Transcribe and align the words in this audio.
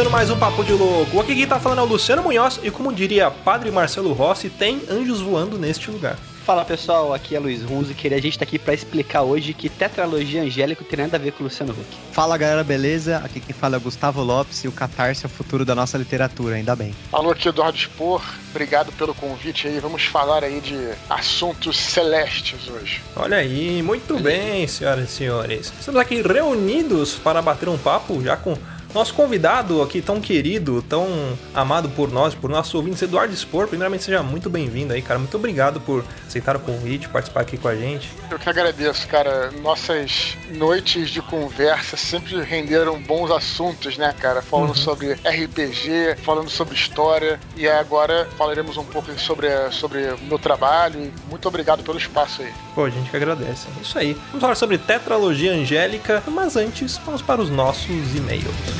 Começando 0.00 0.12
mais 0.12 0.30
um 0.30 0.38
Papo 0.38 0.64
de 0.64 0.72
Louco. 0.72 1.20
Aqui 1.20 1.34
quem 1.34 1.46
tá 1.46 1.60
falando 1.60 1.80
é 1.80 1.82
o 1.82 1.86
Luciano 1.86 2.22
Munhoz 2.22 2.58
e 2.62 2.70
como 2.70 2.90
diria 2.90 3.30
Padre 3.30 3.70
Marcelo 3.70 4.14
Rossi, 4.14 4.48
tem 4.48 4.80
anjos 4.88 5.20
voando 5.20 5.58
neste 5.58 5.90
lugar. 5.90 6.16
Fala 6.46 6.64
pessoal, 6.64 7.12
aqui 7.12 7.36
é 7.36 7.38
Luiz 7.38 7.62
Hunziker 7.62 8.12
e 8.12 8.14
a 8.14 8.20
gente 8.20 8.38
tá 8.38 8.44
aqui 8.44 8.58
para 8.58 8.72
explicar 8.72 9.22
hoje 9.22 9.52
que 9.52 9.68
tetralogia 9.68 10.42
angélica 10.42 10.82
tem 10.84 11.00
nada 11.00 11.18
a 11.18 11.20
ver 11.20 11.32
com 11.32 11.42
o 11.42 11.44
Luciano 11.44 11.72
Huck. 11.72 11.86
Fala 12.12 12.38
galera, 12.38 12.64
beleza? 12.64 13.18
Aqui 13.18 13.40
quem 13.40 13.54
fala 13.54 13.76
é 13.76 13.78
o 13.78 13.80
Gustavo 13.80 14.22
Lopes 14.22 14.64
e 14.64 14.68
o 14.68 14.72
Catarse 14.72 15.26
é 15.26 15.28
o 15.28 15.30
futuro 15.30 15.66
da 15.66 15.74
nossa 15.74 15.98
literatura, 15.98 16.56
ainda 16.56 16.74
bem. 16.74 16.94
Alô, 17.12 17.32
aqui 17.32 17.48
é 17.48 17.50
Eduardo 17.50 17.76
Spor, 17.76 18.22
obrigado 18.50 18.90
pelo 18.92 19.14
convite 19.14 19.68
aí. 19.68 19.78
Vamos 19.80 20.04
falar 20.04 20.44
aí 20.44 20.60
de 20.62 20.92
assuntos 21.10 21.76
celestes 21.76 22.68
hoje. 22.68 23.02
Olha 23.14 23.36
aí, 23.36 23.82
muito 23.82 24.18
bem, 24.18 24.66
senhoras 24.66 25.10
e 25.10 25.12
senhores. 25.12 25.72
Estamos 25.78 26.00
aqui 26.00 26.22
reunidos 26.22 27.16
para 27.16 27.42
bater 27.42 27.68
um 27.68 27.76
papo 27.76 28.22
já 28.22 28.34
com 28.34 28.56
nosso 28.94 29.14
convidado 29.14 29.82
aqui, 29.82 30.02
tão 30.02 30.20
querido, 30.20 30.82
tão 30.82 31.06
amado 31.54 31.88
por 31.90 32.10
nós, 32.10 32.34
por 32.34 32.50
nossos 32.50 32.74
ouvintes, 32.74 33.02
Eduardo 33.02 33.34
Spor, 33.34 33.68
primeiramente 33.68 34.04
seja 34.04 34.22
muito 34.22 34.50
bem-vindo 34.50 34.92
aí, 34.92 35.02
cara. 35.02 35.18
Muito 35.18 35.36
obrigado 35.36 35.80
por 35.80 36.04
aceitar 36.26 36.56
o 36.56 36.60
convite, 36.60 37.08
participar 37.08 37.40
aqui 37.40 37.56
com 37.56 37.68
a 37.68 37.74
gente. 37.74 38.10
Eu 38.30 38.38
que 38.38 38.48
agradeço, 38.48 39.06
cara. 39.08 39.50
Nossas 39.62 40.36
noites 40.54 41.10
de 41.10 41.22
conversa 41.22 41.96
sempre 41.96 42.40
renderam 42.42 43.00
bons 43.00 43.30
assuntos, 43.30 43.96
né, 43.96 44.14
cara? 44.18 44.42
Falando 44.42 44.70
uhum. 44.70 44.74
sobre 44.74 45.12
RPG, 45.12 46.16
falando 46.22 46.50
sobre 46.50 46.74
história. 46.74 47.38
E 47.56 47.68
agora 47.68 48.28
falaremos 48.36 48.76
um 48.76 48.84
pouco 48.84 49.10
sobre, 49.18 49.48
sobre 49.70 50.12
o 50.12 50.18
meu 50.22 50.38
trabalho. 50.38 51.12
muito 51.28 51.46
obrigado 51.46 51.82
pelo 51.82 51.98
espaço 51.98 52.42
aí. 52.42 52.52
Pô, 52.74 52.84
a 52.84 52.90
gente 52.90 53.10
que 53.10 53.16
agradece. 53.16 53.66
Isso 53.80 53.98
aí. 53.98 54.14
Vamos 54.28 54.40
falar 54.40 54.54
sobre 54.54 54.78
tetralogia 54.78 55.52
angélica, 55.52 56.22
mas 56.26 56.56
antes, 56.56 56.98
vamos 57.04 57.22
para 57.22 57.40
os 57.40 57.50
nossos 57.50 58.16
e-mails. 58.16 58.79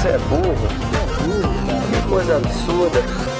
Você 0.00 0.08
é 0.08 0.18
burro. 0.18 0.68
Que 1.90 2.08
coisa 2.08 2.36
absurda. 2.36 3.39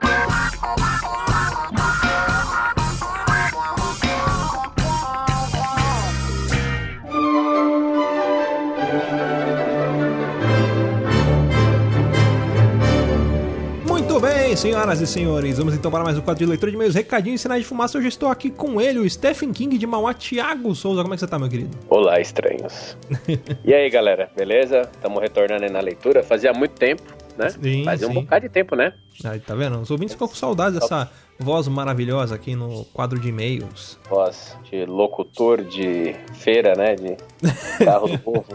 senhoras 14.61 15.01
e 15.01 15.07
senhores, 15.07 15.57
vamos 15.57 15.73
então 15.73 15.89
para 15.89 16.03
mais 16.03 16.15
um 16.15 16.21
quadro 16.21 16.37
de 16.37 16.47
leitura 16.47 16.71
de 16.71 16.77
meios 16.77 16.93
recadinhos 16.93 17.41
e 17.41 17.41
sinais 17.41 17.63
de 17.63 17.67
fumaça. 17.67 17.97
Hoje 17.97 18.09
estou 18.09 18.29
aqui 18.29 18.51
com 18.51 18.79
ele, 18.79 18.99
o 18.99 19.09
Stephen 19.09 19.51
King 19.51 19.75
de 19.75 19.87
Mauá, 19.87 20.13
Thiago 20.13 20.75
Souza. 20.75 21.01
Como 21.01 21.15
é 21.15 21.17
que 21.17 21.21
você 21.21 21.27
tá, 21.27 21.39
meu 21.39 21.49
querido? 21.49 21.75
Olá, 21.89 22.21
estranhos. 22.21 22.95
e 23.65 23.73
aí, 23.73 23.89
galera, 23.89 24.29
beleza? 24.37 24.81
Estamos 24.81 25.19
retornando 25.19 25.63
aí 25.63 25.71
na 25.71 25.79
leitura. 25.79 26.21
Fazia 26.21 26.53
muito 26.53 26.73
tempo, 26.73 27.01
né? 27.35 27.49
Sim, 27.49 27.83
Fazia 27.83 28.05
sim. 28.05 28.13
um 28.13 28.21
bocado 28.21 28.47
de 28.47 28.53
tempo, 28.53 28.75
né? 28.75 28.93
Aí, 29.25 29.39
tá 29.39 29.55
vendo? 29.55 29.81
Os 29.81 29.89
ouvintes 29.89 30.13
ficam 30.13 30.27
com 30.27 30.35
saudade 30.35 30.79
dessa 30.79 31.09
voz 31.39 31.67
maravilhosa 31.67 32.35
aqui 32.35 32.55
no 32.55 32.85
quadro 32.93 33.19
de 33.19 33.29
e-mails. 33.29 33.97
Voz 34.07 34.55
de 34.69 34.85
locutor 34.85 35.63
de 35.63 36.15
feira, 36.35 36.73
né? 36.77 36.93
De 36.93 37.17
carro 37.83 38.09
do 38.09 38.19
povo. 38.21 38.45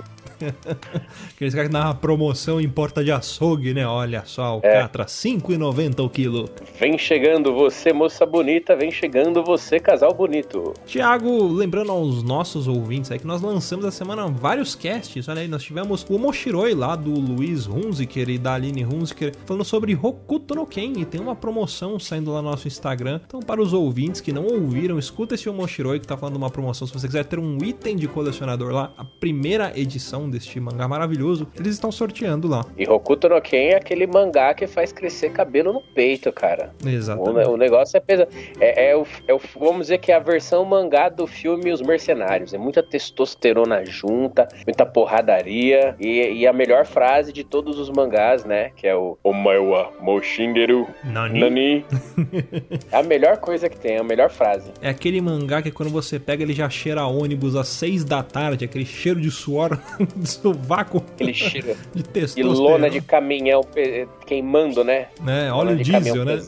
Aqueles 1.34 1.54
caras 1.54 1.68
que 1.68 1.72
dão 1.72 1.82
uma 1.82 1.94
promoção 1.94 2.60
em 2.60 2.68
porta 2.68 3.02
de 3.02 3.10
açougue, 3.10 3.74
né? 3.74 3.86
Olha 3.86 4.22
só, 4.24 4.44
alcatra, 4.44 5.02
é. 5.02 5.06
5,90 5.06 6.04
o 6.04 6.10
quilo. 6.10 6.48
Vem 6.78 6.98
chegando 6.98 7.54
você, 7.54 7.92
moça 7.92 8.24
bonita, 8.26 8.76
vem 8.76 8.90
chegando 8.90 9.42
você, 9.42 9.78
casal 9.78 10.12
bonito. 10.14 10.74
Tiago, 10.86 11.48
lembrando 11.48 11.92
aos 11.92 12.22
nossos 12.22 12.68
ouvintes 12.68 13.10
aí 13.10 13.18
que 13.18 13.26
nós 13.26 13.42
lançamos 13.42 13.84
essa 13.84 13.98
semana 13.98 14.26
vários 14.28 14.74
casts, 14.74 15.28
olha 15.28 15.42
aí, 15.42 15.48
nós 15.48 15.62
tivemos 15.62 16.06
o 16.08 16.18
Moshiroi 16.18 16.74
lá 16.74 16.94
do 16.96 17.12
Luiz 17.12 17.66
Hunziker 17.66 18.28
e 18.28 18.38
da 18.38 18.54
Aline 18.54 18.84
Hunziker 18.84 19.32
falando 19.44 19.64
sobre 19.64 19.94
Hokuto 19.94 20.54
no 20.54 20.66
Ken 20.66 20.92
e 20.96 21.04
tem 21.04 21.20
uma 21.20 21.34
promoção 21.34 21.98
saindo 21.98 22.32
lá 22.32 22.42
no 22.42 22.50
nosso 22.50 22.68
Instagram. 22.68 23.20
Então, 23.26 23.40
para 23.40 23.60
os 23.60 23.72
ouvintes 23.72 24.20
que 24.20 24.32
não 24.32 24.44
ouviram, 24.44 24.98
escuta 24.98 25.34
esse 25.34 25.48
Moshiroi 25.50 26.00
que 26.00 26.06
tá 26.06 26.16
falando 26.16 26.34
de 26.34 26.38
uma 26.38 26.50
promoção. 26.50 26.86
Se 26.86 26.92
você 26.92 27.06
quiser 27.06 27.24
ter 27.24 27.38
um 27.38 27.58
item 27.62 27.96
de 27.96 28.06
colecionador 28.06 28.72
lá, 28.72 28.92
a 28.96 29.04
primeira 29.04 29.72
edição 29.78 30.25
deste 30.28 30.58
mangá 30.60 30.86
maravilhoso, 30.88 31.46
eles 31.56 31.74
estão 31.74 31.90
sorteando 31.90 32.48
lá. 32.48 32.64
E 32.76 32.88
Hokuto 32.88 33.28
no 33.28 33.40
Ken 33.40 33.70
é 33.70 33.76
aquele 33.76 34.06
mangá 34.06 34.54
que 34.54 34.66
faz 34.66 34.92
crescer 34.92 35.30
cabelo 35.30 35.72
no 35.72 35.80
peito, 35.80 36.32
cara. 36.32 36.72
Exatamente. 36.84 37.48
O, 37.48 37.52
o 37.52 37.56
negócio 37.56 37.96
é 37.96 38.00
pesado. 38.00 38.30
É, 38.60 38.90
é, 38.90 38.96
o, 38.96 39.06
é 39.26 39.34
o, 39.34 39.40
vamos 39.58 39.82
dizer 39.82 39.98
que 39.98 40.12
é 40.12 40.14
a 40.14 40.18
versão 40.18 40.64
mangá 40.64 41.08
do 41.08 41.26
filme 41.26 41.72
Os 41.72 41.80
Mercenários. 41.80 42.52
É 42.54 42.58
muita 42.58 42.82
testosterona 42.82 43.84
junta, 43.84 44.48
muita 44.66 44.84
porradaria. 44.84 45.96
E, 46.00 46.40
e 46.40 46.46
a 46.46 46.52
melhor 46.52 46.86
frase 46.86 47.32
de 47.32 47.44
todos 47.44 47.78
os 47.78 47.90
mangás, 47.90 48.44
né? 48.44 48.70
Que 48.76 48.86
é 48.86 48.94
o 48.94 49.18
Omaewa 49.22 49.92
Moshingeru 50.00 50.86
Nani. 51.04 51.40
Nani. 51.40 51.84
é 52.90 52.96
a 52.96 53.02
melhor 53.02 53.38
coisa 53.38 53.68
que 53.68 53.78
tem, 53.78 53.96
é 53.96 54.00
a 54.00 54.04
melhor 54.04 54.30
frase. 54.30 54.70
É 54.80 54.88
aquele 54.88 55.20
mangá 55.20 55.62
que 55.62 55.70
quando 55.70 55.90
você 55.90 56.18
pega 56.18 56.42
ele 56.42 56.52
já 56.52 56.68
cheira 56.68 57.06
ônibus 57.06 57.56
às 57.56 57.68
seis 57.68 58.04
da 58.04 58.22
tarde, 58.22 58.64
aquele 58.64 58.84
cheiro 58.84 59.20
de 59.20 59.30
suor 59.30 59.78
de 60.16 60.28
sovaco. 60.28 60.98
Aquele 60.98 61.34
cheiro 61.34 61.76
de, 61.94 62.34
de 62.34 62.42
lona 62.42 62.88
de 62.90 63.00
caminhão 63.00 63.62
queimando, 64.26 64.82
né? 64.84 65.06
É, 65.26 65.50
óleo 65.52 65.76
De 65.76 65.84
diesel, 65.84 66.24
né? 66.24 66.38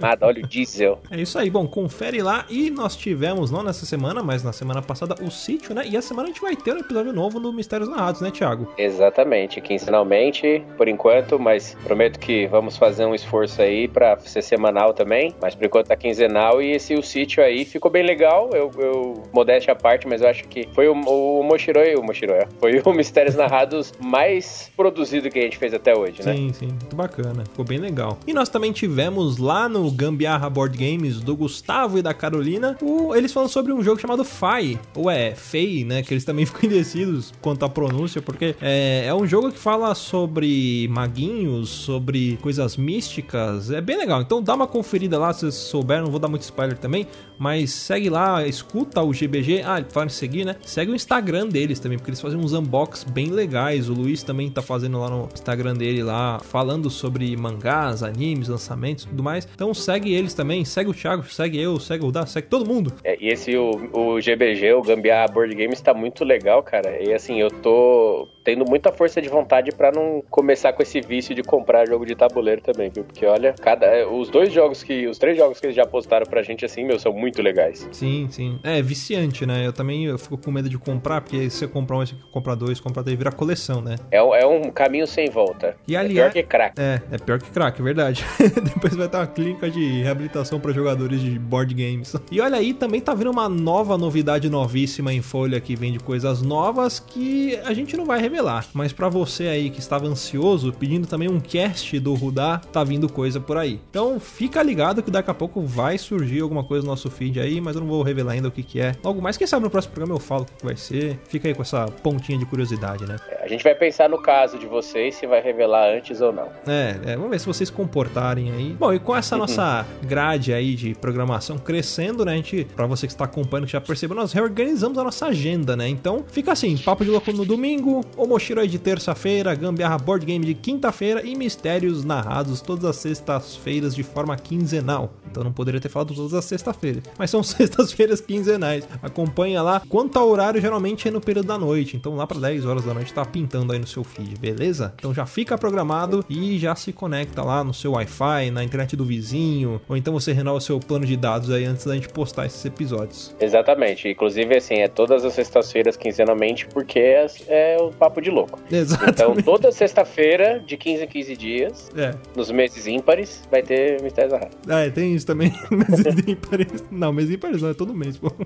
Nada, 0.00 0.26
óleo 0.26 0.46
diesel. 0.46 0.98
É 1.10 1.20
isso 1.20 1.38
aí, 1.38 1.50
bom, 1.50 1.66
confere 1.66 2.22
lá. 2.22 2.46
E 2.48 2.70
nós 2.70 2.96
tivemos, 2.96 3.50
não 3.50 3.62
nessa 3.62 3.84
semana, 3.84 4.22
mas 4.22 4.42
na 4.42 4.52
semana 4.52 4.80
passada, 4.80 5.14
o 5.22 5.30
sítio, 5.30 5.74
né? 5.74 5.82
E 5.86 5.96
essa 5.96 6.08
semana 6.08 6.28
a 6.28 6.32
gente 6.32 6.40
vai 6.40 6.56
ter 6.56 6.74
um 6.74 6.78
episódio 6.78 7.12
novo 7.12 7.38
no 7.38 7.52
Mistérios 7.52 7.88
Narrados, 7.88 8.20
né, 8.20 8.30
Thiago? 8.30 8.72
Exatamente, 8.78 9.60
quinzenalmente, 9.60 10.64
por 10.76 10.88
enquanto, 10.88 11.38
mas 11.38 11.76
prometo 11.84 12.18
que 12.18 12.46
vamos 12.46 12.76
fazer 12.76 13.04
um 13.04 13.14
esforço 13.14 13.60
aí 13.60 13.86
pra 13.86 14.18
ser 14.20 14.42
semanal 14.42 14.94
também. 14.94 15.34
Mas 15.40 15.54
por 15.54 15.64
enquanto 15.64 15.88
tá 15.88 15.96
quinzenal 15.96 16.62
e 16.62 16.72
esse 16.72 16.94
o 16.94 17.02
sítio 17.02 17.42
aí 17.42 17.64
ficou 17.64 17.90
bem 17.90 18.02
legal. 18.02 18.50
Eu, 18.52 18.70
eu 18.78 19.22
modéstia 19.32 19.72
à 19.72 19.76
parte, 19.76 20.06
mas 20.08 20.22
eu 20.22 20.28
acho 20.28 20.44
que 20.48 20.68
foi 20.74 20.88
o, 20.88 20.92
o 20.92 21.42
Moshiroi, 21.42 21.94
o 21.94 22.02
Moshiroi, 22.02 22.46
foi 22.58 22.80
o 22.84 22.92
Mistérios 22.94 23.34
Narrados 23.34 23.92
mais 24.00 24.70
produzido 24.76 25.30
que 25.30 25.38
a 25.38 25.42
gente 25.42 25.58
fez 25.58 25.74
até 25.74 25.96
hoje, 25.96 26.24
né? 26.24 26.34
Sim, 26.34 26.52
sim, 26.52 26.66
muito 26.66 26.96
bacana. 26.96 27.11
Ficou 27.50 27.64
bem 27.64 27.78
legal. 27.78 28.18
E 28.26 28.32
nós 28.32 28.48
também 28.48 28.72
tivemos 28.72 29.36
lá 29.38 29.68
no 29.68 29.90
Gambiarra 29.90 30.48
Board 30.48 30.76
Games 30.76 31.20
do 31.20 31.36
Gustavo 31.36 31.98
e 31.98 32.02
da 32.02 32.14
Carolina, 32.14 32.76
o- 32.82 33.14
eles 33.14 33.32
falam 33.32 33.48
sobre 33.48 33.72
um 33.72 33.82
jogo 33.82 34.00
chamado 34.00 34.24
Fai, 34.24 34.78
ou 34.94 35.10
é 35.10 35.34
Fei, 35.34 35.84
né? 35.84 36.02
Que 36.02 36.14
eles 36.14 36.24
também 36.24 36.44
ficam 36.46 36.68
indecisos 36.70 37.32
quanto 37.40 37.64
à 37.64 37.68
pronúncia, 37.68 38.22
porque 38.22 38.54
é, 38.60 39.04
é 39.06 39.14
um 39.14 39.26
jogo 39.26 39.50
que 39.52 39.58
fala 39.58 39.94
sobre 39.94 40.88
maguinhos, 40.88 41.68
sobre 41.68 42.38
coisas 42.40 42.76
místicas. 42.76 43.70
É 43.70 43.80
bem 43.80 43.98
legal. 43.98 44.20
Então 44.22 44.42
dá 44.42 44.54
uma 44.54 44.66
conferida 44.66 45.18
lá 45.18 45.32
se 45.32 45.40
vocês 45.40 45.54
souberam, 45.54 46.04
não 46.04 46.10
vou 46.10 46.20
dar 46.20 46.28
muito 46.28 46.42
spoiler 46.42 46.78
também, 46.78 47.06
mas 47.38 47.70
segue 47.70 48.08
lá, 48.08 48.46
escuta 48.46 49.02
o 49.02 49.12
GBG. 49.12 49.62
Ah, 49.64 49.84
fala 49.90 50.06
em 50.06 50.08
seguir, 50.10 50.44
né? 50.44 50.56
Segue 50.64 50.92
o 50.92 50.94
Instagram 50.94 51.48
deles 51.48 51.78
também, 51.80 51.98
porque 51.98 52.10
eles 52.10 52.20
fazem 52.20 52.38
uns 52.38 52.52
unbox 52.52 53.04
bem 53.04 53.26
legais. 53.30 53.88
O 53.88 53.94
Luiz 53.94 54.22
também 54.22 54.48
tá 54.50 54.62
fazendo 54.62 54.98
lá 55.00 55.10
no 55.10 55.28
Instagram 55.32 55.74
dele 55.74 56.02
lá, 56.02 56.38
falando 56.40 56.88
sobre 57.02 57.36
mangás, 57.36 58.02
animes, 58.02 58.48
lançamentos 58.48 59.04
e 59.04 59.08
tudo 59.08 59.22
mais. 59.22 59.46
Então 59.54 59.74
segue 59.74 60.14
eles 60.14 60.32
também, 60.34 60.64
segue 60.64 60.88
o 60.90 60.94
Thiago, 60.94 61.24
segue 61.24 61.60
eu, 61.60 61.78
segue 61.80 62.04
o 62.04 62.12
Dá, 62.12 62.24
segue 62.26 62.46
todo 62.46 62.64
mundo. 62.66 62.92
É, 63.02 63.16
e 63.20 63.28
esse, 63.28 63.56
o, 63.56 63.70
o 63.92 64.20
GBG, 64.20 64.72
o 64.74 64.82
Gambiarra 64.82 65.26
Board 65.32 65.54
Games, 65.54 65.80
tá 65.80 65.92
muito 65.92 66.24
legal, 66.24 66.62
cara. 66.62 67.02
E 67.02 67.12
assim, 67.12 67.40
eu 67.40 67.50
tô 67.50 68.28
tendo 68.44 68.64
muita 68.68 68.92
força 68.92 69.20
de 69.22 69.28
vontade 69.28 69.70
pra 69.72 69.90
não 69.92 70.22
começar 70.30 70.72
com 70.72 70.82
esse 70.82 71.00
vício 71.00 71.34
de 71.34 71.42
comprar 71.42 71.86
jogo 71.86 72.04
de 72.06 72.14
tabuleiro 72.14 72.60
também, 72.60 72.90
viu? 72.90 73.04
Porque 73.04 73.24
olha, 73.26 73.54
cada, 73.60 73.86
é, 73.86 74.06
os 74.06 74.28
dois 74.30 74.52
jogos 74.52 74.82
que. 74.82 75.06
Os 75.06 75.18
três 75.18 75.36
jogos 75.36 75.58
que 75.60 75.66
eles 75.66 75.76
já 75.76 75.86
postaram 75.86 76.26
pra 76.26 76.42
gente, 76.42 76.64
assim, 76.64 76.84
meu, 76.84 76.98
são 76.98 77.12
muito 77.12 77.40
legais. 77.42 77.88
Sim, 77.92 78.28
sim. 78.30 78.58
É 78.62 78.80
viciante, 78.82 79.44
né? 79.46 79.66
Eu 79.66 79.72
também 79.72 80.04
eu 80.06 80.18
fico 80.18 80.36
com 80.38 80.50
medo 80.50 80.68
de 80.68 80.78
comprar, 80.78 81.20
porque 81.20 81.48
se 81.50 81.58
você 81.58 81.66
comprar 81.68 81.96
um, 81.98 82.06
você 82.06 82.14
compra 82.30 82.54
dois, 82.54 82.78
compra 82.80 83.02
três, 83.02 83.16
vira 83.18 83.32
coleção, 83.32 83.80
né? 83.80 83.96
É, 84.10 84.22
um- 84.22 84.34
é 84.34 84.46
um 84.46 84.70
caminho 84.70 85.06
sem 85.06 85.30
volta. 85.30 85.76
E 85.88 85.94
é 85.96 85.98
aliás- 85.98 86.32
pior 86.32 86.42
que 86.42 86.48
crack. 86.48 86.74
É, 86.80 86.91
é 87.10 87.18
pior 87.18 87.38
que 87.38 87.50
crack, 87.50 87.80
é 87.80 87.84
verdade. 87.84 88.24
Depois 88.40 88.94
vai 88.94 89.08
ter 89.08 89.16
uma 89.16 89.26
clínica 89.26 89.70
de 89.70 90.02
reabilitação 90.02 90.58
para 90.58 90.72
jogadores 90.72 91.20
de 91.20 91.38
board 91.38 91.74
games. 91.74 92.14
E 92.30 92.40
olha 92.40 92.56
aí, 92.56 92.74
também 92.74 93.00
tá 93.00 93.14
vindo 93.14 93.30
uma 93.30 93.48
nova 93.48 93.96
novidade 93.96 94.48
novíssima 94.48 95.12
em 95.12 95.22
folha 95.22 95.60
que 95.60 95.76
vem 95.76 95.92
de 95.92 95.98
coisas 95.98 96.42
novas 96.42 96.98
que 96.98 97.56
a 97.64 97.72
gente 97.72 97.96
não 97.96 98.04
vai 98.04 98.20
revelar. 98.20 98.66
Mas 98.72 98.92
pra 98.92 99.08
você 99.08 99.44
aí 99.44 99.70
que 99.70 99.78
estava 99.78 100.06
ansioso, 100.06 100.72
pedindo 100.72 101.06
também 101.06 101.28
um 101.28 101.40
cast 101.40 101.98
do 102.00 102.14
Rudá, 102.14 102.60
tá 102.72 102.82
vindo 102.82 103.08
coisa 103.08 103.40
por 103.40 103.56
aí. 103.56 103.80
Então 103.90 104.18
fica 104.18 104.62
ligado 104.62 105.02
que 105.02 105.10
daqui 105.10 105.30
a 105.30 105.34
pouco 105.34 105.62
vai 105.62 105.98
surgir 105.98 106.40
alguma 106.40 106.64
coisa 106.64 106.84
no 106.84 106.90
nosso 106.90 107.10
feed 107.10 107.40
aí, 107.40 107.60
mas 107.60 107.76
eu 107.76 107.82
não 107.82 107.88
vou 107.88 108.02
revelar 108.02 108.32
ainda 108.32 108.48
o 108.48 108.50
que 108.50 108.62
que 108.62 108.80
é. 108.80 108.92
Logo 109.04 109.20
mais, 109.20 109.36
quem 109.36 109.46
sabe 109.46 109.64
no 109.64 109.70
próximo 109.70 109.94
programa 109.94 110.14
eu 110.14 110.20
falo 110.20 110.42
o 110.42 110.46
que 110.46 110.54
que 110.54 110.64
vai 110.64 110.76
ser. 110.76 111.18
Fica 111.28 111.48
aí 111.48 111.54
com 111.54 111.62
essa 111.62 111.86
pontinha 112.02 112.38
de 112.38 112.46
curiosidade, 112.46 113.06
né? 113.06 113.16
A 113.40 113.48
gente 113.48 113.62
vai 113.64 113.74
pensar 113.74 114.08
no 114.08 114.18
caso 114.18 114.58
de 114.58 114.66
vocês 114.66 115.14
se 115.14 115.26
vai 115.26 115.40
revelar 115.40 115.94
antes 115.94 116.20
ou 116.20 116.32
não. 116.32 116.48
É, 116.66 116.81
é, 117.04 117.16
vamos 117.16 117.30
ver 117.30 117.40
se 117.40 117.46
vocês 117.46 117.70
comportarem 117.70 118.50
aí. 118.50 118.76
Bom, 118.78 118.92
e 118.92 118.98
com 118.98 119.16
essa 119.16 119.36
nossa 119.36 119.86
grade 120.02 120.52
aí 120.52 120.74
de 120.74 120.94
programação 120.94 121.58
crescendo, 121.58 122.24
né? 122.24 122.32
A 122.32 122.36
gente, 122.36 122.66
pra 122.76 122.86
você 122.86 123.06
que 123.06 123.12
está 123.12 123.24
acompanhando, 123.24 123.66
que 123.66 123.72
já 123.72 123.80
percebeu, 123.80 124.16
nós 124.16 124.32
reorganizamos 124.32 124.98
a 124.98 125.04
nossa 125.04 125.26
agenda, 125.26 125.76
né? 125.76 125.88
Então 125.88 126.24
fica 126.28 126.52
assim: 126.52 126.76
Papo 126.76 127.04
de 127.04 127.10
Louco 127.10 127.32
no 127.32 127.44
domingo, 127.44 128.04
o 128.16 128.26
Mochiro 128.26 128.60
aí 128.60 128.68
de 128.68 128.78
terça-feira, 128.78 129.54
Gambiarra 129.54 129.98
Board 129.98 130.24
Game 130.24 130.44
de 130.44 130.54
quinta-feira 130.54 131.24
e 131.24 131.34
Mistérios 131.34 132.04
narrados 132.04 132.60
todas 132.60 132.84
as 132.84 132.96
sextas-feiras 132.96 133.94
de 133.94 134.02
forma 134.02 134.36
quinzenal. 134.36 135.12
Então 135.30 135.42
não 135.42 135.52
poderia 135.52 135.80
ter 135.80 135.88
falado 135.88 136.14
todas 136.14 136.34
as 136.34 136.44
sextas-feiras, 136.44 137.04
mas 137.18 137.30
são 137.30 137.42
sextas-feiras 137.42 138.20
quinzenais. 138.20 138.86
Acompanha 139.02 139.62
lá. 139.62 139.82
Quanto 139.88 140.18
ao 140.18 140.28
horário, 140.28 140.60
geralmente 140.60 141.08
é 141.08 141.10
no 141.10 141.20
período 141.20 141.46
da 141.46 141.58
noite. 141.58 141.96
Então 141.96 142.14
lá 142.14 142.26
para 142.26 142.38
10 142.38 142.66
horas 142.66 142.84
da 142.84 142.94
noite 142.94 143.12
tá 143.12 143.24
pintando 143.24 143.72
aí 143.72 143.78
no 143.78 143.86
seu 143.86 144.04
feed, 144.04 144.38
beleza? 144.38 144.92
Então 144.96 145.14
já 145.14 145.26
fica 145.26 145.56
programado 145.56 146.24
e 146.28 146.58
já 146.58 146.71
se 146.74 146.92
conecta 146.92 147.42
lá 147.42 147.62
no 147.64 147.72
seu 147.74 147.92
Wi-Fi, 147.92 148.50
na 148.50 148.62
internet 148.64 148.96
do 148.96 149.04
vizinho, 149.04 149.80
ou 149.88 149.96
então 149.96 150.12
você 150.12 150.32
renova 150.32 150.58
o 150.58 150.60
seu 150.60 150.78
plano 150.80 151.06
de 151.06 151.16
dados 151.16 151.50
aí 151.50 151.64
antes 151.64 151.84
da 151.86 151.94
gente 151.94 152.08
postar 152.08 152.46
esses 152.46 152.64
episódios. 152.64 153.34
Exatamente. 153.40 154.08
Inclusive, 154.08 154.56
assim, 154.56 154.76
é 154.76 154.88
todas 154.88 155.24
as 155.24 155.32
sextas-feiras, 155.34 155.96
quinzenalmente, 155.96 156.66
porque 156.66 156.98
é, 156.98 157.26
é 157.48 157.76
o 157.80 157.90
papo 157.90 158.20
de 158.20 158.30
louco. 158.30 158.58
Então, 158.66 158.78
Exatamente. 158.78 159.42
toda 159.44 159.72
sexta-feira, 159.72 160.62
de 160.66 160.76
15 160.76 161.04
em 161.04 161.08
15 161.08 161.36
dias, 161.36 161.90
É, 161.96 162.14
nos 162.36 162.50
meses 162.50 162.86
ímpares, 162.86 163.42
vai 163.50 163.62
ter 163.62 164.00
Mistérios 164.02 164.32
Narrados. 164.32 164.56
é, 164.68 164.90
tem 164.90 165.14
isso 165.14 165.26
também. 165.26 165.52
Meses 165.70 166.14
ímpares. 166.26 166.84
Não, 166.90 167.12
meses 167.12 167.34
ímpares 167.34 167.62
não, 167.62 167.70
é 167.70 167.74
todo 167.74 167.94
mês, 167.94 168.16
pô. 168.18 168.30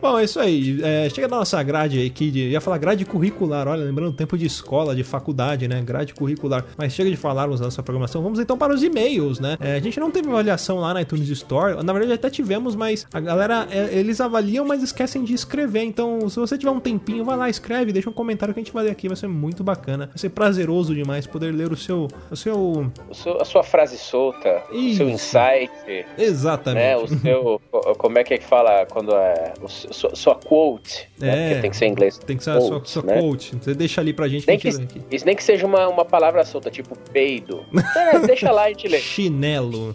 Bom, 0.00 0.18
é 0.18 0.24
isso 0.24 0.40
aí. 0.40 0.80
É, 0.82 1.08
chega 1.10 1.28
da 1.28 1.36
nossa 1.36 1.62
grade 1.62 2.04
aqui, 2.04 2.30
de, 2.30 2.48
ia 2.50 2.60
falar 2.60 2.78
grade 2.78 3.04
curricular, 3.04 3.68
olha, 3.68 3.84
lembrando 3.84 4.10
o 4.10 4.12
tempo 4.12 4.36
de 4.36 4.46
escola, 4.46 4.94
de 4.94 5.04
faculdade, 5.04 5.68
né? 5.68 5.80
Grade 5.82 6.11
curricular. 6.14 6.64
Mas 6.76 6.92
chega 6.92 7.10
de 7.10 7.16
falarmos 7.16 7.60
da 7.60 7.66
nossa 7.66 7.82
programação, 7.82 8.22
vamos 8.22 8.38
então 8.38 8.56
para 8.58 8.72
os 8.74 8.82
e-mails, 8.82 9.40
né? 9.40 9.56
É, 9.60 9.74
a 9.76 9.80
gente 9.80 9.98
não 10.00 10.10
teve 10.10 10.28
avaliação 10.28 10.78
lá 10.78 10.92
na 10.94 11.02
iTunes 11.02 11.28
Store, 11.28 11.82
na 11.82 11.92
verdade 11.92 12.12
até 12.14 12.28
tivemos, 12.30 12.74
mas 12.76 13.06
a 13.12 13.20
galera, 13.20 13.66
é, 13.70 13.98
eles 13.98 14.20
avaliam, 14.20 14.64
mas 14.64 14.82
esquecem 14.82 15.24
de 15.24 15.34
escrever. 15.34 15.82
Então, 15.82 16.28
se 16.28 16.38
você 16.38 16.56
tiver 16.58 16.70
um 16.70 16.80
tempinho, 16.80 17.24
vai 17.24 17.36
lá, 17.36 17.48
escreve, 17.48 17.92
deixa 17.92 18.08
um 18.10 18.12
comentário 18.12 18.52
que 18.54 18.60
a 18.60 18.62
gente 18.62 18.72
vai 18.72 18.84
ler 18.84 18.90
aqui, 18.90 19.08
vai 19.08 19.16
ser 19.16 19.26
muito 19.28 19.62
bacana. 19.64 20.06
Vai 20.06 20.18
ser 20.18 20.30
prazeroso 20.30 20.94
demais 20.94 21.26
poder 21.26 21.52
ler 21.52 21.72
o 21.72 21.76
seu. 21.76 22.08
O 22.30 22.36
seu. 22.36 22.90
O 23.08 23.14
seu- 23.14 23.40
a 23.40 23.44
sua 23.44 23.62
frase 23.62 23.96
solta, 23.98 24.62
o 24.70 24.72
seu 24.72 24.78
Isso. 24.78 25.02
insight, 25.04 25.70
Exatamente. 26.18 26.82
né? 26.82 26.96
O 26.96 27.06
seu. 27.08 27.60
como 27.98 28.18
é 28.18 28.24
que 28.24 28.34
é 28.34 28.38
que 28.38 28.44
fala 28.44 28.86
quando 28.86 29.14
é. 29.14 29.54
o 29.62 29.68
sua, 29.68 30.14
sua 30.14 30.34
quote. 30.34 31.08
É. 31.20 31.24
Né? 31.26 31.48
Porque 31.48 31.60
tem 31.62 31.70
que 31.70 31.76
ser 31.76 31.86
em 31.86 31.90
inglês. 31.90 32.18
Tem 32.18 32.36
que 32.36 32.44
ser 32.44 32.50
a 32.50 32.60
sua, 32.60 32.70
Quote, 32.80 32.90
sua 32.90 33.02
né? 33.02 33.20
quote. 33.20 33.56
Você 33.60 33.74
deixa 33.74 34.00
ali 34.00 34.12
pra 34.12 34.28
gente 34.28 34.46
Nem 34.46 34.58
que 34.58 34.68
isso 35.10 35.26
nem 35.26 35.36
que 35.36 35.44
seja 35.44 35.66
uma, 35.66 35.88
uma 35.92 36.04
palavra 36.04 36.44
solta, 36.44 36.70
tipo 36.70 36.96
peido. 37.12 37.64
É, 37.96 38.18
deixa 38.20 38.50
lá 38.50 38.62
e 38.62 38.64
a 38.66 38.68
gente 38.74 38.88
lê. 38.88 38.98
Chinelo. 38.98 39.94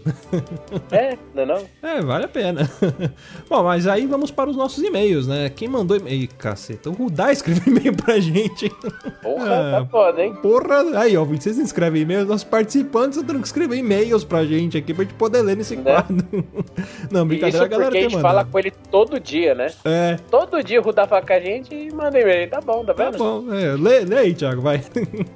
É, 0.91 1.17
não 1.33 1.43
é 1.43 1.45
não? 1.45 1.65
É, 1.81 2.01
vale 2.01 2.25
a 2.25 2.27
pena. 2.27 2.69
Bom, 3.49 3.63
mas 3.63 3.87
aí 3.87 4.05
vamos 4.05 4.31
para 4.31 4.49
os 4.49 4.55
nossos 4.55 4.83
e-mails, 4.83 5.27
né? 5.27 5.49
Quem 5.49 5.67
mandou 5.67 5.97
e-mail. 5.97 6.23
Ih, 6.23 6.27
caceta, 6.27 6.89
o 6.89 6.93
Rudá 6.93 7.31
escreveu 7.31 7.63
e-mail 7.73 7.95
pra 7.95 8.19
gente. 8.19 8.69
Porra, 9.21 9.77
Ah, 9.77 9.79
tá 9.81 9.85
foda, 9.85 10.23
hein? 10.23 10.33
Porra, 10.41 10.99
aí, 10.99 11.15
ó, 11.17 11.23
vocês 11.25 11.57
escrevem 11.57 12.01
e-mails, 12.03 12.27
nossos 12.27 12.43
participantes 12.43 13.17
estão 13.17 13.33
tendo 13.33 13.41
que 13.41 13.47
escrever 13.47 13.77
e-mails 13.77 14.23
pra 14.23 14.45
gente 14.45 14.77
aqui 14.77 14.93
pra 14.93 15.03
gente 15.03 15.13
poder 15.15 15.41
ler 15.41 15.57
nesse 15.57 15.75
Né? 15.75 15.83
quadro. 15.83 16.17
Não, 17.11 17.27
brincadeira, 17.27 17.57
Isso 17.57 17.63
a 17.63 17.67
galera 17.67 17.91
porque 17.91 18.05
a 18.05 18.09
gente 18.09 18.21
fala 18.21 18.45
com 18.45 18.59
ele 18.59 18.71
todo 18.91 19.19
dia, 19.19 19.53
né? 19.55 19.67
É, 19.85 20.17
Todo 20.29 20.63
dia 20.63 20.79
o 20.79 20.83
Rudá 20.83 21.07
fala 21.07 21.21
com 21.25 21.33
a 21.33 21.39
gente 21.39 21.73
e 21.73 21.91
manda 21.93 22.19
e-mail. 22.19 22.49
Tá 22.49 22.59
bom, 22.61 22.83
tá 22.85 22.93
tá 22.93 23.09
vendo? 23.11 23.17
bom. 23.17 23.53
É, 23.53 23.75
lê, 23.75 23.99
lê 24.01 24.17
aí, 24.17 24.33
Thiago, 24.33 24.61
vai. 24.61 24.79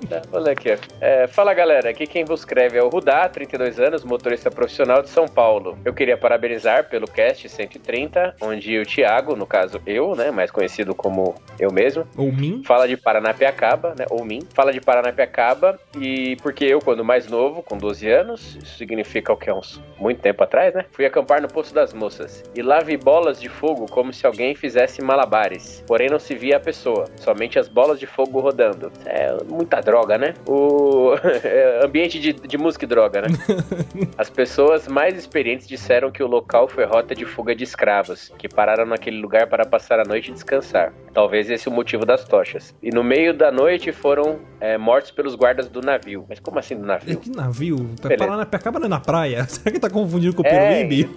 Tá, 0.10 0.22
vou 0.32 0.42
ler 0.42 0.51
aqui. 0.52 0.78
É, 1.00 1.28
fala 1.28 1.54
galera, 1.54 1.90
aqui 1.90 2.06
quem 2.06 2.24
vos 2.24 2.42
escreve 2.42 2.78
é 2.78 2.84
o 2.84 2.90
Rudá, 2.90 3.28
32 3.30 3.80
anos, 3.80 4.04
motorista 4.04 4.52
profissional 4.52 5.02
de 5.02 5.10
São 5.10 5.28
Paulo. 5.28 5.78
Eu 5.84 5.94
queria 5.94 6.18
parabenizar 6.18 6.90
pelo 6.90 7.08
cast 7.08 7.48
130, 7.48 8.36
onde 8.42 8.80
o 8.80 8.86
Thiago, 8.86 9.36
no 9.36 9.46
caso 9.46 9.82
eu, 9.86 10.16
né, 10.16 10.32
mais 10.32 10.52
conhecido 10.52 10.94
como 10.94 11.36
eu 11.60 11.72
mesmo, 11.72 12.08
Ou 12.18 12.32
mim. 12.32 12.62
fala 12.66 12.88
de 12.88 12.98
Paranapiacaba, 12.98 13.96
né, 13.98 14.06
ou 14.10 14.24
mim, 14.24 14.42
fala 14.54 14.74
de 14.74 14.82
Paranapiacaba 14.82 15.80
e 16.00 16.36
porque 16.38 16.66
eu, 16.66 16.80
quando 16.80 17.04
mais 17.04 17.28
novo, 17.28 17.62
com 17.64 17.78
12 17.78 18.10
anos, 18.10 18.56
isso 18.56 18.78
significa 18.78 19.32
o 19.32 19.38
que, 19.38 19.52
uns 19.52 19.82
muito 20.00 20.22
tempo 20.22 20.44
atrás, 20.44 20.74
né, 20.74 20.86
fui 20.92 21.06
acampar 21.06 21.42
no 21.42 21.48
Poço 21.48 21.74
das 21.74 21.94
Moças 21.94 22.44
e 22.56 22.62
lá 22.62 22.80
vi 22.80 22.98
bolas 22.98 23.40
de 23.40 23.50
fogo 23.50 23.86
como 23.90 24.14
se 24.14 24.26
alguém 24.26 24.56
fizesse 24.56 25.02
malabares, 25.02 25.84
porém 25.88 26.10
não 26.10 26.20
se 26.20 26.36
via 26.36 26.58
a 26.58 26.60
pessoa, 26.60 27.06
somente 27.18 27.60
as 27.60 27.68
bolas 27.68 28.00
de 28.00 28.06
fogo 28.06 28.40
rodando. 28.40 28.92
É 29.06 29.36
muita 29.50 29.80
droga, 29.82 30.18
né? 30.18 30.34
O 30.48 31.14
é, 31.44 31.82
ambiente 31.86 32.20
de, 32.20 32.34
de 32.34 32.58
música 32.58 32.86
e 32.86 32.88
droga, 32.88 33.22
né? 33.22 33.28
As 34.18 34.30
pessoas 34.30 34.88
mais 34.88 35.18
experientes 35.18 35.68
disseram 35.68 36.12
que 36.12 36.24
o 36.24 36.28
local 36.28 36.68
foi 36.68 36.86
rota 36.86 37.14
de 37.16 37.26
fuga 37.26 37.56
de 37.56 37.64
escravos, 37.64 38.32
que 38.38 38.48
pararam 38.50 38.86
naquele 38.86 39.20
lugar 39.20 39.48
para 39.48 39.66
passar 39.66 40.00
a 40.00 40.04
noite 40.04 40.30
e 40.32 40.34
descansar. 40.34 40.94
Talvez 41.14 41.50
esse 41.50 41.68
o 41.68 41.72
motivo 41.72 42.06
das 42.06 42.24
tochas. 42.24 42.74
E 42.82 42.90
no 42.90 43.04
meio 43.04 43.34
da 43.34 43.52
noite 43.52 43.92
foram 43.92 44.40
é, 44.60 44.78
mortos 44.78 45.12
pelos 45.12 45.36
guardas 45.36 45.68
do 45.68 45.82
navio. 45.82 46.26
Mas 46.30 46.40
como 46.40 46.58
assim 46.60 46.76
do 46.76 46.86
navio? 46.86 47.18
Que 47.20 47.30
navio? 47.30 47.90
Paranapiacaba 48.18 48.80
não 48.80 48.86
é 48.86 48.90
na 48.90 49.00
praia? 49.00 49.44
Será 49.50 49.72
que 49.72 49.80
tá 49.80 49.90
confundindo 49.90 50.34
com 50.36 50.44
o 50.44 50.46
É, 50.48 50.84
Peruíbe? 50.84 51.10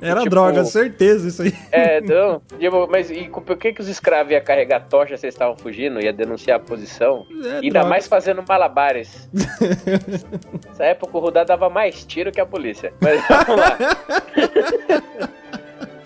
Era 0.00 0.20
tipo- 0.20 0.30
droga, 0.30 0.64
certeza 0.64 1.28
isso 1.28 1.42
aí. 1.42 1.52
É, 1.70 2.00
não. 2.00 2.40
tipo, 2.58 2.88
Mas 2.90 3.10
e 3.10 3.28
por 3.28 3.56
que, 3.56 3.72
que 3.72 3.80
os 3.80 3.88
escravos 3.88 4.32
iam 4.32 4.42
carregar 4.42 4.80
tocha 4.88 5.16
se 5.16 5.26
eles 5.26 5.34
estavam 5.34 5.56
fugindo, 5.56 6.00
ia 6.00 6.12
denunciar 6.12 6.56
a 6.56 6.60
posição. 6.60 7.26
É, 7.44 7.58
Ainda 7.58 7.70
droga. 7.80 7.88
mais 7.88 8.06
fazendo 8.06 8.42
malabares. 8.72 9.28
Nessa 10.66 10.84
época 10.84 11.16
o 11.16 11.20
Rudá 11.20 11.44
dava 11.44 11.68
mais 11.68 12.04
tiro 12.04 12.32
que 12.32 12.40
a 12.40 12.46
polícia. 12.46 12.92
Mas 13.00 13.20
vamos 13.28 13.56
lá. 13.60 13.78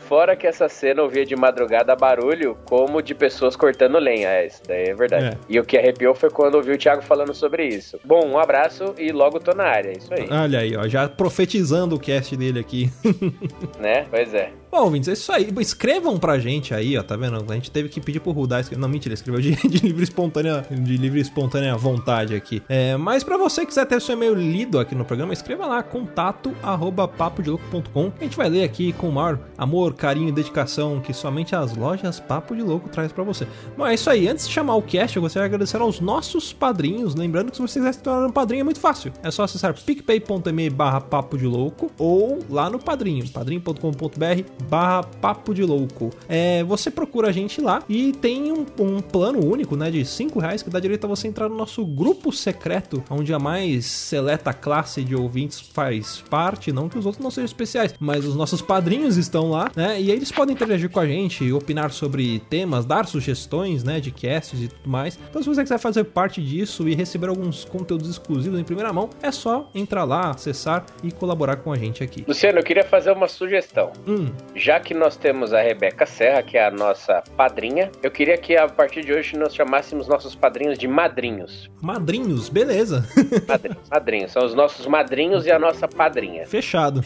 Fora 0.07 0.37
que 0.37 0.47
essa 0.47 0.69
cena 0.69 1.03
eu 1.03 1.09
via 1.09 1.27
de 1.27 1.35
madrugada 1.35 1.97
barulho 1.97 2.57
como 2.65 3.03
de 3.03 3.13
pessoas 3.13 3.57
cortando 3.57 3.99
lenha. 3.99 4.29
É, 4.29 4.47
isso 4.47 4.63
daí 4.67 4.85
é 4.85 4.95
verdade. 4.95 5.35
É. 5.35 5.39
E 5.49 5.59
o 5.59 5.65
que 5.65 5.77
arrepiou 5.77 6.15
foi 6.15 6.31
quando 6.31 6.55
ouvi 6.55 6.71
o 6.71 6.79
Thiago 6.79 7.03
falando 7.03 7.35
sobre 7.35 7.67
isso. 7.67 7.99
Bom, 8.05 8.25
um 8.25 8.39
abraço 8.39 8.95
e 8.97 9.11
logo 9.11 9.41
tô 9.41 9.53
na 9.53 9.65
área. 9.65 9.91
É 9.91 9.99
isso 9.99 10.15
aí, 10.15 10.29
Olha 10.31 10.61
aí, 10.61 10.77
ó, 10.77 10.87
já 10.87 11.09
profetizando 11.09 11.97
o 11.97 11.99
cast 11.99 12.37
dele 12.37 12.61
aqui. 12.61 12.89
né? 13.81 14.07
Pois 14.09 14.33
é. 14.33 14.53
Bom, 14.71 14.83
ouvintes, 14.83 15.09
é 15.09 15.13
isso 15.13 15.33
aí. 15.33 15.49
Escrevam 15.61 16.19
pra 16.19 16.39
gente 16.39 16.75
aí, 16.75 16.99
ó, 16.99 17.03
tá 17.03 17.17
vendo? 17.17 17.45
A 17.51 17.55
gente 17.55 17.71
teve 17.71 17.89
que 17.89 18.01
pedir 18.01 18.21
pro 18.21 18.33
Rudá 18.33 18.61
escrever. 18.61 18.81
Não, 18.81 18.89
mentira, 18.89 19.15
escreveu 19.15 19.41
de, 19.41 19.55
de 19.69 19.79
livre 19.79 20.03
espontânea, 20.03 20.67
de 20.71 20.97
livre 20.97 21.21
espontânea 21.21 21.77
vontade 21.77 22.35
aqui. 22.35 22.63
É, 22.69 22.97
mas 22.97 23.23
pra 23.23 23.37
você 23.37 23.63
que 23.63 23.69
quiser 23.69 23.87
ter 23.87 24.01
seu 24.01 24.15
e-mail 24.15 24.35
lido 24.35 24.79
aqui 24.79 24.95
no 24.95 25.05
programa, 25.05 25.33
escreva 25.33 25.67
lá, 25.67 25.83
contato 25.83 26.55
arroba. 26.63 27.11
A 27.17 28.23
gente 28.23 28.37
vai 28.37 28.49
ler 28.49 28.65
aqui 28.65 28.93
com 28.93 29.09
o 29.09 29.13
maior 29.13 29.39
amor, 29.57 29.95
carinho 29.95 30.29
e 30.29 30.33
dedicação 30.33 31.01
que 31.01 31.13
somente 31.13 31.55
as 31.55 31.75
lojas 31.77 32.21
Papo 32.21 32.55
de 32.55 32.63
Louco 32.63 32.89
traz 32.89 33.13
pra 33.13 33.25
você. 33.25 33.47
Bom, 33.77 33.87
é 33.87 33.95
isso 33.95 34.11
aí. 34.11 34.29
Antes 34.29 34.47
de 34.47 34.53
chamar 34.53 34.77
o 34.77 34.83
cast, 34.83 35.17
eu 35.17 35.23
gostaria 35.23 35.49
de 35.49 35.55
agradecer 35.55 35.81
aos 35.81 36.01
nossos 36.01 36.53
padrinhos. 36.53 37.15
Lembrando 37.15 37.51
que 37.51 37.57
se 37.57 37.63
você 37.63 37.79
quiser 37.79 37.95
se 37.95 38.03
tornar 38.03 38.27
um 38.27 38.33
padrinho 38.33 38.61
é 38.61 38.65
muito 38.65 38.81
fácil. 38.81 39.13
É 39.23 39.31
só 39.31 39.45
acessar 39.45 39.75
picpay.me 39.75 40.71
barra 40.71 41.01
papo 41.01 41.39
de 41.39 41.47
louco 41.47 41.91
ou 41.99 42.41
lá 42.51 42.69
no 42.69 42.79
padrinho, 42.79 43.29
padrinho.com.br 43.29 44.56
barra 44.65 45.03
papo 45.03 45.55
de 45.55 45.63
louco. 45.63 46.11
É, 46.29 46.63
você 46.65 46.91
procura 46.91 47.29
a 47.29 47.33
gente 47.33 47.61
lá 47.61 47.83
e 47.89 48.13
tem 48.13 48.53
um, 48.53 48.67
um 48.79 49.01
plano 49.01 49.45
único, 49.45 49.77
né, 49.77 49.91
de 49.91 50.05
5 50.05 50.39
reais 50.39 50.63
que 50.63 50.71
dá 50.71 50.81
direito 50.81 51.05
a 51.05 51.09
você 51.09 51.29
entrar 51.29 51.49
no 51.49 51.57
nosso 51.57 51.85
grupo 51.85 52.33
secreto, 52.33 53.03
onde 53.11 53.33
a 53.33 53.39
mais 53.39 53.87
seleta 53.87 54.53
classe 54.53 55.03
de 55.03 55.15
ouvintes 55.15 55.61
faz 55.61 56.23
parte, 56.29 56.73
não 56.73 56.89
que 56.89 56.99
os 56.99 57.07
outros 57.07 57.23
não 57.23 57.31
sejam 57.31 57.47
especiais, 57.47 57.95
mas 57.99 58.25
os 58.25 58.35
nossos 58.35 58.63
padrinhos 58.63 59.17
estão 59.17 59.51
lá, 59.51 59.71
né, 59.75 60.01
e 60.01 60.11
eles 60.11 60.33
podem 60.33 60.55
interagir 60.55 60.91
com 60.91 61.01
a 61.01 61.07
gente, 61.07 61.53
opinar 61.53 61.91
sobre 61.91 62.41
temas, 62.51 62.85
dar 62.85 63.07
sugestões, 63.07 63.85
né, 63.85 64.01
de 64.01 64.11
casts 64.11 64.61
e 64.61 64.69
tudo 64.69 64.89
mais. 64.89 65.19
Então 65.31 65.43
se 65.43 65.49
você 65.49 65.63
quiser 65.63 65.79
fazer 65.79 66.05
parte 66.05 66.43
disso 66.43 66.89
e 66.89 66.95
receber 66.95 67.29
alguns 67.29 67.65
conteúdos 67.65 68.09
exclusivos 68.09 68.59
em 68.59 68.65
primeira 68.65 68.93
mão, 68.93 69.11
é 69.23 69.31
só 69.31 69.71
entrar 69.75 70.05
lá, 70.05 70.31
acessar 70.31 70.85
e 71.03 71.11
colaborar 71.11 71.57
com 71.57 71.73
a 71.73 71.77
gente 71.77 72.03
aqui. 72.03 72.25
Luciano, 72.27 72.59
eu 72.59 72.65
queria 72.65 72.85
fazer 72.85 73.13
uma 73.13 73.29
sugestão. 73.29 73.93
Hum, 74.07 74.31
Já 74.55 74.81
que 74.81 74.95
nós 74.95 75.17
temos 75.17 75.53
a 75.53 75.61
Rebeca 75.61 76.07
Serra, 76.07 76.43
que 76.43 76.57
é 76.57 76.67
a 76.67 76.71
nossa 76.71 77.23
padrinha, 77.37 77.91
eu 78.03 78.11
queria 78.11 78.39
que 78.39 78.57
a 78.57 78.67
partir 78.67 79.05
de 79.05 79.13
hoje 79.13 79.37
nós 79.37 79.55
chamássemos 79.55 80.09
nossos 80.09 80.35
padrinhos 80.35 80.79
de 80.79 80.89
madrinhos. 80.89 81.71
madrinhos, 81.83 82.49
beleza. 82.49 83.07
Madrinhos, 83.47 83.89
madrinhos. 83.91 84.33
São 84.33 84.45
os 84.45 84.55
nossos 84.55 84.87
madrinhos 84.87 85.45
e 85.47 85.51
a 85.51 85.59
nossa 85.59 85.87
padrinha. 85.87 86.47
Fechado. 86.47 87.05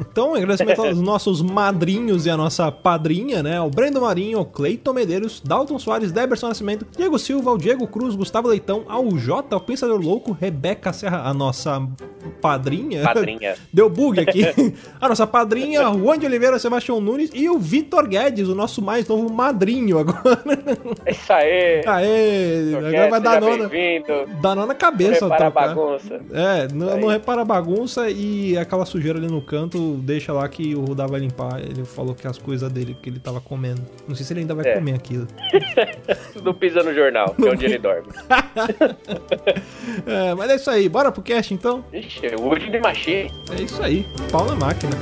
Então, 0.00 0.34
agradecimento 0.34 0.82
aos 0.82 1.00
nossos 1.02 1.42
madrinhos 1.42 2.26
e 2.26 2.30
a 2.30 2.36
nossa 2.36 2.70
padrinha, 2.70 3.42
né? 3.42 3.60
O 3.60 3.68
Brendo 3.68 4.00
Marinho, 4.00 4.40
o 4.40 4.44
Cleiton 4.44 4.92
Medeiros, 4.92 5.40
Dalton 5.40 5.78
Soares, 5.78 6.12
Deberson 6.12 6.48
Nascimento, 6.48 6.86
Diego 6.96 7.18
Silva, 7.18 7.50
o 7.50 7.58
Diego 7.58 7.86
Cruz, 7.86 8.14
Gustavo 8.14 8.48
Leitão, 8.48 8.84
ao 8.88 9.10
Jota, 9.16 9.56
o 9.56 9.60
Pensador 9.60 10.00
Louco, 10.00 10.32
Rebeca 10.32 10.92
Serra, 10.92 11.22
a 11.24 11.34
nossa 11.34 11.82
padrinha. 12.40 13.02
Padrinha. 13.02 13.56
Deu 13.72 13.90
bug 13.90 14.20
aqui. 14.20 14.42
A 15.00 15.08
nossa 15.08 15.26
padrinha, 15.26 15.82
Juan 15.92 16.18
de 16.18 16.26
Oliveira, 16.26 16.58
Sebastião 16.58 16.81
Nunes 16.88 17.30
e 17.34 17.48
o 17.48 17.58
Vitor 17.58 18.06
Guedes, 18.06 18.48
o 18.48 18.54
nosso 18.54 18.82
mais 18.82 19.06
novo 19.08 19.32
madrinho 19.32 19.98
agora. 19.98 20.42
É 21.06 21.10
isso 21.12 21.32
aí. 21.32 21.82
Aê! 21.86 22.74
Agora 22.76 23.10
vai 23.10 23.20
dar 23.20 23.40
nona, 23.40 23.68
bem-vindo. 23.68 24.26
dar 24.40 24.54
nó 24.54 24.66
na 24.66 24.74
cabeça. 24.74 25.26
Prepara 25.28 25.46
a 25.46 25.50
tocar. 25.50 25.68
bagunça. 25.74 26.20
É, 26.32 26.68
não, 26.72 26.88
Aí. 26.94 27.00
não 27.00 27.08
repara 27.08 27.42
a 27.42 27.44
bagunça 27.44 28.10
e 28.10 28.56
aquela 28.58 28.84
sujeira 28.84 29.18
ali 29.18 29.28
no 29.28 29.40
canto, 29.42 29.94
deixa 30.02 30.32
lá 30.32 30.48
que 30.48 30.74
o 30.74 30.80
Rudá 30.84 31.06
vai 31.06 31.20
limpar. 31.20 31.60
Ele 31.60 31.84
falou 31.84 32.14
que 32.14 32.26
as 32.26 32.38
coisas 32.38 32.70
dele 32.72 32.96
que 33.00 33.08
ele 33.10 33.18
tava 33.18 33.40
comendo. 33.40 33.82
Não 34.08 34.14
sei 34.14 34.24
se 34.26 34.32
ele 34.32 34.40
ainda 34.40 34.54
vai 34.54 34.66
É. 34.66 34.74
comer 34.74 34.94
aquilo. 34.94 35.26
Não 36.42 36.54
pisa 36.54 36.82
no 36.82 36.92
jornal, 36.94 37.34
que 37.34 37.46
é 37.46 37.50
onde 37.50 37.64
ele 37.66 37.78
dorme. 37.78 38.08
É, 40.06 40.34
mas 40.34 40.50
é 40.50 40.56
isso 40.56 40.70
aí, 40.70 40.88
bora 40.88 41.10
pro 41.12 41.22
cast 41.22 41.52
então? 41.54 41.84
Ixi, 41.92 42.26
o 42.38 42.42
Wood 42.42 42.70
de 42.70 42.78
Machine. 42.80 43.30
É 43.56 43.62
isso 43.62 43.82
aí, 43.82 44.06
pau 44.30 44.44
na 44.46 44.54
máquina. 44.54 44.92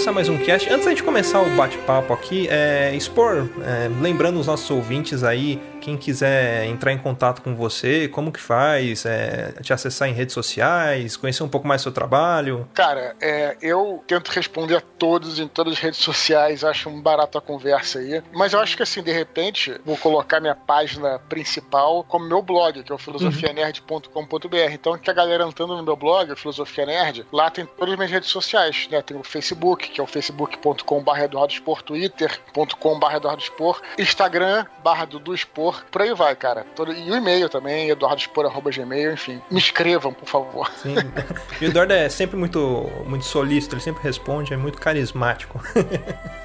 Começar 0.00 0.12
mais 0.12 0.30
um 0.30 0.38
cast. 0.38 0.66
Antes 0.70 0.86
da 0.86 0.90
gente 0.92 1.02
começar 1.02 1.42
o 1.42 1.50
bate-papo 1.50 2.14
aqui, 2.14 2.48
é, 2.48 2.96
expor, 2.96 3.46
é, 3.62 3.90
lembrando 4.00 4.40
os 4.40 4.46
nossos 4.46 4.70
ouvintes 4.70 5.22
aí, 5.22 5.60
quem 5.80 5.96
quiser 5.96 6.66
entrar 6.66 6.92
em 6.92 6.98
contato 6.98 7.42
com 7.42 7.54
você, 7.54 8.08
como 8.08 8.30
que 8.30 8.40
faz, 8.40 9.04
é, 9.04 9.52
te 9.62 9.72
acessar 9.72 10.08
em 10.08 10.12
redes 10.12 10.34
sociais, 10.34 11.16
conhecer 11.16 11.42
um 11.42 11.48
pouco 11.48 11.66
mais 11.66 11.80
do 11.80 11.84
seu 11.84 11.92
trabalho. 11.92 12.68
Cara, 12.74 13.16
é, 13.20 13.56
eu 13.60 14.02
tento 14.06 14.28
responder 14.28 14.76
a 14.76 14.80
todos 14.80 15.38
em 15.38 15.48
todas 15.48 15.74
as 15.74 15.78
redes 15.78 16.00
sociais, 16.00 16.62
acho 16.62 16.88
um 16.88 17.00
barato 17.00 17.38
a 17.38 17.40
conversa 17.40 17.98
aí. 17.98 18.22
Mas 18.32 18.52
eu 18.52 18.60
acho 18.60 18.76
que 18.76 18.82
assim, 18.82 19.02
de 19.02 19.12
repente, 19.12 19.80
vou 19.84 19.96
colocar 19.96 20.40
minha 20.40 20.54
página 20.54 21.18
principal 21.18 22.04
como 22.04 22.26
meu 22.26 22.42
blog, 22.42 22.82
que 22.82 22.92
é 22.92 22.94
o 22.94 22.98
filosofianerd.com.br. 22.98 24.72
Então, 24.72 24.98
que 24.98 25.10
a 25.10 25.14
galera 25.14 25.44
entrando 25.44 25.76
no 25.76 25.82
meu 25.82 25.96
blog, 25.96 26.34
Filosofia 26.36 26.86
Nerd, 26.86 27.26
lá 27.32 27.50
tem 27.50 27.64
todas 27.64 27.92
as 27.92 27.96
minhas 27.96 28.10
redes 28.10 28.28
sociais, 28.28 28.88
né? 28.90 29.00
Tem 29.02 29.16
o 29.16 29.22
Facebook, 29.22 29.88
que 29.90 30.00
é 30.00 30.04
o 30.04 30.06
facebook.com.br 30.06 31.10
twitter.com.br 31.84 33.10
Instagram, 33.98 34.66
barra 34.82 35.06
por 35.90 36.02
aí 36.02 36.14
vai, 36.14 36.34
cara. 36.36 36.64
Todo- 36.74 36.92
E 36.92 37.10
o 37.10 37.14
e-mail 37.16 37.48
também, 37.48 37.88
eduardospor.gmail, 37.90 39.12
enfim. 39.12 39.40
Me 39.50 39.58
escrevam, 39.58 40.12
por 40.12 40.28
favor. 40.28 40.70
Sim. 40.82 40.94
e 41.60 41.64
o 41.66 41.68
Eduardo 41.68 41.92
é 41.92 42.08
sempre 42.08 42.36
muito, 42.36 42.90
muito 43.06 43.24
solícito, 43.24 43.74
ele 43.74 43.82
sempre 43.82 44.02
responde, 44.02 44.52
é 44.52 44.56
muito 44.56 44.80
carismático. 44.80 45.60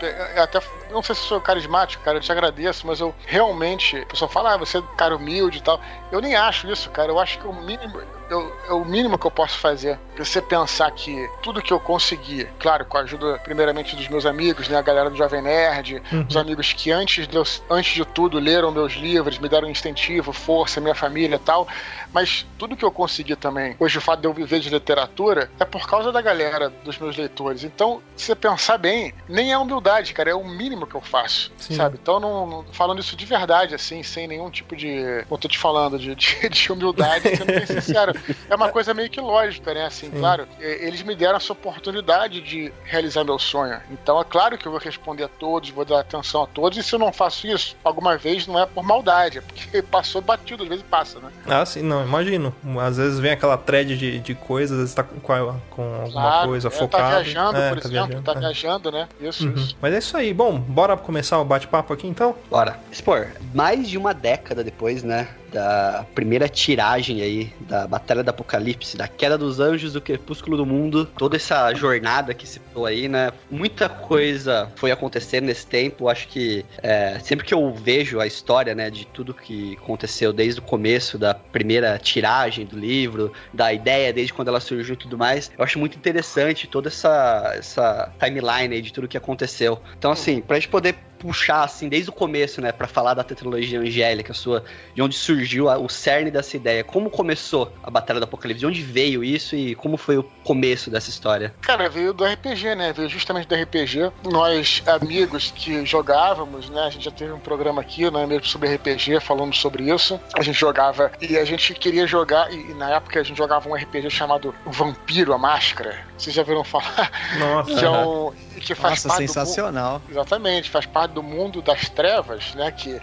É, 0.02 0.40
até 0.40 0.60
não 0.96 1.04
sei 1.04 1.14
se 1.16 1.22
eu 1.22 1.28
sou 1.28 1.42
carismático, 1.42 2.04
cara, 2.04 2.18
eu 2.18 2.22
te 2.22 2.32
agradeço, 2.32 2.88
mas 2.88 3.00
eu 3.00 3.14
realmente, 3.28 3.98
o 4.00 4.06
pessoal 4.08 4.30
fala, 4.30 4.54
ah, 4.54 4.58
você 4.58 4.78
é 4.78 4.80
um 4.80 4.96
cara 4.96 5.16
humilde 5.16 5.60
e 5.60 5.62
tal. 5.62 5.80
Eu 6.12 6.22
nem 6.22 6.36
acho 6.36 6.68
isso, 6.72 6.90
cara. 6.90 7.12
Eu 7.12 7.20
acho 7.20 7.38
que 7.40 7.48
o 7.48 7.54
mínimo, 7.54 8.00
eu, 8.30 8.56
é 8.70 8.74
o 8.74 8.86
mínimo 8.86 9.18
que 9.20 9.28
eu 9.28 9.32
posso 9.32 9.58
fazer. 9.58 10.00
Você 10.18 10.42
pensar 10.42 10.90
que 10.92 11.30
tudo 11.44 11.62
que 11.62 11.74
eu 11.74 11.80
consegui, 11.80 12.46
claro, 12.60 12.86
com 12.86 12.98
a 12.98 13.02
ajuda 13.02 13.38
primeiramente 13.40 13.96
dos 13.96 14.08
meus 14.08 14.26
amigos, 14.26 14.68
né, 14.70 14.78
a 14.78 14.82
galera 14.82 15.10
do 15.10 15.18
Jovem 15.18 15.42
Nerd, 15.42 16.02
os 16.30 16.38
amigos 16.38 16.72
que 16.74 16.92
antes 16.92 17.28
de, 17.28 17.36
eu- 17.36 17.44
antes 17.70 17.94
de 17.94 18.06
tudo 18.06 18.40
leram 18.40 18.72
meus 18.72 18.94
livros, 18.94 19.38
me 19.38 19.50
deram 19.50 19.70
incentivo, 19.70 20.32
força, 20.32 20.80
minha 20.80 20.96
família 20.96 21.36
e 21.36 21.40
tal. 21.40 21.68
Mas 22.14 22.46
tudo 22.58 22.78
que 22.78 22.86
eu 22.86 22.92
consegui 22.92 23.36
também, 23.36 23.76
hoje 23.80 23.98
o 23.98 24.02
fato 24.02 24.22
de 24.22 24.28
eu 24.28 24.34
viver 24.34 24.60
de 24.62 24.70
literatura, 24.70 25.50
é 25.60 25.66
por 25.66 25.86
causa 25.88 26.12
da 26.12 26.22
galera, 26.22 26.70
dos 26.70 26.98
meus 26.98 27.18
leitores. 27.18 27.64
Então, 27.66 28.02
se 28.16 28.28
você 28.28 28.36
pensar 28.36 28.78
bem, 28.78 29.14
nem 29.28 29.52
é 29.52 29.58
humildade, 29.58 30.14
cara, 30.14 30.30
é 30.30 30.36
o 30.36 30.44
mínimo 30.46 30.85
que 30.88 30.96
eu 30.96 31.02
faço, 31.02 31.52
Sim. 31.58 31.76
sabe? 31.76 31.98
Então, 32.02 32.20
não, 32.20 32.46
não- 32.48 32.66
falando 32.72 33.00
isso 33.00 33.16
de 33.16 33.26
verdade, 33.26 33.74
assim, 33.76 34.02
sem 34.04 34.28
nenhum 34.28 34.50
tipo 34.50 34.76
de. 34.76 35.24
Como 35.24 35.36
eu 35.36 35.38
tô 35.38 35.48
te 35.48 35.58
falando, 35.58 35.98
de, 36.00 36.14
de, 36.16 36.50
de 36.50 36.72
humildade, 36.72 37.36
sendo 37.38 37.52
bem 37.54 37.66
sincero. 37.66 38.14
É 38.50 38.56
uma 38.56 38.70
coisa 38.70 38.94
meio 38.94 39.10
que 39.10 39.20
lógica, 39.20 39.74
né? 39.74 39.86
Assim, 39.86 40.10
claro, 40.12 40.48
é, 40.60 40.88
eles 40.88 41.02
me 41.02 41.16
deram 41.16 41.38
essa 41.38 41.52
oportunidade 41.52 42.42
de 42.42 42.72
realizar 42.84 43.24
meu 43.24 43.40
sonho. 43.40 43.80
Então, 43.92 44.20
é 44.20 44.24
claro 44.24 44.58
que 44.58 44.68
eu 44.68 44.72
vou 44.72 44.80
responder 44.80 45.24
a 45.24 45.28
todos, 45.28 45.70
vou 45.72 45.84
dar 45.86 46.00
atenção 46.02 46.44
a 46.44 46.48
todos, 46.48 46.78
e 46.78 46.84
se 46.84 46.94
eu 46.94 47.00
não 47.00 47.12
faço 47.12 47.48
isso, 47.48 47.76
alguma 47.84 48.18
vez 48.18 48.46
não 48.48 48.60
é 48.60 48.66
por 48.66 48.84
maldade, 48.84 49.40
é 49.40 49.42
porque 49.42 49.82
passou 49.90 50.22
batido, 50.22 50.64
às 50.64 50.70
vezes 50.70 50.86
passa, 50.90 51.20
né? 51.20 51.30
ah, 51.48 51.66
sim, 51.66 51.82
não, 51.82 52.04
imagino. 52.04 52.54
Às 52.82 52.98
vezes 52.98 53.20
vem 53.20 53.32
aquela 53.32 53.58
thread 53.58 53.98
de, 53.98 54.20
de 54.20 54.36
coisas, 54.36 54.72
às 54.74 54.80
vezes 54.80 54.96
tá 54.96 55.04
com, 55.04 55.20
com 55.20 55.84
alguma 56.02 56.12
Claro, 56.12 56.48
coisa 56.50 56.68
é, 56.68 56.72
focada. 56.72 57.04
Tá 57.04 57.10
viajando, 57.22 57.58
É, 57.58 57.70
por 57.70 57.80
tá 57.82 57.88
exemplo, 57.88 58.08
viajando, 58.08 58.24
tá 58.24 58.32
é. 58.32 58.40
viajando, 58.40 58.92
né? 58.92 59.08
Isso, 59.20 59.48
Uhum. 59.48 59.54
isso. 59.56 59.78
Mas 59.82 59.94
é 59.94 59.98
isso 59.98 60.18
aí. 60.18 60.34
Bom, 60.34 60.60
bora 60.76 60.98
começar 60.98 61.40
o 61.40 61.46
bate-papo 61.46 61.94
aqui 61.94 62.06
então? 62.06 62.36
Bora. 62.50 62.78
Spor, 62.92 63.28
mais 63.54 63.88
de 63.88 63.98
uma 63.98 64.14
década 64.14 64.62
depois, 64.62 65.04
né? 65.04 65.30
Da 65.56 66.06
primeira 66.14 66.50
tiragem 66.50 67.22
aí 67.22 67.54
da 67.62 67.88
Batalha 67.88 68.22
do 68.22 68.30
Apocalipse, 68.30 68.98
da 68.98 69.08
queda 69.08 69.38
dos 69.38 69.62
anjos, 69.62 69.94
do 69.94 70.02
crepúsculo 70.02 70.58
do 70.58 70.66
mundo, 70.66 71.06
toda 71.18 71.38
essa 71.38 71.74
jornada 71.74 72.34
que 72.34 72.46
se 72.46 72.60
falou 72.60 72.86
aí, 72.86 73.08
né? 73.08 73.32
Muita 73.50 73.88
coisa 73.88 74.70
foi 74.76 74.92
acontecendo 74.92 75.46
nesse 75.46 75.66
tempo. 75.66 76.10
Acho 76.10 76.28
que 76.28 76.66
é, 76.84 77.18
sempre 77.20 77.46
que 77.46 77.54
eu 77.54 77.74
vejo 77.74 78.20
a 78.20 78.28
história, 78.28 78.76
né, 78.76 78.90
de 78.90 79.08
tudo 79.08 79.34
que 79.34 79.78
aconteceu 79.82 80.34
desde 80.34 80.60
o 80.60 80.64
começo 80.64 81.18
da 81.18 81.34
primeira 81.34 81.98
tiragem 81.98 82.66
do 82.66 82.78
livro, 82.78 83.32
da 83.54 83.72
ideia 83.72 84.12
desde 84.12 84.34
quando 84.34 84.50
ela 84.50 84.60
surgiu 84.60 84.96
e 84.96 84.98
tudo 84.98 85.18
mais, 85.18 85.50
eu 85.58 85.64
acho 85.64 85.80
muito 85.80 85.98
interessante 85.98 86.68
toda 86.68 86.90
essa, 86.90 87.54
essa 87.58 88.12
timeline 88.20 88.76
aí 88.76 88.82
de 88.82 88.92
tudo 88.92 89.08
que 89.08 89.18
aconteceu. 89.18 89.80
Então, 89.98 90.12
assim, 90.12 90.42
pra 90.42 90.58
gente 90.58 90.68
poder 90.68 90.96
puxar 91.26 91.64
assim 91.64 91.90
desde 91.90 92.10
o 92.10 92.14
começo, 92.14 92.62
né, 92.62 92.72
para 92.72 92.88
falar 92.88 93.14
da 93.14 93.24
tetralogia 93.24 93.80
angélica 93.80 94.34
sua, 94.34 94.64
de 94.94 95.02
onde 95.02 95.16
surgiu 95.16 95.45
a, 95.70 95.78
o 95.78 95.90
cerne 95.90 96.32
dessa 96.32 96.56
ideia, 96.56 96.84
como 96.84 97.10
começou 97.10 97.72
a 97.84 97.90
Batalha 97.90 98.20
do 98.20 98.24
Apocalipse, 98.24 98.60
de 98.60 98.66
onde 98.66 98.82
veio 98.82 99.24
isso 99.24 99.56
e 99.56 99.76
como 99.76 99.98
foi 99.98 100.18
o 100.18 100.24
começo 100.44 100.90
dessa 100.90 101.10
história? 101.10 101.54
Cara, 101.62 101.90
veio 101.90 102.14
do 102.14 102.26
RPG, 102.26 102.76
né? 102.76 102.94
Veio 102.94 103.10
justamente 103.10 103.48
do 103.48 103.56
RPG. 103.56 104.12
Nós 104.32 104.84
amigos 104.86 105.52
que 105.56 105.86
jogávamos, 105.86 106.70
né? 106.70 106.82
A 106.82 106.90
gente 106.90 107.06
já 107.06 107.12
teve 107.12 107.32
um 107.32 107.40
programa 107.40 107.82
aqui, 107.82 108.10
né, 108.10 108.26
mesmo 108.26 108.46
sobre 108.46 108.74
RPG, 108.76 109.20
falando 109.20 109.56
sobre 109.56 109.92
isso. 109.92 110.20
A 110.38 110.42
gente 110.42 110.60
jogava 110.60 111.12
e 111.22 111.38
a 111.38 111.46
gente 111.46 111.74
queria 111.74 112.08
jogar 112.08 112.52
e, 112.52 112.72
e 112.72 112.74
na 112.74 112.92
época 112.92 113.20
a 113.20 113.24
gente 113.24 113.38
jogava 113.38 113.70
um 113.70 113.76
RPG 113.76 114.10
chamado 114.10 114.54
Vampiro 114.66 115.34
a 115.34 115.38
Máscara. 115.38 116.06
Vocês 116.18 116.36
já 116.36 116.44
viram 116.44 116.64
falar? 116.64 117.12
Nossa. 117.40 117.74
que 117.74 117.86
é 117.86 117.90
um 117.90 118.34
que 118.60 118.74
faz 118.74 119.04
Nossa, 119.04 119.10
parte 119.10 119.24
do 119.24 119.28
sensacional. 119.28 120.02
Exatamente, 120.10 120.70
faz 120.70 120.86
parte 120.86 121.12
do 121.12 121.22
mundo 121.22 121.62
das 121.62 121.90
trevas, 121.90 122.54
né? 122.56 122.72
Que 122.72 123.00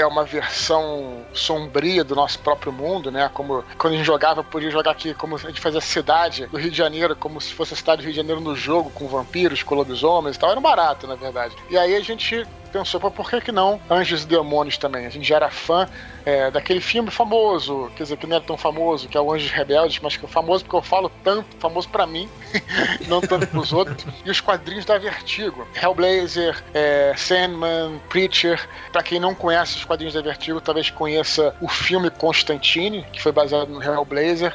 é 0.00 0.06
uma 0.06 0.24
versão 0.24 1.24
sombria 1.32 2.02
do 2.02 2.14
nosso 2.14 2.38
próprio 2.38 2.72
mundo, 2.72 3.10
né? 3.10 3.30
Como 3.32 3.64
quando 3.78 3.94
a 3.94 3.96
gente 3.96 4.06
jogava, 4.06 4.42
podia 4.42 4.70
jogar 4.70 4.92
aqui 4.92 5.14
como 5.14 5.36
a 5.36 5.38
gente 5.38 5.60
fazia 5.60 5.78
a 5.78 5.82
cidade 5.82 6.46
do 6.46 6.56
Rio 6.56 6.70
de 6.70 6.76
Janeiro, 6.76 7.14
como 7.14 7.40
se 7.40 7.52
fosse 7.52 7.74
a 7.74 7.76
cidade 7.76 8.02
do 8.02 8.04
Rio 8.04 8.12
de 8.12 8.16
Janeiro 8.16 8.40
no 8.40 8.56
jogo, 8.56 8.90
com 8.90 9.06
vampiros, 9.06 9.62
com 9.62 9.74
lobisomens 9.74 10.36
e 10.36 10.38
tal. 10.38 10.50
Era 10.50 10.58
um 10.58 10.62
barato, 10.62 11.06
na 11.06 11.14
verdade. 11.14 11.54
E 11.68 11.76
aí 11.76 11.94
a 11.94 12.00
gente 12.00 12.46
pensou, 12.72 13.00
por 13.00 13.28
que, 13.28 13.40
que 13.40 13.52
não 13.52 13.80
Anjos 13.90 14.22
e 14.22 14.26
Demônios 14.26 14.78
também? 14.78 15.06
A 15.06 15.10
gente 15.10 15.28
já 15.28 15.36
era 15.36 15.50
fã 15.50 15.88
é, 16.24 16.50
daquele 16.50 16.80
filme 16.80 17.10
famoso, 17.10 17.90
quer 17.96 18.04
dizer, 18.04 18.16
que 18.16 18.26
não 18.26 18.36
é 18.36 18.40
tão 18.40 18.56
famoso, 18.56 19.08
que 19.08 19.16
é 19.16 19.20
o 19.20 19.32
Anjos 19.32 19.50
Rebeldes, 19.50 20.00
mas 20.02 20.16
que 20.16 20.24
é 20.24 20.28
famoso 20.28 20.64
porque 20.64 20.76
eu 20.76 20.82
falo 20.82 21.10
tanto, 21.22 21.46
famoso 21.58 21.88
para 21.88 22.06
mim, 22.06 22.28
não 23.08 23.20
tanto 23.20 23.46
pros 23.46 23.72
outros, 23.72 24.06
e 24.24 24.30
os 24.30 24.40
quadrinhos 24.40 24.84
da 24.84 24.98
Vertigo. 24.98 25.66
Hellblazer, 25.80 26.62
é, 26.74 27.14
Sandman, 27.16 28.00
Preacher. 28.08 28.68
Para 28.92 29.02
quem 29.02 29.18
não 29.20 29.34
conhece 29.34 29.76
os 29.76 29.84
quadrinhos 29.84 30.14
da 30.14 30.20
Vertigo, 30.20 30.60
talvez 30.60 30.90
conheça 30.90 31.54
o 31.60 31.68
filme 31.68 32.10
Constantine, 32.10 33.06
que 33.12 33.22
foi 33.22 33.32
baseado 33.32 33.68
no 33.68 33.82
Hellblazer. 33.82 34.52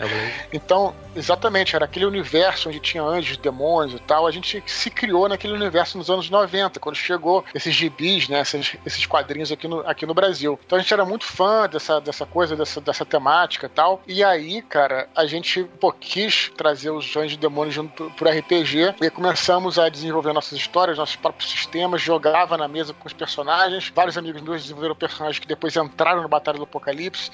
Então, 0.52 0.94
exatamente, 1.16 1.76
era 1.76 1.86
aquele 1.86 2.06
universo 2.06 2.70
onde 2.70 2.80
tinha 2.80 3.04
anjos, 3.04 3.38
demônios 3.38 3.96
e 3.96 4.00
tal. 4.00 4.28
A 4.28 4.32
gente 4.32 4.64
se 4.66 4.90
criou 4.90 5.28
naquele 5.28 5.54
universo 5.54 5.98
nos 5.98 6.10
anos 6.10 6.30
90, 6.30 6.80
quando 6.80 6.96
chegou 6.96 7.44
esses 7.54 7.74
gibis, 7.74 8.28
né, 8.30 8.42
esses, 8.42 8.76
esses 8.86 9.06
quadrinhos 9.06 9.52
aqui 9.52 9.68
no, 9.68 9.80
aqui 9.82 10.06
no 10.06 10.14
Brasil. 10.14 10.60
Então 10.66 10.78
a 10.78 10.82
gente 10.82 10.94
era 10.94 11.06
muito 11.06 11.26
fã 11.26 11.55
dessa, 11.68 12.00
dessa 12.00 12.26
coisa, 12.26 12.56
dessa, 12.56 12.82
dessa 12.82 13.06
temática 13.06 13.66
e 13.66 13.70
tal. 13.70 14.02
E 14.08 14.24
aí, 14.24 14.62
cara, 14.62 15.08
a 15.16 15.26
gente 15.26 15.64
pô, 15.80 15.92
quis 15.92 16.52
trazer 16.56 16.92
os 16.92 17.16
anjos 17.16 17.34
e 17.34 17.38
demônios 17.38 17.76
junto 17.76 17.94
pro, 17.94 18.12
pro 18.12 18.30
RPG 18.30 18.96
e 19.02 19.10
começamos 19.10 19.80
a 19.80 19.90
desenvolver 19.90 20.34
nossas 20.34 20.58
histórias, 20.58 20.98
nossos 20.98 21.16
próprios 21.16 21.50
sistemas, 21.50 22.02
jogava 22.02 22.58
na 22.58 22.68
mesa 22.68 22.94
com 22.94 23.08
os 23.08 23.14
personagens. 23.14 23.92
Vários 23.94 24.18
amigos 24.18 24.42
meus 24.42 24.62
desenvolveram 24.62 24.96
personagens 24.96 25.40
que 25.40 25.48
depois 25.48 25.76
entraram 25.76 26.22
no 26.22 26.30
Batalha 26.30 26.58
do 26.58 26.64
Apocalipse. 26.64 27.32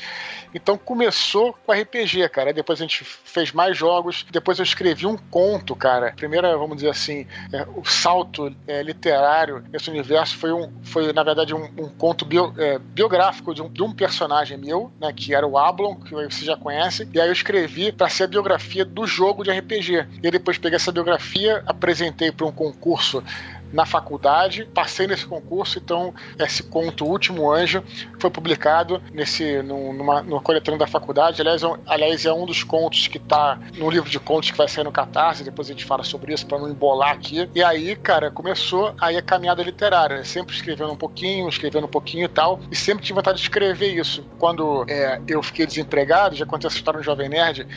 Então 0.54 0.78
começou 0.78 1.54
com 1.66 1.72
RPG, 1.72 2.30
cara. 2.30 2.54
Depois 2.54 2.80
a 2.80 2.84
gente 2.84 3.04
fez 3.04 3.52
mais 3.52 3.78
jogos. 3.78 4.26
Depois 4.30 4.60
eu 4.60 4.64
escrevi 4.64 5.06
um 5.06 5.18
conto, 5.18 5.76
cara. 5.76 6.14
Primeira, 6.16 6.58
vamos 6.58 6.78
dizer 6.78 6.90
assim, 6.90 7.26
é, 7.52 7.66
o 7.76 7.86
salto 7.86 8.54
é, 8.68 8.84
literário 8.84 9.64
nesse 9.72 9.90
universo 9.90 10.38
foi, 10.38 10.52
um, 10.52 10.72
foi 10.84 11.14
na 11.14 11.24
verdade, 11.24 11.54
um, 11.54 11.64
um 11.78 11.90
conto 11.90 12.26
bio, 12.26 12.54
é, 12.58 12.78
biográfico 12.80 13.54
de 13.54 13.62
um, 13.62 13.70
de 13.70 13.84
um, 13.84 13.92
personagem 13.92 14.11
meu, 14.58 14.92
né, 15.00 15.12
que 15.14 15.34
era 15.34 15.46
o 15.46 15.58
Ablon, 15.58 15.96
que 15.96 16.12
você 16.14 16.46
já 16.46 16.58
conhece. 16.58 17.08
E 17.14 17.20
aí 17.20 17.28
eu 17.28 17.34
escrevi 17.34 17.92
para 17.92 18.10
ser 18.10 18.24
a 18.24 18.28
biografia 18.28 18.84
do 18.84 19.06
jogo 19.06 19.44
de 19.44 19.52
RPG. 19.52 20.08
E 20.24 20.32
depois 20.32 20.58
peguei 20.58 20.76
essa 20.76 20.92
biografia, 20.92 21.64
apresentei 21.66 22.32
para 22.32 22.46
um 22.46 22.52
concurso 22.52 23.24
na 23.72 23.86
faculdade, 23.86 24.66
passei 24.74 25.08
nesse 25.08 25.26
concurso, 25.26 25.80
então 25.80 26.14
esse 26.38 26.64
conto, 26.64 27.06
O 27.06 27.10
Último 27.10 27.52
Anjo, 27.52 27.84
foi 28.20 28.30
publicado 28.30 29.02
nesse, 29.14 29.62
numa, 29.62 30.22
numa 30.22 30.42
coletânea 30.42 30.80
da 30.80 30.88
faculdade. 30.88 31.42
Aliás, 31.42 31.64
é, 31.64 31.68
aliás, 31.86 32.26
é 32.26 32.34
um 32.34 32.46
dos 32.46 32.64
contos 32.64 33.08
que 33.08 33.18
está 33.18 33.60
no 33.78 33.90
livro 33.90 34.10
de 34.10 34.20
contos 34.20 34.52
que 34.52 34.58
vai 34.58 34.68
sair 34.68 34.84
no 34.84 34.92
Catarse, 34.92 35.44
depois 35.44 35.68
a 35.70 35.72
gente 35.72 35.86
fala 35.86 36.04
sobre 36.04 36.34
isso 36.34 36.46
para 36.46 36.60
não 36.60 36.70
embolar 36.70 37.12
aqui. 37.12 37.50
E 37.54 37.64
aí, 37.64 37.96
cara, 37.96 38.32
começou 38.32 38.94
aí 39.00 39.18
a 39.18 39.22
caminhada 39.22 39.64
literária, 39.64 40.24
sempre 40.24 40.56
escrevendo 40.56 40.92
um 40.92 40.98
pouquinho, 40.98 41.48
escrevendo 41.48 41.86
um 41.86 41.90
pouquinho 41.90 42.26
e 42.26 42.30
tal, 42.30 42.60
e 42.72 42.76
sempre 42.76 43.04
tive 43.04 43.16
vontade 43.16 43.38
de 43.38 43.44
escrever 43.44 43.96
isso. 43.96 44.24
Quando 44.38 44.86
é, 44.90 45.22
eu 45.28 45.42
fiquei 45.42 45.66
desempregado, 45.66 46.36
já 46.36 46.46
contei 46.46 46.68
essa 46.68 46.78
história 46.78 46.98
no 46.98 47.04
Jovem 47.04 47.30
Nerd, 47.30 47.68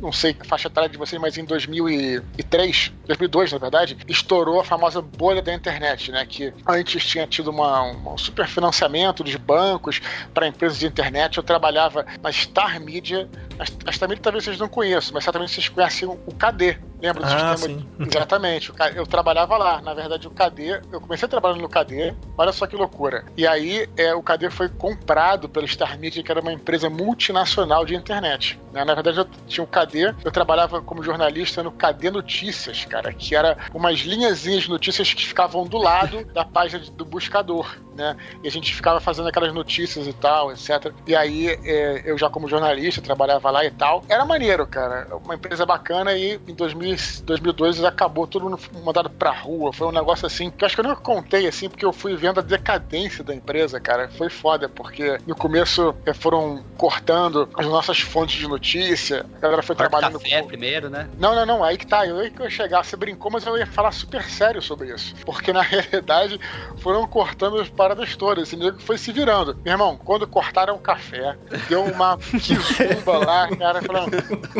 não 0.00 0.12
sei 0.12 0.36
a 0.38 0.44
faixa 0.44 0.68
etária 0.68 0.88
de 0.88 0.98
vocês, 0.98 1.20
mas 1.20 1.36
em 1.38 1.44
2003, 1.44 2.92
2002 3.06 3.52
na 3.52 3.58
verdade, 3.58 3.96
estourou 4.08 4.60
a 4.60 4.64
famosa 4.64 5.00
bolha 5.00 5.42
da 5.42 5.52
internet, 5.52 6.10
né? 6.10 6.24
Que 6.26 6.52
antes 6.66 7.04
tinha 7.04 7.26
tido 7.26 7.50
uma, 7.50 7.82
um 7.82 8.18
super 8.18 8.46
financiamento 8.46 9.24
dos 9.24 9.34
bancos 9.36 10.00
para 10.34 10.46
empresas 10.46 10.78
de 10.78 10.86
internet. 10.86 11.38
Eu 11.38 11.42
trabalhava 11.42 12.06
na 12.22 12.30
Star 12.32 12.80
Media. 12.80 13.28
A 13.58 13.92
Star 13.92 14.08
Media 14.08 14.22
talvez 14.22 14.44
vocês 14.44 14.58
não 14.58 14.68
conheçam, 14.68 15.14
mas 15.14 15.24
certamente 15.24 15.52
vocês 15.52 15.68
conhecem 15.68 16.08
o 16.08 16.34
KD. 16.34 16.78
Lembra 17.00 17.22
do 17.22 17.26
ah, 17.26 17.56
sistema? 17.56 17.78
Sim. 17.80 17.88
Exatamente. 18.06 18.72
Eu 18.94 19.06
trabalhava 19.06 19.56
lá. 19.56 19.80
Na 19.82 19.94
verdade, 19.94 20.26
o 20.26 20.30
KD, 20.30 20.80
eu 20.92 21.00
comecei 21.00 21.28
trabalhando 21.28 21.60
no 21.60 21.68
KD. 21.68 22.14
Olha 22.36 22.52
só 22.52 22.66
que 22.66 22.76
loucura. 22.76 23.24
E 23.36 23.46
aí, 23.46 23.88
é, 23.96 24.14
o 24.14 24.22
KD 24.22 24.50
foi 24.50 24.68
comprado 24.68 25.48
pela 25.48 25.66
Star 25.66 25.98
Media, 25.98 26.22
que 26.22 26.30
era 26.30 26.40
uma 26.40 26.52
empresa 26.52 26.88
multinacional 26.88 27.84
de 27.84 27.94
internet. 27.94 28.58
Né? 28.72 28.84
Na 28.84 28.94
verdade, 28.94 29.18
eu 29.18 29.26
tinha 29.46 29.64
o 29.64 29.66
KD, 29.66 30.14
eu 30.24 30.30
trabalhava 30.30 30.80
como 30.80 31.02
jornalista 31.02 31.62
no 31.62 31.72
KD 31.72 32.10
Notícias, 32.10 32.84
cara, 32.84 33.12
que 33.12 33.34
era 33.34 33.56
umas 33.74 34.00
linhazinhas 34.00 34.62
de 34.62 34.70
notícias 34.70 35.12
que 35.12 35.26
ficavam 35.26 35.64
do 35.64 35.78
lado 35.78 36.24
da 36.32 36.44
página 36.44 36.84
do 36.92 37.04
buscador, 37.04 37.76
né? 37.94 38.16
E 38.42 38.48
a 38.48 38.50
gente 38.50 38.74
ficava 38.74 39.00
fazendo 39.00 39.28
aquelas 39.28 39.52
notícias 39.52 40.06
e 40.06 40.12
tal, 40.12 40.52
etc. 40.52 40.92
E 41.06 41.14
aí, 41.14 41.48
é, 41.64 42.02
eu 42.04 42.18
já 42.18 42.28
como 42.28 42.48
jornalista, 42.48 43.00
trabalhava 43.00 43.45
lá 43.50 43.64
e 43.64 43.70
tal. 43.70 44.04
Era 44.08 44.24
maneiro, 44.24 44.66
cara. 44.66 45.08
Uma 45.24 45.34
empresa 45.34 45.64
bacana 45.64 46.12
e 46.12 46.40
em 46.46 46.54
2000 46.54 46.96
2002 47.24 47.84
acabou 47.84 48.26
todo 48.26 48.44
mundo 48.44 48.58
mandado 48.84 49.10
pra 49.10 49.30
rua. 49.30 49.72
Foi 49.72 49.86
um 49.86 49.92
negócio 49.92 50.26
assim 50.26 50.50
que 50.50 50.64
eu 50.64 50.66
acho 50.66 50.74
que 50.74 50.80
eu 50.80 50.88
nunca 50.88 51.00
contei 51.00 51.46
assim, 51.46 51.68
porque 51.68 51.84
eu 51.84 51.92
fui 51.92 52.16
vendo 52.16 52.40
a 52.40 52.42
decadência 52.42 53.22
da 53.24 53.34
empresa, 53.34 53.80
cara. 53.80 54.08
Foi 54.08 54.30
foda, 54.30 54.68
porque 54.68 55.18
no 55.26 55.34
começo 55.34 55.94
eh, 56.04 56.14
foram 56.14 56.62
cortando 56.76 57.48
as 57.56 57.66
nossas 57.66 58.00
fontes 58.00 58.38
de 58.38 58.48
notícia. 58.48 59.26
A 59.36 59.40
galera 59.40 59.62
foi 59.62 59.74
Corta 59.74 59.90
trabalhando. 59.90 60.20
café 60.20 60.42
com... 60.42 60.48
primeiro, 60.48 60.88
né? 60.88 61.08
Não, 61.18 61.34
não, 61.34 61.46
não. 61.46 61.64
Aí 61.64 61.76
que 61.76 61.86
tá. 61.86 62.06
Eu 62.06 62.22
ia 62.22 62.30
que 62.30 62.40
eu 62.40 62.50
chegar, 62.50 62.84
você 62.84 62.96
brincou, 62.96 63.30
mas 63.30 63.44
eu 63.46 63.56
ia 63.56 63.66
falar 63.66 63.92
super 63.92 64.22
sério 64.24 64.62
sobre 64.62 64.94
isso. 64.94 65.14
Porque 65.24 65.52
na 65.52 65.62
realidade 65.66 66.38
foram 66.78 67.06
cortando 67.06 67.60
as 67.60 67.68
paradas 67.68 68.14
todas. 68.16 68.48
Esse 68.48 68.56
nego 68.56 68.80
foi 68.80 68.98
se 68.98 69.12
virando. 69.12 69.56
Meu 69.64 69.72
irmão, 69.72 69.98
quando 70.02 70.26
cortaram 70.26 70.74
o 70.74 70.78
café, 70.78 71.36
deu 71.68 71.84
uma 71.84 72.16
quizumba 72.40 73.18
lá, 73.18 73.35
cara, 73.56 73.82
falando: 73.82 74.10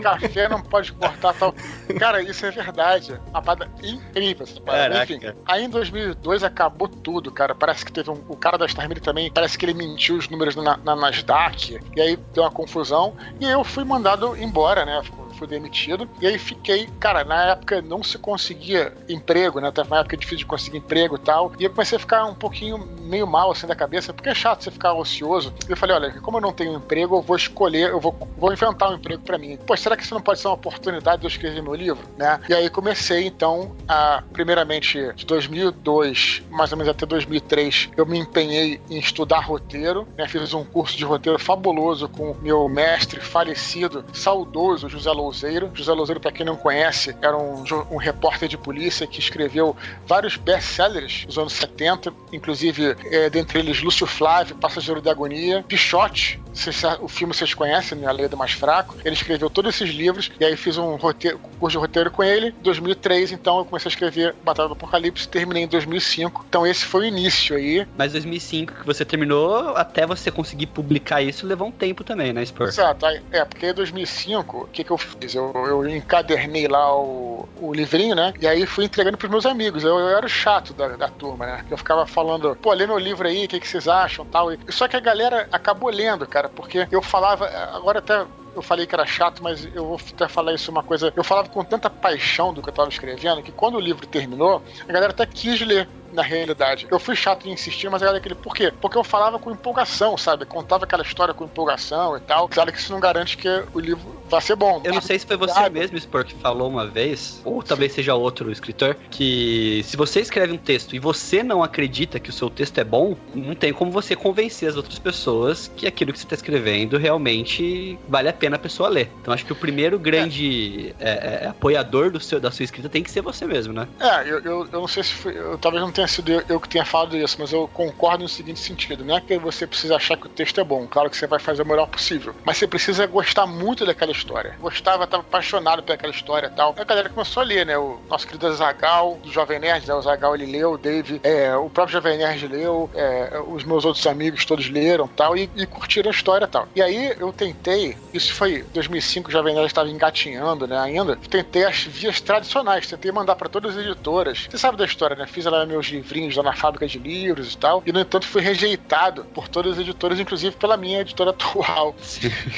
café 0.03 0.49
não 0.49 0.63
pode 0.63 0.93
cortar 0.93 1.35
tal. 1.35 1.55
Cara, 1.99 2.23
isso 2.23 2.45
é 2.47 2.51
verdade. 2.51 3.19
Uma 3.31 3.43
parada 3.43 3.71
incrível 3.83 4.45
essa 4.45 4.61
parada. 4.61 5.05
Enfim, 5.05 5.21
aí 5.47 5.65
em 5.65 5.69
2002 5.69 6.45
acabou 6.45 6.89
tudo, 6.89 7.31
cara. 7.31 7.55
Parece 7.55 7.85
que 7.85 7.93
teve 7.93 8.11
um. 8.11 8.21
O 8.29 8.37
cara 8.37 8.59
da 8.59 8.69
Star 8.69 8.89
Media 8.89 9.03
também, 9.03 9.31
parece 9.31 9.57
que 9.57 9.65
ele 9.65 9.75
mentiu 9.75 10.17
os 10.17 10.29
números 10.29 10.57
na, 10.57 10.77
na 10.79 10.97
Nasdaq. 10.97 11.79
E 11.95 12.01
aí 12.01 12.17
deu 12.35 12.43
uma 12.43 12.51
confusão. 12.51 13.15
E 13.41 13.45
eu 13.45 13.63
fui 13.65 13.85
mandado 13.85 14.37
embora, 14.37 14.85
né? 14.85 15.03
Fui 15.37 15.47
demitido. 15.47 16.09
E 16.21 16.27
aí 16.27 16.39
fiquei, 16.39 16.89
cara, 16.99 17.25
na 17.25 17.53
época 17.53 17.83
não 17.83 18.03
se 18.03 18.19
conseguia 18.19 18.93
emprego, 19.09 19.61
né? 19.61 19.71
Tava 19.71 19.89
uma 19.89 20.01
época 20.01 20.17
difícil 20.17 20.39
de 20.39 20.47
conseguir 20.47 20.79
emprego 20.79 21.17
e 21.17 21.19
tal. 21.19 21.53
E 21.59 21.65
eu 21.65 21.71
comecei 21.71 21.97
a 21.97 22.01
ficar 22.01 22.25
um 22.25 22.35
pouquinho 22.35 22.79
meio 22.79 23.27
mal 23.27 23.51
assim 23.51 23.67
da 23.67 23.75
cabeça, 23.75 24.13
porque 24.13 24.29
é 24.29 24.35
chato 24.35 24.65
você 24.65 24.71
ficar 24.71 24.95
ocioso. 24.95 25.53
E 25.69 25.71
eu 25.71 25.77
falei, 25.77 25.97
olha, 25.97 26.21
como 26.21 26.39
eu 26.39 26.41
não 26.41 26.53
tenho 26.53 26.75
emprego, 26.75 27.17
eu 27.17 27.23
vou 27.23 27.37
escolher, 27.37 27.91
eu 27.91 28.01
vou, 28.01 28.17
vou 28.37 28.53
inventar 28.53 28.91
um 28.91 28.95
emprego 28.95 29.23
para 29.23 29.39
mim. 29.39 29.57
Pô, 29.57 29.77
será 29.77 29.97
que 29.97 30.03
isso 30.03 30.15
não 30.15 30.21
pode 30.21 30.41
ser 30.41 30.49
uma 30.49 30.55
oportunidade 30.55 31.21
de 31.21 31.27
eu 31.27 31.29
escrever 31.29 31.63
meu 31.63 31.75
livro, 31.75 32.03
né? 32.17 32.41
E 32.49 32.55
aí 32.55 32.69
comecei 32.71 33.27
então 33.27 33.75
a, 33.89 34.23
primeiramente, 34.33 35.13
de 35.15 35.27
2002, 35.27 36.43
mais 36.51 36.73
ou 36.73 36.79
menos 36.79 36.91
até 36.91 37.07
2003, 37.07 37.91
eu 37.97 38.07
me 38.07 38.19
empenhei 38.19 38.81
em 38.91 38.99
estudar 38.99 39.41
roteiro, 39.41 40.07
né? 40.17 40.27
Fiz 40.29 40.55
um 40.55 40.65
curso 40.65 40.97
de 40.97 41.05
roteiro 41.05 41.39
fabuloso 41.39 42.09
com 42.09 42.35
meu 42.41 42.69
mestre 42.69 43.21
falecido, 43.21 44.05
saudoso 44.13 44.89
José 44.89 45.11
Lou 45.11 45.26
Louzeiro. 45.27 45.71
José 45.75 45.93
Louzeiro, 45.93 46.21
para 46.21 46.31
quem 46.31 46.47
não 46.47 46.57
conhece, 46.57 47.17
era 47.21 47.37
um, 47.37 47.65
um, 47.91 47.97
repórter 47.97 48.49
de 48.49 48.57
polícia 48.57 49.07
que 49.07 49.19
escreveu 49.19 49.77
vários 50.07 50.37
best-sellers 50.37 51.25
dos 51.27 51.39
anos 51.39 51.53
70, 51.55 52.13
inclusive, 52.33 52.97
é, 53.07 53.29
dentre 53.29 53.59
eles 53.59 53.83
Lúcio 53.83 54.07
Flávio, 54.07 54.57
Passageiro 54.57 55.01
da 55.01 55.11
Agonia, 55.11 55.65
Pichote, 55.67 56.41
Vocês- 56.57 56.83
o 57.01 57.09
filme 57.09 57.35
vocês 57.35 57.53
conhecem, 57.55 57.99
né? 57.99 58.07
A 58.07 58.13
Lei 58.13 58.29
do 58.29 58.37
Mais 58.37 58.53
Fraco. 58.53 58.97
Ele 59.05 59.15
escreveu 59.15 59.51
todos 59.51 59.75
esses 59.75 59.95
livros 59.95 60.31
e 60.41 60.45
aí 60.45 60.57
fiz 60.57 60.79
um 60.79 60.97
roteiro, 60.97 61.39
curso 61.59 61.77
de 61.77 61.81
roteiro 61.81 62.11
com 62.11 62.23
ele. 62.25 62.49
Em 62.49 62.63
2003, 62.63 63.33
então, 63.33 63.59
eu 63.59 63.65
comecei 63.65 63.89
a 63.89 63.93
escrever 63.93 64.35
Batalha 64.43 64.69
do 64.69 64.73
Apocalipse, 64.73 65.29
terminei 65.29 65.65
em 65.65 65.69
2005. 65.69 66.45
Então, 66.49 66.67
esse 66.67 66.85
foi 66.85 67.03
o 67.03 67.05
início 67.05 67.57
aí. 67.57 67.87
Mas 67.97 68.13
2005 68.13 68.75
que 68.75 68.87
você 68.87 69.05
terminou, 69.05 69.77
até 69.77 70.07
você 70.07 70.31
conseguir 70.31 70.67
publicar 70.67 71.23
isso, 71.23 71.47
levou 71.47 71.69
um 71.69 71.73
tempo 71.73 72.03
também, 72.03 72.33
né, 72.33 72.45
Spur? 72.45 72.69
Exato, 72.69 73.07
é, 73.31 73.45
porque 73.45 73.67
em 73.67 73.75
2005, 73.75 74.63
o 74.63 74.67
que, 74.69 74.83
que 74.85 74.91
eu 74.91 74.99
fiz? 74.99 75.35
Eu, 75.35 75.53
eu 75.55 75.89
encadernei 75.89 76.67
lá 76.69 76.95
o, 76.97 77.49
o 77.61 77.73
livrinho, 77.73 78.15
né? 78.15 78.33
E 78.41 78.47
aí 78.47 78.67
fui 78.67 78.85
entregando 78.85 79.17
pros 79.19 79.31
meus 79.31 79.47
amigos. 79.47 79.85
Eu, 79.85 79.99
eu 79.99 80.09
era 80.09 80.25
o 80.25 80.29
chato 80.29 80.73
da, 80.73 80.89
da 80.97 81.09
turma, 81.09 81.47
né? 81.47 81.65
Eu 81.71 81.77
ficava 81.77 82.07
falando, 82.07 82.57
pô, 82.57 82.73
lê 82.73 82.87
meu 82.87 82.99
livro 82.99 83.27
aí, 83.27 83.45
o 83.45 83.49
que, 83.49 83.61
que 83.61 83.69
vocês 83.69 83.87
acham 83.89 84.25
tal. 84.25 84.53
E, 84.53 84.59
só 84.69 84.89
que 84.89 84.97
a 84.97 85.01
galera 85.01 85.49
acabou 85.53 85.91
lendo, 85.91 86.27
cara, 86.27 86.46
porque 86.49 86.87
eu 86.91 87.03
falava, 87.03 87.47
agora 87.75 87.99
até. 87.99 88.27
Eu 88.55 88.63
falei 88.63 88.87
que 88.87 88.95
era 88.95 89.05
chato, 89.05 89.43
mas 89.43 89.67
eu 89.75 89.85
vou 89.85 90.01
até 90.15 90.27
falar 90.27 90.55
isso 90.55 90.71
uma 90.71 90.83
coisa. 90.83 91.13
Eu 91.15 91.23
falava 91.23 91.47
com 91.47 91.63
tanta 91.63 91.91
paixão 91.91 92.55
do 92.55 92.63
que 92.63 92.71
eu 92.71 92.73
tava 92.73 92.89
escrevendo 92.89 93.43
que 93.43 93.53
quando 93.53 93.75
o 93.75 93.81
livro 93.81 94.07
terminou, 94.07 94.63
a 94.89 94.93
galera 94.93 95.13
até 95.13 95.27
quis 95.27 95.61
ler 95.61 95.87
na 96.17 96.23
realidade. 96.23 96.89
Eu 96.91 96.99
fui 96.99 97.15
chato 97.15 97.47
em 97.47 97.53
insistir, 97.53 97.89
mas 97.89 98.03
a 98.03 98.07
galera 98.07 98.23
queria. 98.23 98.37
Por 98.37 98.55
quê? 98.55 98.73
Porque 98.81 98.97
eu 98.97 99.05
falava 99.05 99.39
com 99.39 99.51
empolgação, 99.51 100.17
sabe? 100.17 100.45
Contava 100.47 100.85
aquela 100.85 101.03
história 101.03 101.35
com 101.35 101.45
empolgação 101.45 102.17
e 102.17 102.21
tal. 102.21 102.49
Claro 102.49 102.73
que 102.73 102.79
isso 102.79 102.93
não 102.93 102.99
garante 102.99 103.37
que 103.37 103.49
o 103.75 103.79
livro 103.79 104.17
vai 104.29 104.41
ser 104.41 104.57
bom. 104.57 104.81
Eu 104.83 104.95
não 104.95 105.01
sei 105.01 105.19
se 105.19 105.27
foi 105.27 105.37
você 105.37 105.53
Obrigado. 105.53 105.73
mesmo, 105.73 105.99
Spur, 105.99 106.25
que 106.25 106.35
falou 106.35 106.69
uma 106.69 106.87
vez, 106.87 107.41
ou 107.45 107.63
talvez 107.63 107.93
seja 107.93 108.15
outro 108.15 108.51
escritor, 108.51 108.97
que 109.11 109.83
se 109.85 109.97
você 109.97 110.21
escreve 110.21 110.53
um 110.53 110.59
texto 110.59 110.97
e 110.97 110.99
você 110.99 111.43
não 111.43 111.63
acredita 111.63 112.19
que 112.19 112.31
o 112.31 112.33
seu 112.33 112.49
texto 112.49 112.79
é 112.79 112.85
bom, 112.85 113.17
não 113.35 113.55
tem 113.55 113.73
como 113.73 113.91
você 113.91 114.17
convencer 114.17 114.69
as 114.69 114.77
outras 114.77 114.99
pessoas 114.99 115.71
que 115.77 115.87
aquilo 115.87 116.13
que 116.13 116.19
você 116.19 116.25
está 116.25 116.35
escrevendo 116.35 116.97
realmente 116.97 117.99
vale 118.09 118.29
a 118.29 118.33
pena 118.33 118.57
a 118.57 118.59
pessoa 118.59 118.89
ler. 118.89 119.11
Então 119.21 119.33
acho 119.33 119.45
que 119.45 119.53
o 119.53 119.57
primeiro 119.57 119.99
grande 119.99 120.95
é, 120.99 121.45
é, 121.45 121.47
apoiador 121.49 122.11
do 122.11 122.21
seu, 122.21 122.41
da 122.41 122.51
sua 122.51 122.65
escrita 122.65 122.89
tem 122.89 123.03
que 123.03 123.11
ser 123.11 123.21
você 123.21 123.47
mesmo, 123.47 123.73
né? 123.73 123.87
É, 124.01 124.23
eu, 124.23 124.41
eu, 124.41 124.69
eu 124.73 124.81
não 124.81 124.89
sei 124.89 125.03
se 125.03 125.13
foi. 125.13 125.37
Eu, 125.37 125.59
talvez 125.59 125.83
não 125.83 125.93
tenha 125.93 126.06
sido 126.07 126.45
eu, 126.49 126.61
que 126.61 126.69
tenha 126.69 126.85
falado 126.85 127.17
isso, 127.17 127.37
mas 127.39 127.53
eu 127.53 127.69
concordo 127.69 128.23
no 128.23 128.29
seguinte 128.29 128.61
sentido: 128.61 129.05
não 129.05 129.17
é 129.17 129.21
que 129.21 129.39
você 129.39 129.67
precisa 129.67 129.97
achar 129.97 130.17
que 130.17 130.27
o 130.27 130.31
texto 130.31 130.61
é 130.61 130.65
bom, 130.65 130.87
claro 130.87 131.11
que 131.11 131.17
você 131.17 131.27
vai 131.27 131.39
fazer 131.39 131.63
o 131.63 131.67
melhor 131.67 131.87
possível, 131.87 132.35
mas 132.45 132.57
você 132.57 132.67
precisa 132.67 133.07
gostar 133.07 133.47
muito 133.47 133.85
daquela 133.85 134.13
história. 134.13 134.57
Gostava, 134.61 135.05
estava 135.05 135.23
apaixonado 135.23 135.83
por 135.83 135.93
aquela 135.93 136.13
história 136.13 136.49
e 136.49 136.51
tal. 136.51 136.75
A 136.79 136.85
galera 136.85 137.09
começou 137.09 137.43
a 137.43 137.47
ler, 137.47 137.67
né? 137.67 137.79
O 137.79 137.99
nosso 138.09 138.27
querido 138.27 138.53
Zagal, 138.55 139.19
do 139.23 139.31
Jovem 139.31 139.59
Nerd, 139.59 139.87
né? 139.87 139.95
O 139.95 140.03
Zagal 140.03 140.35
ele 140.35 140.47
leu, 140.47 140.73
o 140.73 140.79
Dave, 140.79 141.21
é, 141.23 141.55
o 141.57 141.69
próprio 141.69 141.95
Jovem 141.95 142.19
Nerd 142.19 142.47
leu, 142.49 142.91
é, 142.95 143.41
os 143.47 143.65
meus 143.65 143.85
outros 143.85 144.07
amigos 144.07 144.45
todos 144.45 144.69
leram 144.69 145.09
tal, 145.09 145.37
e, 145.37 145.51
e 145.57 145.67
curtiram 145.67 146.11
a 146.11 146.15
história 146.15 146.47
tal. 146.47 146.69
E 146.75 146.83
aí 146.83 147.15
eu 147.19 147.33
tentei, 147.33 147.97
isso 148.13 148.35
foi 148.35 148.65
2005, 148.75 149.29
o 149.29 149.33
Jovem 149.33 149.55
Nerd 149.55 149.67
estava 149.67 149.89
engatinhando, 149.89 150.67
né? 150.67 150.79
Ainda, 150.79 151.17
tentei 151.29 151.65
as 151.65 151.83
vias 151.83 152.21
tradicionais, 152.21 152.87
tentei 152.87 153.11
mandar 153.13 153.37
para 153.37 153.49
todas 153.49 153.77
as 153.77 153.85
editoras. 153.85 154.47
Você 154.51 154.59
sabe 154.59 154.77
da 154.77 154.85
história, 154.85 155.17
né? 155.17 155.27
Fiz 155.27 155.45
lá 155.45 155.65
meus 155.67 155.86
livrinhos 155.89 156.37
lá 156.37 156.43
na 156.43 156.53
fábrica 156.53 156.87
de 156.87 156.99
livros 156.99 157.53
e 157.53 157.59
tal, 157.59 157.83
e 157.87 157.93
no 157.93 158.01
entanto 158.01 158.27
fui 158.27 158.43
rejeitado 158.43 159.25
por 159.27 159.49
todas 159.49 159.73
as 159.73 159.79
editoras, 159.79 160.19
inclusive 160.19 160.57
pela 160.57 160.77
minha 160.77 161.01
editora 161.01 161.31
atual. 161.31 161.95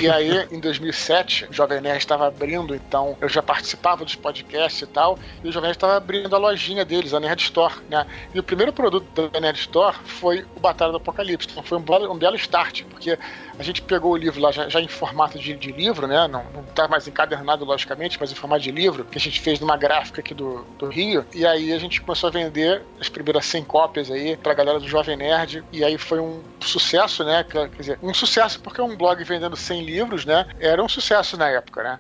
E 0.01 0.09
aí, 0.09 0.47
em 0.51 0.61
2007, 0.61 1.47
o 1.51 1.53
Jovem 1.53 1.81
Nerd 1.81 1.99
estava 1.99 2.27
abrindo, 2.27 2.75
então 2.75 3.17
eu 3.21 3.29
já 3.29 3.43
participava 3.43 4.05
dos 4.05 4.15
podcasts 4.15 4.83
e 4.83 4.87
tal, 4.87 5.19
e 5.43 5.49
o 5.49 5.53
Jovem 5.53 5.69
Nerd 5.69 5.77
estava 5.77 5.97
abrindo 5.97 6.35
a 6.35 6.39
lojinha 6.39 6.85
deles, 6.85 7.15
a 7.15 7.21
Nerd 7.21 7.43
Store, 7.43 7.75
né? 7.89 8.07
E 8.35 8.39
o 8.39 8.43
primeiro 8.43 8.73
produto 8.73 9.29
da 9.29 9.41
Nerd 9.41 9.59
Store 9.59 9.97
foi 10.05 10.47
o 10.57 10.61
Batalha 10.61 10.93
do 10.93 10.99
Apocalipse. 10.99 11.49
Então 11.51 11.63
foi 11.63 11.79
um 11.79 11.83
belo, 11.83 12.13
um 12.13 12.19
belo 12.19 12.37
start, 12.37 12.85
porque 12.85 13.19
a 13.59 13.63
gente 13.63 13.83
pegou 13.83 14.13
o 14.13 14.17
livro 14.17 14.41
lá 14.41 14.53
já, 14.53 14.69
já 14.69 14.81
em 14.81 14.89
formato 14.89 15.39
de, 15.39 15.55
de 15.55 15.73
livro, 15.73 16.07
né? 16.07 16.29
Não, 16.29 16.45
não 16.55 16.63
tá 16.63 16.87
mais 16.87 17.09
encadernado, 17.09 17.65
logicamente, 17.65 18.17
mas 18.21 18.31
em 18.31 18.35
formato 18.35 18.63
de 18.63 18.71
livro, 18.71 19.05
que 19.05 19.19
a 19.19 19.21
gente 19.21 19.41
fez 19.41 19.59
numa 19.59 19.77
gráfica 19.77 20.21
aqui 20.21 20.33
do, 20.33 20.65
do 20.79 20.87
Rio. 20.87 21.27
E 21.35 21.45
aí 21.45 21.73
a 21.73 21.79
gente 21.79 22.01
começou 22.01 22.29
a 22.29 22.31
vender 22.31 22.83
as 23.01 23.09
primeiras 23.25 23.47
100 23.47 23.65
cópias 23.65 24.11
aí 24.11 24.37
pra 24.37 24.55
galera 24.55 24.79
do 24.79 24.89
Jovem 24.89 25.17
Nerd. 25.17 25.65
E 25.73 25.85
aí 25.85 25.99
foi 25.99 26.21
um 26.21 26.41
sucesso, 26.61 27.25
né? 27.25 27.45
Quer 27.45 27.69
dizer, 27.77 27.99
um 28.03 28.15
sucesso 28.15 28.61
porque 28.61 28.81
um 28.81 28.97
blog 28.97 29.23
vendendo 29.25 29.57
100 29.57 29.85
livros, 29.85 30.25
né? 30.25 30.47
Era 30.61 30.83
um 30.83 30.89
sucesso 30.89 31.37
na 31.37 31.49
época, 31.49 31.83
né? 31.83 31.99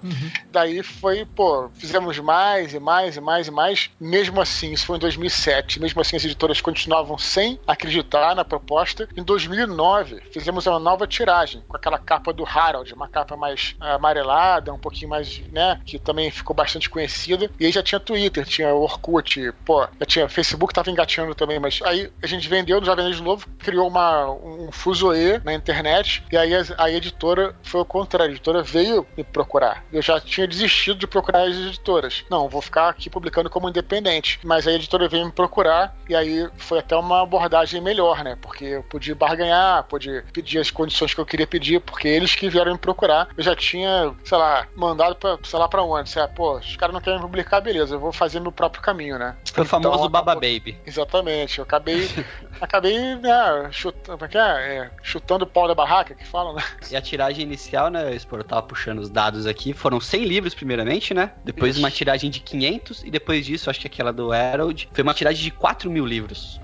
Daí 0.51 0.83
foi, 0.83 1.25
pô, 1.25 1.69
fizemos 1.75 2.19
mais 2.19 2.75
e 2.75 2.81
mais 2.81 3.17
e 3.17 3.21
mais 3.21 3.47
e 3.47 3.51
mais. 3.51 3.91
Mesmo 4.01 4.41
assim, 4.41 4.73
isso 4.73 4.87
foi 4.87 4.97
em 4.97 5.01
2007. 5.01 5.81
Mesmo 5.81 6.01
assim, 6.01 6.17
as 6.17 6.25
editoras 6.25 6.61
continuavam 6.61 7.19
sem 7.19 7.59
acreditar 7.67 8.35
na 8.35 8.45
proposta. 8.45 9.09
Em 9.17 9.23
2009, 9.23 10.23
fizemos 10.33 10.67
uma 10.67 10.79
nova 10.79 11.07
tiragem 11.07 11.63
com 11.67 11.77
aquela 11.77 11.99
capa 11.99 12.33
do 12.33 12.45
Harold, 12.45 12.93
uma 12.95 13.09
capa 13.09 13.37
mais 13.37 13.75
amarelada, 13.81 14.73
um 14.73 14.79
pouquinho 14.79 15.11
mais, 15.11 15.41
né? 15.53 15.81
Que 15.85 15.99
também 15.99 16.31
ficou 16.31 16.55
bastante 16.55 16.89
conhecida. 16.89 17.51
E 17.59 17.67
aí 17.67 17.73
já 17.73 17.83
tinha 17.83 18.01
Twitter, 18.01 18.45
tinha 18.45 18.75
Orkut, 18.75 19.53
pô, 19.65 19.87
já 20.01 20.07
tinha 20.07 20.29
Facebook, 20.29 20.73
tava 20.73 20.91
também. 21.35 21.59
Mas 21.59 21.81
aí 21.85 22.11
a 22.23 22.27
gente 22.27 22.49
vendeu 22.49 22.81
no 22.81 22.87
Jovem 22.87 23.05
Nerd 23.05 23.23
Novo, 23.23 23.47
criou 23.59 23.89
uma, 23.89 24.31
um 24.31 24.71
fuzuê 24.71 25.41
na 25.45 25.55
internet. 25.55 26.23
E 26.31 26.37
aí 26.37 26.55
a, 26.55 26.63
a 26.79 26.91
editora 26.91 27.55
foi 27.63 27.81
o 27.81 27.85
contrário. 27.85 28.29
A 28.31 28.35
editora 28.35 28.63
veio 28.63 29.07
me 29.17 29.25
procurar. 29.25 29.85
Eu 29.93 30.03
já 30.03 30.21
tinha 30.21 30.47
desistido 30.47 30.99
de 30.99 31.07
procurar 31.07 31.43
as 31.49 31.57
editoras. 31.57 32.25
Não, 32.31 32.49
vou 32.49 32.61
ficar 32.63 32.89
aqui 32.91 33.09
publicando 33.11 33.51
como 33.51 33.69
independente. 33.69 34.39
Mas 34.45 34.67
a 34.67 34.73
editora 34.73 35.09
veio 35.09 35.27
me 35.27 35.33
procurar 35.33 35.97
e 36.09 36.15
aí 36.15 36.49
foi 36.57 36.79
até 36.79 36.97
uma 36.97 37.23
abordagem 37.23 37.81
melhor, 37.81 38.23
né? 38.25 38.37
Porque 38.41 38.65
eu 38.65 38.83
podia 38.83 39.15
barganhar, 39.15 39.85
podia 39.85 40.25
pedir 40.33 40.59
as 40.59 40.71
condições 40.71 41.15
que 41.15 41.21
eu 41.21 41.27
queria 41.27 41.47
pedir, 41.47 41.81
porque 41.81 42.09
eles 42.09 42.35
que 42.35 42.49
vieram 42.49 42.73
me 42.73 42.79
procurar. 42.79 43.29
Eu 43.37 43.43
já 43.43 43.55
tinha, 43.55 44.15
sei 44.25 44.39
lá, 44.39 44.67
mandado 44.77 45.17
pra, 45.17 45.39
sei 45.43 45.59
lá 45.59 45.69
pra 45.69 45.83
onde. 45.83 46.11
Sei 46.11 46.21
lá, 46.23 46.29
pô, 46.29 46.57
os 46.59 46.77
caras 46.77 46.95
não 46.95 47.01
querem 47.01 47.21
publicar, 47.21 47.61
beleza, 47.61 47.95
eu 47.95 48.01
vou 48.01 48.13
fazer 48.13 48.41
meu 48.41 48.53
próprio 48.53 48.83
caminho, 48.83 49.19
né? 49.19 49.37
Foi 49.53 49.65
o 49.65 49.67
famoso 49.67 49.95
Então, 49.95 50.09
Baba 50.11 50.33
acabou- 50.33 50.41
Baby. 50.49 50.79
Exatamente, 50.87 50.98
eu 50.99 51.65
acabei, 51.65 52.09
acabei, 52.61 53.17
né, 53.17 53.69
chutando, 53.71 54.25
é 54.25 54.29
é? 54.39 54.77
É, 54.79 54.91
chutando 55.03 55.45
o 55.45 55.49
pau 55.49 55.67
da 55.69 55.75
barraca, 55.75 56.15
que 56.15 56.27
falam, 56.27 56.55
né? 56.55 56.63
E 56.91 56.97
a 56.97 57.01
tiragem 57.01 57.43
inicial, 57.43 57.91
né, 57.91 58.17
eu 58.31 58.45
tava 58.45 58.63
puxando 58.63 58.99
os 58.99 59.11
dados 59.11 59.47
aqui, 59.47 59.73
foram 59.73 60.01
100 60.01 60.25
livros 60.25 60.55
primeiramente, 60.55 61.13
né? 61.15 61.33
Depois 61.45 61.73
Isso. 61.77 61.81
uma 61.85 61.91
tiragem 61.91 62.31
de 62.31 62.41
500 62.41 63.03
e 63.05 63.11
depois 63.11 63.45
disso, 63.45 63.71
acho 63.71 63.81
que 63.81 63.87
aquela 63.87 64.13
do 64.13 64.33
Harold, 64.33 64.89
foi 64.93 65.03
uma 65.03 65.15
tiragem 65.15 65.43
de 65.43 65.51
4 65.51 65.91
mil 65.91 66.07
livros. 66.07 66.61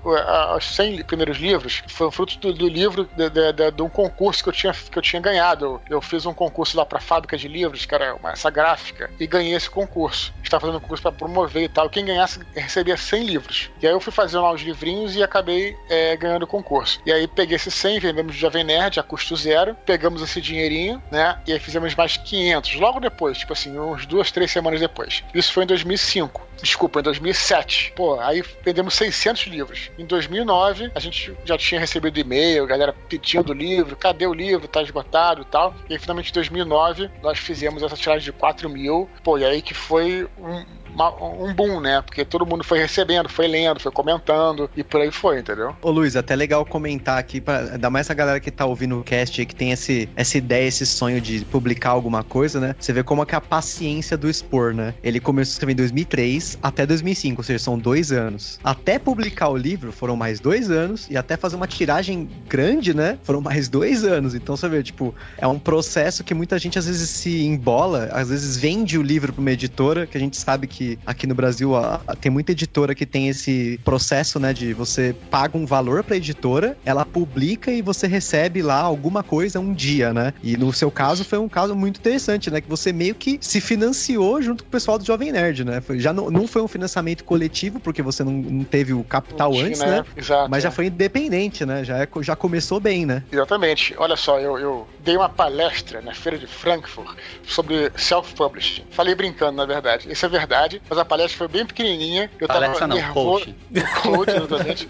Os 0.55 0.65
100 0.75 1.03
primeiros 1.03 1.37
livros 1.37 1.83
foi 1.87 2.11
fruto 2.11 2.37
do, 2.39 2.53
do 2.53 2.67
livro 2.67 3.09
de, 3.15 3.29
de- 3.29 3.53
de- 3.53 3.71
de 3.71 3.81
um 3.81 3.89
concurso 3.89 4.43
que 4.43 4.49
eu 4.49 4.53
tinha, 4.53 4.73
que 4.73 4.97
eu 4.97 5.01
tinha 5.01 5.21
ganhado. 5.21 5.65
Eu, 5.65 5.81
eu 5.89 6.01
fiz 6.01 6.25
um 6.25 6.33
concurso 6.33 6.77
lá 6.77 6.85
pra 6.85 6.99
fábrica 6.99 7.37
de 7.37 7.47
livros, 7.47 7.85
que 7.85 7.93
era 7.95 8.15
uma- 8.15 8.31
essa 8.31 8.49
gráfica, 8.49 9.09
e 9.19 9.27
ganhei 9.27 9.53
esse 9.55 9.69
concurso. 9.69 10.33
Estava 10.43 10.61
fazendo 10.61 10.77
um 10.77 10.81
concurso 10.81 11.01
pra 11.01 11.11
promover 11.11 11.63
e 11.63 11.69
tal. 11.69 11.89
Quem 11.89 12.05
ganhasse 12.05 12.39
recebia 12.53 12.97
100 12.97 13.23
livros. 13.25 13.69
E 13.81 13.87
aí 13.87 13.93
eu 13.93 13.99
fui 13.99 14.11
fazendo 14.25 14.41
lá 14.41 14.51
os 14.51 14.61
livrinhos 14.61 15.15
e 15.15 15.21
acabei 15.21 15.77
é, 15.87 16.15
ganhando 16.17 16.43
o 16.43 16.47
concurso. 16.47 16.99
E 17.05 17.11
aí 17.11 17.27
peguei 17.27 17.55
esses 17.55 17.73
100, 17.73 17.99
vendemos 17.99 18.33
de 18.33 18.41
Jovem 18.41 18.63
Nerd 18.63 18.99
a 18.99 19.03
custo 19.03 19.35
zero, 19.35 19.75
pegamos 19.85 20.21
esse 20.21 20.41
dinheirinho, 20.41 21.01
né? 21.11 21.39
E 21.45 21.53
aí 21.53 21.59
fizemos 21.59 21.93
mais 21.93 22.17
500. 22.17 22.75
Logo 22.75 22.99
depois, 22.99 23.37
tipo 23.37 23.53
assim, 23.53 23.77
uns 23.77 24.05
duas, 24.05 24.31
três 24.31 24.49
semanas 24.49 24.79
depois. 24.79 25.23
Isso 25.33 25.53
foi 25.53 25.63
em 25.63 25.67
2005. 25.67 26.45
Desculpa, 26.61 26.99
em 26.99 27.03
2007. 27.03 27.93
Pô, 27.95 28.19
aí 28.19 28.43
vendemos 28.63 28.95
600 28.95 29.43
livros. 29.47 29.91
Em 29.99 30.05
2009, 30.05 30.91
a 30.95 30.99
gente 30.99 31.35
já 31.43 31.57
tinha 31.57 31.79
recebido 31.79 32.19
e-mail, 32.19 32.65
galera 32.65 32.95
pedindo 33.07 33.51
o 33.51 33.53
livro, 33.53 33.95
cadê 33.95 34.25
o 34.25 34.33
livro, 34.33 34.67
tá 34.67 34.81
esgotado 34.81 35.41
e 35.41 35.45
tal. 35.45 35.75
E 35.89 35.93
aí, 35.93 35.99
finalmente, 35.99 36.31
em 36.31 36.33
2009, 36.33 37.11
nós 37.21 37.37
fizemos 37.37 37.83
essa 37.83 37.95
tiragem 37.95 38.23
de 38.23 38.31
4 38.31 38.69
mil. 38.69 39.09
Pô, 39.23 39.37
e 39.37 39.45
aí 39.45 39.61
que 39.61 39.73
foi 39.73 40.27
um, 40.39 40.65
uma- 40.95 41.13
um 41.23 41.53
boom, 41.53 41.79
né? 41.79 42.01
Porque 42.01 42.25
todo 42.25 42.45
mundo 42.45 42.63
foi 42.63 42.79
recebendo, 42.79 43.29
foi 43.29 43.47
lendo, 43.47 43.79
foi 43.79 43.91
comentando 43.91 44.69
e 44.75 44.83
por 44.83 45.01
aí 45.01 45.11
foi, 45.11 45.39
entendeu? 45.39 45.75
Ô 45.81 45.91
Luiz, 45.91 46.15
até 46.15 46.35
legal 46.35 46.65
comentar 46.65 47.17
aqui, 47.17 47.39
pra, 47.41 47.73
ainda 47.73 47.89
mais 47.89 48.09
a 48.09 48.13
galera 48.13 48.39
que 48.39 48.49
tá 48.49 48.65
ouvindo 48.65 48.99
o 48.99 49.03
cast 49.03 49.39
aí, 49.41 49.45
que 49.45 49.55
tem 49.55 49.71
esse, 49.71 50.09
essa 50.15 50.37
ideia, 50.37 50.67
esse 50.67 50.85
sonho 50.85 51.19
de 51.21 51.45
publicar 51.45 51.89
alguma 51.91 52.23
coisa, 52.23 52.59
né? 52.59 52.75
Você 52.79 52.93
vê 52.93 53.03
como 53.03 53.21
é 53.21 53.25
que 53.25 53.35
é 53.35 53.37
a 53.37 53.41
paciência 53.41 54.17
do 54.17 54.29
expor, 54.29 54.73
né? 54.73 54.95
Ele 55.03 55.19
começou 55.19 55.51
a 55.51 55.53
escrever 55.53 55.73
em 55.73 55.75
2003 55.75 56.57
até 56.61 56.85
2005, 56.85 57.41
ou 57.41 57.43
seja, 57.43 57.59
são 57.59 57.77
dois 57.77 58.11
anos. 58.11 58.59
Até 58.63 58.97
publicar 58.97 59.49
o 59.49 59.57
livro 59.57 59.91
foram 59.91 60.15
mais 60.15 60.39
dois 60.39 60.71
anos, 60.71 61.07
e 61.09 61.17
até 61.17 61.35
fazer 61.37 61.55
uma 61.55 61.67
tiragem 61.67 62.29
grande, 62.47 62.93
né? 62.93 63.19
Foram 63.23 63.41
mais 63.41 63.67
dois 63.67 64.03
anos. 64.03 64.33
Então 64.33 64.55
você 64.55 64.69
vê, 64.69 64.81
tipo, 64.81 65.13
é 65.37 65.47
um 65.47 65.59
processo 65.59 66.23
que 66.23 66.33
muita 66.33 66.57
gente 66.57 66.79
às 66.79 66.85
vezes 66.85 67.09
se 67.09 67.43
embola, 67.45 68.09
às 68.11 68.29
vezes 68.29 68.57
vende 68.57 68.97
o 68.97 69.01
livro 69.01 69.33
pra 69.33 69.41
uma 69.41 69.51
editora, 69.51 70.07
que 70.07 70.17
a 70.17 70.19
gente 70.19 70.37
sabe 70.37 70.67
que 70.67 70.84
que 70.85 70.99
aqui 71.05 71.25
no 71.25 71.33
Brasil 71.33 71.75
a, 71.75 72.01
a, 72.07 72.15
tem 72.15 72.31
muita 72.31 72.51
editora 72.51 72.93
que 72.93 73.05
tem 73.05 73.27
esse 73.27 73.79
processo, 73.83 74.39
né, 74.39 74.53
de 74.53 74.73
você 74.73 75.15
paga 75.31 75.57
um 75.57 75.65
valor 75.65 76.03
pra 76.03 76.15
editora, 76.15 76.77
ela 76.85 77.03
publica 77.03 77.71
e 77.71 77.81
você 77.81 78.05
recebe 78.05 78.61
lá 78.61 78.79
alguma 78.81 79.23
coisa 79.23 79.59
um 79.59 79.73
dia, 79.73 80.13
né? 80.13 80.33
E 80.43 80.55
no 80.55 80.71
seu 80.71 80.91
caso 80.91 81.23
foi 81.23 81.39
um 81.39 81.49
caso 81.49 81.75
muito 81.75 81.99
interessante, 81.99 82.51
né, 82.51 82.61
que 82.61 82.69
você 82.69 82.93
meio 82.93 83.15
que 83.15 83.39
se 83.41 83.59
financiou 83.59 84.41
junto 84.41 84.63
com 84.63 84.67
o 84.67 84.71
pessoal 84.71 84.99
do 84.99 85.05
Jovem 85.05 85.31
Nerd, 85.31 85.63
né? 85.63 85.81
Foi, 85.81 85.99
já 85.99 86.13
não, 86.13 86.29
não 86.29 86.47
foi 86.47 86.61
um 86.61 86.67
financiamento 86.67 87.23
coletivo, 87.23 87.79
porque 87.79 88.01
você 88.01 88.23
não, 88.23 88.33
não 88.33 88.63
teve 88.63 88.93
o 88.93 89.03
capital 89.03 89.51
Tinha, 89.51 89.65
antes, 89.65 89.79
né? 89.79 90.05
Exato. 90.15 90.49
Mas 90.49 90.63
já 90.63 90.69
é. 90.69 90.71
foi 90.71 90.85
independente, 90.87 91.65
né? 91.65 91.83
Já, 91.83 91.97
é, 91.97 92.07
já 92.21 92.35
começou 92.35 92.79
bem, 92.79 93.05
né? 93.05 93.23
Exatamente. 93.31 93.95
Olha 93.97 94.15
só, 94.15 94.39
eu, 94.39 94.57
eu 94.59 94.87
dei 94.99 95.15
uma 95.17 95.29
palestra 95.29 96.01
na 96.01 96.13
feira 96.13 96.37
de 96.37 96.47
Frankfurt 96.47 97.17
sobre 97.47 97.91
self-publishing. 97.95 98.83
Falei 98.91 99.15
brincando, 99.15 99.57
na 99.57 99.65
verdade. 99.65 100.11
Isso 100.11 100.25
é 100.25 100.29
verdade, 100.29 100.74
mas 100.89 100.97
a 100.97 101.05
palestra 101.05 101.37
foi 101.37 101.47
bem 101.47 101.65
pequenininha. 101.65 102.29
Eu 102.39 102.47
Palestra 102.47 102.79
tava 102.79 102.87
não, 102.87 102.95
nervoso. 102.95 103.55
Coach, 104.03 104.31
exatamente. 104.31 104.87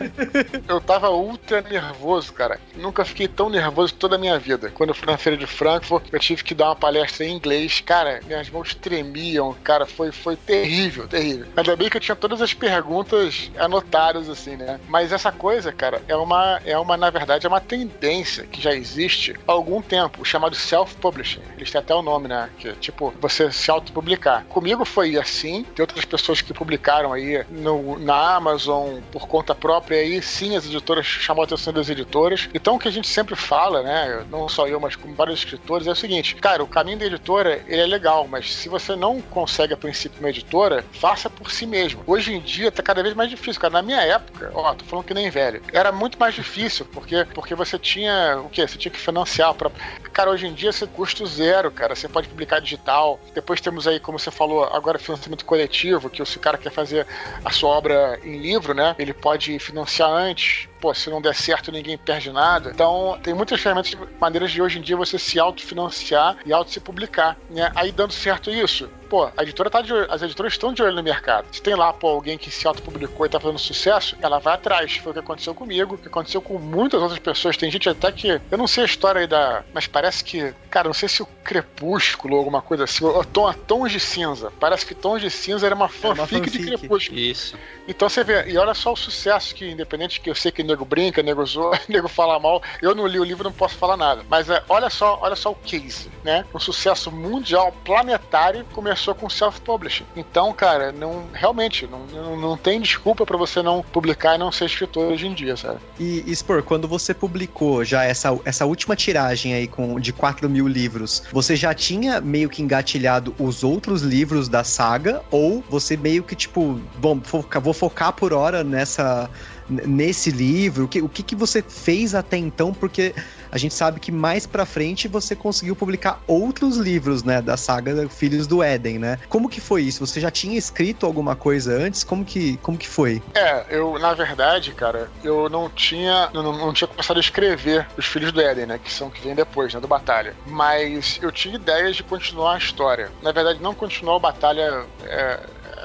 Eu 0.68 0.82
tava 0.82 1.10
ultra 1.10 1.62
nervoso, 1.62 2.34
cara. 2.34 2.60
Nunca 2.76 3.06
fiquei 3.06 3.28
tão 3.28 3.50
nervoso 3.50 3.94
toda 3.94 4.16
a 4.16 4.20
minha 4.20 4.38
vida. 4.38 4.72
Quando 4.74 4.90
eu 4.90 4.96
fui 4.96 5.08
na 5.08 5.18
feira 5.18 5.38
de 5.38 5.46
Frankfurt, 5.46 6.06
eu 6.12 6.20
tive 6.20 6.44
que 6.44 6.54
dar 6.54 6.70
uma 6.70 6.76
palestra 6.76 7.26
em 7.26 7.36
inglês. 7.36 7.82
Cara, 7.82 8.20
minhas 8.26 8.50
mãos 8.50 8.74
tremiam, 8.76 9.54
cara. 9.64 9.86
Foi, 9.86 10.12
foi 10.12 10.36
terrível, 10.36 11.08
terrível. 11.08 11.46
Ainda 11.56 11.76
bem 11.76 11.90
que 11.90 11.98
eu 11.98 12.02
tinha 12.02 12.16
todas 12.16 12.42
as 12.42 12.54
perguntas 12.54 13.52
anotadas, 13.58 14.30
assim, 14.30 14.56
né? 14.56 14.80
Mas 14.88 15.12
essa 15.12 15.32
coisa, 15.32 15.72
cara, 15.72 16.02
é 16.08 16.16
uma, 16.16 16.62
é 16.66 16.78
uma 16.78 16.98
na 16.98 17.10
verdade, 17.10 17.46
é 17.46 17.50
uma 17.50 17.62
tendência 17.62 18.46
que 18.46 18.62
já 18.62 18.74
existe 18.74 19.36
há 19.48 19.52
algum 19.52 19.82
tempo, 19.82 20.24
chamado 20.26 20.56
self-publishing. 20.56 21.42
Eles 21.58 21.72
têm 21.72 21.80
até 21.80 21.94
o 21.94 22.02
nome, 22.02 22.28
né? 22.28 22.50
Que 22.58 22.70
é 22.70 22.74
tipo, 22.74 23.14
você 23.20 23.52
se 23.52 23.70
autopublicar. 23.72 24.46
Comigo 24.46 24.86
foi 24.86 25.18
assim, 25.18 25.66
tem 25.76 25.84
outras 25.84 26.06
pessoas 26.06 26.42
que 26.42 26.54
publicaram 26.54 27.12
aí 27.12 27.46
no, 27.50 28.00
na 28.00 28.36
Amazon 28.36 29.00
por 29.12 29.28
conta 29.28 29.54
própria, 29.54 30.00
aí 30.00 30.22
sim 30.22 30.56
as 30.56 30.66
editoras 30.66 31.06
chamam 31.06 31.44
a 31.44 31.46
atenção 31.46 31.74
das 31.74 31.90
editoras. 31.90 32.50
Então 32.54 32.76
o 32.76 32.80
que 32.80 32.88
a 32.88 32.92
gente 32.92 33.08
sempre 33.08 33.36
fala, 33.36 33.84
né? 33.84 34.26
Não 34.32 34.48
só 34.48 34.68
eu, 34.68 34.80
mas 34.80 34.96
como 34.96 35.14
vários 35.14 35.40
escritores, 35.40 35.86
é 35.86 35.92
o 35.92 35.96
seguinte: 35.96 36.36
cara, 36.36 36.64
o 36.64 36.68
caminho 36.68 36.98
da 36.98 37.06
editora 37.06 37.62
ele 37.68 37.82
é 37.82 37.86
legal, 37.86 38.26
mas 38.28 38.54
se 38.54 38.70
você 38.70 38.96
não 38.96 39.22
consegue 39.22 39.74
a 39.74 39.78
princípio 39.78 40.20
uma 40.20 40.30
editora, 40.30 40.86
faça 40.94 41.30
por 41.30 41.52
si 41.52 41.66
mesmo. 41.66 42.02
Hoje 42.08 42.34
em 42.34 42.40
dia 42.40 42.72
tá 42.72 42.82
cada 42.82 43.04
vez 43.04 43.14
mais 43.14 43.30
difícil, 43.30 43.62
cara. 43.62 43.74
Na 43.74 43.82
minha 43.82 44.02
época, 44.02 44.52
ó, 44.54 44.74
tô 44.74 44.86
falando 44.86 45.06
que 45.06 45.14
nem 45.14 45.30
velho, 45.30 45.62
era 45.74 45.92
muito 45.92 46.18
mais 46.18 46.34
difícil, 46.34 46.86
porque, 46.86 47.26
porque 47.34 47.54
você 47.54 47.78
tinha 47.78 48.40
o 48.40 48.50
quê? 48.50 48.66
Você 48.66 48.78
tinha 48.78 48.92
que 48.92 49.00
financiar 49.00 49.54
para 49.54 49.70
Cara, 50.16 50.32
hoje 50.32 50.48
em 50.48 50.54
dia 50.54 50.72
você 50.72 50.88
custo 50.88 51.28
zero, 51.28 51.70
cara. 51.70 51.94
Você 51.94 52.08
pode 52.08 52.30
publicar 52.30 52.62
digital. 52.62 53.20
Depois 53.34 53.60
temos 53.60 53.86
aí, 53.86 54.00
como 54.00 54.18
você 54.18 54.32
falou, 54.32 54.64
agora 54.64 54.98
financiamento 54.98 55.44
coletivo, 55.44 56.10
que 56.10 56.24
se 56.24 56.38
o 56.38 56.40
cara 56.40 56.58
quer 56.58 56.72
fazer 56.72 57.06
a 57.44 57.52
sua 57.52 57.72
obra 57.72 58.18
em 58.24 58.38
livro, 58.38 58.74
né? 58.74 58.96
Ele 58.98 59.14
pode 59.14 59.60
financiar 59.60 60.10
antes. 60.10 60.70
Pô, 60.86 60.94
se 60.94 61.10
não 61.10 61.20
der 61.20 61.34
certo, 61.34 61.72
ninguém 61.72 61.98
perde 61.98 62.32
nada. 62.32 62.70
Então, 62.70 63.18
tem 63.24 63.34
muitas 63.34 63.60
ferramentas, 63.60 63.98
maneiras 64.20 64.52
de 64.52 64.62
hoje 64.62 64.78
em 64.78 64.84
dia 64.84 64.96
você 64.96 65.18
se 65.18 65.40
autofinanciar 65.40 66.38
e 66.46 66.54
auto 66.54 66.70
se 66.70 66.80
publicar. 66.80 67.36
Né? 67.50 67.72
Aí 67.74 67.92
dando 67.92 68.14
certo 68.14 68.52
isso, 68.52 68.88
pô, 69.06 69.30
a 69.36 69.44
editora 69.44 69.70
tá 69.70 69.82
de 69.82 69.94
olho, 69.94 70.12
as 70.12 70.22
editoras 70.22 70.54
estão 70.54 70.74
de 70.74 70.84
olho 70.84 70.94
no 70.94 71.02
mercado. 71.02 71.48
Se 71.52 71.62
tem 71.62 71.76
lá, 71.76 71.94
pô, 71.94 72.10
alguém 72.10 72.38
que 72.38 72.52
se 72.52 72.68
autopublicou 72.68 73.26
e 73.26 73.30
tá 73.30 73.40
fazendo 73.40 73.60
sucesso, 73.60 74.18
ela 74.22 74.40
vai 74.40 74.56
atrás. 74.56 74.98
Foi 74.98 75.12
o 75.12 75.14
que 75.14 75.20
aconteceu 75.20 75.56
comigo, 75.56 75.96
o 75.96 75.98
que 75.98 76.08
aconteceu 76.08 76.42
com 76.42 76.58
muitas 76.58 77.02
outras 77.02 77.20
pessoas. 77.20 77.58
Tem 77.58 77.72
gente 77.72 77.88
até 77.88 78.12
que. 78.12 78.42
Eu 78.52 78.58
não 78.58 78.68
sei 78.68 78.84
a 78.84 78.86
história 78.86 79.22
aí 79.22 79.28
da. 79.28 79.64
Mas 79.74 79.88
parece 79.88 80.24
que. 80.24 80.54
Cara, 80.70 80.88
não 80.88 80.94
sei 80.94 81.08
se 81.08 81.22
o 81.22 81.26
Crepúsculo 81.44 82.34
ou 82.34 82.40
alguma 82.40 82.62
coisa 82.62 82.84
assim. 82.84 83.06
Ou 83.06 83.24
Tom, 83.24 83.52
Tons 83.54 83.92
de 83.92 84.00
Cinza. 84.00 84.52
Parece 84.60 84.86
que 84.86 84.94
Tons 84.94 85.22
de 85.22 85.30
Cinza 85.30 85.66
era 85.66 85.76
uma 85.76 85.88
fanfic, 85.88 86.36
Era 86.36 86.38
uma 86.38 86.46
de 86.46 86.58
fanfic. 86.58 86.78
Crepúsculo. 86.78 87.20
Isso. 87.20 87.56
Então 87.88 88.10
você 88.10 88.24
vê, 88.24 88.50
e 88.50 88.58
olha 88.58 88.74
só 88.74 88.92
o 88.94 88.96
sucesso 88.96 89.54
que, 89.54 89.70
independente 89.70 90.20
que 90.20 90.30
eu 90.30 90.36
sei 90.36 90.52
que 90.52 90.62
o 90.62 90.66
nego 90.76 90.86
brinca, 90.86 91.24
nego 91.24 91.46
zoa, 91.46 91.80
nego 91.88 92.08
fala 92.10 92.38
mal, 92.40 92.62
eu 92.82 92.94
não 92.94 93.08
li 93.08 93.20
o 93.20 93.24
livro, 93.24 93.46
não 93.46 93.52
posso 93.52 93.76
falar 93.76 93.96
nada. 93.98 94.24
Mas 94.30 94.50
é, 94.50 94.62
olha 94.68 94.90
só, 94.90 95.18
olha 95.22 95.36
só 95.36 95.52
o 95.52 95.56
case, 95.56 96.10
né? 96.24 96.46
Um 96.54 96.60
sucesso 96.60 97.12
mundial, 97.12 97.74
planetário, 97.84 98.66
começou 98.74 99.16
com 99.16 99.30
self-publishing. 99.30 100.06
Então, 100.16 100.52
cara, 100.54 100.92
não, 100.92 101.26
realmente, 101.34 101.88
não, 101.88 102.06
não, 102.06 102.38
não 102.38 102.58
tem 102.58 102.80
desculpa 102.82 103.26
pra 103.26 103.38
você 103.38 103.62
não 103.62 103.82
publicar 103.82 104.36
e 104.36 104.38
não 104.38 104.52
ser 104.52 104.66
escritor 104.66 105.12
hoje 105.12 105.28
em 105.28 105.34
dia, 105.34 105.56
sabe? 105.56 105.80
E, 106.00 106.24
e 106.30 106.36
Spor, 106.36 106.62
quando 106.64 106.88
você 106.88 107.14
publicou 107.14 107.84
já 107.86 108.04
essa, 108.04 108.38
essa 108.44 108.66
última 108.66 108.96
tiragem 108.96 109.54
aí 109.54 109.68
com, 109.68 110.00
de 110.00 110.12
4 110.12 110.50
mil 110.50 110.68
livros, 110.68 111.24
você 111.32 111.56
já 111.56 111.74
tinha 111.74 112.20
meio 112.20 112.50
que 112.50 112.62
engatilhado 112.62 113.34
os 113.40 113.64
outros 113.64 114.02
livros 114.02 114.50
da 114.50 114.64
saga? 114.64 115.22
Ou 115.32 115.64
você 115.70 115.96
meio 115.96 116.24
que, 116.24 116.36
tipo, 116.36 116.80
bom, 116.98 117.20
foca- 117.24 117.60
vou 117.60 117.74
focar 117.74 118.12
por 118.14 118.34
hora 118.34 118.64
nessa 118.64 119.30
nesse 119.70 120.32
livro? 120.32 120.86
O 120.86 120.88
que, 120.88 121.02
o 121.02 121.10
que, 121.10 121.24
que 121.24 121.36
você 121.36 121.62
fez 121.62 122.16
até 122.16 122.38
então? 122.38 122.74
Porque 122.74 123.14
a 123.52 123.58
gente 123.58 123.74
sabe 123.74 124.00
que 124.00 124.12
mais 124.12 124.46
pra 124.46 124.66
frente 124.66 125.08
você 125.08 125.36
conseguiu 125.36 125.76
publicar 125.76 126.22
outros 126.28 126.78
livros, 126.78 127.24
né, 127.24 127.42
da 127.42 127.58
saga 127.58 128.08
Filhos 128.10 128.48
do 128.48 128.62
Éden, 128.62 129.00
né? 129.00 129.20
Como 129.30 129.50
que 129.50 129.62
foi 129.62 129.84
isso? 129.84 130.06
Você 130.06 130.20
já 130.20 130.30
tinha 130.30 130.58
escrito 130.58 131.06
alguma 131.06 131.36
coisa 131.36 131.74
antes? 131.74 132.04
Como 132.04 132.26
que, 132.26 132.58
como 132.58 132.78
que 132.78 132.88
foi? 132.88 133.22
É, 133.34 133.66
eu, 133.70 133.98
na 134.00 134.14
verdade, 134.14 134.74
cara, 134.74 135.10
eu 135.24 135.50
não 135.50 135.70
tinha. 135.70 136.30
Não, 136.34 136.44
não 136.44 136.74
tinha 136.74 136.88
começado 136.88 137.18
a 137.18 137.20
escrever 137.20 137.88
os 137.98 138.06
Filhos 138.06 138.32
do 138.32 138.42
Éden, 138.42 138.66
né? 138.66 138.80
Que 138.84 138.92
são 138.92 139.10
que 139.10 139.22
vem 139.22 139.36
depois, 139.36 139.74
né? 139.74 139.80
Do 139.80 139.88
Batalha. 139.88 140.36
Mas 140.46 141.20
eu 141.22 141.32
tinha 141.32 141.56
ideias 141.56 141.96
de 141.96 142.04
continuar 142.04 142.56
a 142.56 142.58
história. 142.58 143.12
Na 143.22 143.32
verdade, 143.32 143.62
não 143.62 143.74
continuar 143.74 144.18
a 144.18 144.20
batalha. 144.20 144.86
É, 145.04 145.40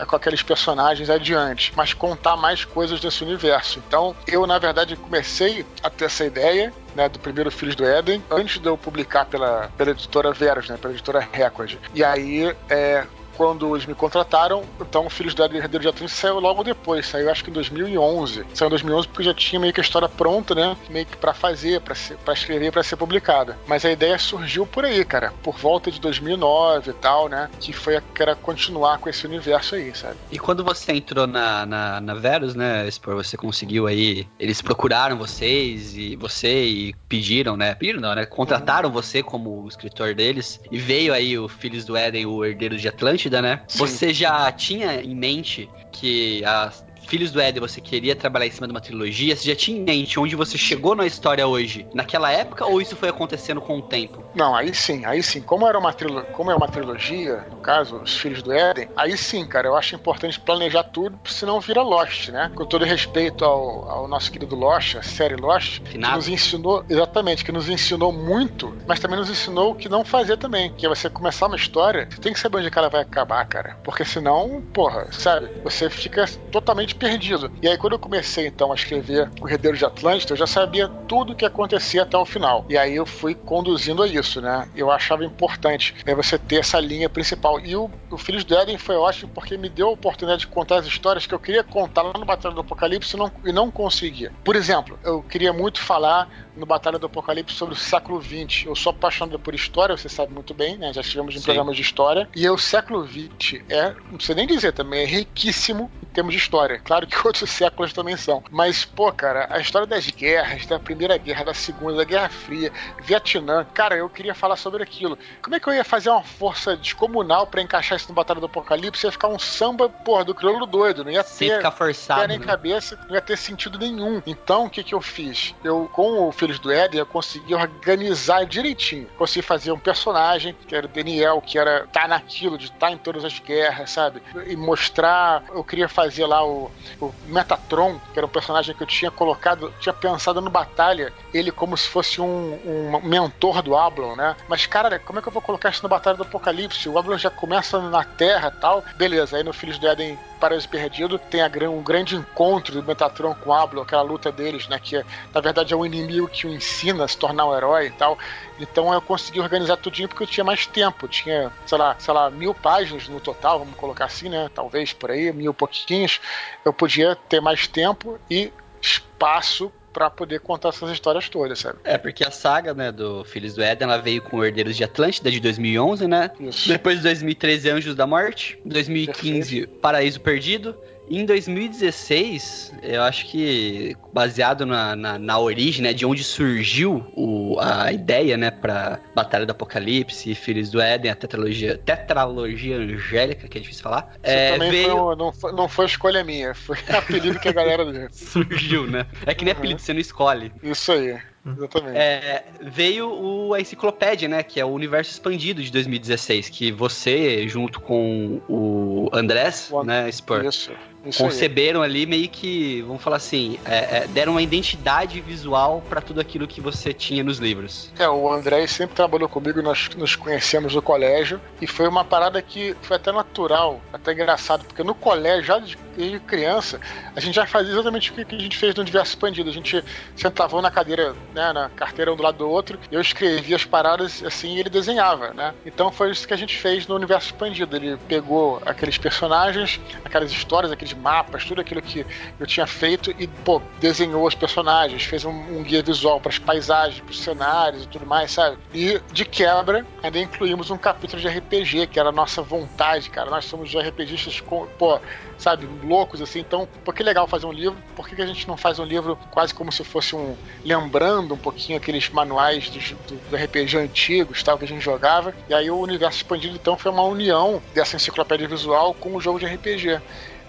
com 0.07 0.17
aqueles 0.17 0.43
personagens 0.43 1.11
adiante, 1.11 1.73
mas 1.77 1.93
contar 1.93 2.37
mais 2.37 2.65
coisas 2.65 3.01
desse 3.01 3.23
universo. 3.23 3.83
Então, 3.87 4.15
eu, 4.27 4.47
na 4.47 4.59
verdade, 4.59 4.97
comecei 4.97 5.65
a 5.83 5.91
ter 5.91 6.07
essa 6.07 6.25
ideia, 6.25 6.73
né, 6.95 7.09
do 7.09 7.19
primeiro 7.19 7.51
Filhos 7.51 7.77
do 7.77 7.85
Éden, 7.85 8.23
antes 8.31 8.61
de 8.61 8.67
eu 8.67 8.77
publicar 8.77 9.25
pela, 9.25 9.71
pela 9.77 9.91
editora 9.91 10.33
Veros, 10.33 10.69
né, 10.69 10.77
pela 10.77 10.93
editora 10.93 11.27
Record. 11.33 11.77
E 11.95 12.03
aí, 12.03 12.55
é, 12.69 13.07
quando 13.41 13.75
eles 13.75 13.87
me 13.87 13.95
contrataram, 13.95 14.63
então 14.79 15.09
Filhos 15.09 15.33
do 15.33 15.43
Herdeiro 15.43 15.79
de 15.79 15.89
Atlantis 15.89 16.13
saiu 16.13 16.39
logo 16.39 16.63
depois, 16.63 17.07
saiu 17.07 17.31
acho 17.31 17.43
que 17.43 17.49
em 17.49 17.55
2011. 17.55 18.45
Saiu 18.53 18.67
em 18.67 18.71
2011 18.71 19.09
porque 19.09 19.23
já 19.23 19.33
tinha 19.33 19.59
meio 19.59 19.73
que 19.73 19.81
a 19.81 19.83
história 19.83 20.11
pronta, 20.11 20.55
né? 20.55 20.77
Meio 20.91 21.07
que 21.07 21.17
pra 21.17 21.33
fazer, 21.33 21.81
pra, 21.81 21.95
ser, 21.95 22.19
pra 22.19 22.35
escrever, 22.35 22.71
pra 22.71 22.83
ser 22.83 22.97
publicada. 22.97 23.57
Mas 23.67 23.83
a 23.87 23.91
ideia 23.91 24.19
surgiu 24.19 24.67
por 24.67 24.85
aí, 24.85 25.03
cara, 25.07 25.33
por 25.43 25.57
volta 25.57 25.91
de 25.91 25.99
2009 26.03 26.91
e 26.91 26.93
tal, 26.93 27.31
né? 27.31 27.49
Que 27.59 27.73
foi 27.73 27.97
a, 27.97 28.03
que 28.03 28.23
era 28.23 28.37
continuar 28.37 28.99
com 28.99 29.09
esse 29.09 29.27
universo 29.27 29.75
aí, 29.75 29.91
sabe? 29.95 30.17
E 30.31 30.39
quando 30.39 30.63
você 30.63 30.93
entrou 30.93 31.27
na, 31.27 31.65
na, 31.65 31.99
na 31.99 32.13
Verus, 32.13 32.55
né, 32.55 32.87
Spor, 32.91 33.15
você 33.15 33.39
conseguiu 33.39 33.87
aí. 33.87 34.29
Eles 34.39 34.61
procuraram 34.61 35.17
vocês 35.17 35.97
e 35.97 36.15
você 36.15 36.67
e 36.67 36.95
pediram, 37.09 37.57
né? 37.57 37.75
Pediram 37.75 38.03
não, 38.03 38.15
né? 38.15 38.27
Contrataram 38.27 38.91
você 38.91 39.23
como 39.23 39.67
escritor 39.67 40.15
deles. 40.15 40.61
E 40.71 40.77
veio 40.77 41.15
aí 41.15 41.39
o 41.39 41.49
Filhos 41.49 41.87
do 41.87 41.97
Éden, 41.97 42.27
o 42.27 42.45
herdeiro 42.45 42.77
de 42.77 42.87
Atlântida, 42.87 43.30
né? 43.43 43.61
Sim. 43.69 43.79
Você 43.79 44.13
já 44.13 44.51
tinha 44.53 45.03
em 45.03 45.15
mente 45.15 45.69
que 45.93 46.45
as 46.45 46.85
Filhos 47.11 47.33
do 47.33 47.41
Éden 47.41 47.61
você 47.61 47.81
queria 47.81 48.15
trabalhar 48.15 48.47
em 48.47 48.53
cima 48.53 48.69
de 48.69 48.73
uma 48.73 48.81
trilogia? 48.81 49.35
Você 49.35 49.49
já 49.49 49.57
tinha 49.57 49.77
em 49.77 49.83
mente 49.83 50.21
onde 50.21 50.37
você 50.37 50.57
chegou 50.57 50.95
na 50.95 51.05
história 51.05 51.45
hoje? 51.45 51.85
Naquela 51.93 52.31
época 52.31 52.65
ou 52.65 52.81
isso 52.81 52.95
foi 52.95 53.09
acontecendo 53.09 53.61
com 53.61 53.79
o 53.79 53.83
tempo? 53.83 54.25
Não, 54.33 54.55
aí 54.55 54.73
sim, 54.73 55.05
aí 55.05 55.21
sim. 55.21 55.41
Como 55.41 55.67
era 55.67 55.77
uma 55.77 55.93
trilo... 55.93 56.23
como 56.27 56.53
é 56.53 56.55
uma 56.55 56.69
trilogia, 56.69 57.45
no 57.51 57.57
caso, 57.57 57.97
Os 57.97 58.17
Filhos 58.17 58.45
do 58.45 58.53
Éden, 58.53 58.89
aí 58.97 59.17
sim, 59.17 59.45
cara, 59.45 59.67
eu 59.67 59.77
acho 59.77 59.97
importante 59.97 60.39
planejar 60.39 60.85
tudo, 60.85 61.19
senão 61.25 61.59
vira 61.59 61.83
Lost, 61.83 62.29
né? 62.29 62.53
Com 62.55 62.65
todo 62.65 62.85
respeito 62.85 63.45
ao, 63.45 63.91
ao 63.91 64.07
nosso 64.07 64.31
querido 64.31 64.55
Lost, 64.55 64.95
a 64.95 65.03
série 65.03 65.35
Lost, 65.35 65.81
que 65.81 65.91
Finado. 65.91 66.15
nos 66.15 66.29
ensinou, 66.29 66.85
exatamente, 66.89 67.45
que 67.45 67.51
nos 67.51 67.69
ensinou 67.69 68.13
muito, 68.13 68.73
mas 68.87 69.01
também 69.01 69.19
nos 69.19 69.29
ensinou 69.29 69.73
o 69.73 69.75
que 69.75 69.89
não 69.89 70.05
fazer 70.05 70.37
também, 70.37 70.73
que 70.75 70.87
é 70.87 70.89
você 70.89 71.11
começar 71.11 71.49
uma 71.49 71.57
história, 71.57 72.07
você 72.09 72.21
tem 72.21 72.33
que 72.33 72.39
saber 72.39 72.59
onde 72.59 72.71
que 72.71 72.79
ela 72.79 72.89
vai 72.89 73.01
acabar, 73.01 73.45
cara. 73.47 73.77
Porque 73.83 74.05
senão, 74.05 74.63
porra, 74.73 75.09
sabe, 75.11 75.51
você 75.65 75.91
fica 75.91 76.25
totalmente 76.53 77.00
perdido. 77.01 77.51
E 77.63 77.67
aí, 77.67 77.79
quando 77.79 77.95
eu 77.95 77.99
comecei, 77.99 78.47
então, 78.47 78.71
a 78.71 78.75
escrever 78.75 79.31
O 79.41 79.49
Herdeiro 79.49 79.77
de 79.77 79.85
Atlântida, 79.85 80.35
eu 80.35 80.37
já 80.37 80.47
sabia 80.47 80.87
tudo 81.09 81.33
o 81.33 81.37
que 81.37 81.47
acontecia 81.47 82.03
até 82.03 82.17
o 82.17 82.27
final. 82.27 82.67
E 82.69 82.77
aí 82.77 82.95
eu 82.95 83.07
fui 83.07 83.35
conduzindo 83.35 84.03
a 84.03 84.07
isso, 84.07 84.41
né? 84.41 84.69
Eu 84.77 84.91
achava 84.91 85.25
importante 85.25 85.95
né, 86.07 86.15
você 86.15 86.39
ter 86.39 86.57
essa 86.57 86.79
linha 86.79 87.09
principal. 87.09 87.59
E 87.59 87.75
o, 87.75 87.91
o 88.11 88.19
Filhos 88.19 88.45
do 88.45 88.55
Éden 88.55 88.77
foi 88.77 88.97
ótimo 88.97 89.33
porque 89.35 89.57
me 89.57 89.69
deu 89.69 89.89
a 89.89 89.93
oportunidade 89.93 90.41
de 90.41 90.47
contar 90.47 90.81
as 90.81 90.87
histórias 90.87 91.27
que 91.27 91.35
eu 91.35 91.39
queria 91.39 91.65
contar 91.65 92.03
lá 92.03 92.13
no 92.13 92.25
Batalha 92.25 92.55
do 92.55 92.61
Apocalipse 92.61 93.17
e 93.17 93.19
não, 93.19 93.33
e 93.47 93.53
não 93.53 93.71
conseguia. 93.71 94.31
Por 94.45 94.55
exemplo, 94.55 94.99
eu 95.03 95.23
queria 95.23 95.53
muito 95.53 95.81
falar 95.81 96.29
no 96.57 96.67
Batalha 96.67 96.99
do 96.99 97.07
Apocalipse 97.07 97.57
sobre 97.57 97.75
o 97.75 97.79
século 97.79 98.23
XX. 98.23 98.67
Eu 98.67 98.77
sou 98.77 98.91
apaixonado 98.91 99.39
por 99.39 99.55
história, 99.55 99.97
você 99.97 100.09
sabe 100.09 100.33
muito 100.35 100.53
bem, 100.53 100.77
né? 100.77 100.93
Já 100.93 101.01
estivemos 101.01 101.35
em 101.35 101.39
Sim. 101.39 101.45
programas 101.45 101.77
de 101.77 101.83
história. 101.83 102.29
E 102.37 102.49
o 102.49 102.59
século 102.59 103.07
XX 103.07 103.63
é, 103.69 103.95
não 104.11 104.17
precisa 104.17 104.35
nem 104.35 104.47
dizer 104.47 104.73
também, 104.73 105.03
é 105.03 105.07
riquíssimo 105.07 105.91
em 106.03 106.07
termos 106.07 106.35
de 106.35 106.39
história. 106.39 106.79
Claro 106.91 107.07
que 107.07 107.17
outros 107.25 107.49
séculos 107.49 107.93
também 107.93 108.17
são. 108.17 108.43
Mas, 108.51 108.85
pô, 108.85 109.13
cara, 109.13 109.47
a 109.49 109.61
história 109.61 109.87
das 109.87 110.11
guerras, 110.11 110.67
da 110.67 110.77
Primeira 110.77 111.17
Guerra, 111.17 111.45
da 111.45 111.55
Segunda, 111.55 111.99
da 111.99 112.03
Guerra 112.03 112.29
Fria, 112.29 112.73
Vietnã, 113.01 113.65
cara, 113.73 113.95
eu 113.95 114.09
queria 114.09 114.35
falar 114.35 114.57
sobre 114.57 114.83
aquilo. 114.83 115.17
Como 115.41 115.55
é 115.55 115.61
que 115.61 115.69
eu 115.69 115.73
ia 115.73 115.85
fazer 115.85 116.11
uma 116.11 116.25
força 116.25 116.77
descomunal 116.77 117.47
para 117.47 117.63
encaixar 117.63 117.97
isso 117.97 118.09
no 118.09 118.15
Batalha 118.15 118.41
do 118.41 118.47
Apocalipse? 118.47 119.07
Ia 119.07 119.13
ficar 119.13 119.29
um 119.29 119.39
samba, 119.39 119.89
porra, 119.89 120.25
do 120.25 120.35
crioulo 120.35 120.67
doido. 120.67 121.05
Não 121.05 121.13
ia 121.13 121.23
Sem 121.23 121.49
ter 121.49 121.59
ficar 121.59 121.71
forçado. 121.71 122.27
nem 122.27 122.41
né? 122.41 122.45
cabeça, 122.45 122.99
não 123.09 123.15
ia 123.15 123.21
ter 123.21 123.39
sentido 123.39 123.79
nenhum. 123.79 124.21
Então, 124.27 124.65
o 124.65 124.71
que 124.71 124.83
que 124.83 124.93
eu 124.95 125.01
fiz? 125.01 125.55
Eu, 125.63 125.89
com 125.93 126.27
o 126.27 126.33
Filhos 126.33 126.59
do 126.59 126.73
Éden, 126.73 126.99
eu 126.99 127.07
consegui 127.07 127.55
organizar 127.55 128.45
direitinho. 128.45 129.07
Consegui 129.17 129.47
fazer 129.47 129.71
um 129.71 129.79
personagem, 129.79 130.57
que 130.67 130.75
era 130.75 130.87
o 130.87 130.89
Daniel, 130.89 131.41
que 131.41 131.57
era 131.57 131.87
tá 131.93 132.09
naquilo, 132.09 132.59
de 132.59 132.65
estar 132.65 132.91
em 132.91 132.99
todas 132.99 133.25
as 133.25 133.39
guerras, 133.39 133.93
sabe? 133.93 134.21
E 134.49 134.57
mostrar, 134.57 135.45
eu 135.51 135.63
queria 135.63 135.89
fazer 135.89 136.27
lá 136.27 136.45
o, 136.45 136.70
o 137.01 137.13
Metatron, 137.27 137.99
que 138.13 138.19
era 138.19 138.27
um 138.27 138.31
personagem 138.31 138.75
que 138.75 138.83
eu 138.83 138.87
tinha 138.87 139.11
colocado, 139.11 139.73
tinha 139.81 139.93
pensado 139.93 140.41
no 140.41 140.51
Batalha, 140.51 141.13
ele 141.33 141.51
como 141.51 141.77
se 141.77 141.89
fosse 141.89 142.21
um, 142.21 142.59
um 142.65 143.01
mentor 143.03 143.63
do 143.63 143.77
Ablon, 143.77 144.17
né? 144.17 144.37
Mas, 144.49 144.67
cara, 144.67 144.99
como 144.99 145.19
é 145.19 145.23
que 145.23 145.29
eu 145.29 145.33
vou 145.33 145.43
colocar 145.43 145.71
isso 145.71 145.83
no 145.83 145.89
Batalha 145.89 146.17
do 146.17 146.23
Apocalipse? 146.23 146.89
O 146.89 146.99
Ablon 146.99 147.19
já 147.19 147.31
começa 147.31 147.81
na 147.81 148.05
Terra 148.05 148.51
tal. 148.51 148.85
Beleza, 148.97 149.37
aí 149.37 149.45
no 149.45 149.53
Filhos 149.53 149.79
do 149.79 149.87
Éden 149.87 150.19
Paraíso 150.41 150.69
Perdido 150.69 151.19
tem 151.19 151.43
a, 151.43 151.49
gran- 151.49 151.71
um 151.71 151.83
grande 151.83 152.17
encontro 152.17 152.73
do 152.75 152.83
Metatron 152.83 153.35
com 153.35 153.51
o 153.51 153.53
Ablon, 153.53 153.83
aquela 153.83 154.03
luta 154.03 154.33
deles, 154.33 154.67
né? 154.69 154.81
Que 154.83 155.05
na 155.35 155.41
verdade 155.41 155.73
é 155.73 155.77
o 155.77 155.85
inimigo 155.85 156.27
que 156.29 156.47
o 156.47 156.51
ensina 156.51 157.05
a 157.05 157.09
se 157.09 157.19
tornar 157.19 157.47
um 157.47 157.55
herói 157.55 157.87
e 157.87 157.91
tal. 157.91 158.19
Então 158.59 158.93
eu 158.93 159.03
consegui 159.03 159.39
organizar 159.41 159.77
tudinho 159.77 160.09
porque 160.09 160.23
eu 160.23 160.27
tinha 160.27 160.45
mais 160.45 160.67
tempo. 160.67 161.07
Tinha, 161.07 161.53
sei 161.67 161.79
lá, 161.79 161.95
sei 161.99 162.15
lá, 162.15 162.31
mil 162.31 162.55
páginas 162.55 163.07
no 163.09 163.21
total, 163.21 163.59
vamos 163.61 163.75
colocar 163.77 164.07
assim, 164.07 164.29
né? 164.29 164.51
Talvez 164.55 164.93
por 164.93 165.11
aí, 165.11 165.33
mil 165.33 165.53
pouquinhos. 165.53 166.21
Eu 166.65 166.73
podia 166.73 167.15
ter 167.15 167.41
mais 167.41 167.69
tempo 167.69 168.19
e 168.31 168.53
espaço 168.81 169.71
pra 169.93 170.11
poder 170.11 170.41
contar 170.41 170.71
essas 170.71 170.91
histórias 170.91 171.29
todas, 171.29 171.59
sabe? 171.59 171.79
É, 171.85 171.99
porque 171.99 172.25
a 172.25 172.31
saga, 172.31 172.75
né, 172.75 172.93
do 172.93 173.25
Filhos 173.25 173.55
do 173.55 173.63
Éden, 173.63 173.89
ela 173.89 173.99
veio 173.99 174.23
com 174.23 174.45
Herdeiros 174.45 174.77
de 174.77 174.85
Atlântida 174.85 175.31
de 175.31 175.41
2011, 175.41 176.07
né? 176.07 176.31
Isso. 176.41 176.69
Depois 176.69 176.99
de 176.99 177.03
2013, 177.03 177.71
Anjos 177.71 177.95
da 177.95 178.07
Morte. 178.07 178.59
Em 178.65 178.69
2015, 178.69 179.67
Paraíso 179.67 180.21
Perdido. 180.21 180.77
Em 181.11 181.25
2016, 181.27 182.75
eu 182.83 183.03
acho 183.03 183.27
que 183.27 183.97
baseado 184.13 184.65
na, 184.65 184.95
na, 184.95 185.19
na 185.19 185.39
origem, 185.41 185.83
né, 185.83 185.93
de 185.93 186.07
onde 186.07 186.23
surgiu 186.23 187.05
o, 187.17 187.59
a 187.59 187.93
ideia, 187.93 188.37
né, 188.37 188.51
pra 188.51 189.01
Batalha 189.15 189.45
do 189.45 189.51
Apocalipse, 189.51 190.35
Filhos 190.37 190.71
do 190.71 190.81
Éden, 190.81 191.11
a 191.11 191.17
tetralogia, 191.17 191.77
tetralogia 191.77 192.77
angélica, 192.77 193.49
que 193.49 193.59
é 193.59 193.61
difícil 193.61 193.83
falar, 193.83 194.09
Isso 194.13 194.21
é, 194.23 194.53
também 194.53 194.71
veio... 194.71 194.97
foi 194.97 195.17
não, 195.17 195.33
foi, 195.33 195.53
não 195.53 195.69
foi 195.69 195.87
escolha 195.87 196.23
minha, 196.23 196.55
foi 196.55 196.77
apelido 196.97 197.41
que 197.41 197.49
a 197.49 197.53
galera 197.53 198.09
surgiu, 198.13 198.87
né? 198.87 199.05
É 199.27 199.35
que 199.35 199.45
nem 199.45 199.53
Uhum. 199.53 199.59
apelido, 199.59 199.81
você 199.81 199.93
não 199.93 200.01
escolhe. 200.01 200.53
Isso 200.63 200.93
aí, 200.93 201.19
exatamente. 201.45 201.97
É, 201.99 202.45
veio 202.63 203.11
o, 203.11 203.53
a 203.53 203.61
enciclopédia, 203.61 204.29
né? 204.29 204.43
Que 204.45 204.61
é 204.61 204.65
o 204.65 204.69
Universo 204.69 205.11
Expandido 205.11 205.61
de 205.63 205.73
2016, 205.73 206.49
que 206.49 206.71
você, 206.71 207.49
junto 207.49 207.81
com 207.81 208.41
o 208.49 209.09
Andrés, 209.13 209.69
O 209.73 209.83
né, 209.83 210.09
Spur, 210.13 210.45
Isso, 210.45 210.71
isso 211.05 211.23
aí. 211.23 211.31
conceberam 211.31 211.83
ali 211.83 212.07
meio 212.07 212.29
que, 212.29 212.83
vamos 212.83 213.03
falar 213.03 213.17
assim, 213.17 213.59
é, 213.65 213.99
é, 213.99 214.07
deram 214.09 214.33
uma 214.33 214.43
identidade 214.43 215.21
visual 215.21 215.83
pra 215.89 216.01
tudo 216.01 216.21
aquilo 216.21 216.47
que 216.47 216.61
você 216.61 216.93
tinha 216.93 217.23
nos 217.25 217.39
livros. 217.39 217.91
É, 217.99 218.09
o 218.09 218.31
André 218.33 218.67
sempre 218.67 218.95
trabalhou 218.95 219.29
comigo, 219.29 219.63
nós 219.63 219.89
nos 219.97 220.17
conhecemos 220.17 220.75
no 220.75 220.83
colégio, 220.83 221.41
e 221.61 221.67
foi 221.67 221.89
uma 221.89 222.05
parada 222.05 222.41
que 222.43 222.75
foi 222.83 222.97
até 222.97 223.13
natural, 223.13 223.81
até 223.93 224.13
engraçado, 224.13 224.65
porque 224.65 224.83
no 224.83 224.95
colégio, 224.95 225.45
já 225.45 225.59
de 225.59 225.77
desde 226.01 226.21
criança, 226.21 226.81
a 227.15 227.21
gente 227.21 227.35
já 227.35 227.47
fazia 227.47 227.73
exatamente 227.73 228.11
o 228.11 228.15
que 228.15 228.25
que 228.25 228.35
a 228.35 228.39
gente 228.39 228.57
fez 228.57 228.75
no 228.75 228.83
universo 228.83 229.13
expandido. 229.13 229.51
A 229.51 229.53
gente 229.53 229.85
sentava 230.17 230.57
um 230.57 230.63
na 230.63 230.71
cadeira, 230.71 231.15
né, 231.35 231.53
na 231.53 231.69
carteira 231.69 232.13
um 232.13 232.17
do 232.17 232.23
lado 232.23 232.39
do 232.39 232.49
outro, 232.49 232.79
eu 232.91 233.01
escrevia 233.01 233.57
as 233.57 233.65
paradas 233.65 234.23
assim 234.25 234.57
e 234.57 234.61
ele 234.61 234.71
desenhava, 234.71 235.33
né? 235.35 235.55
Então 235.65 235.91
foi 235.93 236.11
isso 236.11 236.27
que 236.27 236.35
a 236.35 236.37
gente 236.37 236.57
fez 236.57 236.87
no 236.87 236.95
universo 236.95 237.27
expandido. 237.27 237.77
Ele 237.77 237.97
pegou 238.09 238.63
aqueles 238.65 238.97
personagens, 238.97 239.81
aquelas 240.05 240.31
histórias, 240.31 240.73
aqueles 240.73 240.90
mapas, 240.95 241.45
tudo 241.45 241.61
aquilo 241.61 241.81
que 241.83 242.05
eu 242.39 242.47
tinha 242.47 242.67
feito 242.67 243.11
e, 243.19 243.27
pô, 243.27 243.61
desenhou 243.79 244.27
os 244.27 244.35
personagens, 244.35 245.03
fez 245.05 245.25
um, 245.25 245.31
um 245.31 245.63
guia 245.63 245.83
visual 245.83 246.21
para 246.21 246.31
as 246.31 246.39
paisagens, 246.39 247.01
para 247.01 247.11
os 247.11 247.21
cenários 247.21 247.85
e 247.85 247.89
tudo 247.89 248.07
mais, 248.07 248.31
sabe? 248.31 248.59
E 248.75 249.01
de 249.13 249.25
quebra, 249.25 249.87
ainda 250.03 250.19
incluímos 250.19 250.71
um 250.71 250.79
capítulo 250.79 251.21
de 251.21 251.29
RPG, 251.29 251.87
que 251.87 251.99
era 251.99 252.09
a 252.09 252.13
nossa 252.13 252.43
vontade, 252.43 253.09
cara. 253.11 253.31
Nós 253.31 253.45
somos 253.45 253.75
RPGistas, 253.75 254.41
com, 254.41 254.67
pô, 254.79 254.99
sabe, 255.39 255.69
loucos 255.83 256.21
assim. 256.21 256.41
Então, 256.41 256.69
por 256.85 256.95
que 256.95 257.03
legal 257.03 257.27
fazer 257.27 257.47
um 257.47 257.53
livro? 257.53 257.79
Por 257.97 258.09
que, 258.09 258.15
que 258.17 258.23
a 258.23 258.27
gente 258.27 258.47
não 258.47 258.57
faz 258.57 258.79
um 258.79 258.85
livro 258.85 259.19
quase 259.31 259.55
como 259.55 259.71
se 259.73 259.83
fosse 259.85 260.15
um. 260.15 260.37
lembrando 260.65 261.35
um 261.35 261.39
pouquinho 261.39 261.79
aqueles 261.79 262.09
manuais 262.11 262.69
dos- 262.71 262.93
do, 263.09 263.17
do 263.31 263.37
RPG 263.37 263.77
antigos, 263.79 264.43
tal, 264.43 264.59
que 264.59 264.65
a 264.65 264.69
gente 264.69 264.83
jogava? 264.83 265.35
E 265.49 265.55
aí 265.55 265.71
o 265.71 265.79
universo 265.79 266.19
expandido, 266.19 266.55
então, 266.55 266.77
foi 266.77 266.91
uma 266.93 267.03
união 267.03 267.63
dessa 267.75 267.97
enciclopédia 267.97 268.47
visual 268.49 268.95
com 268.95 269.15
o 269.17 269.21
jogo 269.21 269.39
de 269.39 269.47
RPG. 269.47 270.01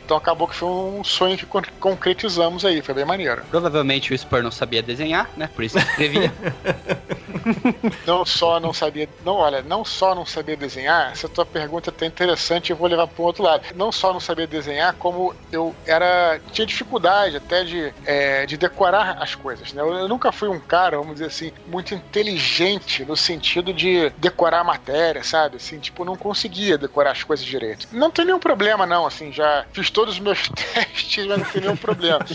Então 0.05 0.17
acabou 0.17 0.47
que 0.47 0.55
foi 0.55 0.67
um 0.67 1.03
sonho 1.03 1.37
que 1.37 1.45
con- 1.45 1.61
concretizamos 1.79 2.65
aí, 2.65 2.81
foi 2.81 2.93
bem 2.93 3.05
maneiro. 3.05 3.43
Provavelmente 3.49 4.13
o 4.13 4.17
Spur 4.17 4.41
não 4.43 4.51
sabia 4.51 4.81
desenhar, 4.81 5.29
né? 5.37 5.49
Por 5.53 5.63
isso 5.63 5.77
que 5.77 5.83
escrevia. 5.85 6.31
Não 8.05 8.25
só 8.25 8.59
não 8.59 8.73
sabia, 8.73 9.07
não, 9.25 9.35
olha, 9.35 9.61
não 9.61 9.83
só 9.83 10.13
não 10.13 10.25
sabia 10.25 10.55
desenhar, 10.55 11.11
essa 11.11 11.27
tua 11.27 11.45
pergunta 11.45 11.89
é 11.89 11.91
até 11.91 12.05
interessante, 12.05 12.69
eu 12.71 12.75
vou 12.75 12.87
levar 12.87 13.07
para 13.07 13.21
um 13.21 13.25
outro 13.25 13.43
lado. 13.43 13.63
Não 13.75 13.91
só 13.91 14.13
não 14.13 14.19
sabia 14.19 14.45
desenhar, 14.45 14.93
como 14.95 15.33
eu 15.51 15.73
era 15.85 16.39
tinha 16.51 16.65
dificuldade 16.67 17.37
até 17.37 17.63
de, 17.63 17.93
é, 18.05 18.45
de 18.45 18.57
decorar 18.57 19.17
as 19.21 19.33
coisas, 19.35 19.73
né? 19.73 19.81
Eu, 19.81 19.93
eu 19.93 20.07
nunca 20.07 20.31
fui 20.31 20.49
um 20.49 20.59
cara, 20.59 20.97
vamos 20.97 21.13
dizer 21.13 21.27
assim, 21.27 21.51
muito 21.67 21.93
inteligente 21.95 23.03
no 23.05 23.15
sentido 23.15 23.73
de 23.73 24.09
decorar 24.17 24.59
a 24.59 24.63
matéria, 24.63 25.23
sabe? 25.23 25.57
Assim, 25.57 25.79
tipo, 25.79 26.05
não 26.05 26.15
conseguia 26.15 26.77
decorar 26.77 27.11
as 27.11 27.23
coisas 27.23 27.45
direito. 27.45 27.87
Não 27.91 28.11
tem 28.11 28.25
nenhum 28.25 28.39
problema 28.39 28.85
não, 28.85 29.05
assim, 29.05 29.31
já 29.31 29.65
fiz 29.73 29.89
todos 30.01 30.15
os 30.15 30.19
meus 30.19 30.49
testes, 30.73 31.27
mas 31.27 31.37
não 31.37 31.45
tem 31.45 31.61
nenhum 31.61 31.75
problema. 31.75 32.25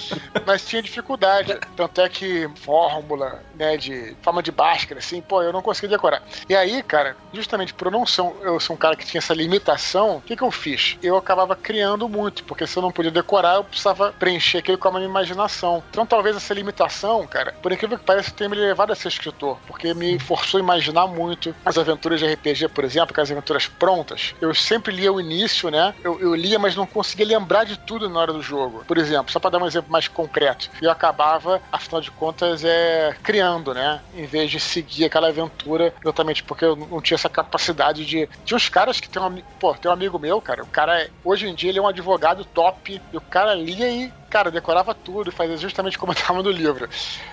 Mas 0.46 0.64
tinha 0.64 0.80
dificuldade, 0.80 1.58
tanto 1.74 2.00
é 2.00 2.08
que 2.08 2.48
fórmula, 2.60 3.42
né, 3.56 3.76
de 3.76 4.16
forma 4.22 4.40
de 4.40 4.52
Bhaskara, 4.52 5.00
assim, 5.00 5.20
pô, 5.20 5.42
eu 5.42 5.52
não 5.52 5.60
conseguia 5.60 5.90
decorar. 5.90 6.22
E 6.48 6.54
aí, 6.54 6.80
cara, 6.84 7.16
justamente 7.32 7.74
por 7.74 7.88
eu 7.88 7.90
não 7.90 8.06
ser 8.06 8.22
eu 8.42 8.60
sou 8.60 8.74
um 8.74 8.78
cara 8.78 8.94
que 8.94 9.04
tinha 9.04 9.18
essa 9.18 9.34
limitação, 9.34 10.18
o 10.18 10.20
que 10.20 10.36
que 10.36 10.42
eu 10.42 10.50
fiz? 10.52 10.96
Eu 11.02 11.16
acabava 11.16 11.56
criando 11.56 12.08
muito, 12.08 12.44
porque 12.44 12.66
se 12.68 12.76
eu 12.76 12.82
não 12.82 12.92
podia 12.92 13.10
decorar, 13.10 13.56
eu 13.56 13.64
precisava 13.64 14.12
preencher 14.12 14.58
aquilo 14.58 14.78
com 14.78 14.88
a 14.88 14.92
minha 14.92 15.04
imaginação. 15.04 15.82
Então 15.90 16.06
talvez 16.06 16.36
essa 16.36 16.54
limitação, 16.54 17.26
cara, 17.26 17.52
por 17.60 17.72
incrível 17.72 17.98
que 17.98 18.04
pareça, 18.04 18.30
tenha 18.30 18.48
me 18.48 18.56
levado 18.56 18.92
a 18.92 18.94
ser 18.94 19.08
escritor, 19.08 19.58
porque 19.66 19.92
me 19.92 20.20
forçou 20.20 20.58
a 20.58 20.62
imaginar 20.62 21.08
muito 21.08 21.52
as 21.64 21.76
aventuras 21.76 22.20
de 22.20 22.32
RPG, 22.32 22.68
por 22.68 22.84
exemplo, 22.84 23.10
aquelas 23.10 23.30
aventuras 23.30 23.66
prontas. 23.66 24.36
Eu 24.40 24.54
sempre 24.54 24.94
lia 24.94 25.12
o 25.12 25.20
início, 25.20 25.68
né? 25.68 25.92
Eu, 26.04 26.20
eu 26.20 26.34
lia, 26.34 26.60
mas 26.60 26.76
não 26.76 26.86
conseguia 26.86 27.26
lembrar 27.26 27.45
de 27.64 27.76
tudo 27.78 28.08
na 28.08 28.20
hora 28.20 28.32
do 28.32 28.42
jogo. 28.42 28.84
Por 28.86 28.98
exemplo, 28.98 29.30
só 29.32 29.38
para 29.40 29.50
dar 29.50 29.62
um 29.62 29.66
exemplo 29.66 29.90
mais 29.90 30.08
concreto, 30.08 30.68
eu 30.80 30.90
acabava, 30.90 31.60
afinal 31.70 32.00
de 32.00 32.10
contas, 32.10 32.64
é 32.64 33.16
criando, 33.22 33.72
né? 33.74 34.02
Em 34.12 34.26
vez 34.26 34.50
de 34.50 34.58
seguir 34.60 35.04
aquela 35.04 35.28
aventura, 35.28 35.94
exatamente 36.04 36.42
porque 36.42 36.64
eu 36.64 36.76
não 36.76 37.00
tinha 37.00 37.16
essa 37.16 37.28
capacidade 37.28 38.04
de. 38.04 38.28
Tinha 38.44 38.56
uns 38.56 38.68
caras 38.68 39.00
que 39.00 39.08
tem 39.08 39.22
um, 39.22 39.42
pô, 39.58 39.74
tem 39.74 39.90
um 39.90 39.94
amigo 39.94 40.18
meu, 40.18 40.40
cara. 40.40 40.62
O 40.62 40.66
cara, 40.66 41.00
é- 41.02 41.10
hoje 41.24 41.46
em 41.48 41.54
dia, 41.54 41.70
ele 41.70 41.78
é 41.78 41.82
um 41.82 41.88
advogado 41.88 42.44
top. 42.44 43.00
E 43.12 43.16
o 43.16 43.20
cara 43.20 43.54
lia 43.54 43.88
e, 43.88 44.12
cara, 44.36 44.50
decorava 44.50 44.94
tudo 44.94 45.30
e 45.30 45.32
fazia 45.32 45.56
justamente 45.56 45.98
como 45.98 46.12
estava 46.12 46.42
no 46.42 46.50
livro. 46.50 46.86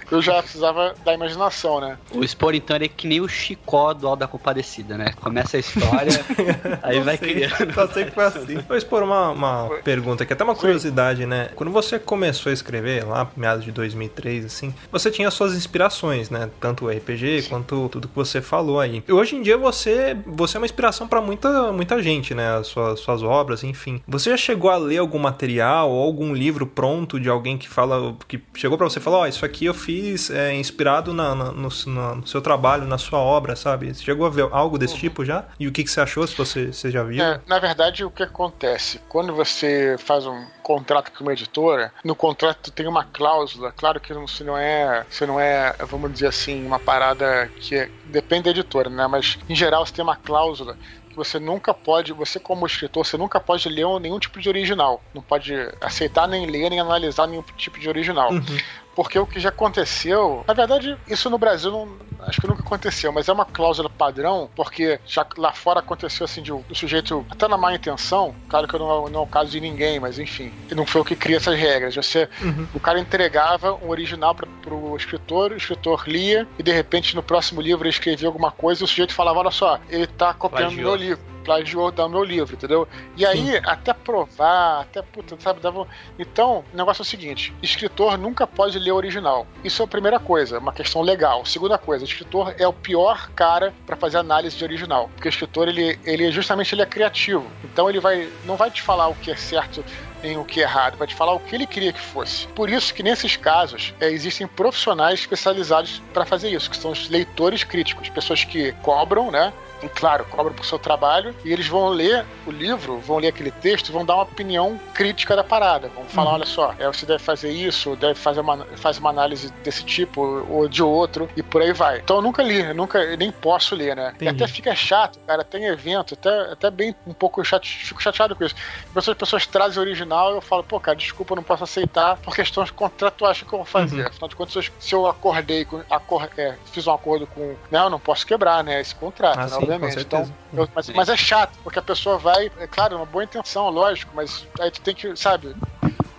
Eu 0.09 0.21
já 0.21 0.41
precisava 0.41 0.95
da 1.03 1.13
imaginação, 1.13 1.81
né? 1.81 1.97
o 2.11 2.25
Spur, 2.25 2.55
então, 2.55 2.77
ele 2.77 2.85
é 2.85 2.87
que 2.87 3.07
nem 3.07 3.19
o 3.19 3.27
Chicó 3.27 3.93
do 3.93 4.07
Alto 4.07 4.19
da 4.19 4.27
Compadecida, 4.27 4.97
né? 4.97 5.13
Começa 5.19 5.57
a 5.57 5.59
história, 5.59 6.23
aí 6.81 7.01
vai 7.01 7.17
criando. 7.17 7.73
Só 7.73 7.87
sei 7.87 8.05
que 8.05 8.11
foi 8.11 8.23
assim. 8.23 8.57
Vou 8.65 8.77
expor 8.77 9.03
uma, 9.03 9.31
uma 9.31 9.69
pergunta 9.83 10.23
aqui, 10.23 10.31
até 10.31 10.45
uma 10.45 10.55
curiosidade, 10.55 11.25
né? 11.25 11.49
Quando 11.55 11.73
você 11.73 11.99
começou 11.99 12.51
a 12.51 12.53
escrever, 12.53 13.05
lá 13.05 13.29
meados 13.35 13.65
de 13.65 13.71
2003, 13.71 14.45
assim, 14.45 14.73
você 14.89 15.11
tinha 15.11 15.29
suas 15.29 15.53
inspirações, 15.55 16.29
né? 16.29 16.49
Tanto 16.61 16.85
o 16.85 16.89
RPG 16.89 17.47
quanto 17.49 17.89
tudo 17.89 18.07
que 18.07 18.15
você 18.15 18.41
falou 18.41 18.79
aí. 18.79 19.03
E 19.05 19.11
hoje 19.11 19.35
em 19.35 19.41
dia 19.41 19.57
você, 19.57 20.15
você 20.25 20.55
é 20.55 20.59
uma 20.59 20.65
inspiração 20.65 21.05
pra 21.05 21.19
muita, 21.19 21.73
muita 21.73 22.01
gente, 22.01 22.33
né? 22.33 22.55
As 22.55 22.67
suas, 22.67 23.01
suas 23.01 23.21
obras, 23.21 23.61
enfim. 23.61 24.01
Você 24.07 24.29
já 24.29 24.37
chegou 24.37 24.69
a 24.69 24.77
ler 24.77 24.99
algum 24.99 25.19
material 25.19 25.91
ou 25.91 26.01
algum 26.01 26.33
livro 26.33 26.65
pronto 26.65 26.92
de 27.19 27.29
alguém 27.29 27.57
que 27.57 27.67
fala, 27.67 28.15
que 28.27 28.41
chegou 28.55 28.77
pra 28.77 28.87
você 28.89 28.99
e 28.99 29.01
falou, 29.01 29.21
ó, 29.21 29.27
isso 29.27 29.43
aqui 29.45 29.65
eu 29.65 29.73
fiz 29.73 30.29
é, 30.29 30.53
inspirado 30.55 31.13
na, 31.13 31.33
na- 31.35 31.51
no, 31.51 31.69
na- 31.87 32.15
no 32.15 32.27
seu 32.27 32.41
trabalho, 32.41 32.85
na 32.85 32.97
sua 32.97 33.19
obra, 33.19 33.55
sabe? 33.55 33.93
Você 33.93 34.03
chegou 34.03 34.25
a 34.25 34.29
ver 34.29 34.47
algo 34.51 34.77
desse 34.77 34.95
tipo 34.97 35.25
já? 35.25 35.45
E 35.59 35.67
o 35.67 35.71
que, 35.71 35.83
que 35.83 35.89
você 35.91 35.99
achou, 36.01 36.25
se 36.27 36.35
você, 36.37 36.71
você 36.71 36.89
já 36.91 37.03
viu? 37.03 37.23
É, 37.23 37.41
na 37.47 37.59
verdade, 37.59 38.03
o 38.05 38.11
que 38.11 38.23
acontece? 38.23 38.99
Quando 39.09 39.33
você 39.35 39.95
faz 39.99 40.25
um 40.25 40.45
contrato 40.61 41.11
com 41.11 41.23
uma 41.23 41.33
editora, 41.33 41.91
no 42.05 42.15
contrato 42.15 42.71
tem 42.71 42.87
uma 42.87 43.03
cláusula, 43.03 43.71
claro 43.75 43.99
que 43.99 44.13
não- 44.13 44.27
se 44.27 44.43
não 44.43 44.57
é, 44.57 45.05
se 45.09 45.25
não 45.25 45.39
é, 45.39 45.75
vamos 45.89 46.11
dizer 46.13 46.27
assim, 46.27 46.65
uma 46.65 46.79
parada 46.79 47.49
que 47.59 47.75
é- 47.75 47.89
depende 48.05 48.43
da 48.43 48.51
editora, 48.51 48.89
né? 48.89 49.07
Mas 49.07 49.37
em 49.49 49.55
geral 49.55 49.85
você 49.85 49.93
tem 49.93 50.03
uma 50.03 50.15
cláusula 50.15 50.77
você 51.13 51.39
nunca 51.39 51.73
pode, 51.73 52.13
você 52.13 52.39
como 52.39 52.65
escritor, 52.65 53.05
você 53.05 53.17
nunca 53.17 53.39
pode 53.39 53.67
ler 53.69 53.85
nenhum 53.99 54.19
tipo 54.19 54.39
de 54.39 54.49
original. 54.49 55.01
Não 55.13 55.21
pode 55.21 55.53
aceitar, 55.81 56.27
nem 56.27 56.45
ler, 56.45 56.69
nem 56.69 56.79
analisar 56.79 57.27
nenhum 57.27 57.43
tipo 57.57 57.79
de 57.79 57.87
original. 57.87 58.31
Uhum. 58.31 58.57
Porque 58.95 59.17
o 59.17 59.25
que 59.25 59.39
já 59.39 59.49
aconteceu, 59.49 60.43
na 60.47 60.53
verdade, 60.53 60.97
isso 61.07 61.29
no 61.29 61.37
Brasil 61.37 61.71
não, 61.71 61.97
acho 62.27 62.39
que 62.39 62.47
nunca 62.47 62.61
aconteceu, 62.61 63.11
mas 63.11 63.27
é 63.27 63.33
uma 63.33 63.45
cláusula 63.45 63.89
padrão, 63.89 64.49
porque 64.55 64.99
já 65.05 65.25
lá 65.37 65.51
fora 65.51 65.79
aconteceu 65.79 66.25
assim 66.25 66.41
de 66.41 66.51
o 66.53 66.63
sujeito, 66.73 67.25
até 67.29 67.47
na 67.47 67.57
má 67.57 67.73
intenção, 67.73 68.33
claro 68.47 68.67
que 68.67 68.77
não, 68.77 69.09
não 69.09 69.19
é 69.21 69.23
o 69.23 69.27
caso 69.27 69.51
de 69.51 69.59
ninguém, 69.59 69.99
mas 69.99 70.19
enfim, 70.19 70.53
não 70.71 70.85
foi 70.85 71.01
o 71.01 71.05
que 71.05 71.15
cria 71.15 71.37
essas 71.37 71.57
regras. 71.57 71.95
Você, 71.95 72.29
Uhum. 72.41 72.67
o 72.73 72.79
cara 72.79 72.99
entregava 72.99 73.73
um 73.75 73.89
original 73.89 74.35
para 74.35 74.47
pro 74.61 74.95
escritor, 74.95 75.51
o 75.51 75.57
escritor 75.57 76.03
lia 76.07 76.47
e 76.57 76.63
de 76.63 76.71
repente 76.71 77.15
no 77.15 77.23
próximo 77.23 77.61
livro 77.61 77.83
ele 77.83 77.89
escrevia 77.89 78.27
alguma 78.27 78.51
coisa 78.51 78.81
e 78.81 78.85
o 78.85 78.87
sujeito 78.87 79.13
falava, 79.13 79.39
olha 79.39 79.51
só, 79.51 79.79
ele 79.89 80.07
tá 80.07 80.33
copiando 80.33 80.67
Plagiou. 80.75 80.91
meu 80.91 80.95
livro. 80.95 81.32
Plagiou 81.43 81.91
do 81.91 82.09
meu 82.09 82.23
livro, 82.23 82.55
entendeu? 82.55 82.87
E 83.15 83.25
aí, 83.25 83.57
até 83.65 83.93
provar, 83.93 84.81
até, 84.81 85.01
puta, 85.01 85.37
sabe, 85.39 85.59
dava. 85.59 85.87
Então, 86.17 86.63
o 86.73 86.77
negócio 86.77 87.01
é 87.01 87.03
o 87.03 87.05
seguinte: 87.05 87.53
escritor 87.61 88.17
nunca 88.17 88.47
pode 88.47 88.79
ler 88.79 88.91
o 88.91 88.95
original. 88.95 89.45
Isso 89.63 89.81
é 89.81 89.85
a 89.85 89.87
primeira 89.87 90.19
coisa, 90.19 90.59
uma 90.59 90.73
questão 90.73 91.01
legal. 91.01 91.45
Segunda 91.45 91.77
coisa, 91.77 92.03
o 92.03 92.07
escritor 92.07 92.55
é 92.57 92.67
o 92.67 92.73
pior 92.73 93.29
cara 93.31 93.73
para 93.85 93.95
fazer 93.95 94.17
análise 94.17 94.55
de 94.55 94.63
original. 94.63 95.09
Porque 95.15 95.27
o 95.27 95.29
escritor, 95.29 95.67
ele, 95.67 95.99
ele 96.05 96.31
justamente 96.31 96.73
ele 96.73 96.81
é 96.81 96.85
criativo. 96.85 97.45
Então 97.63 97.89
ele 97.89 97.99
vai. 97.99 98.29
não 98.45 98.55
vai 98.55 98.71
te 98.71 98.81
falar 98.81 99.07
o 99.07 99.15
que 99.15 99.31
é 99.31 99.35
certo 99.35 99.83
nem 100.23 100.37
o 100.37 100.45
que 100.45 100.61
é 100.61 100.63
errado, 100.63 100.97
vai 100.97 101.05
te 101.05 101.13
falar 101.13 101.33
o 101.33 101.39
que 101.39 101.53
ele 101.53 101.67
queria 101.67 101.91
que 101.91 101.99
fosse. 101.99 102.47
Por 102.49 102.69
isso 102.69 102.93
que 102.93 103.03
nesses 103.03 103.35
casos 103.35 103.93
é, 103.99 104.09
existem 104.09 104.47
profissionais 104.47 105.19
especializados 105.19 106.01
para 106.13 106.25
fazer 106.25 106.49
isso, 106.49 106.69
que 106.69 106.77
são 106.77 106.91
os 106.91 107.09
leitores 107.09 107.63
críticos, 107.63 108.09
pessoas 108.09 108.43
que 108.43 108.71
cobram, 108.81 109.29
né? 109.29 109.51
E, 109.83 109.89
claro, 109.89 110.25
cobram 110.25 110.53
por 110.53 110.65
seu 110.65 110.79
trabalho 110.79 111.35
e 111.43 111.51
eles 111.51 111.67
vão 111.67 111.89
ler 111.89 112.25
o 112.45 112.51
livro, 112.51 112.99
vão 112.99 113.17
ler 113.17 113.27
aquele 113.27 113.51
texto, 113.51 113.91
vão 113.91 114.05
dar 114.05 114.15
uma 114.15 114.23
opinião 114.23 114.79
crítica 114.93 115.35
da 115.35 115.43
parada. 115.43 115.89
Vão 115.89 116.05
falar, 116.05 116.33
olha 116.33 116.45
só, 116.45 116.73
é, 116.79 116.87
você 116.87 117.05
deve 117.05 117.21
fazer 117.21 117.51
isso, 117.51 117.95
deve 117.95 118.15
fazer 118.15 118.39
uma, 118.39 118.65
faz 118.77 118.97
uma 118.97 119.09
análise 119.09 119.51
desse 119.63 119.83
tipo 119.83 120.21
ou 120.49 120.67
de 120.67 120.81
outro 120.81 121.29
e 121.35 121.43
por 121.43 121.61
aí 121.61 121.73
vai. 121.73 121.99
Então 121.99 122.17
eu 122.17 122.21
nunca 122.21 122.41
li, 122.41 122.59
eu 122.61 122.73
nunca 122.75 122.99
eu 122.99 123.17
nem 123.17 123.31
posso 123.31 123.75
ler, 123.75 123.95
né? 123.95 124.13
E 124.19 124.27
até 124.29 124.47
fica 124.47 124.73
chato, 124.75 125.19
cara. 125.27 125.43
Tem 125.43 125.65
evento, 125.65 126.13
até, 126.13 126.51
até 126.51 126.71
bem 126.71 126.95
um 127.05 127.13
pouco 127.13 127.43
chato, 127.43 127.67
fico 127.67 128.01
chateado 128.01 128.35
com 128.35 128.43
isso. 128.43 128.55
As 128.95 129.05
pessoas, 129.13 129.45
trazem 129.45 129.79
o 129.79 129.81
original 129.85 130.31
e 130.31 130.35
eu 130.35 130.41
falo, 130.41 130.63
pô, 130.63 130.79
cara, 130.79 130.95
desculpa, 130.97 131.33
eu 131.33 131.37
não 131.37 131.43
posso 131.43 131.63
aceitar 131.63 132.17
por 132.17 132.33
questões 132.35 132.71
contratuais 132.71 133.41
que 133.41 133.45
eu 133.53 133.59
vou 133.59 133.65
fazer. 133.65 134.01
Uhum. 134.01 134.07
Afinal 134.07 134.29
de 134.29 134.35
contas, 134.35 134.71
se 134.79 134.93
eu- 134.95 135.03
acordei, 135.07 135.65
com, 135.65 135.81
acor, 135.89 136.29
é, 136.37 136.55
fiz 136.71 136.87
um 136.87 136.93
acordo 136.93 137.27
com. 137.27 137.55
Não, 137.69 137.83
eu 137.85 137.89
não 137.89 137.99
posso 137.99 138.25
quebrar, 138.25 138.63
né? 138.63 138.79
Esse 138.79 138.95
contrato, 138.95 139.37
Ah, 139.39 139.59
né, 139.59 139.72
obviamente. 139.75 140.05
Então, 140.05 140.37
eu- 140.51 140.69
mas, 140.75 140.89
mas 140.89 141.09
é 141.09 141.17
chato, 141.17 141.59
porque 141.63 141.79
a 141.79 141.81
pessoa 141.81 142.17
vai, 142.17 142.47
é 142.57 142.67
claro, 142.67 142.95
uma 142.97 143.05
boa 143.05 143.23
intenção, 143.23 143.69
lógico, 143.69 144.15
mas 144.15 144.47
aí 144.59 144.71
tu 144.71 144.81
tem 144.81 144.95
que, 144.95 145.15
sabe? 145.15 145.55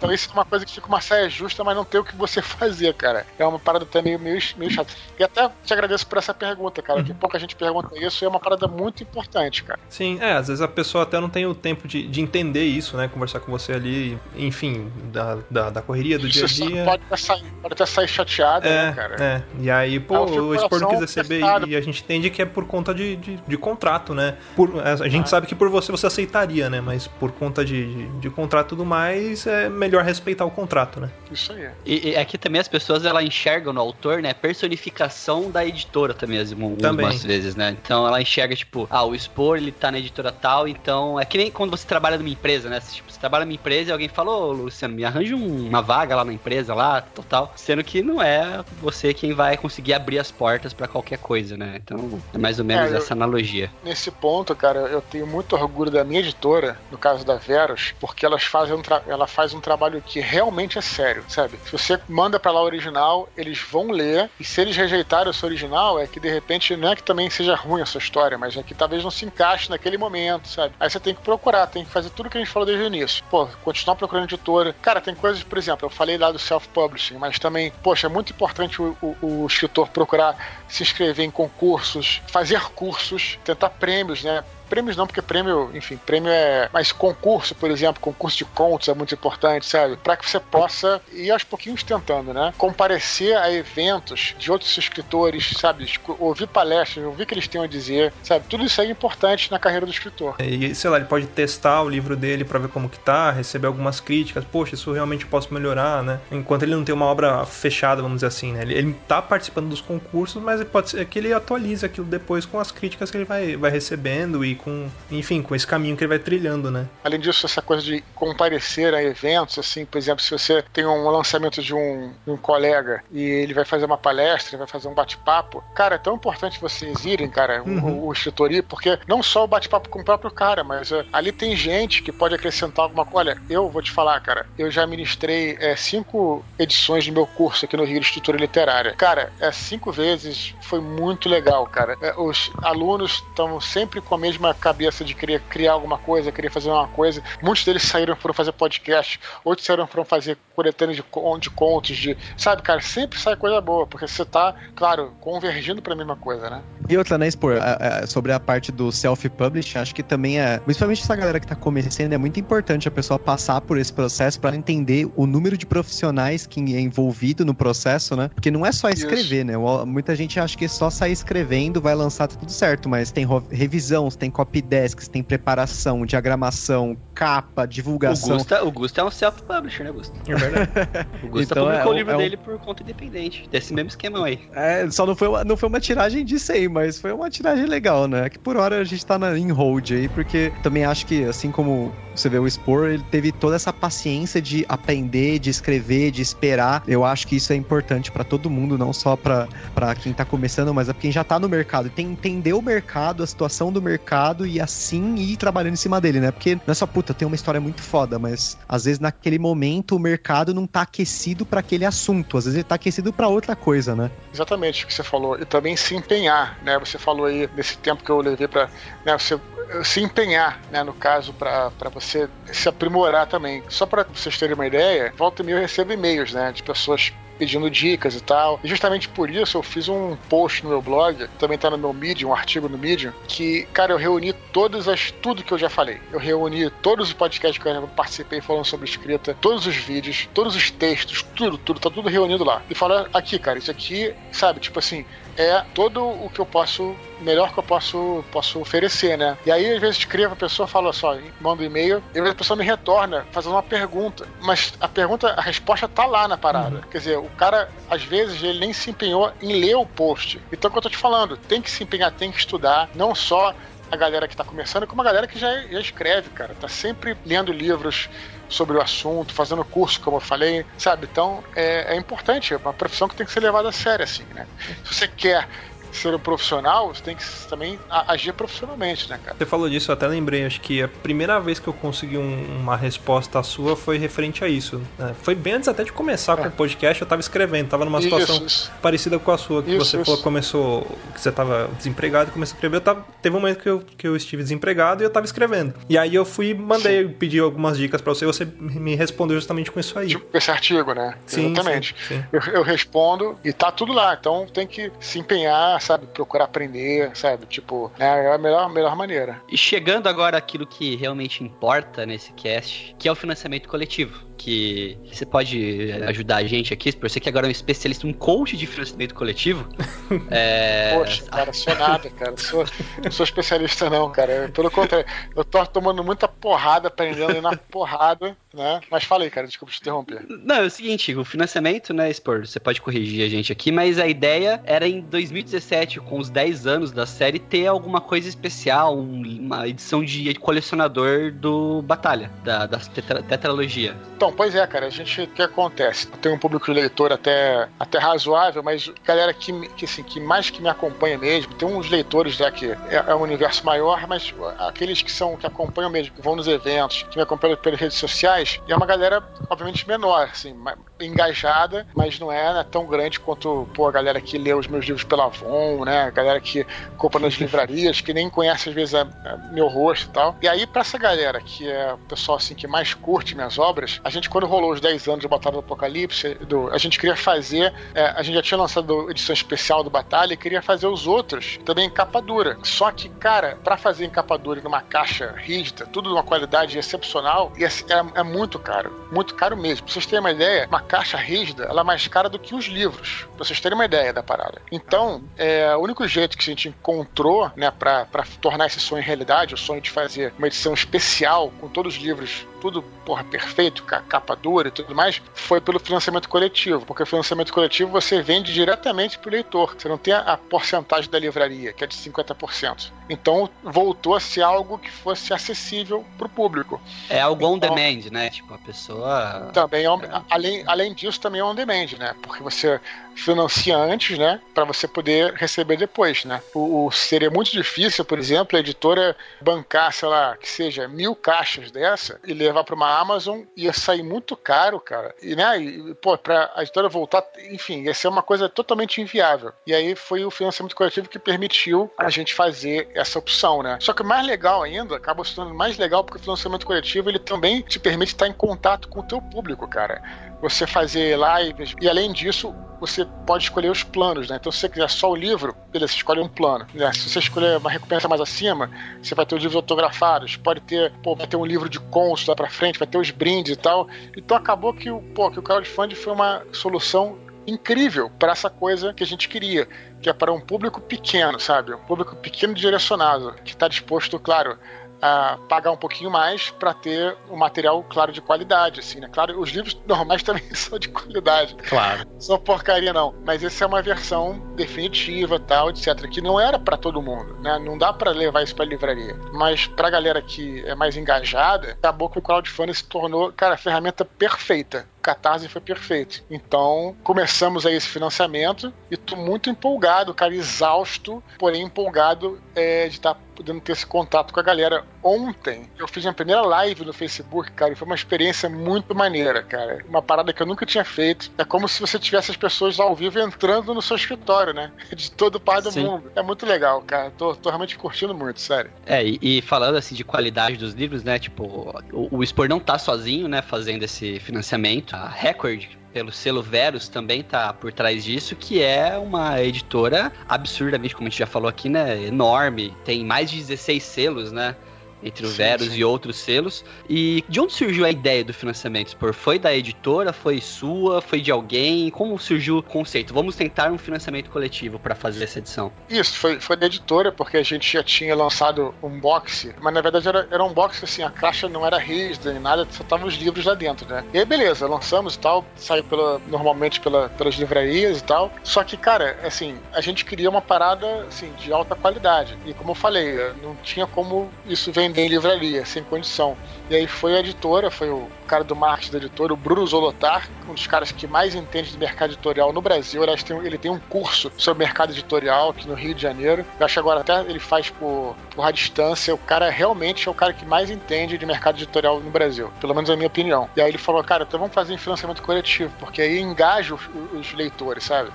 Então 0.05 0.13
isso 0.15 0.29
é 0.29 0.33
uma 0.35 0.45
coisa 0.45 0.67
que 0.67 0.73
fica 0.73 0.87
uma 0.87 1.01
saia 1.01 1.29
justa, 1.31 1.65
mas 1.65 1.75
não 1.75 1.85
tem 1.85 1.99
o 1.99 2.05
que 2.05 2.15
você 2.15 2.43
fazer, 2.43 2.93
cara. 2.95 3.25
É 3.39 3.47
uma 3.47 3.59
parada 3.59 3.85
até 3.85 4.03
meio, 4.03 4.19
meio, 4.19 4.39
meio 4.59 4.71
chata. 4.71 4.93
E 5.19 5.25
até 5.25 5.51
te 5.65 5.73
agradeço 5.73 6.07
por 6.07 6.19
essa 6.19 6.35
pergunta, 6.35 6.83
cara, 6.83 7.03
que 7.03 7.15
pouca 7.15 7.39
gente 7.39 7.57
pergunta 7.57 7.89
isso 7.99 8.23
e 8.23 8.27
é 8.27 8.29
uma 8.29 8.39
parada 8.41 8.69
muito 8.69 9.03
importante, 9.03 9.65
cara. 9.65 9.81
Sim, 9.89 10.19
é, 10.21 10.33
às 10.35 10.49
vezes 10.49 10.61
a 10.61 10.69
pessoa 10.69 11.05
até 11.05 11.19
não 11.21 11.29
tem 11.31 11.47
o 11.47 11.55
tempo 11.55 11.89
de, 11.89 12.07
de 12.07 12.21
entender 12.21 12.65
isso, 12.65 12.97
né? 12.97 13.09
Conversar 13.09 13.41
com 13.41 13.51
você 13.51 13.73
ali, 13.73 14.19
enfim, 14.37 14.91
da, 15.13 15.39
da, 15.51 15.71
da 15.71 15.81
correria 15.83 16.19
do 16.19 16.29
dia 16.29 16.45
a 16.45 16.49
dia. 16.49 16.85
pode 16.85 17.03
até 17.07 17.17
sair, 17.17 17.45
pode 17.63 17.73
até 17.75 17.87
sair 17.87 18.09
chateado, 18.09 18.67
É, 18.67 18.87
né, 18.89 18.93
cara? 18.93 19.17
é. 19.23 19.43
E 19.61 19.71
aí, 19.71 19.99
pô, 19.99 20.25
Aí 20.25 20.29
fico 20.29 20.41
o 20.43 20.55
expor 20.55 20.81
não 20.81 20.89
quis 20.91 21.01
receber 21.01 21.43
apertado. 21.43 21.69
e 21.69 21.77
a 21.77 21.81
gente 21.81 22.03
entende 22.03 22.29
que 22.29 22.43
é 22.43 22.45
por 22.47 22.67
conta 22.67 22.93
de, 22.95 23.17
de, 23.17 23.37
de 23.37 23.57
contrato, 23.57 24.15
né? 24.15 24.37
Por, 24.55 24.71
a 24.87 25.09
gente 25.09 25.25
Ah. 25.25 25.29
sabe 25.29 25.47
que 25.47 25.55
por 25.55 25.69
você 25.71 25.91
você 25.91 26.07
aceitaria, 26.07 26.69
né? 26.69 26.81
Mas 26.81 27.07
por 27.07 27.33
conta 27.33 27.65
de, 27.65 27.87
de, 27.87 28.07
de 28.19 28.31
contrato 28.31 28.67
e 28.67 28.69
tudo 28.71 28.85
mais, 28.85 29.47
é 29.47 29.69
melhor 29.69 29.94
respeitar 30.03 30.45
o 30.45 30.51
contrato, 30.51 31.01
né? 31.01 31.11
Isso 31.31 31.53
aí. 31.53 31.69
E, 31.85 32.11
e 32.11 32.17
aqui 32.17 32.37
também 32.39 32.61
as 32.61 32.69
pessoas 32.69 33.05
ela 33.05 33.23
enxergam 33.23 33.73
no 33.73 33.81
autor, 33.81 34.21
né, 34.23 34.33
personificação 34.35 35.51
da 35.51 35.65
editora 35.65 36.13
também, 36.15 36.39
as- 36.39 36.53
algumas 36.53 36.79
Também. 36.81 37.19
vezes, 37.19 37.55
né? 37.55 37.77
Então 37.83 38.07
ela 38.07 38.21
enxerga, 38.21 38.55
tipo, 38.57 38.87
ah, 38.91 39.05
o 39.05 39.15
expor 39.15 39.57
ele 39.57 39.71
tá 39.73 39.91
na 39.91 39.99
editora 39.99 40.33
tal, 40.33 40.67
então 40.67 41.19
é 41.19 41.25
que 41.25 41.39
nem 41.39 41.51
quando 41.51 41.71
você 41.71 41.87
trabalha 41.87 42.17
numa 42.19 42.29
empresa, 42.29 42.69
né? 42.69 42.81
Tipo, 42.81 43.11
você 43.11 43.19
trabalha 43.19 43.45
numa 43.45 43.55
empresa 43.55 43.91
e 43.91 43.93
alguém 43.93 44.09
fala, 44.09 44.31
ô 44.31 44.53
Luciano, 44.53 44.95
me 44.95 45.05
arranja 45.05 45.35
um- 45.35 45.69
uma 45.69 45.83
vaga 45.83 46.17
lá 46.17 46.25
na 46.25 46.33
empresa, 46.33 46.75
lá, 46.75 47.01
total. 47.01 47.53
Sendo 47.57 47.83
que 47.85 48.03
não 48.03 48.21
é 48.23 48.65
você 48.81 49.13
quem 49.15 49.33
vai 49.33 49.57
conseguir 49.57 49.95
abrir 49.95 50.19
as 50.19 50.31
portas 50.31 50.73
pra 50.73 50.89
qualquer 50.89 51.19
coisa, 51.19 51.57
né? 51.57 51.81
Então 51.83 52.23
é 52.33 52.39
mais 52.39 52.59
ou 52.59 52.65
menos 52.65 52.91
É, 52.91 52.95
eu- 52.95 52.99
essa 52.99 53.15
analogia. 53.15 53.71
Nesse 53.83 54.11
ponto, 54.11 54.55
cara, 54.57 54.81
eu 54.81 55.01
tenho 55.01 55.27
muito 55.27 55.55
orgulho 55.57 55.91
da 55.91 56.05
minha 56.05 56.21
editora, 56.21 56.79
no 56.91 56.99
caso 56.99 57.25
da 57.25 57.37
Veros, 57.37 57.95
porque 58.01 58.25
elas 58.25 58.45
fazem 58.45 58.75
um 58.75 58.83
ela 59.07 59.27
faz 59.27 59.53
um 59.55 59.61
trabalho 59.61 59.84
que 60.01 60.21
realmente 60.21 60.79
é 60.79 60.81
sério, 60.81 61.25
sabe? 61.29 61.59
Se 61.65 61.73
você 61.73 61.99
manda 62.09 62.39
pra 62.39 62.53
lá 62.53 62.61
o 62.63 62.65
original, 62.65 63.29
eles 63.37 63.59
vão 63.71 63.91
ler, 63.91 64.31
e 64.39 64.45
se 64.45 64.61
eles 64.61 64.77
rejeitarem 64.77 65.31
o 65.31 65.35
seu 65.35 65.49
original, 65.49 65.99
é 65.99 66.07
que 66.07 66.21
de 66.21 66.29
repente 66.29 66.77
não 66.77 66.93
é 66.93 66.97
que 66.97 67.03
também 67.03 67.29
seja 67.31 67.55
ruim 67.55 67.83
a 67.83 67.87
sua 67.87 67.99
história, 67.99 68.37
mas 68.39 68.57
é 68.57 68.63
que 68.63 68.75
talvez 68.75 69.03
não 69.05 69.11
se 69.11 69.25
encaixe 69.25 69.71
naquele 69.71 69.97
momento, 69.99 70.49
sabe? 70.49 70.75
Aí 70.79 70.89
você 70.91 71.01
tem 71.01 71.15
que 71.15 71.23
procurar, 71.23 71.67
tem 71.67 71.85
que 71.85 71.91
fazer 71.91 72.11
tudo 72.11 72.29
que 72.31 72.37
a 72.39 72.41
gente 72.41 72.51
falou 72.51 72.67
desde 72.67 72.85
o 72.85 72.87
início. 72.87 73.25
Pô, 73.31 73.47
continuar 73.63 73.97
procurando 73.97 74.25
editora. 74.25 74.73
Cara, 74.83 75.01
tem 75.01 75.15
coisas, 75.15 75.43
por 75.43 75.59
exemplo, 75.59 75.87
eu 75.87 75.91
falei 75.91 76.17
lá 76.19 76.31
do 76.33 76.39
self-publishing, 76.39 77.17
mas 77.19 77.39
também, 77.39 77.73
poxa, 77.83 78.07
é 78.07 78.11
muito 78.11 78.31
importante 78.33 78.81
o, 78.81 78.97
o- 79.01 79.17
o 79.43 79.47
escritor 79.47 79.89
procurar 79.89 80.37
se 80.69 80.83
inscrever 80.83 81.25
em 81.27 81.31
concursos, 81.31 82.23
fazer 82.29 82.61
cursos, 82.71 83.39
tentar 83.45 83.71
prêmios, 83.71 84.23
né? 84.25 84.43
Prêmios 84.69 84.97
não, 84.97 85.07
porque 85.07 85.23
prêmio, 85.23 85.71
enfim, 85.75 85.97
prêmio 85.97 86.31
é. 86.31 86.69
Mas 86.73 86.93
concurso, 86.93 87.55
por 87.55 87.71
exemplo, 87.71 88.01
concurso 88.01 88.39
de 88.39 88.45
contos 88.45 88.89
é 88.89 88.95
muito 88.95 89.15
importante, 89.15 89.67
sabe? 89.67 89.97
Para 89.97 90.17
que 90.17 90.29
você 90.29 90.41
possa 90.41 91.01
ir 91.13 91.31
aos 91.31 91.45
pouquinhos 91.45 91.83
tentando, 91.83 92.33
né? 92.33 92.53
Comparecer 92.57 93.37
a 93.37 93.53
eventos 93.53 94.35
de 94.39 94.51
outros 94.51 94.77
escritores, 94.77 95.55
sabe? 95.59 95.87
Ouvir 96.19 96.47
palestras, 96.47 97.05
ouvir 97.05 97.25
o 97.25 97.27
que 97.27 97.35
eles 97.35 97.49
têm 97.49 97.63
a 97.63 97.67
dizer, 97.67 98.13
sabe? 98.23 98.45
Tudo 98.49 98.65
isso 98.65 98.81
é 98.81 98.87
importante 98.87 99.51
na 99.51 99.59
carreira 99.59 99.87
do 99.87 99.93
escritor. 99.93 100.37
E, 100.41 100.75
sei 100.75 100.91
lá, 100.91 100.97
ele 100.97 101.07
pode 101.07 101.27
testar 101.27 101.83
o 101.83 101.89
livro 101.89 102.17
dele 102.17 102.45
pra 102.45 102.59
ver 102.59 102.69
como 102.69 102.89
que 102.89 102.99
tá, 102.99 103.31
receber 103.31 103.67
algumas 103.67 104.01
críticas, 104.01 104.45
poxa, 104.45 104.75
isso 104.75 104.93
realmente 104.93 105.25
eu 105.25 105.31
posso 105.31 105.53
melhorar, 105.53 106.03
né? 106.03 106.21
Enquanto 106.31 106.63
ele 106.63 106.75
não 106.75 106.85
tem 106.85 106.95
uma 106.95 107.07
obra 107.07 107.45
fechada, 107.47 108.03
vamos 108.03 108.19
dizer 108.19 108.27
assim, 108.27 108.53
né? 108.53 108.63
Ele, 108.63 108.75
ele 108.75 108.97
tá 109.07 109.21
participando 109.21 109.69
dos 109.69 109.81
concursos, 109.81 110.43
mas 110.43 110.63
pode 110.65 110.91
ser 110.91 111.05
que 111.07 111.19
ele 111.19 111.33
atualize 111.33 111.85
aquilo 111.85 112.07
depois 112.07 112.47
com 112.47 112.59
as 112.59 112.71
críticas 112.71 113.11
que 113.11 113.17
ele 113.17 113.25
vai, 113.25 113.57
vai 113.57 113.71
recebendo 113.71 114.45
e 114.45 114.54
com, 114.55 114.89
enfim, 115.11 115.43
com 115.43 115.55
esse 115.55 115.67
caminho 115.67 115.97
que 115.97 116.03
ele 116.05 116.09
vai 116.09 116.19
trilhando, 116.19 116.71
né? 116.71 116.87
Além 117.03 117.21
disso, 117.21 117.47
essa 117.47 117.61
coisa 117.63 117.83
de 117.83 118.03
comparecer 118.15 118.95
a 118.95 119.03
eventos, 119.03 119.59
assim, 119.59 119.85
por 119.85 119.99
exemplo, 119.99 120.23
se 120.23 120.31
você 120.31 120.63
tem 120.73 120.87
um 120.87 121.09
lançamento 121.11 121.63
de 121.63 121.75
um, 121.75 122.13
um 122.27 122.37
colega 122.37 123.03
e 123.13 123.23
ele 123.23 123.55
vai 123.55 123.65
fazer 123.65 123.85
uma 123.85 123.99
palestra, 123.99 124.57
vai 124.59 124.67
fazer 124.67 124.89
um 124.89 124.95
bate-papo, 124.95 125.63
cara, 125.75 125.97
é 125.97 125.99
tão 125.99 126.15
importante 126.15 126.61
vocês 126.61 127.05
irem, 127.05 127.29
cara, 127.29 127.63
o- 127.63 127.75
Uhum. 127.75 128.05
o, 128.07 128.13
escritor 128.13 128.53
ir, 128.53 128.63
porque 128.63 128.99
não 129.09 129.23
só 129.23 129.45
o 129.45 129.47
bate-papo 129.49 129.89
com 129.89 130.01
o 130.01 130.05
próprio 130.05 130.31
cara, 130.31 130.63
mas 130.65 130.91
eh, 130.93 131.05
ali 131.13 131.33
tem 131.33 131.57
gente 131.57 132.03
que 132.03 132.13
pode 132.13 132.35
acrescentar 132.35 132.85
alguma 132.85 133.05
coisa. 133.05 133.15
Olha, 133.31 133.43
eu 133.49 133.69
vou 133.69 133.81
te 133.83 133.91
falar, 133.91 134.19
cara, 134.21 134.47
eu 134.59 134.71
já 134.71 134.87
ministrei 134.87 135.57
eh, 135.61 135.77
cinco 135.77 136.45
edições 136.59 137.07
do 137.07 137.13
meu 137.13 137.27
curso 137.27 137.65
aqui 137.65 137.77
no 137.77 137.85
Rio 137.85 138.01
de 138.01 138.07
Escritura 138.07 138.37
Literária. 138.39 138.93
Cara, 138.95 139.33
é 139.41 139.51
cinco 139.53 139.93
vezes, 139.93 140.55
foi 140.63 140.81
muito 140.81 141.29
legal, 141.29 141.67
cara. 141.67 141.97
Eh, 142.01 142.15
os 142.17 142.51
alunos 142.63 143.23
estão 143.29 143.61
sempre 143.61 144.01
com 144.01 144.15
a 144.15 144.19
mesma 144.19 144.44
cabeça 144.53 145.05
de 145.05 145.15
querer 145.15 145.41
criar 145.49 145.73
alguma 145.73 145.97
coisa, 145.97 146.33
querer 146.33 146.51
fazer 146.51 146.69
uma 146.71 146.89
coisa. 146.89 147.23
Muitos 147.43 147.65
deles 147.65 147.83
saíram 147.83 148.17
foram 148.17 148.35
fazer 148.35 148.53
podcast, 148.53 149.21
outros 149.45 149.65
saíram 149.67 149.87
foram 149.87 150.05
fazer 150.05 150.37
coletâneas 150.57 150.97
de, 150.97 151.05
de 151.41 151.51
contos, 151.51 151.97
de. 151.97 152.17
Sabe, 152.37 152.63
cara, 152.63 152.81
sempre 152.81 153.19
sai 153.19 153.37
coisa 153.37 153.61
boa, 153.61 153.87
porque 153.87 154.07
você 154.09 154.25
tá, 154.25 154.55
claro, 154.75 155.13
convergindo 155.21 155.81
pra 155.81 155.95
mesma 155.95 156.17
coisa, 156.17 156.51
né? 156.51 156.63
E 156.89 156.97
outra, 156.99 157.17
né, 157.17 157.31
Spor, 157.31 157.57
a- 157.61 158.01
a- 158.03 158.07
sobre 158.07 158.33
a 158.33 158.41
parte 158.41 158.71
do 158.73 158.91
self-publishing, 158.93 159.79
acho 159.79 159.95
que 159.95 160.03
também 160.03 160.41
é, 160.41 160.59
principalmente 160.59 161.03
essa 161.03 161.15
galera 161.17 161.39
que 161.41 161.47
tá 161.47 161.55
começando, 161.55 162.13
é 162.13 162.19
muito 162.19 162.39
importante 162.41 162.89
a 162.89 162.91
pessoa 162.91 163.19
passar 163.19 163.61
por 163.61 163.79
esse 163.79 163.93
processo 163.93 164.41
pra 164.41 164.55
entender 164.55 165.09
o 165.17 165.27
número 165.27 165.57
de 165.57 165.65
profissionais 165.67 166.47
que 166.47 166.61
é 166.75 166.81
envolvido 166.81 167.45
no 167.45 167.55
processo, 167.55 168.17
né? 168.17 168.29
Porque 168.35 168.51
não 168.51 168.67
é 168.67 168.73
só 168.73 168.89
escrever, 168.91 169.45
né? 169.45 169.57
O- 169.57 169.85
Muita 169.87 170.17
gente 170.17 170.41
acha 170.41 170.57
que 170.57 170.67
só 170.69 170.91
sair 170.91 171.13
escrevendo 171.13 171.81
vai 171.81 171.95
lançar 171.95 172.27
tá 172.27 172.37
tudo 172.37 172.51
certo, 172.51 172.89
mas 172.89 173.11
tem 173.13 173.27
revisão, 173.51 174.09
tem 174.09 174.31
copy 174.35 174.61
desks, 174.61 175.07
tem 175.09 175.23
preparação, 175.23 176.05
diagramação, 176.05 176.97
capa, 177.15 177.63
O 177.63 177.67
divulgação. 177.67 178.37
Gusta, 178.37 178.65
o 178.65 178.73
Gusta 178.73 179.01
é 179.01 179.05
um 179.05 179.11
self-publisher, 179.11 179.85
né, 179.85 179.93
Gusta? 179.93 180.19
É 180.27 180.35
verdade. 180.35 180.71
O 181.23 181.29
Gusta 181.29 181.55
Então, 181.55 181.65
publicou 181.67 181.93
é 181.93 181.95
o 181.95 181.97
livro 181.99 182.13
é 182.13 182.17
um- 182.17 182.19
dele 182.19 182.37
por 182.37 182.59
conta 182.59 182.83
independente, 182.83 183.49
desse 183.51 183.73
mesmo 183.73 183.89
esquema 183.89 184.27
aí. 184.27 184.41
É, 184.53 184.91
só 184.91 185.07
não 185.07 185.15
foi, 185.15 185.29
uma, 185.29 185.45
não 185.45 185.57
foi 185.57 185.69
uma 185.69 185.81
tiragem 185.81 186.25
disso 186.25 186.51
aí, 186.53 186.69
mas 186.69 186.99
foi 186.99 187.13
uma 187.13 187.31
tiragem 187.31 187.67
legal, 187.67 188.07
né? 188.09 188.29
Que 188.29 188.39
por 188.39 188.57
hora 188.57 188.81
a 188.81 188.85
gente 188.85 189.07
tá 189.07 189.19
na, 189.19 189.39
em 189.39 189.51
hold 189.53 189.91
aí, 189.93 190.09
porque 190.09 190.53
também 190.63 190.85
acho 190.85 191.07
que, 191.07 191.25
assim 191.25 191.51
como 191.53 191.93
você 192.15 192.29
vê 192.29 192.39
o 192.39 192.49
Spor, 192.49 192.87
ele 192.89 193.03
teve 193.11 193.33
toda 193.33 193.57
essa 193.57 193.73
paciência 193.73 194.41
de 194.43 194.65
aprender, 194.69 195.39
de 195.39 195.51
escrever, 195.51 196.11
de 196.11 196.23
esperar. 196.23 196.83
Eu 196.87 197.05
acho 197.05 197.27
que 197.27 197.37
isso 197.37 197.53
é 197.53 197.57
importante 197.57 198.11
pra 198.13 198.23
todo 198.25 198.51
mundo, 198.51 198.77
não 198.77 198.93
só 198.93 199.17
pra 199.17 199.49
pra 199.75 199.95
quem 199.95 200.13
tá 200.13 200.25
começando, 200.25 200.73
mas 200.73 200.89
é 200.89 200.93
pra 200.93 201.01
quem 201.03 201.11
já 201.13 201.25
tá 201.25 201.39
no 201.41 201.49
mercado. 201.49 201.91
Tem 201.91 202.07
entender 202.07 202.53
o 202.53 202.63
mercado, 202.63 203.23
a 203.23 203.27
situação 203.27 203.73
do 203.73 203.81
mercado 203.83 204.24
e 204.47 204.61
assim 204.61 205.15
ir 205.17 205.37
trabalhando 205.37 205.75
em 205.75 205.77
cima 205.77 206.01
dele, 206.01 206.21
né? 206.21 206.31
Porque 206.31 206.55
não 206.55 206.73
é 206.73 206.75
só, 206.75 206.87
puta, 206.87 207.13
tem 207.13 207.27
uma 207.27 207.35
história 207.35 207.61
muito 207.61 207.83
foda, 207.83 208.19
mas 208.19 208.57
às 208.69 208.85
vezes 208.85 208.99
naquele 208.99 209.39
momento 209.39 209.97
o 209.97 209.99
mercado 209.99 210.55
não 210.55 210.67
tá 210.67 210.83
aquecido 210.83 211.45
para 211.45 211.61
aquele 211.61 211.85
assunto, 211.85 212.39
às 212.39 212.45
vezes 212.45 212.57
ele 212.57 212.65
tá 212.65 212.77
aquecido 212.77 213.13
para 213.13 213.29
outra 213.29 213.55
coisa, 213.55 213.95
né? 213.95 214.11
Exatamente 214.33 214.85
o 214.85 214.87
que 214.87 214.95
você 214.95 215.03
falou. 215.03 215.39
E 215.39 215.45
também 215.45 215.77
se 215.77 215.95
empenhar, 215.95 216.59
né? 216.63 216.79
Você 216.79 216.99
falou 216.99 217.27
aí 217.27 217.49
nesse 217.57 217.77
tempo 217.79 218.03
que 218.03 218.11
eu 218.11 218.21
levei 218.21 218.49
para 218.49 218.69
né, 219.05 219.17
você 219.19 219.39
se 219.83 220.01
empenhar, 220.01 220.61
né, 220.71 220.83
no 220.83 220.93
caso, 220.93 221.33
para 221.33 221.71
você 221.93 222.29
se 222.53 222.69
aprimorar 222.69 223.27
também. 223.27 223.63
Só 223.69 223.87
para 223.87 224.05
vocês 224.05 224.39
terem 224.39 224.55
uma 224.55 224.67
ideia, 224.67 225.13
volta 225.17 225.43
e 225.43 225.47
meia 225.47 225.57
eu 225.57 225.61
recebo 225.61 225.93
e-mails, 225.93 226.33
né, 226.33 226.53
de 226.53 226.63
pessoas 226.63 227.13
pedindo 227.39 227.71
dicas 227.71 228.15
e 228.15 228.21
tal. 228.21 228.61
E 228.63 228.69
justamente 228.69 229.09
por 229.09 229.31
isso 229.31 229.57
eu 229.57 229.63
fiz 229.63 229.89
um 229.89 230.17
post 230.29 230.63
no 230.65 230.71
meu 230.71 230.83
blog, 230.83 231.29
também 231.39 231.59
tá 231.59 231.71
no 231.71 231.79
meu 231.79 231.93
Medium, 231.93 232.31
um 232.31 232.35
artigo 232.35 232.69
no 232.69 232.79
Medium, 232.79 233.13
que, 233.27 233.67
cara, 233.73 233.93
eu 233.93 233.97
reuni 233.97 234.33
todas 234.53 234.89
as 234.89 235.11
tudo 235.11 235.43
que 235.43 235.53
eu 235.53 235.59
já 235.59 235.69
falei. 235.69 236.01
Eu 236.13 236.19
reuni 236.19 236.71
todos 236.71 237.09
os 237.09 237.15
podcasts 237.15 237.63
que 237.63 237.69
eu 237.69 237.89
participei 237.89 238.41
falando 238.41 238.65
sobre 238.65 238.87
escrita, 238.87 239.37
todos 239.41 239.67
os 239.67 239.77
vídeos, 239.77 240.29
todos 240.33 240.55
os 240.55 240.71
textos, 240.71 241.23
tudo, 241.35 241.59
tudo, 241.59 241.81
tá 241.81 241.91
tudo 241.91 242.09
reunido 242.09 242.45
lá. 242.45 242.63
E 242.69 242.75
fala 242.75 243.09
aqui, 243.13 243.39
cara, 243.39 243.59
isso 243.59 243.71
aqui, 243.71 244.15
sabe, 244.33 244.61
tipo 244.61 244.79
assim, 244.79 245.05
é 245.37 245.65
todo 245.75 246.05
o 246.05 246.31
que 246.31 246.41
eu 246.41 246.47
posso, 246.47 246.95
melhor 247.21 247.53
que 247.53 247.59
eu 247.59 247.63
posso, 247.63 248.25
posso 248.31 248.61
oferecer, 248.61 249.17
né? 249.19 249.37
E 249.45 249.51
aí, 249.51 249.73
às 249.73 249.81
vezes, 249.81 249.99
escrevo, 249.99 250.35
a 250.35 250.37
pessoa 250.37 250.67
fala 250.67 250.93
só, 250.93 251.17
manda 251.41 251.63
um 251.63 251.67
e-mail, 251.67 252.03
e 252.15 252.19
às 252.19 252.23
vezes 252.23 252.31
a 252.31 252.35
pessoa 252.35 252.57
me 252.57 252.65
retorna 252.65 253.27
fazendo 253.33 253.53
uma 253.53 253.63
pergunta. 253.63 254.27
Mas 254.41 254.75
a 254.81 254.89
pergunta, 254.89 255.29
a 255.29 255.41
resposta 255.41 255.89
tá 255.89 256.07
lá 256.07 256.29
na 256.29 256.37
parada. 256.37 256.77
Uhum. 256.77 256.83
Quer 256.91 256.99
dizer, 256.99 257.19
o 257.19 257.29
cara, 257.31 257.69
às 257.91 258.05
vezes, 258.05 258.43
ele 258.43 258.61
nem 258.61 258.73
se 258.73 258.91
empenhou 258.91 259.33
em 259.41 259.61
ler 259.61 259.77
o 259.77 259.87
post. 259.87 260.41
Então, 260.53 260.69
é 260.69 260.71
o 260.71 260.73
que 260.73 260.79
eu 260.79 260.83
tô 260.83 260.91
te 260.91 260.97
falando, 260.97 261.37
tem 261.37 261.61
que 261.61 261.71
se 261.71 261.83
empenhar, 261.83 262.13
tem 262.13 262.31
que 262.31 262.39
estudar, 262.39 262.89
não 262.95 263.15
só 263.15 263.55
a 263.91 263.97
galera 263.97 264.27
que 264.27 264.37
tá 264.37 264.45
começando, 264.45 264.87
como 264.87 265.03
a 265.03 265.05
galera 265.05 265.27
que 265.27 265.39
já, 265.39 265.63
já 265.63 265.81
escreve, 265.81 266.31
cara. 266.31 266.55
Tá 266.61 266.69
sempre 266.69 267.17
lendo 267.25 267.53
livros, 267.53 268.09
sobre 268.55 268.77
o 268.77 268.81
assunto, 268.81 269.35
fazendo 269.35 269.65
curso, 269.65 270.01
como 270.01 270.17
eu 270.17 270.21
falei, 270.21 270.65
sabe? 270.79 271.09
Então 271.11 271.43
é, 271.55 271.95
é 271.95 271.97
importante, 271.97 272.55
é 272.55 272.57
uma 272.57 272.73
profissão 272.73 273.09
que 273.09 273.17
tem 273.17 273.27
que 273.27 273.33
ser 273.33 273.41
levada 273.41 273.69
a 273.69 273.73
sério, 273.73 274.05
assim, 274.05 274.25
né? 274.35 274.47
Se 274.85 274.95
você 274.95 275.09
quer 275.09 275.49
ser 275.97 276.15
um 276.15 276.19
profissional, 276.19 276.95
você 276.95 277.03
tem 277.03 277.17
que 277.17 277.25
também 277.49 277.79
agir 277.91 278.33
profissionalmente, 278.33 279.09
né, 279.09 279.19
cara? 279.23 279.37
Você 279.39 279.47
falou 279.47 279.69
disso, 279.69 279.91
eu 279.91 279.95
até 279.95 280.07
lembrei, 280.07 280.45
acho 280.45 280.61
que 280.61 280.83
a 280.83 280.89
primeira 280.89 281.39
vez 281.41 281.59
que 281.59 281.69
eu 281.69 281.73
consegui 281.73 282.19
um, 282.19 282.59
uma 282.61 282.77
resposta 282.77 283.43
sua 283.43 283.77
foi 283.77 283.99
referente 283.99 284.45
a 284.45 284.49
isso. 284.49 284.81
Né? 284.99 285.15
Foi 285.23 285.35
bem 285.35 285.55
antes 285.55 285.69
até 285.69 285.85
de 285.85 285.93
começar 285.93 286.39
é. 286.39 286.43
com 286.43 286.49
o 286.49 286.53
podcast, 286.53 287.03
eu 287.03 287.09
tava 287.09 287.21
escrevendo, 287.21 287.69
tava 287.69 287.85
numa 287.85 288.01
situação 288.01 288.37
isso, 288.37 288.47
isso. 288.47 288.73
parecida 288.83 289.19
com 289.19 289.31
a 289.31 289.39
sua, 289.39 289.63
que 289.63 289.71
isso, 289.71 289.85
você 289.85 290.05
falou, 290.05 290.21
começou, 290.23 290.87
que 291.15 291.21
você 291.21 291.31
tava 291.31 291.71
desempregado 291.77 292.31
e 292.31 292.33
começou 292.33 292.55
a 292.55 292.57
escrever. 292.57 292.77
Eu 292.77 292.81
tava, 292.81 293.05
teve 293.23 293.37
um 293.37 293.41
momento 293.41 293.61
que 293.61 293.69
eu, 293.69 293.81
que 293.97 294.07
eu 294.07 294.17
estive 294.17 294.43
desempregado 294.43 295.03
e 295.03 295.05
eu 295.05 295.11
tava 295.11 295.27
escrevendo. 295.27 295.75
E 295.89 295.97
aí 295.97 296.15
eu 296.15 296.25
fui, 296.25 296.55
mandei, 296.55 297.07
Sim. 297.07 297.13
pedi 297.13 297.39
algumas 297.39 297.79
dicas 297.79 298.01
para 298.01 298.15
você 298.15 298.25
e 298.25 298.27
você 298.27 298.45
me 298.45 298.95
respondeu 298.95 299.37
justamente 299.37 299.71
com 299.71 299.79
isso 299.79 299.99
aí. 299.99 300.09
Tipo 300.09 300.37
esse 300.37 300.51
artigo, 300.51 300.93
né? 300.93 301.15
Sim, 301.27 301.53
Exatamente. 301.53 301.95
Sim, 302.09 302.17
sim. 302.17 302.25
Eu, 302.33 302.41
eu 302.53 302.63
respondo 302.63 303.39
e 303.45 303.53
tá 303.53 303.71
tudo 303.71 303.93
lá, 303.93 304.17
então 304.19 304.47
tem 304.53 304.67
que 304.67 304.91
se 305.01 305.19
empenhar, 305.19 305.81
sabe? 305.85 306.07
Procurar 306.07 306.45
aprender, 306.45 307.15
sabe? 307.17 307.47
Tipo, 307.47 307.93
é 307.99 308.33
a 308.33 308.39
melhor, 308.39 308.69
melhor 308.71 308.97
maneira. 308.97 309.41
E 309.49 309.57
chegando 309.57 310.09
agora 310.09 310.37
aquilo 310.37 310.67
que 310.67 310.97
realmente 310.97 311.43
importa 311.43 312.07
nesse 312.07 312.33
cast, 312.33 312.95
que 312.99 313.09
é 313.09 313.13
o 313.13 313.15
financiamento 313.15 313.69
coletivo 313.69 314.34
que 314.37 314.99
você 315.11 315.25
pode 315.25 315.93
ajudar 316.07 316.37
a 316.37 316.45
gente 316.45 316.73
aqui, 316.73 316.93
por 316.93 317.09
você 317.09 317.21
que 317.21 317.29
agora 317.29 317.47
é 317.47 317.49
um 317.49 317.53
especialista, 317.53 318.07
um 318.07 318.13
coach 318.13 318.57
de 318.57 318.67
financiamento 318.67 319.15
coletivo. 319.15 319.69
é... 320.31 320.95
Poxa, 320.97 321.25
cara, 321.25 321.53
sou 321.53 321.75
nada, 321.75 322.11
cara. 322.11 322.37
Sou, 322.37 322.65
não 323.03 323.11
sou 323.11 323.25
especialista, 323.25 323.89
não, 323.89 324.11
cara. 324.11 324.51
Pelo 324.53 324.71
contrário, 324.71 325.07
eu 325.35 325.45
tô 325.45 325.65
tomando 325.67 326.03
muita 326.05 326.29
porrada, 326.29 326.89
aprendendo 326.89 327.41
na 327.41 327.57
porrada, 327.57 328.37
né? 328.53 328.81
Mas 328.91 329.05
fala 329.05 329.25
aí, 329.25 329.31
cara, 329.31 329.47
desculpa 329.47 329.73
te 329.73 329.81
interromper. 329.81 330.25
Não, 330.29 330.57
é 330.57 330.63
o 330.63 330.71
seguinte, 330.71 331.15
o 331.15 331.25
financiamento, 331.25 331.93
né, 331.93 332.13
Spor, 332.13 332.47
você 332.47 332.61
pode 332.61 332.81
corrigir 332.81 333.25
a 333.25 333.29
gente 333.29 333.53
aqui, 333.53 333.73
mas 333.73 333.99
a 333.99 334.07
ideia 334.07 334.61
era 334.65 334.87
em 334.87 335.01
2017, 335.01 336.01
com 336.01 336.19
os 336.19 336.31
10 336.31 336.67
anos 336.67 336.93
da 336.93 337.07
série, 337.07 337.39
ter 337.39 337.67
alguma 337.67 338.01
coisa 338.01 338.29
especial, 338.29 338.99
uma 338.99 339.67
edição 339.67 340.05
de 340.05 340.35
colecionador 340.35 341.33
do 341.33 341.83
Batalha, 341.83 342.31
da, 342.45 342.67
da 342.67 342.79
tetra, 342.79 343.23
tetralogia. 343.23 343.97
Então, 344.17 344.24
pois 344.33 344.55
é, 344.55 344.67
cara, 344.67 344.87
a 344.87 344.91
gente, 344.91 345.23
o 345.23 345.27
que 345.29 345.43
acontece? 345.43 346.07
Tem 346.07 346.33
um 346.33 346.39
público 346.39 346.71
leitor 346.73 347.13
até, 347.13 347.69
até 347.79 347.99
razoável, 347.99 348.63
mas 348.63 348.89
galera 349.05 349.33
que, 349.33 349.53
que, 349.71 349.85
assim, 349.85 350.03
que 350.03 350.21
mais 350.21 350.51
que 350.51 350.63
me 350.63 350.69
acompanha 350.69 351.19
mesmo, 351.19 351.55
tem 351.55 351.67
uns 351.69 351.91
leitores 351.91 352.35
já 352.35 352.51
que 352.51 352.71
é, 352.71 353.05
é 353.09 353.15
um 353.15 353.23
universo 353.23 353.65
maior, 353.65 354.07
mas 354.07 354.35
aqueles 354.59 355.03
que 355.03 355.11
são, 355.11 355.37
que 355.37 355.47
acompanham 355.47 355.91
mesmo, 355.91 356.15
que 356.15 356.23
vão 356.23 356.37
nos 356.37 356.47
eventos, 356.47 357.05
que 357.11 357.17
me 357.17 357.23
acompanham 357.23 357.57
pelas 357.57 357.81
redes 357.81 357.97
sociais, 357.97 358.61
é 358.69 358.77
uma 358.77 358.87
galera, 358.87 359.23
obviamente, 359.49 359.87
menor, 359.87 360.29
assim, 360.33 360.55
engajada, 361.01 361.87
mas 361.95 362.19
não 362.19 362.31
é 362.31 362.55
né, 362.55 362.67
tão 362.71 362.87
grande 362.87 363.21
quanto, 363.21 363.69
pô, 363.75 363.89
a 363.89 363.93
galera 363.93 364.21
que 364.21 364.39
lê 364.39 364.55
os 364.55 364.67
meus 364.67 364.85
livros 364.85 365.05
pela 365.05 365.27
Avon, 365.27 365.85
né, 365.85 366.05
a 366.05 366.11
galera 366.11 366.41
que 366.41 366.67
compra 366.97 367.21
nas 367.21 367.35
livrarias, 367.35 368.01
que 368.01 368.15
nem 368.15 368.31
conhece 368.31 368.69
às 368.69 368.75
vezes 368.75 368.95
a, 368.95 369.03
a 369.03 369.37
meu 369.53 369.67
rosto 369.69 370.09
e 370.09 370.13
tal. 370.13 370.37
E 370.43 370.49
aí, 370.49 370.67
pra 370.67 370.81
essa 370.81 370.99
galera 370.99 371.41
que 371.41 371.69
é 371.69 371.93
o 371.93 371.99
pessoal, 371.99 372.39
assim, 372.39 372.55
que 372.55 372.67
mais 372.67 372.95
curte 372.95 373.35
minhas 373.35 373.59
obras, 373.59 374.01
a 374.05 374.11
gente, 374.15 374.31
quando 374.31 374.47
rolou 374.47 374.73
os 374.73 374.81
10 374.81 375.09
anos 375.09 375.21
de 375.21 375.29
Batalha 375.29 375.55
do 375.55 375.61
Apocalipse, 375.61 376.35
do, 376.35 376.71
a 376.71 376.79
gente 376.79 376.99
queria 376.99 377.17
fazer. 377.17 377.73
É, 377.95 378.07
a 378.07 378.23
gente 378.23 378.35
já 378.35 378.43
tinha 378.43 378.59
lançado 378.59 379.11
edição 379.11 379.33
especial 379.33 379.83
do 379.83 379.91
Batalha 379.91 380.35
e 380.35 380.37
queria 380.37 380.63
fazer 380.63 380.87
os 380.87 381.07
outros 381.07 381.59
também 381.65 381.87
em 381.87 381.91
capa 381.91 382.21
dura. 382.21 382.59
Só 382.63 382.91
que, 382.91 383.09
cara, 383.09 383.59
para 383.63 383.77
fazer 383.77 384.05
em 384.05 384.11
capa 384.11 384.39
dura 384.39 384.61
numa 384.61 384.81
caixa 384.81 385.35
rígida, 385.37 385.87
tudo 385.87 386.09
de 386.09 386.15
uma 386.15 386.23
qualidade 386.23 386.79
excepcional, 386.79 387.53
é, 387.59 387.65
é, 387.65 388.21
é, 388.21 388.23
muito 388.23 388.59
caro. 388.59 388.93
Muito 389.11 389.35
caro 389.35 389.57
mesmo. 389.57 389.85
Pra 389.85 389.93
vocês 389.93 390.07
terem 390.07 390.21
uma 390.21 390.31
ideia, 390.31 390.67
uma 390.69 390.81
caixa 390.81 391.17
rígida 391.17 391.65
ela 391.65 391.81
é 391.81 391.85
mais 391.85 392.07
cara 392.09 392.29
do 392.29 392.39
que 392.39 392.55
os 392.55 392.67
livros. 392.67 393.27
Pra 393.37 393.45
vocês 393.45 393.61
terem 393.61 393.77
uma 393.77 393.85
ideia 393.85 394.13
da 394.13 394.23
parada. 394.23 394.63
Então, 394.71 395.23
é, 395.37 395.75
o 395.77 395.81
único 395.81 396.07
jeito 396.07 396.37
que 396.37 396.43
a 396.43 396.53
gente 396.53 396.69
encontrou, 396.69 397.51
né, 397.57 397.71
pra, 397.71 398.07
tornar 398.41 398.67
esse 398.67 398.81
sonho 398.81 399.03
realidade, 399.03 399.55
o 399.55 399.59
sonho 399.59 399.81
de 399.81 399.91
fazer 399.91 400.33
uma 400.39 400.47
edição 400.47 400.73
especial 400.73 401.53
com 401.61 401.69
todos 401.69 401.97
os 401.97 402.03
livros, 402.03 402.47
tudo, 402.61 402.83
porra, 403.05 403.25
perfeito, 403.25 403.85
capa 404.05 404.37
dura 404.37 404.69
e 404.69 404.71
tudo 404.71 404.95
mais, 404.95 405.21
foi 405.35 405.61
pelo 405.61 405.79
financiamento 405.81 406.29
coletivo. 406.29 406.85
Porque 406.87 407.03
o 407.03 407.07
financiamento 407.07 407.53
coletivo 407.53 407.91
você 407.91 408.23
vende 408.23 408.53
diretamente 408.53 409.19
pro 409.19 409.31
leitor. 409.31 409.75
Você 409.77 409.89
não 409.89 409.99
tem 409.99 410.15
a, 410.15 410.37
porcentagem 410.37 411.11
da 411.11 411.19
livraria, 411.19 411.73
que 411.73 411.85
é 411.85 411.87
de 411.87 411.97
50%. 411.97 412.93
Então 413.09 413.49
voltou 413.63 414.15
a 414.15 414.21
ser 414.21 414.43
algo 414.43 414.79
que 414.79 414.91
fosse 414.91 415.33
acessível 415.33 416.05
pro 416.17 416.29
público. 416.29 416.81
É 417.09 417.21
algo 417.21 417.47
on 417.47 417.57
então, 417.57 417.75
demand, 417.75 418.11
né? 418.11 418.31
Tipo, 418.31 418.55
a 418.55 418.59
pessoa. 418.59 419.51
Também, 419.53 419.85
é. 419.85 419.89
além, 420.31 420.65
além 420.67 420.95
disso, 420.95 421.21
também 421.21 421.41
é 421.41 421.45
on 421.45 421.55
demand, 421.55 421.93
né? 421.99 422.15
Porque 422.23 422.43
você 422.43 422.81
financia 423.15 423.77
antes, 423.77 424.19
né? 424.19 424.41
Para 424.53 424.65
você 424.65 424.89
poder 424.89 425.35
receber 425.35 425.77
depois, 425.77 426.25
né? 426.25 426.43
O, 426.55 426.87
o, 426.87 426.91
seria 426.91 427.31
muito 427.31 427.51
difícil, 427.51 428.05
por 428.05 428.19
exemplo, 428.19 428.57
a 428.57 428.61
editora 428.61 429.17
bancar, 429.41 429.93
sei 429.93 430.09
lá, 430.09 430.37
que 430.37 430.49
seja 430.49 430.89
mil 430.89 431.15
caixas 431.15 431.71
dessa 431.71 432.21
e 432.25 432.35
levar 432.35 432.65
para 432.65 432.75
uma 432.75 432.99
Amazon 432.99 433.43
ia 433.57 433.73
sair 433.73 434.03
muito 434.03 434.37
caro, 434.37 434.81
cara. 434.81 435.15
E, 435.23 435.37
né? 435.37 435.59
E, 435.59 435.95
pô, 435.95 436.17
para 436.19 436.51
a 436.55 436.63
editora 436.63 436.89
voltar, 436.89 437.25
enfim, 437.51 437.83
ia 437.83 437.95
ser 437.95 438.09
uma 438.09 438.23
coisa 438.23 438.49
totalmente 438.49 439.01
inviável. 439.01 439.53
E 439.67 439.75
aí 439.75 439.95
foi 439.95 440.25
o 440.25 440.31
financiamento 440.31 440.75
coletivo 440.75 441.09
que 441.09 441.19
permitiu 441.19 441.91
a 441.97 442.11
gente 442.11 442.35
fazer 442.35 442.91
essa 442.95 443.19
opção, 443.19 443.63
né? 443.63 443.77
Só 443.81 443.93
que 443.93 444.03
o 444.03 444.05
mais 444.05 444.27
legal 444.27 444.63
ainda, 444.63 444.97
acaba 444.97 445.25
se 445.25 445.35
tornando 445.35 445.57
mais 445.57 445.77
legal 445.77 446.05
porque 446.05 446.19
o 446.19 446.23
financiamento 446.23 446.65
coletivo 446.65 447.11
ele 447.11 447.19
também 447.19 447.61
te 447.63 447.79
permite 447.79 448.13
estar 448.13 448.29
em 448.29 448.33
contato 448.33 448.89
com 448.89 449.01
o 449.01 449.03
teu 449.03 449.21
público, 449.21 449.67
cara 449.69 450.03
você 450.45 450.67
fazer 450.67 451.17
lives. 451.17 451.75
E 451.81 451.89
além 451.89 452.13
disso, 452.13 452.55
você 452.79 453.07
pode 453.27 453.45
escolher 453.45 453.71
os 453.71 453.83
planos, 453.83 454.29
né? 454.29 454.37
Então, 454.39 454.53
se 454.53 454.59
você 454.59 454.69
quiser 454.69 454.91
só 454.91 455.11
o 455.11 455.17
livro, 455.17 455.57
beleza, 455.71 455.93
você 455.93 455.99
escolhe 455.99 456.21
um 456.21 456.29
plano. 456.29 456.67
Né? 456.75 456.93
Se 456.93 457.09
você 457.09 457.19
escolher 457.19 457.57
uma 457.57 457.71
recompensa 457.71 458.07
mais 458.07 458.21
acima, 458.21 458.71
você 459.03 459.15
vai 459.15 459.25
ter 459.25 459.35
os 459.35 459.43
livros 459.43 459.57
autografados, 459.57 460.37
pode 460.37 460.61
ter, 460.61 460.93
pô, 461.03 461.17
vai 461.17 461.27
ter 461.27 461.37
um 461.37 461.47
livro 461.47 461.69
de 461.69 461.81
consul 461.81 462.27
lá 462.29 462.37
pra 462.37 462.51
frente, 462.51 462.79
vai 462.79 462.87
ter 462.87 462.99
os 462.99 463.11
brindes 463.11 463.55
e 463.55 463.57
tal. 463.57 463.89
Então 464.17 464.37
acabou 464.37 464.75
que 464.75 464.91
o, 464.91 465.01
pô, 465.01 465.31
que 465.31 465.39
o 465.39 465.43
crowdfunding 465.43 465.95
foi 465.95 466.13
uma 466.13 466.43
solução 466.53 467.17
incrível 467.47 468.11
para 468.19 468.33
essa 468.33 468.49
coisa 468.51 468.93
que 468.93 469.03
a 469.03 469.07
gente 469.07 469.29
queria, 469.29 469.69
que 470.01 470.09
é 470.09 470.13
para 470.13 470.33
um 470.33 470.41
público 470.41 470.81
pequeno, 470.81 471.39
sabe? 471.39 471.75
Um 471.75 471.79
público 471.79 472.17
pequeno 472.17 472.55
direcionado, 472.55 473.35
que 473.45 473.53
está 473.53 473.69
disposto, 473.69 474.19
claro, 474.19 474.59
a 475.01 475.39
pagar 475.49 475.71
um 475.71 475.77
pouquinho 475.77 476.11
mais 476.11 476.51
para 476.51 476.73
ter 476.73 477.17
um 477.31 477.37
material, 477.37 477.83
claro, 477.89 478.13
de 478.13 478.21
qualidade, 478.21 478.81
assim, 478.81 479.01
né? 479.01 479.09
Claro, 479.11 479.41
os 479.41 479.51
livros 479.51 479.77
normais 479.87 480.23
também 480.23 480.43
são 480.55 480.79
de 480.79 480.89
qualidade. 480.89 481.55
Claro. 481.69 482.07
São 482.19 482.39
porcaria, 482.39 482.93
não. 482.93 483.15
Mas 483.25 483.43
essa 483.43 483.65
é 483.65 483.67
uma 483.67 483.83
versão 483.83 484.39
definitiva, 484.55 485.39
tal, 485.39 485.71
etc. 485.71 486.09
Que 486.09 486.21
não 486.21 486.41
era 486.41 486.59
para 486.59 486.77
todo 486.77 487.03
mundo, 487.03 487.39
né? 487.41 487.59
Não 487.59 487.77
dá 487.77 487.93
para 487.93 488.11
levar 488.11 488.43
isso 488.43 488.55
pra 488.55 488.65
livraria. 488.65 489.15
Mas 489.33 489.67
pra 489.67 489.91
galera 489.91 490.23
que 490.23 490.65
é 490.67 490.75
mais 490.75 490.97
engajada, 490.97 491.73
acabou 491.73 492.09
que 492.09 492.19
o 492.19 492.23
crowdfunding 492.23 492.75
se 492.75 492.85
tornou, 492.85 493.33
cara, 493.33 493.55
a 493.55 493.59
ferramenta 493.59 494.05
perfeita 494.05 494.87
Catarse 495.05 495.49
foi 495.49 495.61
perfeito. 495.61 496.25
Então, 496.31 496.97
começamos 497.05 497.67
aí 497.67 497.75
esse 497.75 497.89
financiamento 497.89 498.73
e 498.91 498.97
tô 498.97 499.17
muito 499.17 499.51
empolgado, 499.51 500.15
cara, 500.15 500.35
exausto, 500.35 501.23
porém 501.39 501.63
empolgado 501.63 502.41
é, 502.55 502.89
de 502.89 502.95
estar 502.95 503.13
tá 503.13 503.21
podendo 503.35 503.61
ter 503.61 503.73
esse 503.73 503.87
contato 503.87 504.33
com 504.33 504.41
a 504.41 504.43
galera. 504.43 504.85
Ontem 505.03 505.71
eu 505.79 505.87
fiz 505.89 506.05
minha 506.05 506.15
primeira 506.15 506.43
live 506.43 506.85
no 506.85 506.93
Facebook, 506.93 507.53
cara, 507.53 507.73
e 507.73 507.77
foi 507.77 507.87
uma 507.87 507.95
experiência 507.95 508.49
muito 508.49 508.95
maneira, 508.95 509.43
cara. 509.43 509.85
Uma 509.89 510.03
parada 510.03 510.33
que 510.33 510.43
eu 510.43 510.47
nunca 510.47 510.65
tinha 510.65 510.85
feito. 510.85 511.31
É 511.37 511.45
como 511.45 511.69
se 511.69 511.81
você 511.81 511.99
tivesse 511.99 512.31
as 512.31 512.37
pessoas 512.37 512.79
ao 512.81 512.95
vivo 512.95 513.19
entrando 513.19 513.75
no 513.75 513.83
seu 513.83 513.97
escritório, 513.97 514.53
né? 514.53 514.73
De 514.95 515.11
todo 515.11 515.37
o 515.37 515.41
pai 515.41 515.61
do 515.61 515.71
Sim. 515.71 515.85
mundo. 515.85 516.11
É 516.15 516.23
muito 516.23 516.47
legal, 516.47 516.83
cara. 516.83 517.11
Tô, 517.11 517.35
tô 517.35 517.49
realmente 517.49 517.77
curtindo 517.77 518.15
muito, 518.15 518.41
sério. 518.41 518.71
É, 518.87 519.05
e, 519.05 519.19
e 519.21 519.43
falando 519.43 519.77
assim 519.77 519.95
de 519.95 520.05
qualidade 520.05 520.57
dos 520.57 520.73
livros, 520.73 521.03
né? 521.03 521.19
Tipo, 521.19 521.75
o, 521.93 522.19
o 522.19 522.25
Spor 522.25 522.49
não 522.49 522.61
tá 522.61 522.79
sozinho, 522.79 523.29
né? 523.29 523.43
Fazendo 523.43 523.83
esse 523.83 524.19
financiamento. 524.21 524.95
A 524.95 525.09
Record, 525.09 525.67
pelo 525.95 526.11
selo 526.11 526.43
Verus, 526.43 526.89
também 526.89 527.23
tá 527.23 527.53
por 527.53 527.73
trás 527.73 528.03
disso, 528.03 528.35
que 528.35 528.61
é 528.61 528.99
uma 528.99 529.41
editora 529.41 530.13
absurdamente, 530.29 530.93
como 530.93 531.07
a 531.07 531.11
gente 531.11 531.21
já 531.21 531.27
falou 531.27 531.49
aqui, 531.49 531.69
né? 531.69 532.03
Enorme. 532.03 532.77
Tem 532.85 533.05
mais 533.05 533.31
de 533.31 533.37
16 533.37 533.81
selos, 533.81 534.33
né? 534.33 534.57
Entre 535.03 535.27
o 535.27 535.29
Sim, 535.29 535.37
Verus 535.37 535.69
sim. 535.69 535.79
e 535.79 535.85
outros 535.85 536.17
selos. 536.17 536.65
E 536.89 537.25
de 537.29 537.41
onde 537.41 537.53
surgiu 537.53 537.85
a 537.85 537.91
ideia 537.91 538.25
do 538.25 538.33
financiamento, 538.33 538.89
Spor? 538.89 539.13
Foi 539.13 539.39
da 539.39 539.55
editora? 539.55 540.13
Foi 540.13 540.41
sua? 540.41 541.01
Foi 541.01 541.21
de 541.21 541.31
alguém? 541.31 541.91
Como 541.91 542.19
surgiu 542.19 542.59
o 542.59 542.63
conceito? 542.63 543.13
Vamos 543.13 543.37
tentar 543.37 543.71
um 543.71 543.79
financiamento 543.79 544.31
coletivo 544.31 544.79
para 544.79 544.95
fazer 544.95 545.25
essa 545.25 545.39
edição. 545.39 545.73
Isso, 545.89 546.17
foi, 546.17 546.41
foi 546.41 546.57
da 546.57 546.67
editora, 546.67 547.13
porque 547.13 547.37
a 547.37 547.43
gente 547.43 547.71
já 547.71 547.83
tinha 547.83 548.15
lançado 548.15 548.75
um 548.83 548.99
box, 549.01 549.55
mas 549.61 549.75
na 549.75 549.81
verdade 549.81 550.09
era, 550.09 550.29
era 550.31 550.43
um 550.43 550.53
box 550.53 550.85
assim, 550.85 551.03
a 551.03 551.11
caixa 551.11 551.49
não 551.49 551.67
era 551.67 551.79
rígida 551.79 552.33
nem 552.33 552.41
nada, 552.41 552.67
só 552.71 552.83
estavam 552.83 553.07
os 553.07 553.15
livros 553.15 553.45
lá 553.45 553.55
dentro, 553.55 553.87
né? 553.89 554.05
E 554.13 554.19
aí, 554.19 554.25
beleza, 554.25 554.67
lançamos 554.67 555.15
e 555.15 555.19
tal, 555.19 555.45
saiu 555.57 555.85
pela, 555.85 556.21
normalmente 556.29 556.81
pela, 556.81 557.09
pelas 557.11 557.35
livrarias 557.35 557.99
e 557.99 558.05
tal. 558.05 558.33
Só 558.43 558.63
que, 558.65 558.77
cara, 558.77 559.19
assim, 559.23 559.57
a 559.73 559.81
gente 559.81 560.05
queria 560.05 560.31
uma 560.31 560.41
parada 560.41 561.05
assim, 561.09 561.33
de 561.39 561.53
alta 561.53 561.75
qualidade. 561.75 562.37
E 562.47 562.55
como 562.55 562.71
eu 562.71 562.75
falei, 562.75 563.17
não 563.43 563.55
tinha 563.57 563.87
como 563.87 564.31
isso 564.47 564.73
vender 564.73 564.94
em 564.97 565.09
livraria, 565.09 565.65
sem 565.65 565.83
condição. 565.83 566.37
E 566.71 566.75
aí 566.75 566.87
foi 566.87 567.17
a 567.17 567.21
editora, 567.21 567.71
foi 567.71 567.91
o 567.91 568.09
cara 568.27 568.43
do 568.43 568.57
marketing 568.57 568.93
da 568.93 568.99
editora, 568.99 569.33
o 569.33 569.37
Bruno 569.37 569.67
Zolotar, 569.67 570.29
um 570.49 570.55
dos 570.55 570.67
caras 570.67 570.91
que 570.93 571.07
mais 571.07 571.35
entende 571.35 571.73
de 571.73 571.79
mercado 571.79 572.13
editorial 572.13 572.53
no 572.53 572.63
Brasil. 572.63 573.03
Aliás, 573.03 573.23
tem, 573.23 573.37
ele 573.39 573.59
tem 573.59 573.71
um 573.71 573.79
curso 573.79 574.33
sobre 574.37 574.65
mercado 574.65 574.93
editorial 574.93 575.51
aqui 575.51 575.69
no 575.69 575.75
Rio 575.75 575.95
de 575.95 576.01
Janeiro. 576.01 576.45
Eu 576.59 576.65
acho 576.65 576.75
que 576.75 576.81
agora 576.81 577.01
até 577.01 577.21
ele 577.23 577.39
faz 577.39 577.69
por, 577.71 578.17
por 578.35 578.53
distância. 578.53 579.15
O 579.15 579.19
cara 579.19 579.51
realmente 579.51 580.09
é 580.09 580.11
o 580.11 580.15
cara 580.15 580.33
que 580.33 580.47
mais 580.47 580.71
entende 580.71 581.19
de 581.19 581.27
mercado 581.27 581.57
editorial 581.57 582.01
no 582.01 582.11
Brasil, 582.11 582.51
pelo 582.61 582.75
menos 582.75 582.89
na 582.89 582.97
minha 582.97 583.09
opinião. 583.09 583.49
E 583.57 583.61
aí 583.61 583.69
ele 583.69 583.79
falou, 583.79 584.03
cara, 584.03 584.25
então 584.27 584.39
vamos 584.39 584.55
fazer 584.55 584.73
um 584.73 584.79
financiamento 584.79 585.23
coletivo, 585.23 585.73
porque 585.79 586.01
aí 586.01 586.19
engaja 586.19 586.75
os, 586.75 586.83
os 587.13 587.33
leitores, 587.35 587.85
sabe? 587.85 588.11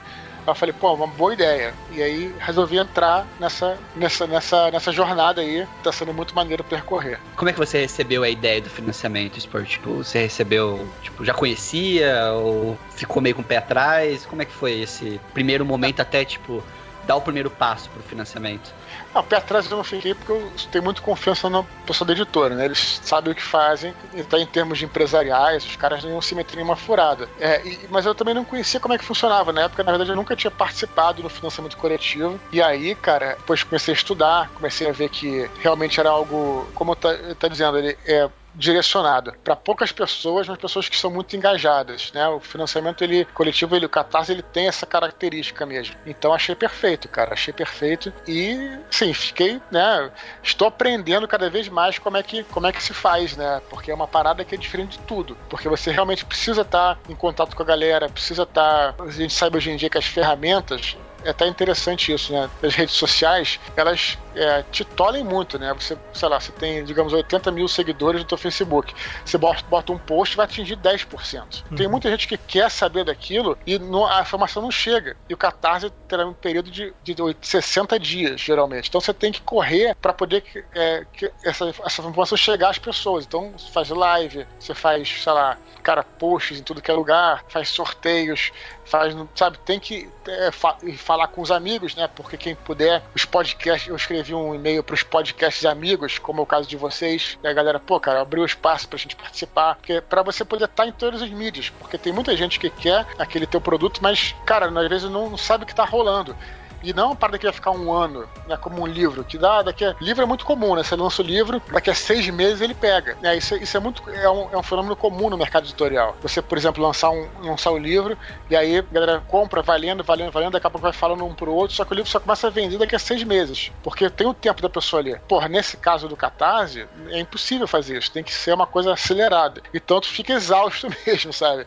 Eu 0.48 0.56
falei, 0.56 0.74
pô, 0.74 0.94
uma 0.94 1.08
boa 1.08 1.34
ideia. 1.34 1.74
E 1.92 2.02
aí 2.02 2.36
resolvi 2.40 2.78
entrar 2.78 3.28
nessa, 3.40 3.78
nessa, 3.96 4.28
nessa, 4.28 4.72
nessa 4.72 4.92
jornada 4.92 5.42
aí. 5.42 5.68
Tá 5.84 5.92
sendo 5.92 6.14
muito 6.14 6.36
maneiro 6.36 6.64
percorrer. 6.64 7.20
Como 7.36 7.50
é 7.50 7.54
que 7.54 7.60
você 7.60 7.80
recebeu 7.82 8.24
a 8.24 8.30
ideia 8.30 8.62
do 8.62 8.70
financiamento, 8.70 9.38
Sport? 9.38 9.70
Tipo, 9.70 10.04
você 10.04 10.20
recebeu, 10.20 10.88
tipo, 11.02 11.24
já 11.24 11.34
conhecia 11.34 12.32
ou 12.34 12.78
ficou 12.90 13.22
meio 13.22 13.36
com 13.36 13.42
o 13.42 13.46
pé 13.46 13.58
atrás? 13.58 14.26
Como 14.26 14.42
é 14.42 14.46
que 14.46 14.54
foi 14.54 14.82
esse 14.82 15.20
primeiro 15.34 15.66
momento 15.66 16.00
até, 16.02 16.26
tipo, 16.26 16.64
dar 17.10 17.16
o 17.16 17.22
primeiro 17.22 17.49
passo 17.49 17.89
pro 17.89 18.03
financiamento? 18.03 18.72
Não, 19.14 19.24
pé 19.24 19.38
atrás 19.38 19.70
eu 19.70 19.76
não 19.76 19.84
fiquei 19.84 20.14
porque 20.14 20.32
eu 20.32 20.53
tenho 20.72 20.84
muito 20.84 21.01
confiança 21.01 21.49
na 21.49 21.64
pessoa 21.84 22.05
da 22.07 22.14
editora, 22.14 22.55
né? 22.55 22.66
Eles 22.66 22.99
sabem 23.03 23.34
o 23.34 23.36
que 23.36 23.41
fazem, 23.41 23.95
tá 24.30 24.38
em 24.39 24.45
termos 24.45 24.78
de 24.78 24.86
empresariais, 24.86 25.66
os 25.66 25.76
caras 25.76 26.03
não 26.03 26.12
iam 26.12 26.22
se 26.22 26.36
meter 26.36 26.60
em 26.60 26.64
uma 26.64 26.76
furada. 26.76 27.28
É, 27.39 27.66
e- 27.68 27.88
mas 27.89 28.05
eu 28.05 28.14
também 28.14 28.36
não 28.36 28.45
conhecia 28.45 28.80
como 28.80 28.93
é 28.93 28.97
que 28.97 29.03
funcionava. 29.03 29.51
Na 29.51 29.64
época, 29.64 29.84
na 29.84 29.91
verdade, 29.91 30.12
eu 30.12 30.16
nunca 30.16 30.36
tinha 30.36 30.51
participado 30.51 31.24
no 31.24 31.30
financiamento 31.30 31.76
coletivo. 31.78 32.39
E 32.51 32.62
aí, 32.62 32.95
cara, 32.95 33.36
depois 33.39 33.64
comecei 33.64 33.91
a 33.93 33.97
estudar, 33.97 34.51
comecei 34.53 34.88
a 34.88 34.91
ver 34.91 35.10
que 35.10 35.49
realmente 35.57 35.99
era 35.99 36.10
algo, 36.12 36.70
como 36.76 36.95
tá, 36.95 37.10
tá 37.39 37.47
dizendo, 37.47 37.78
ele 37.80 37.97
é 38.05 38.30
direcionado 38.60 39.34
para 39.43 39.55
poucas 39.55 39.91
pessoas, 39.91 40.47
mas 40.47 40.57
pessoas 40.57 40.89
que 40.89 40.97
são 40.97 41.10
muito 41.10 41.36
engajadas, 41.36 42.12
né? 42.12 42.28
O 42.28 42.39
financiamento 42.39 43.03
ele 43.03 43.26
coletivo, 43.34 43.76
ele 43.76 43.86
o 43.86 43.89
Catarse, 43.89 44.34
ele 44.34 44.41
tem 44.43 44.68
essa 44.68 44.86
característica 44.86 45.66
mesmo. 45.66 45.95
Então 46.05 46.34
achei 46.34 46.53
perfeito, 46.53 47.07
cara, 47.07 47.34
achei 47.34 47.53
perfeito 47.53 48.12
e 48.28 48.78
sim, 48.91 49.14
fiquei, 49.14 49.62
né, 49.72 50.12
estou 50.43 50.68
aprendendo 50.68 51.28
cada 51.28 51.49
vez 51.49 51.70
mais 51.70 51.97
como 51.97 52.18
é 52.18 52.24
que 52.24 52.43
como 52.43 52.68
é 52.68 52.72
que 52.72 52.84
se 52.84 52.93
faz, 52.93 53.38
né? 53.38 53.62
Porque 53.70 53.89
é 53.89 53.95
uma 53.95 54.07
parada 54.07 54.43
que 54.43 54.53
é 54.53 54.57
diferente 54.57 54.97
de 54.97 55.05
tudo, 55.05 55.38
porque 55.49 55.70
você 55.70 55.91
realmente 55.91 56.26
precisa 56.26 56.62
estar 56.62 56.99
em 57.07 57.16
contato 57.16 57.55
com 57.55 57.64
a 57.64 57.66
galera, 57.66 58.10
precisa 58.10 58.43
estar, 58.43 58.95
a 58.99 59.10
gente 59.10 59.34
sabe 59.34 59.57
hoje 59.57 59.72
em 59.72 59.78
dia 59.78 59.89
que 59.89 59.97
as 59.97 60.05
ferramentas 60.05 60.97
é 61.24 61.30
até 61.30 61.47
interessante 61.47 62.11
isso, 62.13 62.32
né? 62.32 62.49
As 62.61 62.76
redes 62.76 62.95
sociais, 62.95 63.59
elas 63.76 64.17
é, 64.36 64.63
te 64.63 64.84
tolhem 64.86 65.24
muito, 65.24 65.57
né? 65.59 65.74
Você, 65.74 65.97
sei 66.13 66.30
lá, 66.30 66.39
você 66.39 66.51
tem, 66.51 66.84
digamos, 66.84 67.11
80 67.13 67.51
mil 67.51 67.67
seguidores 67.67 68.22
no 68.22 68.28
teu 68.28 68.38
Facebook. 68.38 68.93
Você 69.26 69.38
bota, 69.38 69.63
bota 69.67 69.91
um 69.91 69.97
post 69.97 70.36
vai 70.38 70.45
atingir 70.45 70.76
10%. 70.76 71.63
Tem 71.76 71.88
muita 71.88 72.09
gente 72.09 72.28
que 72.28 72.38
quer 72.38 72.70
saber 72.70 73.03
daquilo 73.03 73.57
e 73.65 73.78
no- 73.80 74.05
a 74.05 74.22
informação 74.22 74.61
não 74.61 74.72
chega. 74.72 75.15
E 75.28 75.34
o 75.34 75.38
Catarse 75.38 75.91
terá 76.07 76.26
um 76.26 76.34
período 76.34 76.70
de, 76.72 76.93
de 77.03 77.15
60 77.41 77.99
dias, 77.99 78.39
geralmente. 78.41 78.88
Então 78.88 79.01
você 79.01 79.13
tem 79.13 79.32
que 79.32 79.41
correr 79.41 79.95
para 80.01 80.13
poder 80.13 80.41
que, 80.41 80.63
é, 80.74 81.05
que 81.11 81.32
essa, 81.43 81.70
essa 81.86 82.01
informação 82.01 82.38
chegar 82.38 82.70
às 82.70 82.78
pessoas. 82.80 83.26
Então 83.26 83.51
você 83.57 83.72
faz 83.72 83.89
live, 83.89 84.47
você 84.59 84.74
faz, 84.74 85.09
sei 85.24 85.34
lá, 85.34 85.57
cara, 85.90 86.04
posts 86.04 86.60
em 86.60 86.62
tudo 86.62 86.84
que 86.84 86.92
é 86.92 86.94
lugar, 86.94 87.44
faz 87.48 87.70
sorteios, 87.70 88.52
faz, 88.86 89.16
sabe, 89.34 89.58
tem 89.66 89.80
que 89.80 90.08
é, 90.28 90.52
fa- 90.52 90.78
falar 90.98 91.28
com 91.30 91.42
os 91.42 91.50
amigos, 91.50 91.96
né? 91.96 92.08
Porque 92.08 92.38
quem 92.38 92.54
puder, 92.54 93.02
os 93.16 93.26
podcasts, 93.26 93.90
eu 93.90 93.96
escrevi 93.96 94.36
um 94.36 94.54
e-mail 94.54 94.84
para 94.84 94.94
os 94.94 95.02
podcasts 95.02 95.66
amigos, 95.66 96.20
como 96.20 96.42
é 96.42 96.44
o 96.44 96.46
caso 96.46 96.70
de 96.70 96.78
vocês, 96.78 97.40
e 97.44 97.48
a 97.48 97.54
galera, 97.54 97.80
pô, 97.80 98.00
cara, 98.00 98.22
abriu 98.22 98.46
espaço 98.46 98.88
pra 98.88 99.00
gente 99.00 99.16
participar, 99.16 99.76
porque 99.78 100.00
para 100.00 100.22
você 100.22 100.46
poder 100.46 100.66
estar 100.66 100.86
em 100.86 100.92
todas 100.92 101.24
as 101.24 101.30
mídias, 101.32 101.72
porque 101.72 101.98
tem 101.98 102.14
muita 102.14 102.38
gente 102.38 102.60
que 102.60 102.70
quer 102.70 103.08
aquele 103.18 103.48
teu 103.48 103.60
produto, 103.60 104.00
mas, 104.00 104.36
cara, 104.46 104.68
às 104.68 104.90
vezes 104.90 105.10
não 105.10 105.36
sabe 105.38 105.64
o 105.64 105.68
que 105.68 105.74
tá 105.74 105.86
rolando. 105.86 106.38
E 106.84 106.94
não 106.94 107.08
uma 107.08 107.16
parada 107.16 107.38
que 107.38 107.46
vai 107.46 107.54
ficar 107.54 107.72
um 107.72 107.92
ano, 107.92 108.28
né? 108.48 108.58
Como 108.58 108.82
um 108.82 108.88
livro, 108.88 109.24
que 109.24 109.38
dá 109.38 109.62
daqui 109.62 109.84
a... 109.86 109.96
Livro 110.00 110.24
é 110.24 110.26
muito 110.26 110.46
comum, 110.46 110.76
né? 110.76 110.84
Você 110.84 110.96
lança 110.96 111.22
o 111.22 111.26
livro, 111.26 111.62
daqui 111.72 111.90
a 111.90 111.96
seis 111.96 112.28
meses 112.30 112.62
ele 112.62 112.74
pega. 112.74 113.18
Né? 113.22 113.38
Isso, 113.38 113.56
isso 113.56 113.76
é 113.76 113.80
muito. 113.80 114.08
É 114.10 114.30
um, 114.30 114.50
é 114.52 114.58
um 114.58 114.64
fenômeno 114.64 114.96
comum 114.96 115.30
no 115.30 115.38
mercado 115.38 115.66
editorial. 115.66 116.16
Você, 116.22 116.42
por 116.42 116.58
exemplo, 116.58 116.84
lançar 116.84 117.10
um, 117.10 117.28
lançar 117.44 117.72
um 117.72 117.78
livro, 117.78 118.18
e 118.50 118.56
aí 118.56 118.80
a 118.80 118.82
galera 118.82 119.24
compra, 119.28 119.62
vai 119.62 119.78
lendo, 119.80 120.04
vai 120.04 120.18
lendo, 120.18 120.32
vai 120.32 120.44
lendo, 120.44 120.54
daqui 120.54 120.68
a 120.68 120.70
pouco 120.70 120.84
vai 120.84 120.94
falando 120.94 121.26
um 121.26 121.34
pro 121.34 121.54
outro, 121.54 121.76
só 121.76 121.86
que 121.86 121.92
o 121.94 121.96
livro 121.96 122.10
só 122.10 122.20
começa 122.20 122.48
a 122.48 122.50
vender 122.50 122.78
daqui 122.78 122.96
a 122.96 123.00
seis 123.00 123.24
meses. 123.24 123.72
Porque 123.84 124.10
tem 124.10 124.28
o 124.28 124.34
tempo 124.34 124.62
da 124.62 124.70
pessoa 124.70 125.02
ler. 125.02 125.20
Porra, 125.28 125.48
nesse 125.48 125.78
caso 125.78 126.08
do 126.08 126.16
Catarse, 126.16 126.88
é 127.10 127.20
impossível 127.20 127.68
fazer 127.68 127.98
isso. 127.98 128.12
Tem 128.12 128.24
que 128.24 128.34
ser 128.34 128.54
uma 128.54 128.68
coisa 128.68 128.94
acelerada. 128.94 129.62
E 129.74 129.80
tanto 129.80 130.08
fica 130.08 130.34
exausto 130.34 130.88
mesmo, 131.06 131.34
sabe? 131.34 131.66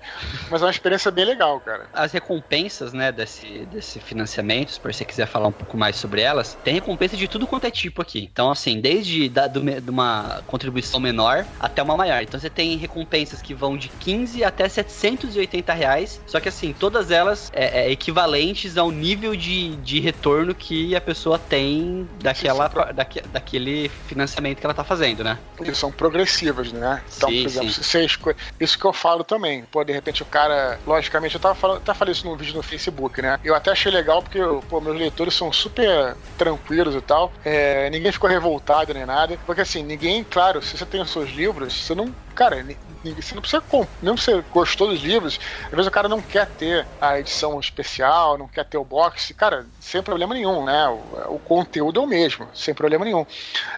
Mas 0.50 0.62
é 0.62 0.64
uma 0.64 0.70
experiência 0.70 1.10
bem 1.10 1.24
legal, 1.24 1.60
cara. 1.60 1.86
As 1.92 2.12
recompensas, 2.12 2.92
né, 2.92 3.12
desse, 3.12 3.66
desse 3.66 4.00
financiamento, 4.00 4.70
se 4.70 4.80
você 5.02 5.04
quiser 5.04 5.26
falar 5.26 5.48
um 5.48 5.52
pouco 5.52 5.76
mais 5.76 5.96
sobre 5.96 6.20
elas, 6.22 6.56
tem 6.62 6.74
recompensa 6.74 7.16
de 7.16 7.28
tudo 7.28 7.46
quanto 7.46 7.66
é 7.66 7.70
tipo 7.70 8.00
aqui. 8.00 8.28
Então, 8.32 8.50
assim, 8.50 8.80
desde 8.80 9.28
da, 9.28 9.46
do 9.46 9.60
de 9.62 9.90
uma 9.90 10.42
contribuição 10.46 11.00
menor 11.00 11.44
até 11.60 11.82
uma 11.82 11.96
maior. 11.96 12.22
Então, 12.22 12.38
você 12.38 12.50
tem 12.50 12.76
recompensas 12.76 13.40
que 13.42 13.54
vão 13.54 13.76
de 13.76 13.88
15 13.88 14.44
até 14.44 14.68
780 14.68 15.72
reais. 15.72 16.20
Só 16.26 16.40
que, 16.40 16.48
assim, 16.48 16.72
todas 16.72 17.10
elas 17.10 17.50
é, 17.52 17.82
é, 17.86 17.90
equivalentes 17.90 18.76
ao 18.76 18.90
nível 18.90 19.34
de, 19.36 19.76
de 19.76 20.00
retorno 20.00 20.54
que 20.54 20.94
a 20.94 21.00
pessoa 21.00 21.38
tem 21.38 22.08
daquela, 22.20 22.68
sim. 22.68 22.94
daque- 22.94 23.22
daquele 23.32 23.88
financiamento 23.88 24.58
que 24.58 24.66
ela 24.66 24.74
tá 24.74 24.84
fazendo, 24.84 25.24
né? 25.24 25.38
que 25.62 25.74
são 25.74 25.92
progressivas, 25.92 26.72
né? 26.72 27.02
Então, 27.16 27.28
Sim, 27.30 27.42
por 27.42 27.48
exemplo, 27.48 27.70
sim. 27.72 27.82
você 27.82 28.04
esco- 28.04 28.34
isso 28.58 28.76
que 28.78 28.84
eu 28.84 28.92
falo 28.92 29.22
também. 29.22 29.64
Pô, 29.70 29.84
de 29.84 29.92
repente 29.92 30.22
o 30.22 30.26
cara, 30.26 30.78
logicamente, 30.84 31.34
eu 31.36 31.40
tava 31.40 31.54
falando, 31.54 31.76
até 31.78 31.94
falei 31.94 32.12
isso 32.12 32.26
num 32.26 32.36
vídeo 32.36 32.54
no 32.56 32.62
Facebook, 32.62 33.22
né? 33.22 33.38
Eu 33.44 33.54
até 33.54 33.70
achei 33.70 33.92
legal 33.92 34.20
porque, 34.22 34.38
pô, 34.68 34.80
meus 34.92 35.00
leitores 35.00 35.34
são 35.34 35.52
super 35.52 36.16
tranquilos 36.36 36.94
e 36.94 37.00
tal. 37.00 37.32
É, 37.44 37.88
ninguém 37.90 38.12
ficou 38.12 38.28
revoltado 38.28 38.94
nem 38.94 39.06
nada. 39.06 39.38
Porque 39.46 39.62
assim, 39.62 39.82
ninguém, 39.82 40.24
claro, 40.24 40.62
se 40.62 40.76
você 40.76 40.86
tem 40.86 41.00
os 41.00 41.10
seus 41.10 41.30
livros, 41.30 41.74
você 41.74 41.94
não. 41.94 42.14
Cara, 42.34 42.64
você 43.04 43.34
não 43.34 43.42
precisa. 43.42 43.62
Mesmo 44.00 44.16
se 44.16 44.32
você 44.32 44.44
gostou 44.50 44.88
dos 44.88 45.02
livros, 45.02 45.38
às 45.64 45.70
vezes 45.70 45.86
o 45.86 45.90
cara 45.90 46.08
não 46.08 46.22
quer 46.22 46.46
ter 46.46 46.86
a 47.00 47.18
edição 47.18 47.60
especial, 47.60 48.38
não 48.38 48.48
quer 48.48 48.64
ter 48.64 48.78
o 48.78 48.84
box. 48.84 49.34
Cara, 49.34 49.66
sem 49.80 50.02
problema 50.02 50.34
nenhum, 50.34 50.64
né? 50.64 50.88
O, 50.88 51.34
o 51.34 51.38
conteúdo 51.38 52.00
é 52.00 52.02
o 52.02 52.06
mesmo, 52.06 52.48
sem 52.54 52.74
problema 52.74 53.04
nenhum. 53.04 53.26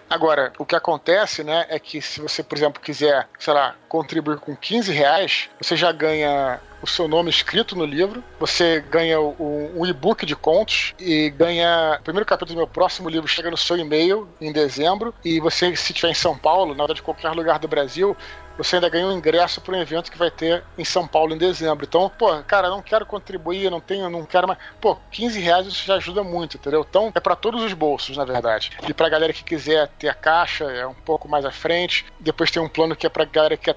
Agora, 0.09 0.53
o 0.59 0.65
que 0.65 0.77
acontece, 0.77 1.43
né, 1.43 1.67
é 1.69 1.79
que 1.79 2.01
se 2.01 2.21
você, 2.21 2.43
por 2.43 2.57
exemplo, 2.57 2.81
quiser, 2.81 3.29
sei 3.39 3.53
lá, 3.53 3.75
contribuir 3.99 4.39
com 4.41 4.57
15 4.57 4.93
reais, 4.93 5.49
você 5.61 5.77
já 5.77 5.93
ganha 5.93 6.61
o 6.83 6.87
seu 6.87 7.07
nome 7.07 7.31
escrito 7.31 7.77
no 7.77 7.85
livro, 7.87 8.23
você 8.41 8.81
ganha 8.91 9.21
o- 9.21 9.73
um 9.77 9.87
e-book 9.87 10.27
de 10.27 10.35
contos 10.35 10.93
e 10.99 11.31
ganha. 11.31 11.97
O 12.01 12.03
primeiro 12.03 12.27
capítulo 12.27 12.55
do 12.57 12.59
meu 12.59 12.67
próximo 12.67 13.09
livro 13.09 13.29
chega 13.29 13.51
no 13.51 13.57
seu 13.57 13.77
e-mail 13.79 14.29
em 14.41 14.53
dezembro. 14.53 15.15
E 15.25 15.39
você, 15.41 15.75
se 15.77 15.93
estiver 15.93 16.11
em 16.11 16.15
São 16.15 16.37
Paulo, 16.37 16.73
na 16.75 16.79
verdade, 16.85 17.03
qualquer 17.03 17.31
lugar 17.31 17.59
do 17.61 17.69
Brasil, 17.69 18.15
você 18.59 18.77
ainda 18.77 18.89
ganha 18.91 19.07
um 19.07 19.13
ingresso 19.13 19.61
para 19.63 19.75
um 19.75 19.81
evento 19.81 20.13
que 20.13 20.19
vai 20.19 20.31
ter 20.31 20.63
em 20.77 20.85
São 20.85 21.07
Paulo 21.09 21.35
em 21.35 21.39
dezembro. 21.39 21.87
Então, 21.89 22.11
pô, 22.19 22.31
cara, 22.43 22.69
não 22.69 22.83
quero 22.83 23.07
contribuir, 23.07 23.71
não 23.71 23.81
tenho, 23.81 24.11
não 24.11 24.25
quero 24.27 24.47
mais. 24.47 24.59
Pô, 24.81 24.97
15 25.11 25.41
reais 25.41 25.67
isso 25.67 25.87
já 25.87 25.95
ajuda 25.95 26.23
muito, 26.23 26.57
entendeu? 26.59 26.85
Então, 26.89 27.11
é 27.15 27.21
para 27.21 27.35
todos 27.35 27.63
os 27.65 27.73
bolsos, 27.73 28.17
na 28.17 28.25
verdade. 28.27 28.71
E 28.87 28.93
pra 28.93 29.09
galera 29.09 29.33
que 29.33 29.43
quiser 29.43 29.89
ter 29.99 30.09
a 30.09 30.15
caixa, 30.15 30.65
é 30.65 30.87
um 30.87 30.95
pouco 30.95 31.29
mais 31.29 31.45
à 31.47 31.51
frente. 31.51 32.05
Depois 32.21 32.51
tem 32.51 32.63
um 32.63 32.69
plano 32.69 32.95
que 32.95 33.07
é 33.07 33.11
pra 33.11 33.25
galera 33.25 33.57
que 33.57 33.65
quer 33.65 33.77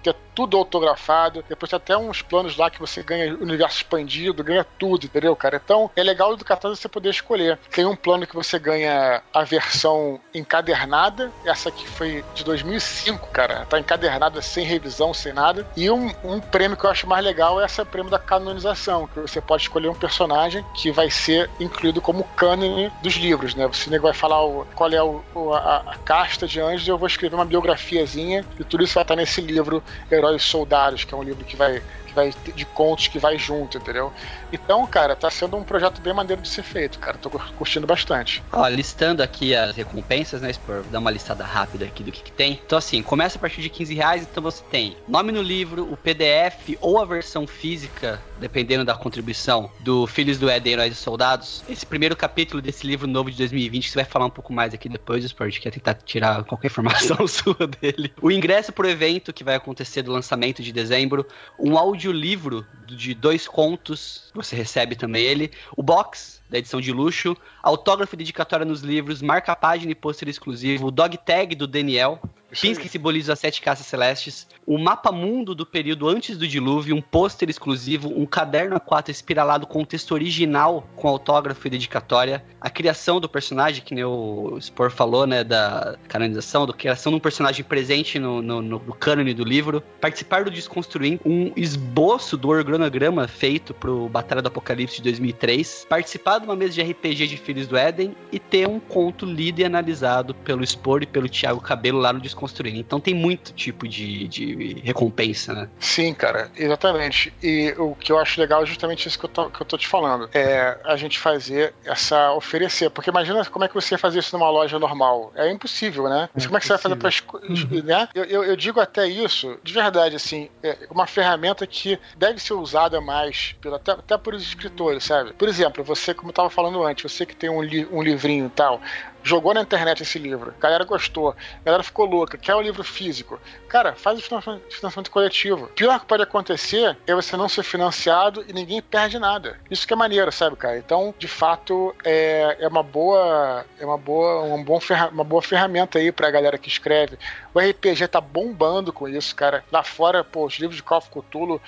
ter 0.01 0.15
tudo 0.33 0.57
autografado. 0.57 1.43
Depois 1.47 1.69
tem 1.69 1.77
até 1.77 1.97
uns 1.97 2.21
planos 2.21 2.57
lá 2.57 2.69
que 2.69 2.79
você 2.79 3.03
ganha 3.03 3.35
universo 3.35 3.77
expandido, 3.77 4.43
ganha 4.43 4.65
tudo, 4.77 5.05
entendeu, 5.05 5.35
cara? 5.35 5.61
Então, 5.63 5.89
é 5.95 6.03
legal 6.03 6.35
do 6.35 6.45
Catarse 6.45 6.81
você 6.81 6.87
poder 6.87 7.09
escolher. 7.09 7.59
Tem 7.69 7.85
um 7.85 7.95
plano 7.95 8.25
que 8.25 8.35
você 8.35 8.57
ganha 8.57 9.21
a 9.33 9.43
versão 9.43 10.19
encadernada, 10.33 11.31
essa 11.45 11.69
aqui 11.69 11.87
foi 11.87 12.23
de 12.33 12.43
2005, 12.43 13.27
cara. 13.29 13.65
Tá 13.65 13.79
encadernada 13.79 14.41
sem 14.41 14.65
revisão, 14.65 15.13
sem 15.13 15.33
nada. 15.33 15.67
E 15.75 15.89
um, 15.89 16.11
um 16.23 16.39
prêmio 16.39 16.77
que 16.77 16.85
eu 16.85 16.89
acho 16.89 17.07
mais 17.07 17.23
legal 17.23 17.61
é 17.61 17.65
esse 17.65 17.83
prêmio 17.85 18.11
da 18.11 18.19
canonização, 18.19 19.07
que 19.07 19.19
você 19.19 19.41
pode 19.41 19.63
escolher 19.63 19.89
um 19.89 19.95
personagem 19.95 20.63
que 20.75 20.91
vai 20.91 21.09
ser 21.09 21.49
incluído 21.59 22.01
como 22.01 22.23
cânone 22.35 22.91
dos 23.01 23.15
livros, 23.15 23.55
né? 23.55 23.67
Você 23.67 23.97
vai 23.99 24.13
falar 24.13 24.43
o, 24.43 24.65
qual 24.75 24.89
é 24.91 25.01
o, 25.03 25.21
a, 25.53 25.83
a, 25.87 25.97
casta 25.97 26.47
de 26.47 26.59
anjos 26.59 26.87
eu 26.87 26.97
vou 26.97 27.07
escrever 27.07 27.35
uma 27.35 27.45
biografiazinha 27.45 28.45
e 28.59 28.63
tudo 28.63 28.83
isso 28.83 28.95
vai 28.95 29.03
estar 29.03 29.15
nesse 29.15 29.41
livro 29.41 29.83
Heróis 30.09 30.43
Soldados, 30.43 31.03
que 31.03 31.13
é 31.13 31.17
um 31.17 31.23
livro 31.23 31.45
que 31.45 31.55
vai 31.55 31.81
que 32.05 32.13
vai 32.13 32.31
de 32.31 32.65
contos 32.65 33.07
que 33.07 33.19
vai 33.19 33.37
junto, 33.37 33.77
entendeu? 33.77 34.13
Então, 34.51 34.85
cara, 34.85 35.15
tá 35.15 35.29
sendo 35.29 35.55
um 35.57 35.63
projeto 35.63 36.01
bem 36.01 36.13
maneiro 36.13 36.41
de 36.41 36.49
ser 36.49 36.63
feito, 36.63 36.99
cara. 36.99 37.17
Tô 37.17 37.29
curtindo 37.29 37.87
bastante. 37.87 38.43
Ó, 38.51 38.67
listando 38.67 39.23
aqui 39.23 39.55
as 39.55 39.75
recompensas, 39.75 40.41
né, 40.41 40.51
Spor? 40.51 40.81
Vou 40.81 40.91
dar 40.91 40.99
uma 40.99 41.11
listada 41.11 41.43
rápida 41.43 41.85
aqui 41.85 42.03
do 42.03 42.11
que, 42.11 42.23
que 42.23 42.31
tem. 42.31 42.59
Então, 42.65 42.77
assim, 42.77 43.01
começa 43.01 43.37
a 43.37 43.41
partir 43.41 43.61
de 43.61 43.69
15 43.69 43.93
reais, 43.93 44.27
então 44.29 44.43
você 44.43 44.63
tem 44.69 44.97
nome 45.07 45.31
no 45.31 45.41
livro, 45.41 45.91
o 45.91 45.95
PDF 45.95 46.77
ou 46.81 46.99
a 46.99 47.05
versão 47.05 47.47
física, 47.47 48.21
dependendo 48.39 48.83
da 48.83 48.95
contribuição, 48.95 49.71
do 49.79 50.05
Filhos 50.05 50.37
do 50.37 50.49
Éden, 50.49 50.73
Heróis 50.73 50.93
e 50.93 50.95
Soldados. 50.95 51.63
Esse 51.69 51.85
primeiro 51.85 52.15
capítulo 52.15 52.61
desse 52.61 52.85
livro 52.85 53.07
novo 53.07 53.31
de 53.31 53.37
2020, 53.37 53.83
que 53.83 53.89
você 53.89 53.95
vai 53.95 54.05
falar 54.05 54.25
um 54.25 54.31
pouco 54.31 54.51
mais 54.51 54.73
aqui 54.73 54.89
depois, 54.89 55.23
Spor, 55.23 55.49
que 55.49 55.59
quer 55.59 55.71
tentar 55.71 55.93
tirar 55.93 56.43
qualquer 56.43 56.67
informação 56.67 57.25
sua 57.27 57.67
dele. 57.67 58.13
O 58.21 58.31
ingresso 58.31 58.71
pro 58.71 58.89
evento 58.89 59.31
que 59.31 59.43
vai 59.43 59.55
acontecer 59.55 60.01
do 60.01 60.11
lançamento 60.11 60.61
de 60.61 60.71
dezembro, 60.71 61.25
um 61.57 61.77
audiolivro 61.77 62.65
de 62.85 63.13
dois 63.13 63.47
contos, 63.47 64.31
você 64.43 64.55
recebe 64.55 64.95
também 64.95 65.23
ele. 65.23 65.51
O 65.75 65.83
box 65.83 66.40
da 66.51 66.57
edição 66.57 66.81
de 66.81 66.91
luxo, 66.91 67.35
autógrafo 67.63 68.13
e 68.13 68.17
dedicatória 68.17 68.65
nos 68.65 68.81
livros, 68.81 69.21
marca-página 69.21 69.93
e 69.93 69.95
pôster 69.95 70.27
exclusivo, 70.27 70.87
o 70.87 70.91
dog 70.91 71.17
tag 71.17 71.55
do 71.55 71.65
Daniel, 71.65 72.19
pins 72.59 72.77
que 72.77 72.89
simbolizam 72.89 73.33
as 73.33 73.39
sete 73.39 73.61
caças 73.61 73.85
celestes, 73.85 74.47
o 74.65 74.77
mapa 74.77 75.11
mundo 75.11 75.55
do 75.55 75.65
período 75.65 76.07
antes 76.07 76.37
do 76.37 76.47
dilúvio, 76.47 76.95
um 76.95 77.01
pôster 77.01 77.49
exclusivo, 77.49 78.09
um 78.09 78.25
caderno 78.25 78.79
A4 78.79 79.09
espiralado 79.09 79.65
com 79.65 79.81
o 79.81 79.85
texto 79.85 80.11
original 80.11 80.87
com 80.95 81.07
autógrafo 81.07 81.65
e 81.65 81.69
dedicatória, 81.69 82.43
a 82.59 82.69
criação 82.69 83.19
do 83.19 83.29
personagem, 83.29 83.83
que 83.83 83.95
nem 83.95 84.03
o 84.03 84.57
Spor 84.59 84.91
falou, 84.91 85.25
né, 85.25 85.43
da 85.43 85.97
canonização, 86.07 86.65
da 86.65 86.73
criação 86.73 87.11
de 87.11 87.17
um 87.17 87.21
personagem 87.21 87.63
presente 87.63 88.19
no, 88.19 88.41
no, 88.41 88.61
no, 88.61 88.79
no 88.79 88.93
cânone 88.93 89.33
do 89.33 89.43
livro, 89.43 89.81
participar 90.01 90.43
do 90.43 90.51
Desconstruindo, 90.51 91.21
um 91.25 91.53
esboço 91.55 92.35
do 92.37 92.49
organograma 92.49 93.27
feito 93.27 93.73
pro 93.73 94.09
Batalha 94.09 94.41
do 94.41 94.47
Apocalipse 94.47 94.97
de 94.97 95.03
2003, 95.03 95.85
participar 95.89 96.39
uma 96.43 96.55
mesa 96.55 96.73
de 96.73 96.81
RPG 96.81 97.27
de 97.27 97.37
Filhos 97.37 97.67
do 97.67 97.77
Éden 97.77 98.15
e 98.31 98.39
ter 98.39 98.67
um 98.67 98.79
conto 98.79 99.25
lido 99.25 99.59
e 99.59 99.65
analisado 99.65 100.33
pelo 100.33 100.65
Spor 100.65 101.03
e 101.03 101.05
pelo 101.05 101.29
Thiago 101.29 101.61
Cabelo 101.61 101.99
lá 101.99 102.13
no 102.13 102.19
Desconstruindo. 102.19 102.79
Então 102.79 102.99
tem 102.99 103.13
muito 103.13 103.53
tipo 103.53 103.87
de, 103.87 104.27
de 104.27 104.81
recompensa, 104.83 105.53
né? 105.53 105.69
Sim, 105.79 106.13
cara, 106.13 106.51
exatamente. 106.55 107.33
E 107.41 107.73
o 107.77 107.95
que 107.95 108.11
eu 108.11 108.19
acho 108.19 108.39
legal 108.39 108.63
é 108.63 108.65
justamente 108.65 109.07
isso 109.07 109.17
que 109.17 109.25
eu 109.25 109.29
tô, 109.29 109.49
que 109.49 109.61
eu 109.61 109.65
tô 109.65 109.77
te 109.77 109.87
falando. 109.87 110.29
É 110.33 110.77
a 110.83 110.95
gente 110.95 111.19
fazer 111.19 111.73
essa. 111.85 112.31
oferecer. 112.33 112.89
Porque 112.89 113.09
imagina 113.09 113.43
como 113.45 113.65
é 113.65 113.67
que 113.67 113.73
você 113.73 113.95
ia 113.95 113.97
fazer 113.97 114.19
isso 114.19 114.37
numa 114.37 114.49
loja 114.49 114.77
normal. 114.79 115.31
É 115.35 115.49
impossível, 115.51 116.09
né? 116.09 116.29
É 116.35 116.45
como 116.45 116.57
é 116.57 116.59
que 116.59 116.65
você 116.65 116.73
vai 116.73 116.81
fazer 116.81 116.95
pra. 116.95 117.11
Uhum. 117.43 117.83
Né? 117.83 118.09
Eu, 118.13 118.23
eu, 118.25 118.43
eu, 118.43 118.55
digo 118.55 118.79
até 118.79 119.07
isso, 119.07 119.57
de 119.63 119.73
verdade, 119.73 120.15
assim, 120.15 120.49
é 120.63 120.77
uma 120.89 121.07
ferramenta 121.07 121.65
que 121.65 121.99
deve 122.15 122.39
ser 122.39 122.53
usada 122.53 123.01
mais, 123.01 123.55
pelo, 123.61 123.75
até, 123.75 123.91
até 123.91 124.17
por 124.17 124.33
os 124.33 124.43
escritores, 124.43 125.03
sabe? 125.03 125.33
Por 125.33 125.47
exemplo, 125.47 125.83
você, 125.83 126.13
como 126.13 126.30
eu 126.31 126.33
tava 126.33 126.49
falando 126.49 126.83
antes, 126.83 127.11
você 127.11 127.25
que 127.25 127.35
tem 127.35 127.49
um, 127.49 127.61
li, 127.61 127.85
um 127.91 128.01
livrinho 128.01 128.47
e 128.47 128.49
tal, 128.49 128.81
jogou 129.23 129.53
na 129.53 129.61
internet 129.61 130.01
esse 130.01 130.17
livro, 130.17 130.53
a 130.57 130.61
galera 130.61 130.83
gostou, 130.83 131.29
a 131.29 131.63
galera 131.63 131.83
ficou 131.83 132.05
louca, 132.05 132.37
quer 132.37 132.55
um 132.55 132.61
livro 132.61 132.83
físico. 132.83 133.39
Cara, 133.67 133.93
faz 133.93 134.17
o 134.17 134.21
financiamento 134.21 135.11
coletivo. 135.11 135.65
O 135.65 135.67
pior 135.69 135.99
que 135.99 136.05
pode 136.05 136.23
acontecer 136.23 136.97
é 137.05 137.13
você 137.13 137.37
não 137.37 137.47
ser 137.47 137.63
financiado 137.63 138.43
e 138.47 138.53
ninguém 138.53 138.81
perde 138.81 139.19
nada. 139.19 139.59
Isso 139.69 139.85
que 139.85 139.93
é 139.93 139.95
maneiro, 139.95 140.31
sabe, 140.31 140.55
cara? 140.55 140.77
Então, 140.77 141.13
de 141.19 141.27
fato, 141.27 141.95
é, 142.03 142.57
é 142.59 142.67
uma 142.67 142.83
boa 142.83 143.65
é 143.79 143.85
uma 143.85 143.97
boa, 143.97 144.43
um 144.43 144.63
bom 144.63 144.79
uma 145.11 145.23
boa 145.23 145.41
ferramenta 145.41 145.99
aí 145.99 146.11
pra 146.11 146.31
galera 146.31 146.57
que 146.57 146.69
escreve. 146.69 147.17
O 147.53 147.59
RPG 147.59 148.07
tá 148.07 148.21
bombando 148.21 148.91
com 148.91 149.07
isso, 149.07 149.35
cara. 149.35 149.63
Lá 149.71 149.83
fora, 149.83 150.23
pô, 150.23 150.45
os 150.45 150.55
livros 150.55 150.77
de 150.77 150.83
Call 150.83 150.97
of 150.97 151.09
Cthulhu 151.09 151.61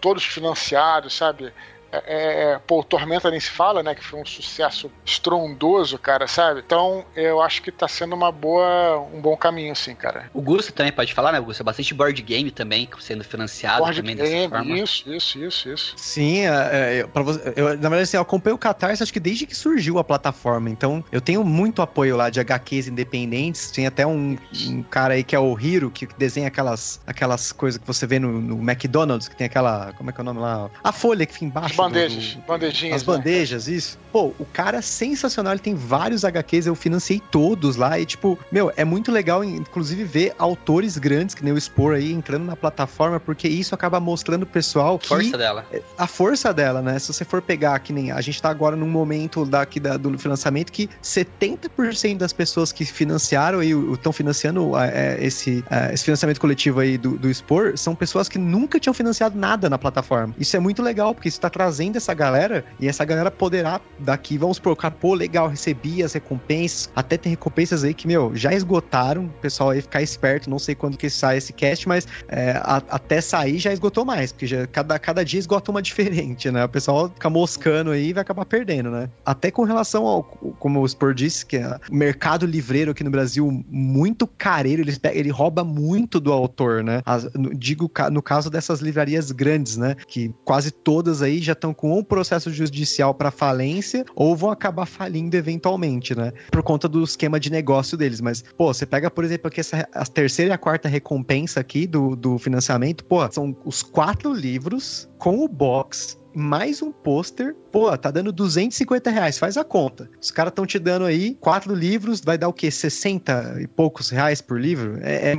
todos 0.00 0.24
financiados, 0.24 1.14
sabe? 1.14 1.52
É, 1.92 2.52
é, 2.52 2.58
pô, 2.66 2.80
o 2.80 2.84
Tormenta 2.84 3.30
nem 3.30 3.40
se 3.40 3.50
fala, 3.50 3.82
né? 3.82 3.94
Que 3.94 4.04
foi 4.04 4.20
um 4.20 4.24
sucesso 4.24 4.90
estrondoso, 5.04 5.98
cara, 5.98 6.26
sabe? 6.26 6.62
Então, 6.64 7.04
eu 7.16 7.42
acho 7.42 7.62
que 7.62 7.72
tá 7.72 7.88
sendo 7.88 8.14
uma 8.14 8.30
boa, 8.30 8.98
um 9.12 9.20
bom 9.20 9.36
caminho, 9.36 9.72
assim, 9.72 9.94
cara. 9.94 10.30
O 10.32 10.40
Gusto 10.40 10.72
também 10.72 10.92
pode 10.92 11.12
falar, 11.12 11.32
né, 11.32 11.40
Gusto? 11.40 11.60
É 11.60 11.64
bastante 11.64 11.92
board 11.94 12.20
game 12.22 12.50
também, 12.50 12.88
sendo 13.00 13.24
financiado 13.24 13.78
board 13.78 14.00
também 14.00 14.16
game, 14.16 14.30
dessa 14.30 14.48
forma. 14.48 14.78
Isso, 14.78 15.12
isso, 15.12 15.38
isso, 15.38 15.68
isso. 15.68 15.94
Sim, 15.96 16.46
é, 16.46 17.00
é, 17.00 17.06
pra 17.06 17.22
você, 17.22 17.52
eu, 17.56 17.68
na 17.68 17.88
verdade, 17.88 18.02
assim, 18.02 18.16
eu 18.16 18.22
acompanho 18.22 18.56
o 18.56 18.58
Catarse 18.58 19.02
acho 19.02 19.12
que 19.12 19.20
desde 19.20 19.46
que 19.46 19.56
surgiu 19.56 19.98
a 19.98 20.04
plataforma. 20.04 20.70
Então, 20.70 21.04
eu 21.10 21.20
tenho 21.20 21.44
muito 21.44 21.82
apoio 21.82 22.16
lá 22.16 22.30
de 22.30 22.40
HQs 22.40 22.88
independentes. 22.88 23.70
Tem 23.70 23.86
até 23.86 24.06
um, 24.06 24.36
um 24.66 24.82
cara 24.84 25.14
aí 25.14 25.24
que 25.24 25.34
é 25.34 25.38
o 25.38 25.58
Hiro, 25.58 25.90
que 25.90 26.06
desenha 26.18 26.48
aquelas, 26.48 27.00
aquelas 27.06 27.52
coisas 27.52 27.80
que 27.80 27.86
você 27.86 28.06
vê 28.06 28.18
no, 28.18 28.40
no 28.40 28.70
McDonald's, 28.70 29.28
que 29.28 29.36
tem 29.36 29.46
aquela. 29.46 29.92
Como 29.94 30.10
é 30.10 30.12
que 30.12 30.20
é 30.20 30.22
o 30.22 30.24
nome 30.24 30.40
lá? 30.40 30.70
A 30.82 30.92
folha 30.92 31.26
que 31.26 31.32
fica 31.32 31.44
embaixo 31.46 31.79
bandejas, 31.82 32.34
do, 32.34 32.42
bandejinhas. 32.42 32.96
As 32.96 33.06
né? 33.06 33.14
bandejas, 33.14 33.66
né? 33.66 33.74
isso. 33.74 33.98
Pô, 34.12 34.32
o 34.38 34.44
cara 34.44 34.78
é 34.78 34.82
sensacional, 34.82 35.52
ele 35.52 35.60
tem 35.60 35.74
vários 35.74 36.24
HQs, 36.24 36.66
eu 36.66 36.74
financiei 36.74 37.20
todos 37.30 37.76
lá 37.76 37.98
e, 37.98 38.04
tipo, 38.04 38.38
meu, 38.50 38.72
é 38.76 38.84
muito 38.84 39.12
legal, 39.12 39.44
inclusive, 39.44 40.02
ver 40.04 40.34
autores 40.36 40.98
grandes, 40.98 41.34
que 41.34 41.44
nem 41.44 41.52
o 41.52 41.60
Spore 41.60 41.96
aí, 41.96 42.12
entrando 42.12 42.44
na 42.44 42.56
plataforma, 42.56 43.20
porque 43.20 43.46
isso 43.46 43.74
acaba 43.74 44.00
mostrando 44.00 44.44
pro 44.44 44.54
pessoal 44.54 44.98
que... 44.98 45.08
Força 45.08 45.38
dela. 45.38 45.64
É, 45.72 45.80
a 45.96 46.06
força 46.06 46.52
dela, 46.52 46.82
né? 46.82 46.98
Se 46.98 47.12
você 47.12 47.24
for 47.24 47.40
pegar, 47.40 47.78
que 47.78 47.92
nem 47.92 48.10
a 48.10 48.20
gente 48.20 48.42
tá 48.42 48.50
agora 48.50 48.74
num 48.74 48.88
momento 48.88 49.44
daqui 49.44 49.78
da, 49.78 49.96
do 49.96 50.18
financiamento 50.18 50.72
que 50.72 50.88
70% 51.02 52.18
das 52.18 52.32
pessoas 52.32 52.72
que 52.72 52.84
financiaram 52.84 53.62
e 53.62 53.70
estão 53.92 54.12
financiando 54.12 54.76
é, 54.76 55.18
esse, 55.24 55.64
é, 55.70 55.94
esse 55.94 56.04
financiamento 56.04 56.40
coletivo 56.40 56.80
aí 56.80 56.98
do, 56.98 57.16
do 57.16 57.32
Spore 57.32 57.78
são 57.78 57.94
pessoas 57.94 58.28
que 58.28 58.38
nunca 58.38 58.80
tinham 58.80 58.94
financiado 58.94 59.38
nada 59.38 59.70
na 59.70 59.78
plataforma. 59.78 60.34
Isso 60.38 60.56
é 60.56 60.60
muito 60.60 60.82
legal, 60.82 61.14
porque 61.14 61.28
isso 61.28 61.40
tá 61.40 61.48
trazendo 61.48 61.69
trazendo 61.70 61.96
essa 61.96 62.12
galera 62.12 62.64
e 62.80 62.88
essa 62.88 63.04
galera 63.04 63.30
poderá 63.30 63.80
daqui, 64.00 64.36
vamos 64.36 64.58
colocar, 64.58 64.90
pô, 64.90 65.14
legal, 65.14 65.46
recebi 65.46 66.02
as 66.02 66.12
recompensas, 66.12 66.90
até 66.96 67.16
tem 67.16 67.30
recompensas 67.30 67.84
aí 67.84 67.94
que, 67.94 68.08
meu, 68.08 68.32
já 68.34 68.52
esgotaram, 68.52 69.26
o 69.26 69.40
pessoal 69.40 69.70
aí 69.70 69.80
ficar 69.80 70.02
esperto, 70.02 70.50
não 70.50 70.58
sei 70.58 70.74
quando 70.74 70.96
que 70.96 71.08
sai 71.08 71.36
esse 71.36 71.52
cast, 71.52 71.86
mas 71.86 72.08
é, 72.28 72.52
a, 72.56 72.82
até 72.88 73.20
sair 73.20 73.58
já 73.58 73.72
esgotou 73.72 74.04
mais, 74.04 74.32
porque 74.32 74.48
já, 74.48 74.66
cada, 74.66 74.98
cada 74.98 75.24
dia 75.24 75.38
esgota 75.38 75.70
uma 75.70 75.80
diferente, 75.80 76.50
né? 76.50 76.64
O 76.64 76.68
pessoal 76.68 77.08
fica 77.08 77.30
moscando 77.30 77.92
aí 77.92 78.08
e 78.08 78.12
vai 78.12 78.22
acabar 78.22 78.44
perdendo, 78.44 78.90
né? 78.90 79.08
Até 79.24 79.52
com 79.52 79.62
relação 79.62 80.06
ao, 80.06 80.24
como 80.24 80.80
o 80.80 80.88
Spor 80.88 81.14
disse, 81.14 81.46
que 81.46 81.56
é 81.56 81.78
o 81.88 81.94
mercado 81.94 82.46
livreiro 82.46 82.90
aqui 82.90 83.04
no 83.04 83.10
Brasil, 83.10 83.64
muito 83.68 84.26
careiro, 84.26 84.82
ele, 84.82 84.96
ele 85.12 85.30
rouba 85.30 85.62
muito 85.62 86.18
do 86.18 86.32
autor, 86.32 86.82
né? 86.82 87.00
As, 87.06 87.28
digo 87.54 87.88
no 88.10 88.20
caso 88.20 88.50
dessas 88.50 88.80
livrarias 88.80 89.30
grandes, 89.30 89.76
né? 89.76 89.94
Que 90.08 90.34
quase 90.44 90.72
todas 90.82 91.22
aí 91.22 91.38
já 91.40 91.54
estão 91.60 91.74
com 91.74 91.98
um 91.98 92.02
processo 92.02 92.50
judicial 92.50 93.14
para 93.14 93.30
falência 93.30 94.04
ou 94.14 94.34
vão 94.34 94.50
acabar 94.50 94.86
falindo 94.86 95.34
eventualmente, 95.34 96.14
né? 96.16 96.32
Por 96.50 96.62
conta 96.62 96.88
do 96.88 97.04
esquema 97.04 97.38
de 97.38 97.50
negócio 97.50 97.96
deles. 97.96 98.20
Mas, 98.20 98.42
pô, 98.56 98.72
você 98.72 98.86
pega, 98.86 99.10
por 99.10 99.24
exemplo, 99.24 99.48
aqui 99.48 99.60
essa, 99.60 99.86
a 99.92 100.04
terceira 100.06 100.52
e 100.52 100.54
a 100.54 100.58
quarta 100.58 100.88
recompensa 100.88 101.60
aqui 101.60 101.86
do, 101.86 102.16
do 102.16 102.38
financiamento, 102.38 103.04
pô, 103.04 103.30
são 103.30 103.56
os 103.64 103.82
quatro 103.82 104.32
livros 104.32 105.08
com 105.18 105.44
o 105.44 105.48
box 105.48 106.19
mais 106.34 106.82
um 106.82 106.92
pôster. 106.92 107.54
Pô, 107.70 107.96
tá 107.96 108.10
dando 108.10 108.32
250 108.32 109.10
reais, 109.10 109.38
faz 109.38 109.56
a 109.56 109.64
conta. 109.64 110.10
Os 110.20 110.30
caras 110.30 110.50
estão 110.50 110.66
te 110.66 110.78
dando 110.78 111.04
aí 111.04 111.36
quatro 111.40 111.74
livros, 111.74 112.20
vai 112.20 112.36
dar 112.36 112.48
o 112.48 112.52
quê? 112.52 112.70
60 112.70 113.58
e 113.60 113.66
poucos 113.66 114.10
reais 114.10 114.40
por 114.40 114.60
livro? 114.60 114.98
É, 115.02 115.32
é, 115.32 115.36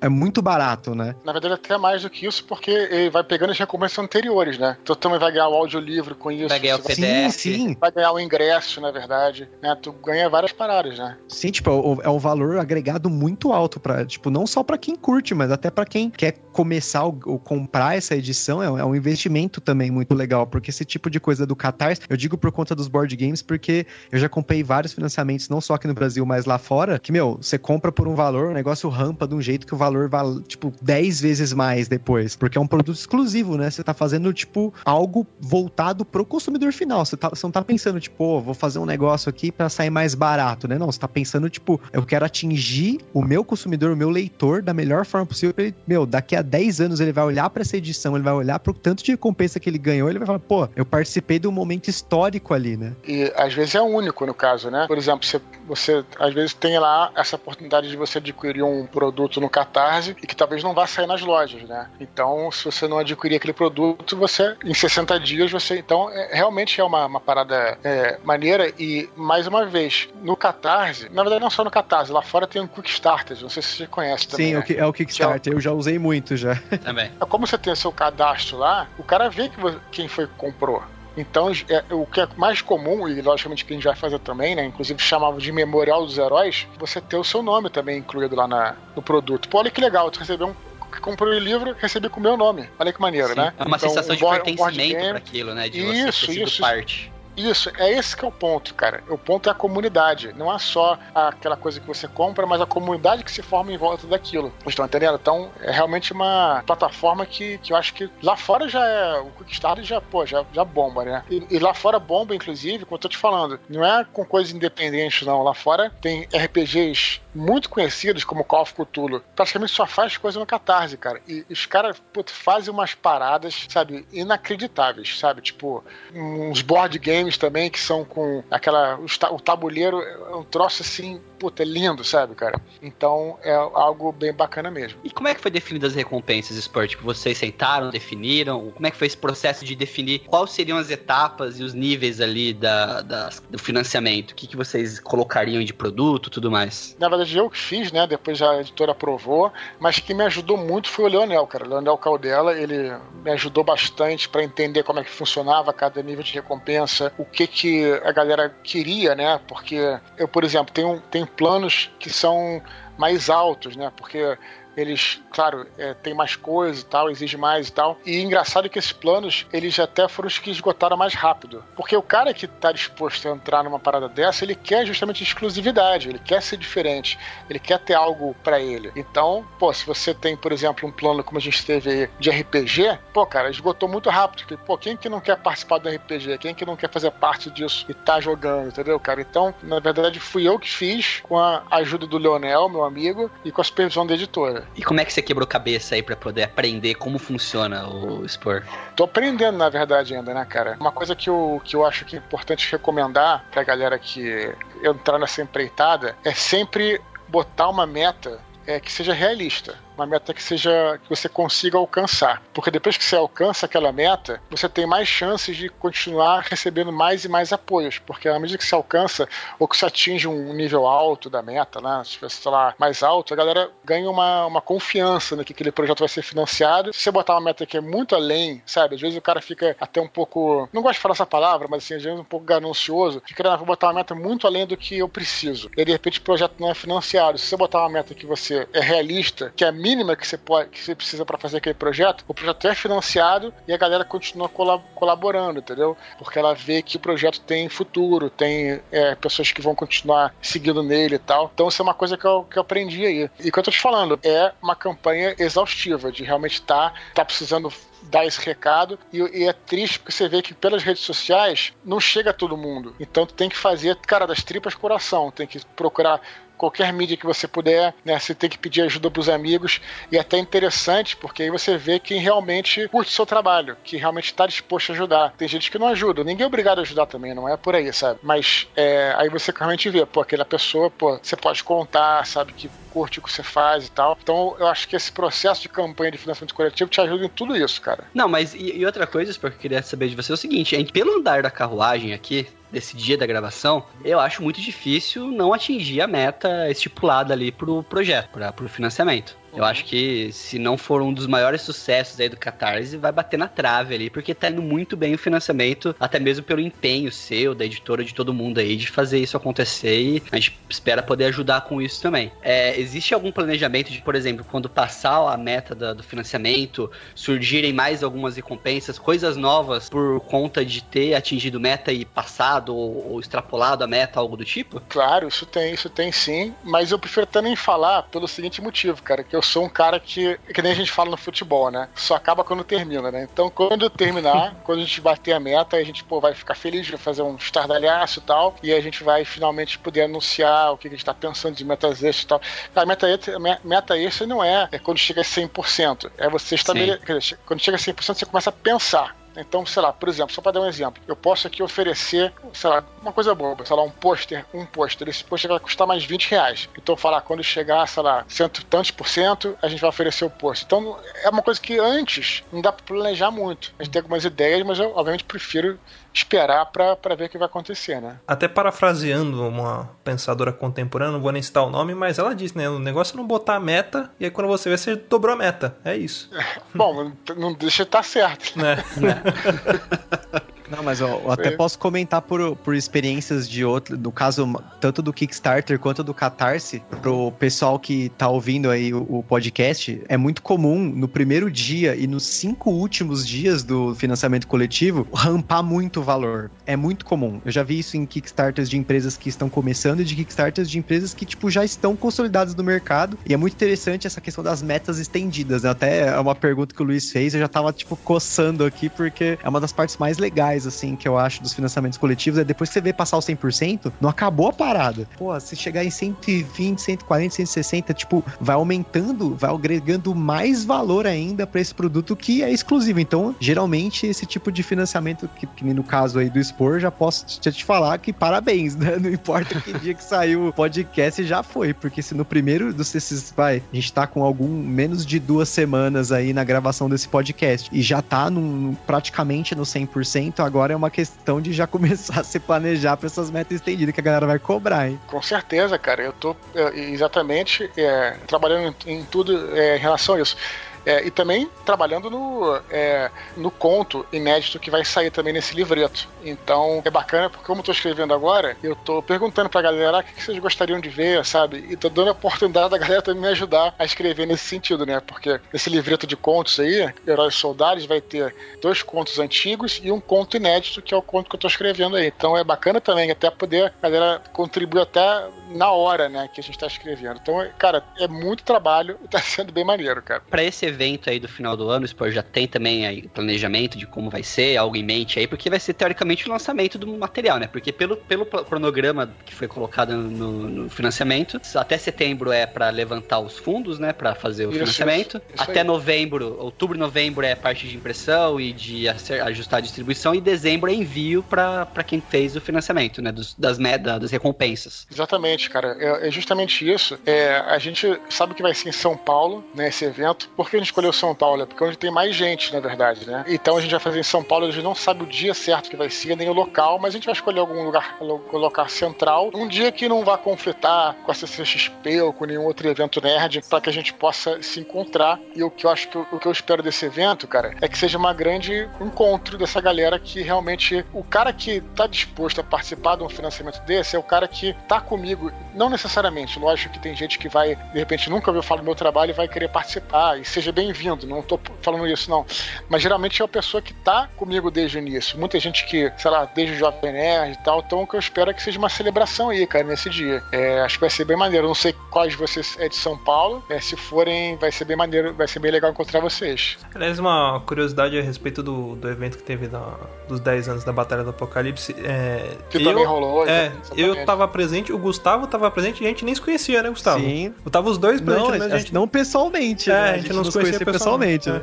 é 0.00 0.08
muito 0.08 0.40
barato, 0.40 0.94
né? 0.94 1.14
Na 1.24 1.32
verdade, 1.32 1.54
até 1.54 1.76
mais 1.76 2.02
do 2.02 2.10
que 2.10 2.26
isso, 2.26 2.44
porque 2.44 2.70
ele 2.70 3.10
vai 3.10 3.22
pegando 3.22 3.50
as 3.50 3.58
recompensas 3.58 3.98
anteriores, 3.98 4.58
né? 4.58 4.76
Então 4.82 4.96
também 4.96 5.18
vai 5.18 5.30
ganhar 5.30 5.48
o 5.48 5.54
audiolivro 5.54 6.14
com 6.14 6.30
isso. 6.30 6.48
Vai 6.48 6.60
ganhar 6.60 6.76
o 6.76 6.82
PDF. 6.82 6.96
Sim, 6.96 7.30
sim. 7.30 7.76
Vai 7.78 7.92
ganhar 7.92 8.12
o 8.12 8.20
ingresso, 8.20 8.80
na 8.80 8.90
verdade. 8.90 9.48
Né? 9.62 9.76
Tu 9.80 9.92
ganha 9.92 10.28
várias 10.28 10.52
paradas, 10.52 10.98
né? 10.98 11.16
Sim, 11.28 11.50
tipo, 11.50 12.00
é 12.02 12.08
um 12.08 12.18
valor 12.18 12.58
agregado 12.58 13.10
muito 13.10 13.52
alto 13.52 13.78
para 13.78 14.04
tipo, 14.06 14.30
não 14.30 14.46
só 14.46 14.62
para 14.62 14.78
quem 14.78 14.96
curte, 14.96 15.34
mas 15.34 15.50
até 15.50 15.70
para 15.70 15.84
quem 15.84 16.10
quer 16.10 16.32
começar 16.52 17.04
ou 17.04 17.38
comprar 17.38 17.96
essa 17.96 18.14
edição, 18.14 18.62
é, 18.62 18.66
é 18.66 18.84
um 18.84 18.94
investimento 18.94 19.60
também 19.60 19.90
muito 19.90 20.01
legal, 20.14 20.46
porque 20.46 20.70
esse 20.70 20.84
tipo 20.84 21.08
de 21.08 21.20
coisa 21.20 21.46
do 21.46 21.54
Catarse, 21.54 22.02
eu 22.08 22.16
digo 22.16 22.36
por 22.36 22.50
conta 22.52 22.74
dos 22.74 22.88
board 22.88 23.14
games, 23.16 23.42
porque 23.42 23.86
eu 24.10 24.18
já 24.18 24.28
comprei 24.28 24.62
vários 24.62 24.92
financiamentos, 24.92 25.48
não 25.48 25.60
só 25.60 25.74
aqui 25.74 25.86
no 25.86 25.94
Brasil, 25.94 26.24
mas 26.26 26.44
lá 26.44 26.58
fora, 26.58 26.98
que, 26.98 27.12
meu, 27.12 27.38
você 27.40 27.58
compra 27.58 27.92
por 27.92 28.08
um 28.08 28.14
valor, 28.14 28.48
o 28.48 28.52
negócio 28.52 28.88
rampa 28.88 29.26
de 29.26 29.34
um 29.34 29.40
jeito 29.40 29.66
que 29.66 29.74
o 29.74 29.76
valor 29.76 30.08
vale, 30.08 30.42
tipo, 30.42 30.72
10 30.82 31.20
vezes 31.20 31.52
mais 31.52 31.88
depois, 31.88 32.36
porque 32.36 32.58
é 32.58 32.60
um 32.60 32.66
produto 32.66 32.96
exclusivo, 32.96 33.56
né? 33.56 33.70
Você 33.70 33.82
tá 33.82 33.94
fazendo, 33.94 34.32
tipo, 34.32 34.72
algo 34.84 35.26
voltado 35.40 36.04
pro 36.04 36.24
consumidor 36.24 36.72
final. 36.72 37.04
Você, 37.04 37.16
tá, 37.16 37.28
você 37.28 37.46
não 37.46 37.52
tá 37.52 37.62
pensando, 37.62 38.00
tipo, 38.00 38.24
oh, 38.24 38.40
vou 38.40 38.54
fazer 38.54 38.78
um 38.78 38.86
negócio 38.86 39.30
aqui 39.30 39.50
para 39.50 39.68
sair 39.68 39.90
mais 39.90 40.14
barato, 40.14 40.66
né? 40.68 40.78
Não, 40.78 40.86
você 40.86 40.98
tá 40.98 41.08
pensando, 41.08 41.48
tipo, 41.48 41.80
eu 41.92 42.04
quero 42.04 42.24
atingir 42.24 43.00
o 43.12 43.22
meu 43.22 43.44
consumidor, 43.44 43.92
o 43.92 43.96
meu 43.96 44.10
leitor 44.10 44.62
da 44.62 44.74
melhor 44.74 45.04
forma 45.04 45.26
possível 45.26 45.54
ele, 45.58 45.74
meu, 45.86 46.06
daqui 46.06 46.36
a 46.36 46.42
10 46.42 46.80
anos 46.80 47.00
ele 47.00 47.12
vai 47.12 47.24
olhar 47.24 47.48
para 47.50 47.62
essa 47.62 47.76
edição, 47.76 48.14
ele 48.14 48.24
vai 48.24 48.34
olhar 48.34 48.58
pro 48.58 48.74
tanto 48.74 49.02
de 49.02 49.10
recompensa 49.12 49.60
que 49.60 49.68
ele 49.68 49.78
ganhou, 49.92 50.08
ele 50.08 50.18
vai 50.18 50.26
falar, 50.26 50.38
pô, 50.38 50.68
eu 50.74 50.84
participei 50.84 51.38
de 51.38 51.46
um 51.46 51.52
momento 51.52 51.88
histórico 51.88 52.54
ali, 52.54 52.76
né? 52.76 52.94
E 53.06 53.32
às 53.36 53.52
vezes 53.52 53.74
é 53.74 53.80
único 53.80 54.26
no 54.26 54.34
caso, 54.34 54.70
né? 54.70 54.86
Por 54.86 54.98
exemplo, 54.98 55.26
você, 55.26 55.40
você 55.66 56.04
às 56.18 56.32
vezes 56.32 56.54
tem 56.54 56.78
lá 56.78 57.10
essa 57.14 57.36
oportunidade 57.36 57.88
de 57.88 57.96
você 57.96 58.18
adquirir 58.18 58.62
um 58.62 58.86
produto 58.86 59.40
no 59.40 59.48
Catarse 59.48 60.16
e 60.22 60.26
que 60.26 60.34
talvez 60.34 60.62
não 60.62 60.74
vá 60.74 60.86
sair 60.86 61.06
nas 61.06 61.20
lojas, 61.22 61.62
né? 61.62 61.88
Então, 62.00 62.50
se 62.50 62.64
você 62.64 62.88
não 62.88 62.98
adquirir 62.98 63.36
aquele 63.36 63.52
produto, 63.52 64.16
você, 64.16 64.56
em 64.64 64.74
60 64.74 65.20
dias, 65.20 65.50
você. 65.50 65.78
Então, 65.78 66.10
é, 66.10 66.34
realmente 66.34 66.80
é 66.80 66.84
uma, 66.84 67.06
uma 67.06 67.20
parada 67.20 67.78
é, 67.84 68.18
maneira 68.24 68.72
e, 68.78 69.08
mais 69.16 69.46
uma 69.46 69.66
vez, 69.66 70.08
no 70.22 70.36
Catarse, 70.36 71.08
na 71.10 71.22
verdade, 71.22 71.42
não 71.42 71.50
só 71.50 71.62
no 71.64 71.70
Catarse, 71.70 72.12
lá 72.12 72.22
fora 72.22 72.46
tem 72.46 72.62
um 72.62 72.66
Quickstarter, 72.66 73.36
não 73.40 73.48
sei 73.48 73.62
se 73.62 73.76
você 73.76 73.86
conhece 73.86 74.28
também. 74.28 74.48
Sim, 74.48 74.54
né? 74.54 74.64
é 74.78 74.86
o 74.86 74.92
Kickstarter, 74.92 75.52
eu 75.52 75.60
já 75.60 75.72
usei 75.72 75.98
muito 75.98 76.36
já. 76.36 76.56
Também. 76.82 77.10
É 77.20 77.24
como 77.24 77.46
você 77.46 77.58
tem 77.58 77.72
o 77.72 77.76
seu 77.76 77.92
cadastro 77.92 78.58
lá, 78.58 78.88
o 78.98 79.02
cara 79.02 79.28
vê 79.28 79.48
que 79.48 79.60
você, 79.60 79.76
quem 79.90 80.08
foi 80.08 80.26
que 80.26 80.34
comprou. 80.34 80.82
Então, 81.16 81.50
é, 81.68 81.84
o 81.94 82.06
que 82.06 82.20
é 82.22 82.28
mais 82.36 82.62
comum, 82.62 83.06
e 83.06 83.20
logicamente 83.20 83.64
que 83.66 83.72
a 83.74 83.76
gente 83.76 83.84
vai 83.84 83.94
fazer 83.94 84.18
também, 84.18 84.54
né? 84.54 84.64
Inclusive 84.64 84.98
chamava 85.02 85.36
de 85.38 85.52
memorial 85.52 86.06
dos 86.06 86.16
heróis, 86.16 86.66
você 86.78 87.00
ter 87.02 87.16
o 87.18 87.24
seu 87.24 87.42
nome 87.42 87.68
também 87.68 87.98
incluído 87.98 88.34
lá 88.34 88.48
na, 88.48 88.76
no 88.96 89.02
produto. 89.02 89.46
Pô, 89.48 89.58
olha 89.58 89.70
que 89.70 89.80
legal, 89.80 90.10
tu 90.10 90.18
recebeu 90.20 90.48
um 90.48 90.54
que 90.90 91.00
comprou 91.00 91.30
o 91.30 91.38
livro, 91.38 91.74
recebi 91.78 92.08
com 92.08 92.18
o 92.20 92.22
meu 92.22 92.36
nome. 92.36 92.68
Olha 92.78 92.92
que 92.92 93.00
maneiro, 93.00 93.28
Sim, 93.28 93.36
né? 93.36 93.52
É 93.58 93.64
uma 93.64 93.76
Então, 93.76 93.88
sensação 93.90 94.12
um 94.14 94.16
de 94.16 94.22
board- 94.22 94.42
pertencimento 94.42 95.08
para 95.08 95.18
aquilo, 95.18 95.54
né? 95.54 95.68
De 95.68 95.80
Isso, 95.80 96.26
você 96.26 96.34
ter 96.34 96.42
isso. 96.48 96.60
parte. 96.62 97.12
Isso, 97.36 97.70
é 97.78 97.90
esse 97.92 98.16
que 98.16 98.24
é 98.24 98.28
o 98.28 98.32
ponto, 98.32 98.74
cara. 98.74 99.02
O 99.08 99.16
ponto 99.16 99.48
é 99.48 99.52
a 99.52 99.54
comunidade. 99.54 100.32
Não 100.34 100.52
é 100.52 100.58
só 100.58 100.98
aquela 101.14 101.56
coisa 101.56 101.80
que 101.80 101.86
você 101.86 102.06
compra, 102.06 102.46
mas 102.46 102.60
a 102.60 102.66
comunidade 102.66 103.24
que 103.24 103.32
se 103.32 103.42
forma 103.42 103.72
em 103.72 103.76
volta 103.76 104.06
daquilo. 104.06 104.52
Estão 104.66 104.84
entendendo? 104.84 105.18
Então, 105.20 105.50
é 105.60 105.70
realmente 105.70 106.12
uma 106.12 106.62
plataforma 106.66 107.24
que, 107.24 107.58
que 107.58 107.72
eu 107.72 107.76
acho 107.76 107.94
que 107.94 108.10
lá 108.22 108.36
fora 108.36 108.68
já 108.68 108.84
é. 108.86 109.20
O 109.20 109.30
Kickstarter 109.44 109.84
já, 109.84 110.00
pô, 110.00 110.26
já, 110.26 110.44
já 110.52 110.64
bomba, 110.64 111.04
né? 111.04 111.24
E, 111.30 111.46
e 111.50 111.58
lá 111.58 111.74
fora 111.74 111.98
bomba, 111.98 112.34
inclusive, 112.34 112.84
como 112.84 112.96
eu 112.96 113.00
tô 113.00 113.08
te 113.08 113.16
falando, 113.16 113.58
não 113.68 113.84
é 113.84 114.04
com 114.12 114.24
coisas 114.24 114.52
independentes, 114.52 115.26
não. 115.26 115.42
Lá 115.42 115.54
fora 115.54 115.90
tem 116.00 116.28
RPGs 116.34 117.20
muito 117.34 117.70
conhecidos, 117.70 118.24
como 118.24 118.44
Call 118.44 118.62
of 118.62 118.74
Cthulhu. 118.74 119.22
Praticamente 119.34 119.72
só 119.72 119.86
faz 119.86 120.16
coisa 120.16 120.38
no 120.38 120.46
Catarse, 120.46 120.96
cara. 120.96 121.20
E 121.26 121.44
os 121.48 121.66
caras, 121.66 122.00
putz, 122.12 122.32
fazem 122.32 122.72
umas 122.72 122.94
paradas, 122.94 123.66
sabe, 123.68 124.06
inacreditáveis, 124.12 125.18
sabe? 125.18 125.40
Tipo, 125.40 125.82
uns 126.14 126.60
board 126.62 126.98
games 126.98 127.21
também 127.30 127.70
que 127.70 127.78
são 127.80 128.04
com 128.04 128.42
aquela. 128.50 128.98
O 129.30 129.40
tabuleiro 129.40 130.00
é 130.02 130.34
um 130.36 130.44
troço 130.44 130.82
assim, 130.82 131.20
puta, 131.38 131.62
é 131.62 131.66
lindo, 131.66 132.04
sabe, 132.04 132.34
cara? 132.34 132.60
Então 132.80 133.38
é 133.42 133.52
algo 133.54 134.12
bem 134.12 134.32
bacana 134.32 134.70
mesmo. 134.70 134.98
E 135.04 135.10
como 135.10 135.28
é 135.28 135.34
que 135.34 135.40
foi 135.40 135.50
definidas 135.50 135.90
as 135.92 135.96
recompensas, 135.96 136.56
Sport? 136.56 136.90
Tipo, 136.90 137.04
vocês 137.04 137.36
sentaram, 137.38 137.90
definiram? 137.90 138.70
Como 138.70 138.86
é 138.86 138.90
que 138.90 138.96
foi 138.96 139.06
esse 139.06 139.16
processo 139.16 139.64
de 139.64 139.74
definir 139.74 140.20
quais 140.20 140.50
seriam 140.50 140.78
as 140.78 140.90
etapas 140.90 141.58
e 141.58 141.62
os 141.62 141.74
níveis 141.74 142.20
ali 142.20 142.52
da, 142.52 143.00
da- 143.02 143.30
do 143.50 143.58
financiamento? 143.58 144.32
O 144.32 144.34
que, 144.34 144.46
que 144.46 144.56
vocês 144.56 145.00
colocariam 145.00 145.62
de 145.64 145.72
produto 145.72 146.30
tudo 146.30 146.50
mais? 146.50 146.96
Na 146.98 147.08
verdade, 147.08 147.36
eu 147.36 147.48
que 147.50 147.58
fiz, 147.58 147.90
né? 147.92 148.06
Depois 148.06 148.40
a 148.42 148.60
editora 148.60 148.92
aprovou, 148.92 149.52
mas 149.80 149.98
quem 149.98 150.16
me 150.16 150.24
ajudou 150.24 150.56
muito 150.56 150.88
foi 150.88 151.04
o 151.04 151.08
Leonel, 151.08 151.46
cara. 151.46 151.64
O 151.64 151.68
Leonel 151.68 151.98
Caldela, 151.98 152.56
ele 152.58 152.92
me 153.24 153.30
ajudou 153.32 153.64
bastante 153.64 154.28
para 154.28 154.42
entender 154.42 154.82
como 154.82 154.98
é 155.00 155.04
que 155.04 155.10
funcionava 155.10 155.72
cada 155.72 156.02
nível 156.02 156.22
de 156.22 156.32
recompensa, 156.32 157.11
o 157.18 157.24
que 157.24 157.46
que 157.46 157.84
a 158.04 158.12
galera 158.12 158.54
queria, 158.62 159.14
né? 159.14 159.40
Porque 159.46 159.98
eu, 160.16 160.26
por 160.26 160.44
exemplo, 160.44 160.72
tenho, 160.72 161.00
tenho 161.10 161.26
planos 161.26 161.90
que 161.98 162.10
são 162.10 162.62
mais 162.96 163.28
altos, 163.28 163.76
né? 163.76 163.92
Porque 163.96 164.36
eles, 164.76 165.20
claro, 165.30 165.66
é, 165.78 165.94
tem 165.94 166.14
mais 166.14 166.36
coisa 166.36 166.80
e 166.80 166.84
tal, 166.84 167.10
exige 167.10 167.36
mais 167.36 167.68
e 167.68 167.72
tal. 167.72 167.98
E 168.04 168.20
engraçado 168.20 168.68
que 168.68 168.78
esses 168.78 168.92
planos, 168.92 169.46
eles 169.52 169.78
até 169.78 170.08
foram 170.08 170.26
os 170.26 170.38
que 170.38 170.50
esgotaram 170.50 170.96
mais 170.96 171.14
rápido. 171.14 171.64
Porque 171.76 171.96
o 171.96 172.02
cara 172.02 172.32
que 172.32 172.46
tá 172.46 172.72
disposto 172.72 173.28
a 173.28 173.32
entrar 173.32 173.62
numa 173.62 173.78
parada 173.78 174.08
dessa, 174.08 174.44
ele 174.44 174.54
quer 174.54 174.86
justamente 174.86 175.22
exclusividade, 175.22 176.08
ele 176.08 176.18
quer 176.18 176.42
ser 176.42 176.56
diferente, 176.56 177.18
ele 177.48 177.58
quer 177.58 177.78
ter 177.78 177.94
algo 177.94 178.34
pra 178.42 178.60
ele. 178.60 178.92
Então, 178.96 179.46
pô, 179.58 179.72
se 179.72 179.86
você 179.86 180.14
tem, 180.14 180.36
por 180.36 180.52
exemplo, 180.52 180.88
um 180.88 180.92
plano 180.92 181.22
como 181.22 181.38
a 181.38 181.40
gente 181.40 181.64
teve 181.64 181.90
aí 181.90 182.10
de 182.18 182.30
RPG, 182.30 182.98
pô, 183.12 183.26
cara, 183.26 183.50
esgotou 183.50 183.88
muito 183.88 184.08
rápido. 184.10 184.40
Porque, 184.40 184.56
pô, 184.56 184.78
quem 184.78 184.96
que 184.96 185.08
não 185.08 185.20
quer 185.20 185.36
participar 185.36 185.78
do 185.78 185.88
RPG? 185.88 186.38
Quem 186.38 186.54
que 186.54 186.64
não 186.64 186.76
quer 186.76 186.90
fazer 186.90 187.10
parte 187.10 187.50
disso 187.50 187.84
e 187.88 187.94
tá 187.94 188.20
jogando, 188.20 188.68
entendeu, 188.68 188.98
cara? 188.98 189.20
Então, 189.20 189.54
na 189.62 189.80
verdade, 189.80 190.18
fui 190.18 190.48
eu 190.48 190.58
que 190.58 190.68
fiz 190.68 191.20
com 191.20 191.38
a 191.38 191.62
ajuda 191.70 192.06
do 192.06 192.18
Leonel, 192.18 192.68
meu 192.68 192.84
amigo, 192.84 193.30
e 193.44 193.52
com 193.52 193.60
a 193.60 193.64
supervisão 193.64 194.06
da 194.06 194.14
editora. 194.14 194.61
E 194.76 194.82
como 194.82 195.00
é 195.00 195.04
que 195.04 195.12
você 195.12 195.22
quebrou 195.22 195.46
cabeça 195.46 195.94
aí 195.94 196.02
pra 196.02 196.16
poder 196.16 196.44
aprender 196.44 196.94
como 196.94 197.18
funciona 197.18 197.86
o 197.88 198.24
Sport? 198.24 198.64
Tô 198.96 199.04
aprendendo, 199.04 199.58
na 199.58 199.68
verdade, 199.68 200.14
ainda, 200.14 200.32
né, 200.32 200.44
cara? 200.44 200.76
Uma 200.80 200.92
coisa 200.92 201.14
que 201.14 201.28
eu, 201.28 201.60
que 201.64 201.76
eu 201.76 201.84
acho 201.84 202.04
que 202.04 202.16
é 202.16 202.18
importante 202.18 202.70
recomendar 202.70 203.44
pra 203.50 203.62
galera 203.62 203.98
que 203.98 204.54
entrar 204.82 205.18
nessa 205.18 205.42
empreitada 205.42 206.16
é 206.24 206.32
sempre 206.32 207.00
botar 207.28 207.68
uma 207.68 207.86
meta 207.86 208.40
é, 208.66 208.78
que 208.78 208.92
seja 208.92 209.12
realista. 209.12 209.74
Uma 209.96 210.06
meta 210.06 210.32
que 210.32 210.42
seja 210.42 210.98
que 211.02 211.08
você 211.08 211.28
consiga 211.28 211.78
alcançar. 211.78 212.42
Porque 212.52 212.70
depois 212.70 212.96
que 212.96 213.04
você 213.04 213.16
alcança 213.16 213.66
aquela 213.66 213.92
meta, 213.92 214.40
você 214.50 214.68
tem 214.68 214.86
mais 214.86 215.08
chances 215.08 215.56
de 215.56 215.68
continuar 215.68 216.46
recebendo 216.48 216.92
mais 216.92 217.24
e 217.24 217.28
mais 217.28 217.52
apoios. 217.52 217.98
Porque 217.98 218.28
à 218.28 218.38
medida 218.38 218.58
que 218.58 218.66
você 218.66 218.74
alcança, 218.74 219.28
ou 219.58 219.68
que 219.68 219.76
você 219.76 219.86
atinge 219.86 220.26
um 220.26 220.52
nível 220.52 220.86
alto 220.86 221.28
da 221.28 221.42
meta, 221.42 221.80
né? 221.80 222.02
Se 222.04 222.18
você 222.20 222.48
lá 222.48 222.74
mais 222.78 223.02
alto, 223.02 223.32
a 223.32 223.36
galera 223.36 223.70
ganha 223.84 224.10
uma, 224.10 224.46
uma 224.46 224.60
confiança 224.60 225.36
no 225.36 225.44
que 225.44 225.52
aquele 225.52 225.72
projeto 225.72 226.00
vai 226.00 226.08
ser 226.08 226.22
financiado. 226.22 226.92
Se 226.92 227.00
você 227.00 227.10
botar 227.10 227.34
uma 227.34 227.40
meta 227.40 227.66
que 227.66 227.76
é 227.76 227.80
muito 227.80 228.14
além, 228.14 228.62
sabe? 228.66 228.94
Às 228.94 229.00
vezes 229.00 229.18
o 229.18 229.22
cara 229.22 229.40
fica 229.40 229.76
até 229.80 230.00
um 230.00 230.08
pouco. 230.08 230.68
Não 230.72 230.82
gosto 230.82 230.94
de 230.94 231.00
falar 231.00 231.14
essa 231.14 231.26
palavra, 231.26 231.68
mas 231.68 231.84
assim, 231.84 231.94
às 231.94 232.02
vezes 232.02 232.18
um 232.18 232.24
pouco 232.24 232.46
ganancioso. 232.46 233.22
Ah, 233.44 233.56
vou 233.56 233.66
botar 233.66 233.88
uma 233.88 233.94
meta 233.94 234.14
muito 234.14 234.46
além 234.46 234.66
do 234.66 234.76
que 234.76 234.98
eu 234.98 235.08
preciso. 235.08 235.70
E 235.76 235.84
de 235.84 235.92
repente 235.92 236.20
o 236.20 236.22
projeto 236.22 236.54
não 236.58 236.70
é 236.70 236.74
financiado. 236.74 237.38
Se 237.38 237.46
você 237.46 237.56
botar 237.56 237.80
uma 237.80 237.88
meta 237.88 238.14
que 238.14 238.24
você 238.24 238.66
é 238.72 238.80
realista, 238.80 239.52
que 239.56 239.64
é 239.64 239.72
mínima 239.82 240.14
que 240.14 240.26
você 240.26 240.38
pode, 240.38 240.70
que 240.70 240.80
você 240.80 240.94
precisa 240.94 241.26
para 241.26 241.36
fazer 241.36 241.56
aquele 241.56 241.74
projeto, 241.74 242.24
o 242.28 242.32
projeto 242.32 242.68
é 242.68 242.74
financiado 242.74 243.52
e 243.66 243.72
a 243.72 243.76
galera 243.76 244.04
continua 244.04 244.48
cola- 244.48 244.82
colaborando, 244.94 245.58
entendeu? 245.58 245.96
Porque 246.16 246.38
ela 246.38 246.54
vê 246.54 246.80
que 246.80 246.96
o 246.96 247.00
projeto 247.00 247.40
tem 247.40 247.68
futuro, 247.68 248.30
tem 248.30 248.80
é, 248.92 249.14
pessoas 249.16 249.50
que 249.50 249.60
vão 249.60 249.74
continuar 249.74 250.32
seguindo 250.40 250.82
nele 250.82 251.16
e 251.16 251.18
tal. 251.18 251.50
Então 251.52 251.68
isso 251.68 251.82
é 251.82 251.84
uma 251.84 251.94
coisa 251.94 252.16
que 252.16 252.24
eu, 252.24 252.44
que 252.44 252.56
eu 252.56 252.62
aprendi 252.62 253.04
aí. 253.04 253.30
E 253.40 253.48
o 253.48 253.52
que 253.52 253.58
eu 253.58 253.62
tô 253.62 253.70
te 253.70 253.80
falando, 253.80 254.18
é 254.22 254.52
uma 254.62 254.76
campanha 254.76 255.34
exaustiva, 255.38 256.12
de 256.12 256.22
realmente 256.22 256.54
estar 256.54 256.90
tá, 256.90 257.00
tá 257.14 257.24
precisando 257.24 257.72
dar 258.02 258.26
esse 258.26 258.40
recado 258.44 258.98
e, 259.12 259.18
e 259.18 259.48
é 259.48 259.52
triste 259.52 259.98
porque 259.98 260.12
você 260.12 260.28
vê 260.28 260.42
que 260.42 260.54
pelas 260.54 260.82
redes 260.82 261.02
sociais 261.02 261.72
não 261.84 262.00
chega 262.00 262.30
a 262.30 262.34
todo 262.34 262.56
mundo. 262.56 262.94
Então 262.98 263.26
tu 263.26 263.34
tem 263.34 263.48
que 263.48 263.56
fazer, 263.56 263.96
cara, 263.96 264.26
das 264.26 264.42
tripas 264.42 264.74
coração, 264.74 265.30
tem 265.30 265.46
que 265.46 265.64
procurar 265.76 266.20
qualquer 266.62 266.92
mídia 266.92 267.16
que 267.16 267.26
você 267.26 267.48
puder, 267.48 267.92
né? 268.04 268.16
Você 268.16 268.36
tem 268.36 268.48
que 268.48 268.56
pedir 268.56 268.82
ajuda 268.82 269.10
pros 269.10 269.28
amigos. 269.28 269.80
E 270.12 270.16
é 270.16 270.20
até 270.20 270.38
interessante, 270.38 271.16
porque 271.16 271.42
aí 271.42 271.50
você 271.50 271.76
vê 271.76 271.98
quem 271.98 272.20
realmente 272.20 272.86
curte 272.86 273.10
o 273.10 273.14
seu 273.14 273.26
trabalho, 273.26 273.76
que 273.82 273.96
realmente 273.96 274.26
está 274.26 274.46
disposto 274.46 274.90
a 274.90 274.94
ajudar. 274.94 275.34
Tem 275.36 275.48
gente 275.48 275.72
que 275.72 275.78
não 275.78 275.88
ajuda, 275.88 276.22
ninguém 276.22 276.44
é 276.44 276.46
obrigado 276.46 276.78
a 276.78 276.82
ajudar 276.82 277.06
também, 277.06 277.34
não 277.34 277.48
é 277.48 277.56
por 277.56 277.74
aí, 277.74 277.92
sabe? 277.92 278.20
Mas 278.22 278.68
é, 278.76 279.12
aí 279.16 279.28
você 279.28 279.52
realmente 279.56 279.90
vê, 279.90 280.06
pô, 280.06 280.20
aquela 280.20 280.44
pessoa, 280.44 280.88
pô, 280.88 281.18
você 281.20 281.34
pode 281.34 281.64
contar, 281.64 282.24
sabe, 282.26 282.52
que 282.52 282.70
curte 282.90 283.18
o 283.18 283.22
que 283.22 283.32
você 283.32 283.42
faz 283.42 283.86
e 283.86 283.90
tal. 283.90 284.16
Então 284.22 284.54
eu 284.60 284.68
acho 284.68 284.86
que 284.86 284.94
esse 284.94 285.10
processo 285.10 285.62
de 285.62 285.68
campanha 285.68 286.12
de 286.12 286.18
financiamento 286.18 286.54
coletivo 286.54 286.90
te 286.90 287.00
ajuda 287.00 287.24
em 287.24 287.28
tudo 287.28 287.56
isso, 287.56 287.80
cara. 287.80 288.04
Não, 288.14 288.28
mas 288.28 288.54
e, 288.54 288.78
e 288.78 288.86
outra 288.86 289.06
coisa, 289.06 289.36
que 289.36 289.44
eu 289.44 289.50
queria 289.50 289.82
saber 289.82 290.08
de 290.08 290.14
você 290.14 290.30
é 290.30 290.34
o 290.34 290.38
seguinte: 290.38 290.76
é, 290.76 290.84
pelo 290.84 291.18
andar 291.18 291.42
da 291.42 291.50
carruagem 291.50 292.12
aqui, 292.12 292.46
desse 292.72 292.96
dia 292.96 293.18
da 293.18 293.26
gravação, 293.26 293.84
eu 294.04 294.18
acho 294.18 294.42
muito 294.42 294.60
difícil 294.60 295.30
não 295.30 295.52
atingir 295.52 296.00
a 296.00 296.06
meta 296.06 296.70
estipulada 296.70 297.34
ali 297.34 297.52
pro 297.52 297.82
projeto, 297.82 298.30
para 298.30 298.52
pro 298.52 298.68
financiamento. 298.68 299.41
Eu 299.54 299.64
acho 299.64 299.84
que 299.84 300.32
se 300.32 300.58
não 300.58 300.78
for 300.78 301.02
um 301.02 301.12
dos 301.12 301.26
maiores 301.26 301.62
sucessos 301.62 302.18
aí 302.18 302.28
do 302.28 302.36
Catarse, 302.36 302.96
vai 302.96 303.12
bater 303.12 303.38
na 303.38 303.48
trave 303.48 303.94
ali, 303.94 304.10
porque 304.10 304.34
tá 304.34 304.48
indo 304.48 304.62
muito 304.62 304.96
bem 304.96 305.14
o 305.14 305.18
financiamento, 305.18 305.94
até 306.00 306.18
mesmo 306.18 306.44
pelo 306.44 306.60
empenho 306.60 307.12
seu, 307.12 307.54
da 307.54 307.64
editora, 307.64 308.04
de 308.04 308.14
todo 308.14 308.32
mundo 308.32 308.58
aí, 308.58 308.76
de 308.76 308.88
fazer 308.88 309.18
isso 309.18 309.36
acontecer 309.36 310.00
e 310.00 310.22
a 310.32 310.36
gente 310.36 310.58
espera 310.68 311.02
poder 311.02 311.26
ajudar 311.26 311.62
com 311.62 311.80
isso 311.80 312.00
também. 312.00 312.32
É, 312.42 312.78
existe 312.78 313.12
algum 313.12 313.30
planejamento 313.30 313.92
de, 313.92 314.00
por 314.00 314.14
exemplo, 314.14 314.44
quando 314.48 314.68
passar 314.68 315.32
a 315.32 315.36
meta 315.36 315.74
da, 315.74 315.92
do 315.92 316.02
financiamento, 316.02 316.90
surgirem 317.14 317.72
mais 317.72 318.02
algumas 318.02 318.36
recompensas, 318.36 318.98
coisas 318.98 319.36
novas 319.36 319.88
por 319.88 320.20
conta 320.20 320.64
de 320.64 320.82
ter 320.82 321.14
atingido 321.14 321.60
meta 321.60 321.92
e 321.92 322.04
passado 322.04 322.74
ou, 322.74 323.12
ou 323.12 323.20
extrapolado 323.20 323.84
a 323.84 323.86
meta, 323.86 324.18
algo 324.18 324.36
do 324.36 324.44
tipo? 324.44 324.80
Claro, 324.88 325.28
isso 325.28 325.44
tem, 325.44 325.74
isso 325.74 325.90
tem 325.90 326.10
sim, 326.10 326.54
mas 326.64 326.90
eu 326.90 326.98
prefiro 326.98 327.24
até 327.24 327.42
nem 327.42 327.54
falar 327.54 328.04
pelo 328.04 328.26
seguinte 328.26 328.62
motivo, 328.62 329.02
cara, 329.02 329.22
que 329.22 329.36
eu 329.36 329.41
eu 329.42 329.44
sou 329.44 329.64
um 329.64 329.68
cara 329.68 329.98
que, 329.98 330.38
que 330.54 330.62
nem 330.62 330.70
a 330.70 330.74
gente 330.74 330.90
fala 330.90 331.10
no 331.10 331.16
futebol, 331.16 331.70
né? 331.70 331.88
Só 331.94 332.14
acaba 332.14 332.44
quando 332.44 332.62
termina, 332.62 333.10
né? 333.10 333.28
Então, 333.30 333.50
quando 333.50 333.90
terminar, 333.90 334.54
quando 334.64 334.78
a 334.78 334.82
gente 334.82 335.00
bater 335.00 335.32
a 335.32 335.40
meta, 335.40 335.76
a 335.76 335.84
gente 335.84 336.04
pô, 336.04 336.20
vai 336.20 336.32
ficar 336.32 336.54
feliz, 336.54 336.88
vai 336.88 336.98
fazer 336.98 337.22
um 337.22 337.34
estardalhaço 337.34 338.20
e 338.20 338.22
tal, 338.22 338.54
e 338.62 338.72
a 338.72 338.80
gente 338.80 339.02
vai 339.02 339.24
finalmente 339.24 339.78
poder 339.78 340.02
anunciar 340.02 340.72
o 340.72 340.78
que 340.78 340.86
a 340.86 340.90
gente 340.90 341.04
tá 341.04 341.12
pensando 341.12 341.56
de 341.56 341.64
metas 341.64 342.04
extras 342.04 342.22
e 342.22 342.26
tal. 342.26 342.40
A 342.74 342.86
meta 342.86 343.08
extra, 343.08 343.38
meta 343.64 343.98
extra 343.98 344.26
não 344.26 344.42
é, 344.42 344.68
é 344.70 344.78
quando 344.78 344.98
chega 344.98 345.20
a 345.20 345.24
100%. 345.24 346.10
É 346.16 346.28
você 346.28 346.54
estabelecer. 346.54 347.38
Quando 347.44 347.60
chega 347.60 347.76
a 347.76 347.80
100%, 347.80 348.14
você 348.14 348.26
começa 348.26 348.50
a 348.50 348.52
pensar. 348.52 349.21
Então, 349.36 349.64
sei 349.64 349.82
lá, 349.82 349.92
por 349.92 350.08
exemplo, 350.08 350.34
só 350.34 350.40
para 350.40 350.52
dar 350.52 350.60
um 350.60 350.66
exemplo, 350.66 351.02
eu 351.06 351.16
posso 351.16 351.46
aqui 351.46 351.62
oferecer, 351.62 352.32
sei 352.52 352.70
lá, 352.70 352.84
uma 353.00 353.12
coisa 353.12 353.34
boba, 353.34 353.64
sei 353.64 353.76
lá, 353.76 353.82
um 353.82 353.90
pôster, 353.90 354.44
um 354.52 354.66
pôster. 354.66 355.08
Esse 355.08 355.24
pôster 355.24 355.50
vai 355.50 355.60
custar 355.60 355.86
mais 355.86 356.04
20 356.04 356.30
reais. 356.30 356.68
Então, 356.76 356.96
falar, 356.96 357.20
quando 357.22 357.42
chegar, 357.42 357.86
sei 357.86 358.02
lá, 358.02 358.24
cento, 358.28 358.64
tantos 358.66 358.90
por 358.90 359.08
cento, 359.08 359.56
a 359.62 359.68
gente 359.68 359.80
vai 359.80 359.90
oferecer 359.90 360.24
o 360.24 360.30
pôster. 360.30 360.66
Então, 360.66 360.98
é 361.22 361.30
uma 361.30 361.42
coisa 361.42 361.60
que 361.60 361.78
antes 361.78 362.42
não 362.52 362.60
dá 362.60 362.72
para 362.72 362.84
planejar 362.84 363.30
muito. 363.30 363.72
A 363.78 363.82
gente 363.82 363.92
tem 363.92 364.00
algumas 364.00 364.24
ideias, 364.24 364.66
mas 364.66 364.78
eu, 364.78 364.90
obviamente, 364.94 365.24
prefiro 365.24 365.78
esperar 366.14 366.66
para 366.66 367.14
ver 367.16 367.24
o 367.24 367.28
que 367.28 367.38
vai 367.38 367.46
acontecer, 367.46 368.00
né? 368.00 368.18
Até 368.26 368.46
parafraseando 368.46 369.46
uma 369.46 369.90
pensadora 370.04 370.52
contemporânea, 370.52 371.14
não 371.14 371.20
vou 371.20 371.32
nem 371.32 371.42
citar 371.42 371.64
o 371.64 371.70
nome, 371.70 371.94
mas 371.94 372.18
ela 372.18 372.34
disse, 372.34 372.56
né? 372.56 372.68
O 372.68 372.78
negócio 372.78 373.14
é 373.14 373.16
não 373.16 373.26
botar 373.26 373.56
a 373.56 373.60
meta 373.60 374.10
e 374.20 374.24
aí 374.26 374.30
quando 374.30 374.48
você 374.48 374.68
vê, 374.68 374.76
você 374.76 374.96
dobrou 374.96 375.34
a 375.34 375.36
meta. 375.36 375.76
É 375.84 375.96
isso. 375.96 376.30
Bom, 376.74 377.12
não 377.36 377.54
deixa 377.54 377.84
estar 377.84 378.02
certo. 378.02 378.58
Né? 378.58 378.76
né? 378.96 379.21
Não, 380.72 380.82
mas 380.82 381.00
eu, 381.00 381.30
até 381.30 381.50
posso 381.50 381.78
comentar 381.78 382.22
por, 382.22 382.56
por 382.56 382.74
experiências 382.74 383.46
de 383.46 383.62
outro, 383.62 383.98
no 383.98 384.10
caso, 384.10 384.50
tanto 384.80 385.02
do 385.02 385.12
Kickstarter 385.12 385.78
quanto 385.78 386.02
do 386.02 386.14
Catarse, 386.14 386.82
pro 387.02 387.30
pessoal 387.32 387.78
que 387.78 388.08
tá 388.16 388.26
ouvindo 388.26 388.70
aí 388.70 388.94
o, 388.94 389.06
o, 389.06 389.22
podcast, 389.22 390.02
é 390.08 390.16
muito 390.16 390.40
comum 390.40 390.78
no 390.78 391.06
primeiro 391.06 391.50
dia 391.50 391.94
e 391.94 392.06
nos 392.06 392.24
cinco 392.24 392.70
últimos 392.70 393.26
dias 393.26 393.62
do 393.62 393.94
financiamento 393.94 394.46
coletivo 394.46 395.06
rampar 395.12 395.62
muito 395.62 396.00
o 396.00 396.02
valor. 396.02 396.50
É 396.72 396.76
muito 396.76 397.04
comum. 397.04 397.38
Eu 397.44 397.52
já 397.52 397.62
vi 397.62 397.78
isso 397.78 397.98
em 397.98 398.06
Kickstarters 398.06 398.70
de 398.70 398.78
empresas 398.78 399.14
que 399.14 399.28
estão 399.28 399.50
começando 399.50 400.00
e 400.00 400.04
de 400.04 400.16
Kickstarters 400.16 400.70
de 400.70 400.78
empresas 400.78 401.12
que, 401.12 401.26
tipo, 401.26 401.50
já 401.50 401.62
estão 401.62 401.94
consolidadas 401.94 402.54
no 402.54 402.64
mercado. 402.64 403.18
E 403.26 403.34
é 403.34 403.36
muito 403.36 403.52
interessante 403.52 404.06
essa 404.06 404.22
questão 404.22 404.42
das 404.42 404.62
metas 404.62 404.98
estendidas, 404.98 405.64
né? 405.64 405.68
Até 405.68 406.08
é 406.08 406.18
uma 406.18 406.34
pergunta 406.34 406.74
que 406.74 406.80
o 406.80 406.84
Luiz 406.86 407.10
fez, 407.10 407.34
eu 407.34 407.40
já 407.40 407.48
tava, 407.48 407.70
tipo, 407.74 407.94
coçando 407.94 408.64
aqui, 408.64 408.88
porque 408.88 409.38
é 409.42 409.46
uma 409.46 409.60
das 409.60 409.70
partes 409.70 409.98
mais 409.98 410.16
legais 410.16 410.66
assim, 410.66 410.96
que 410.96 411.06
eu 411.06 411.18
acho 411.18 411.42
dos 411.42 411.52
financiamentos 411.52 411.98
coletivos 411.98 412.40
é 412.40 412.44
depois 412.44 412.70
que 412.70 412.74
você 412.74 412.80
vê 412.80 412.90
passar 412.90 413.18
o 413.18 413.20
100%, 413.20 413.92
não 414.00 414.08
acabou 414.08 414.48
a 414.48 414.52
parada. 414.54 415.06
Pô, 415.18 415.38
se 415.38 415.54
chegar 415.54 415.84
em 415.84 415.90
120, 415.90 416.80
140, 416.80 417.34
160, 417.34 417.92
tipo, 417.92 418.24
vai 418.40 418.56
aumentando, 418.56 419.34
vai 419.34 419.54
agregando 419.54 420.14
mais 420.14 420.64
valor 420.64 421.06
ainda 421.06 421.46
para 421.46 421.60
esse 421.60 421.74
produto 421.74 422.16
que 422.16 422.42
é 422.42 422.50
exclusivo. 422.50 422.98
Então, 422.98 423.36
geralmente, 423.38 424.06
esse 424.06 424.24
tipo 424.24 424.50
de 424.50 424.62
financiamento, 424.62 425.28
que, 425.36 425.46
que 425.46 425.64
no 425.64 425.84
caso 425.84 426.18
aí 426.18 426.30
do 426.30 426.38
Spor, 426.62 426.78
já 426.78 426.90
posso 426.90 427.26
te, 427.26 427.50
te 427.50 427.64
falar 427.64 427.98
que 427.98 428.12
parabéns, 428.12 428.76
né? 428.76 428.96
Não 429.00 429.10
importa 429.10 429.60
que 429.60 429.72
dia 429.78 429.94
que 429.94 430.04
saiu 430.04 430.48
o 430.48 430.52
podcast, 430.52 431.24
já 431.24 431.42
foi. 431.42 431.74
Porque 431.74 432.00
se 432.00 432.14
no 432.14 432.24
primeiro 432.24 432.72
dos 432.72 432.94
esses, 432.94 433.32
vai, 433.36 433.62
a 433.72 433.74
gente 433.74 433.92
tá 433.92 434.06
com 434.06 434.22
algum 434.22 434.48
menos 434.48 435.04
de 435.04 435.18
duas 435.18 435.48
semanas 435.48 436.12
aí 436.12 436.32
na 436.32 436.44
gravação 436.44 436.88
desse 436.88 437.08
podcast 437.08 437.68
e 437.72 437.82
já 437.82 438.00
tá 438.00 438.30
num, 438.30 438.74
praticamente 438.86 439.54
no 439.54 439.62
100%, 439.62 440.40
agora 440.40 440.72
é 440.72 440.76
uma 440.76 440.90
questão 440.90 441.40
de 441.40 441.52
já 441.52 441.66
começar 441.72 442.20
a 442.20 442.24
se 442.24 442.38
planejar 442.38 442.96
para 442.96 443.06
essas 443.06 443.30
metas 443.30 443.56
estendidas 443.56 443.94
que 443.94 444.00
a 444.00 444.04
galera 444.04 444.26
vai 444.26 444.38
cobrar, 444.38 444.88
hein? 444.88 445.00
Com 445.06 445.20
certeza, 445.20 445.78
cara. 445.78 446.02
Eu 446.02 446.12
tô 446.12 446.36
é, 446.54 446.78
exatamente 446.90 447.70
é, 447.76 448.16
trabalhando 448.26 448.74
em 448.86 449.04
tudo 449.04 449.56
é, 449.56 449.76
em 449.76 449.80
relação 449.80 450.14
a 450.14 450.20
isso. 450.20 450.36
É, 450.84 451.06
e 451.06 451.10
também 451.10 451.48
trabalhando 451.64 452.10
no, 452.10 452.60
é, 452.70 453.10
no 453.36 453.50
conto 453.50 454.04
inédito 454.12 454.58
que 454.58 454.70
vai 454.70 454.84
sair 454.84 455.10
também 455.10 455.32
nesse 455.32 455.54
livreto. 455.54 456.08
Então 456.24 456.82
é 456.84 456.90
bacana, 456.90 457.30
porque 457.30 457.44
como 457.44 457.60
eu 457.60 457.64
tô 457.64 457.72
escrevendo 457.72 458.14
agora, 458.14 458.56
eu 458.62 458.74
tô 458.74 459.02
perguntando 459.02 459.48
pra 459.48 459.62
galera 459.62 459.98
ah, 459.98 460.00
o 460.00 460.02
que 460.02 460.22
vocês 460.22 460.38
gostariam 460.38 460.80
de 460.80 460.88
ver, 460.88 461.24
sabe? 461.24 461.64
E 461.68 461.76
tô 461.76 461.88
dando 461.88 462.08
a 462.08 462.12
oportunidade 462.12 462.70
da 462.70 462.78
galera 462.78 463.02
também 463.02 463.22
me 463.22 463.28
ajudar 463.28 463.74
a 463.78 463.84
escrever 463.84 464.26
nesse 464.26 464.44
sentido, 464.44 464.84
né? 464.86 465.00
Porque 465.00 465.40
esse 465.52 465.70
livreto 465.70 466.06
de 466.06 466.16
contos 466.16 466.58
aí, 466.58 466.92
Heróis 467.06 467.34
Soldados, 467.34 467.86
vai 467.86 468.00
ter 468.00 468.34
dois 468.60 468.82
contos 468.82 469.18
antigos 469.18 469.80
e 469.82 469.90
um 469.90 470.00
conto 470.00 470.36
inédito, 470.36 470.82
que 470.82 470.94
é 470.94 470.96
o 470.96 471.02
conto 471.02 471.28
que 471.28 471.36
eu 471.36 471.40
tô 471.40 471.46
escrevendo 471.46 471.96
aí. 471.96 472.06
Então 472.06 472.36
é 472.36 472.44
bacana 472.44 472.80
também 472.80 473.10
até 473.10 473.30
poder 473.30 473.72
a 473.82 473.88
galera 473.88 474.22
contribuir 474.32 474.82
até 474.82 475.28
na 475.50 475.70
hora, 475.70 476.08
né, 476.08 476.28
que 476.32 476.40
a 476.40 476.42
gente 476.42 476.58
tá 476.58 476.66
escrevendo. 476.66 477.18
Então, 477.22 477.46
cara, 477.58 477.84
é 477.98 478.08
muito 478.08 478.42
trabalho 478.42 478.98
e 479.04 479.08
tá 479.08 479.20
sendo 479.22 479.52
bem 479.52 479.64
maneiro, 479.64 480.02
cara. 480.02 480.22
Pra 480.28 480.42
esse 480.42 480.71
evento 480.72 481.10
aí 481.10 481.18
do 481.18 481.28
final 481.28 481.56
do 481.56 481.68
ano, 481.68 481.82
o 481.82 481.86
Sport 481.86 482.12
já 482.12 482.22
tem 482.22 482.46
também 482.46 482.86
aí 482.86 483.02
planejamento 483.08 483.78
de 483.78 483.86
como 483.86 484.10
vai 484.10 484.22
ser, 484.22 484.56
algo 484.56 484.76
em 484.76 484.82
mente 484.82 485.18
aí, 485.18 485.26
porque 485.26 485.50
vai 485.50 485.60
ser 485.60 485.74
teoricamente 485.74 486.28
o 486.28 486.32
lançamento 486.32 486.78
do 486.78 486.86
material, 486.98 487.38
né? 487.38 487.46
Porque 487.46 487.72
pelo, 487.72 487.96
pelo 487.96 488.26
cronograma 488.26 489.12
que 489.24 489.34
foi 489.34 489.48
colocado 489.48 489.96
no, 489.96 490.48
no 490.48 490.70
financiamento, 490.70 491.40
até 491.54 491.78
setembro 491.78 492.32
é 492.32 492.46
para 492.46 492.70
levantar 492.70 493.20
os 493.20 493.38
fundos, 493.38 493.78
né, 493.78 493.92
para 493.92 494.14
fazer 494.14 494.46
o 494.46 494.50
isso, 494.50 494.58
financiamento. 494.60 495.16
Isso, 495.18 495.34
isso 495.34 495.42
até 495.42 495.60
aí. 495.60 495.66
novembro, 495.66 496.36
outubro, 496.38 496.78
novembro 496.78 497.24
é 497.24 497.34
parte 497.34 497.68
de 497.68 497.76
impressão 497.76 498.40
e 498.40 498.52
de 498.52 498.88
ajustar 498.88 499.58
a 499.58 499.60
distribuição 499.60 500.14
e 500.14 500.20
dezembro 500.20 500.70
é 500.70 500.74
envio 500.74 501.22
para 501.22 501.84
quem 501.86 502.00
fez 502.00 502.36
o 502.36 502.40
financiamento, 502.40 503.02
né, 503.02 503.12
dos, 503.12 503.34
das, 503.34 503.58
das 503.58 504.10
recompensas. 504.10 504.86
Exatamente, 504.90 505.50
cara. 505.50 505.76
É, 505.78 506.08
é 506.08 506.10
justamente 506.10 506.70
isso. 506.70 506.98
É, 507.04 507.36
a 507.36 507.58
gente 507.58 507.98
sabe 508.08 508.34
que 508.34 508.42
vai 508.42 508.54
ser 508.54 508.68
em 508.68 508.72
São 508.72 508.96
Paulo, 508.96 509.44
né, 509.54 509.68
esse 509.68 509.84
evento. 509.84 510.28
Por 510.36 510.48
que 510.48 510.56
a 510.56 510.58
gente 510.62 510.68
escolheu 510.68 510.92
São 510.92 511.14
Paulo? 511.14 511.42
É 511.42 511.46
porque 511.46 511.62
é 511.62 511.66
onde 511.66 511.78
tem 511.78 511.90
mais 511.90 512.14
gente, 512.14 512.52
na 512.52 512.60
verdade, 512.60 513.06
né? 513.06 513.24
Então 513.28 513.56
a 513.56 513.60
gente 513.60 513.70
vai 513.70 513.80
fazer 513.80 514.00
em 514.00 514.04
São 514.04 514.22
Paulo, 514.22 514.46
a 514.46 514.50
gente 514.50 514.64
não 514.64 514.74
sabe 514.74 515.02
o 515.02 515.06
dia 515.06 515.34
certo 515.34 515.68
que 515.68 515.76
vai 515.76 515.90
ser, 515.90 516.16
nem 516.16 516.28
o 516.28 516.32
local, 516.32 516.78
mas 516.78 516.94
a 516.94 516.96
gente 516.96 517.06
vai 517.06 517.14
escolher 517.14 517.40
algum 517.40 517.64
lugar, 517.64 517.98
lugar 518.00 518.70
central, 518.70 519.30
um 519.34 519.46
dia 519.46 519.70
que 519.72 519.88
não 519.88 520.04
vá 520.04 520.16
conflitar 520.16 520.94
com 521.04 521.10
a 521.10 521.14
CCXP 521.14 522.00
ou 522.02 522.12
com 522.12 522.24
nenhum 522.24 522.44
outro 522.44 522.68
evento 522.68 523.00
nerd, 523.00 523.42
para 523.48 523.60
que 523.60 523.68
a 523.68 523.72
gente 523.72 523.92
possa 523.92 524.42
se 524.42 524.60
encontrar. 524.60 525.18
E 525.34 525.42
o 525.42 525.50
que 525.50 525.66
eu 525.66 525.70
acho 525.70 525.88
que 525.88 525.98
o 525.98 526.18
que 526.18 526.26
eu 526.26 526.32
espero 526.32 526.62
desse 526.62 526.86
evento, 526.86 527.26
cara, 527.26 527.54
é 527.60 527.68
que 527.68 527.76
seja 527.76 527.98
uma 527.98 528.12
grande 528.12 528.68
encontro 528.80 529.36
dessa 529.36 529.60
galera 529.60 529.98
que 529.98 530.22
realmente 530.22 530.84
o 530.92 531.02
cara 531.02 531.32
que 531.32 531.60
tá 531.74 531.86
disposto 531.86 532.40
a 532.40 532.44
participar 532.44 532.96
de 532.96 533.02
um 533.02 533.08
financiamento 533.08 533.60
desse 533.62 533.96
é 533.96 533.98
o 533.98 534.02
cara 534.02 534.28
que 534.28 534.54
tá 534.68 534.80
comigo, 534.80 535.32
não 535.54 535.68
necessariamente, 535.68 536.38
lógico 536.38 536.74
que 536.74 536.78
tem 536.78 536.94
gente 536.94 537.18
que 537.18 537.28
vai, 537.28 537.56
de 537.56 537.78
repente, 537.78 538.08
nunca 538.08 538.30
ouviu 538.30 538.42
falar 538.42 538.60
do 538.60 538.64
meu 538.64 538.74
trabalho 538.74 539.10
e 539.10 539.14
vai 539.14 539.28
querer 539.28 539.48
participar, 539.48 540.18
e 540.18 540.24
seja 540.24 540.51
seja 540.52 540.72
bem-vindo, 540.72 541.06
não 541.06 541.22
tô 541.22 541.40
falando 541.62 541.86
isso 541.86 542.10
não. 542.10 542.24
Mas 542.68 542.82
geralmente 542.82 543.20
é 543.20 543.24
a 543.24 543.28
pessoa 543.28 543.62
que 543.62 543.72
tá 543.72 544.08
comigo 544.16 544.50
desde 544.50 544.76
o 544.76 544.80
início. 544.80 545.18
Muita 545.18 545.38
gente 545.40 545.64
que, 545.66 545.90
sei 545.96 546.10
lá, 546.10 546.24
desde 546.24 546.54
o 546.54 546.58
Jovem 546.58 546.92
Nerd 546.92 547.32
e 547.32 547.44
tal, 547.44 547.62
então 547.66 547.82
o 547.82 547.86
que 547.86 547.96
eu 547.96 548.00
espero 548.00 548.30
é 548.30 548.34
que 548.34 548.42
seja 548.42 548.58
uma 548.58 548.68
celebração 548.68 549.30
aí, 549.30 549.46
cara, 549.46 549.64
nesse 549.64 549.88
dia. 549.88 550.22
É, 550.30 550.60
acho 550.60 550.74
que 550.76 550.80
vai 550.80 550.90
ser 550.90 551.04
bem 551.04 551.16
maneiro. 551.16 551.46
Eu 551.46 551.48
não 551.48 551.54
sei 551.54 551.74
quais 551.90 552.12
de 552.12 552.18
vocês 552.18 552.56
é 552.58 552.68
de 552.68 552.76
São 552.76 552.96
Paulo, 552.96 553.42
né, 553.48 553.60
se 553.60 553.76
forem, 553.76 554.36
vai 554.36 554.52
ser 554.52 554.64
bem 554.64 554.76
maneiro, 554.76 555.14
vai 555.14 555.26
ser 555.26 555.38
bem 555.38 555.50
legal 555.50 555.70
encontrar 555.70 556.00
vocês. 556.00 556.58
Aliás, 556.74 556.98
uma 556.98 557.40
curiosidade 557.46 557.98
a 557.98 558.02
respeito 558.02 558.42
do, 558.42 558.76
do 558.76 558.88
evento 558.88 559.16
que 559.16 559.22
teve 559.24 559.48
na, 559.48 559.76
dos 560.08 560.20
10 560.20 560.48
anos 560.48 560.64
da 560.64 560.72
Batalha 560.72 561.02
do 561.02 561.10
Apocalipse. 561.10 561.74
É, 561.84 562.36
Que 562.50 562.58
eu, 562.58 562.64
também 562.64 562.84
rolou. 562.84 563.26
É, 563.26 563.46
exatamente. 563.46 563.80
eu 563.80 564.04
tava 564.04 564.28
presente, 564.28 564.72
o 564.72 564.78
Gustavo 564.78 565.26
tava 565.26 565.50
presente 565.50 565.82
e 565.82 565.86
a 565.86 565.88
gente 565.88 566.04
nem 566.04 566.14
se 566.14 566.20
conhecia, 566.20 566.62
né, 566.62 566.70
Gustavo? 566.70 567.00
Sim. 567.00 567.34
Tava 567.50 567.70
os 567.70 567.78
dois 567.78 568.00
presentes, 568.00 568.28
Não, 568.30 568.38
mas 568.38 568.42
a 568.42 568.44
a 568.44 568.48
gente, 568.50 568.60
gente 568.66 568.74
não 568.74 568.88
pessoalmente, 568.88 569.70
É, 569.70 569.74
né? 569.74 569.90
a 569.90 569.98
gente 569.98 570.12
não 570.12 570.24
se 570.24 570.32
conhecia 570.32 570.41
conhecia 570.42 570.66
pessoalmente. 570.66 571.30
né? 571.30 571.40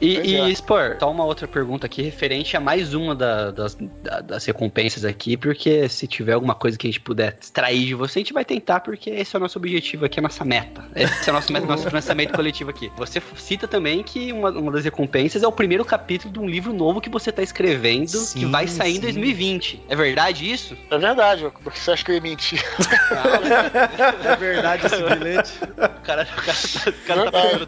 E, 0.00 0.14
Pois 0.16 0.26
e 0.28 0.36
é. 0.36 0.50
Spor, 0.54 0.96
só 0.98 1.10
uma 1.10 1.24
outra 1.24 1.46
pergunta 1.48 1.86
aqui, 1.86 2.02
referente 2.02 2.56
a 2.56 2.60
mais 2.60 2.94
uma 2.94 3.14
da- 3.14 3.50
das, 3.50 3.76
da- 4.02 4.20
das 4.20 4.44
recompensas 4.44 5.04
aqui, 5.04 5.36
porque 5.36 5.88
se 5.88 6.06
tiver 6.06 6.32
alguma 6.32 6.54
coisa 6.54 6.76
que 6.78 6.86
a 6.86 6.90
gente 6.90 7.00
puder 7.00 7.36
extrair 7.40 7.84
de 7.86 7.94
você, 7.94 8.18
a 8.18 8.22
gente 8.22 8.32
vai 8.32 8.44
tentar, 8.44 8.80
porque 8.80 9.10
esse 9.10 9.34
é 9.34 9.38
o 9.38 9.40
nosso 9.42 9.58
objetivo 9.58 10.04
aqui, 10.04 10.18
a 10.18 10.22
nossa 10.22 10.44
meta. 10.44 10.84
Esse 10.94 11.28
é 11.28 11.32
o 11.32 11.36
nosso, 11.36 11.52
meta, 11.52 11.66
nosso 11.66 11.86
financiamento 11.88 12.32
coletivo 12.34 12.70
aqui. 12.70 12.90
Você 12.96 13.22
cita 13.36 13.66
também 13.68 14.02
que 14.02 14.32
uma, 14.32 14.50
uma 14.50 14.72
das 14.72 14.84
recompensas 14.84 15.42
é 15.42 15.46
o 15.46 15.52
primeiro 15.52 15.84
capítulo 15.84 16.32
de 16.32 16.38
um 16.38 16.46
livro 16.48 16.72
novo 16.72 17.00
que 17.00 17.08
você 17.10 17.30
tá 17.32 17.42
escrevendo, 17.42 18.10
que 18.10 18.16
Sim, 18.18 18.50
vai 18.50 18.66
sair 18.66 18.92
em 18.92 18.94
sim. 18.96 19.00
2020. 19.02 19.82
É 19.88 19.96
verdade 19.96 20.50
isso? 20.50 20.76
É 20.90 20.98
verdade, 20.98 21.46
porque 21.62 21.78
você 21.78 21.90
acha 21.92 22.04
que 22.04 22.10
eu 22.10 22.14
ia 22.16 22.20
mentir? 22.20 22.62
É 24.24 24.36
verdade 24.36 24.86
esse 24.86 25.02
bilhete. 25.02 25.52
O 25.62 26.00
cara, 26.02 26.22
o 26.22 26.42
cara, 26.42 26.58
tá, 26.58 26.90
o 26.90 26.92
cara 27.06 27.24
tá 27.24 27.30
Verdade. 27.30 27.48
fazendo 27.48 27.66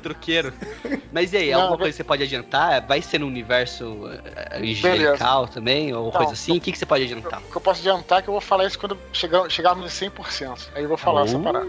Mas 1.13 1.33
e 1.33 1.37
aí, 1.37 1.51
Não, 1.51 1.61
alguma 1.61 1.77
ve- 1.77 1.83
coisa 1.83 1.93
que 1.93 1.97
você 1.99 2.05
pode 2.05 2.23
adiantar? 2.23 2.87
Vai 2.87 3.03
ser 3.03 3.19
no 3.19 3.27
universo 3.27 4.09
eh, 4.25 4.59
angelical 4.59 5.47
também? 5.49 5.93
Ou 5.95 6.05
Não. 6.07 6.11
coisa 6.13 6.33
assim? 6.33 6.57
O 6.57 6.61
que, 6.61 6.73
que 6.73 6.79
você 6.79 6.87
pode 6.87 7.05
adiantar? 7.05 7.41
O 7.41 7.51
que 7.51 7.57
eu 7.57 7.61
posso 7.61 7.81
adiantar 7.81 8.19
é 8.21 8.23
que 8.23 8.29
eu 8.29 8.33
vou 8.33 8.41
falar 8.41 8.65
isso 8.67 8.79
quando 8.79 8.99
chegar, 9.13 9.49
chegarmos 9.51 10.03
em 10.03 10.09
100%. 10.09 10.69
Aí 10.75 10.83
eu 10.83 10.89
vou 10.89 10.97
falar 10.97 11.25
essa 11.25 11.37
Oh. 11.37 11.41
parada. 11.43 11.67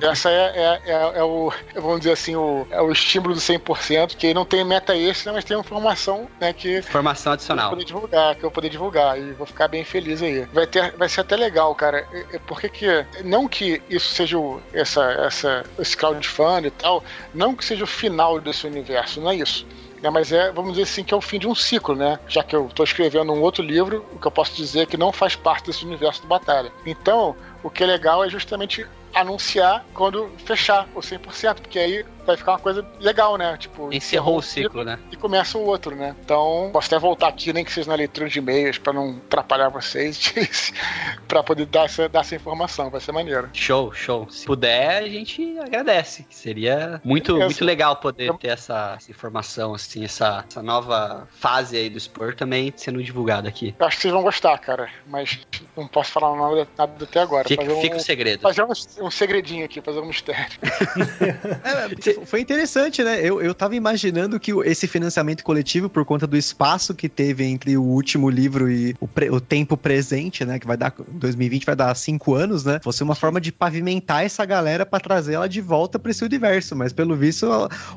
Essa 0.00 0.30
é, 0.30 0.34
é, 0.34 0.80
é, 0.92 1.18
é 1.18 1.22
o, 1.24 1.52
vamos 1.74 2.00
dizer 2.00 2.12
assim, 2.12 2.34
o, 2.36 2.66
é 2.70 2.80
o 2.80 2.90
estímulo 2.92 3.34
do 3.34 3.40
100%, 3.40 4.16
que 4.16 4.32
não 4.34 4.44
tem 4.44 4.64
meta 4.64 4.96
extra, 4.96 5.32
mas 5.32 5.44
tem 5.44 5.58
informação 5.58 6.28
né, 6.40 6.52
que 6.52 6.78
Informação 6.78 7.32
eu 7.32 7.34
adicional. 7.34 7.68
vou 7.68 7.76
poder 7.78 7.84
divulgar, 7.86 8.34
que 8.34 8.38
eu 8.40 8.42
vou 8.42 8.50
poder 8.50 8.68
divulgar 8.68 9.18
e 9.18 9.32
vou 9.32 9.46
ficar 9.46 9.68
bem 9.68 9.84
feliz 9.84 10.22
aí. 10.22 10.44
Vai, 10.52 10.66
ter, 10.66 10.92
vai 10.96 11.08
ser 11.08 11.20
até 11.22 11.36
legal, 11.36 11.74
cara. 11.74 12.06
É- 12.12 12.36
é 12.36 12.38
Porque 12.38 12.68
que, 12.68 12.86
não 13.24 13.48
que 13.48 13.82
isso 13.88 14.14
seja 14.14 14.38
o, 14.38 14.60
essa, 14.72 15.02
essa, 15.12 15.64
esse 15.78 15.96
crowdfunding 15.96 16.68
e 16.68 16.70
tal, 16.70 17.02
não 17.32 17.54
que 17.54 17.64
seja 17.64 17.84
o 17.84 17.86
final 17.86 18.40
desse 18.40 18.66
universo, 18.66 19.20
não 19.20 19.30
é 19.30 19.36
isso. 19.36 19.66
né, 20.02 20.10
mas 20.10 20.32
é, 20.32 20.50
vamos 20.52 20.72
dizer 20.72 20.82
assim, 20.82 21.04
que 21.04 21.14
é 21.14 21.16
o 21.16 21.20
fim 21.20 21.38
de 21.38 21.46
um 21.46 21.54
ciclo, 21.54 21.94
né? 21.94 22.18
Já 22.28 22.42
que 22.42 22.56
eu 22.56 22.66
estou 22.66 22.84
escrevendo 22.84 23.32
um 23.32 23.40
outro 23.40 23.62
livro, 23.62 24.04
o 24.12 24.18
que 24.18 24.26
eu 24.26 24.30
posso 24.32 24.54
dizer 24.56 24.80
é 24.80 24.86
que 24.86 24.96
não 24.96 25.12
faz 25.12 25.36
parte 25.36 25.66
desse 25.66 25.84
universo 25.84 26.22
de 26.22 26.26
batalha. 26.26 26.72
Então, 26.84 27.36
o 27.62 27.70
que 27.70 27.84
é 27.84 27.86
legal 27.86 28.24
é 28.24 28.28
justamente 28.28 28.84
anunciar 29.14 29.84
quando 29.94 30.30
fechar 30.38 30.88
o 30.94 31.00
100%, 31.00 31.60
porque 31.60 31.78
aí 31.78 32.04
vai 32.26 32.36
ficar 32.36 32.52
uma 32.52 32.58
coisa 32.58 32.84
legal, 33.00 33.36
né? 33.36 33.56
Tipo, 33.56 33.92
Encerrou 33.92 34.38
o 34.38 34.42
ciclo, 34.42 34.84
né? 34.84 34.98
e 35.10 35.16
começa 35.16 35.58
o 35.58 35.64
outro, 35.64 35.94
né? 35.94 36.14
Então, 36.24 36.70
posso 36.72 36.86
até 36.86 36.98
voltar 36.98 37.28
aqui, 37.28 37.52
nem 37.52 37.64
que 37.64 37.72
seja 37.72 37.88
na 37.88 37.94
leitura 37.96 38.28
de 38.28 38.38
e-mails, 38.38 38.78
pra 38.78 38.92
não 38.92 39.20
atrapalhar 39.26 39.68
vocês, 39.68 40.32
pra 41.28 41.42
poder 41.42 41.66
dar 41.66 41.84
essa, 41.86 42.08
dar 42.08 42.20
essa 42.20 42.34
informação, 42.34 42.90
vai 42.90 43.00
ser 43.00 43.12
maneiro. 43.12 43.48
Show, 43.52 43.92
show. 43.92 44.28
Se 44.30 44.46
puder, 44.46 45.02
a 45.02 45.08
gente 45.08 45.58
agradece. 45.58 46.26
Seria 46.30 47.00
muito, 47.04 47.32
Beleza. 47.34 47.46
muito 47.46 47.64
legal 47.64 47.96
poder 47.96 48.28
Eu- 48.28 48.34
ter 48.34 48.48
essa, 48.48 48.94
essa 48.96 49.10
informação, 49.10 49.74
assim, 49.74 50.04
essa, 50.04 50.44
essa 50.48 50.62
nova 50.62 51.28
fase 51.38 51.76
aí 51.76 51.88
do 51.90 51.98
Spur 51.98 52.34
também 52.34 52.72
sendo 52.76 53.02
divulgada 53.02 53.48
aqui. 53.48 53.74
Eu 53.78 53.86
acho 53.86 53.96
que 53.96 54.02
vocês 54.02 54.14
vão 54.14 54.22
gostar, 54.22 54.56
cara, 54.58 54.88
mas 55.06 55.40
não 55.76 55.86
posso 55.88 56.10
falar 56.12 56.36
nada, 56.36 56.68
nada 56.78 57.04
até 57.04 57.20
agora. 57.20 57.46
Fica, 57.48 57.62
fazer 57.62 57.74
um, 57.76 57.80
fica 57.80 57.96
o 57.96 58.00
segredo. 58.00 58.40
fazer 58.40 58.62
um, 58.62 59.06
um 59.06 59.10
segredinho 59.10 59.64
aqui, 59.64 59.80
fazer 59.80 60.00
um 60.00 60.06
mistério. 60.06 60.52
É, 61.64 61.88
foi 62.24 62.40
interessante, 62.40 63.02
né? 63.02 63.20
Eu, 63.20 63.40
eu 63.40 63.54
tava 63.54 63.74
imaginando 63.74 64.38
que 64.38 64.52
esse 64.64 64.86
financiamento 64.86 65.42
coletivo, 65.42 65.88
por 65.88 66.04
conta 66.04 66.26
do 66.26 66.36
espaço 66.36 66.94
que 66.94 67.08
teve 67.08 67.44
entre 67.44 67.76
o 67.76 67.82
último 67.82 68.28
livro 68.30 68.70
e 68.70 68.94
o, 69.00 69.08
pre- 69.08 69.30
o 69.30 69.40
tempo 69.40 69.76
presente, 69.76 70.44
né? 70.44 70.58
Que 70.58 70.66
vai 70.66 70.76
dar. 70.76 70.92
2020 71.08 71.66
vai 71.66 71.76
dar 71.76 71.94
cinco 71.94 72.34
anos, 72.34 72.64
né? 72.64 72.80
Fosse 72.82 73.02
uma 73.02 73.14
forma 73.14 73.40
de 73.40 73.52
pavimentar 73.52 74.24
essa 74.24 74.44
galera 74.44 74.84
pra 74.84 75.00
trazer 75.00 75.34
ela 75.34 75.48
de 75.48 75.60
volta 75.60 75.98
pra 75.98 76.10
esse 76.10 76.24
universo. 76.24 76.76
Mas 76.76 76.92
pelo 76.92 77.16
visto, 77.16 77.48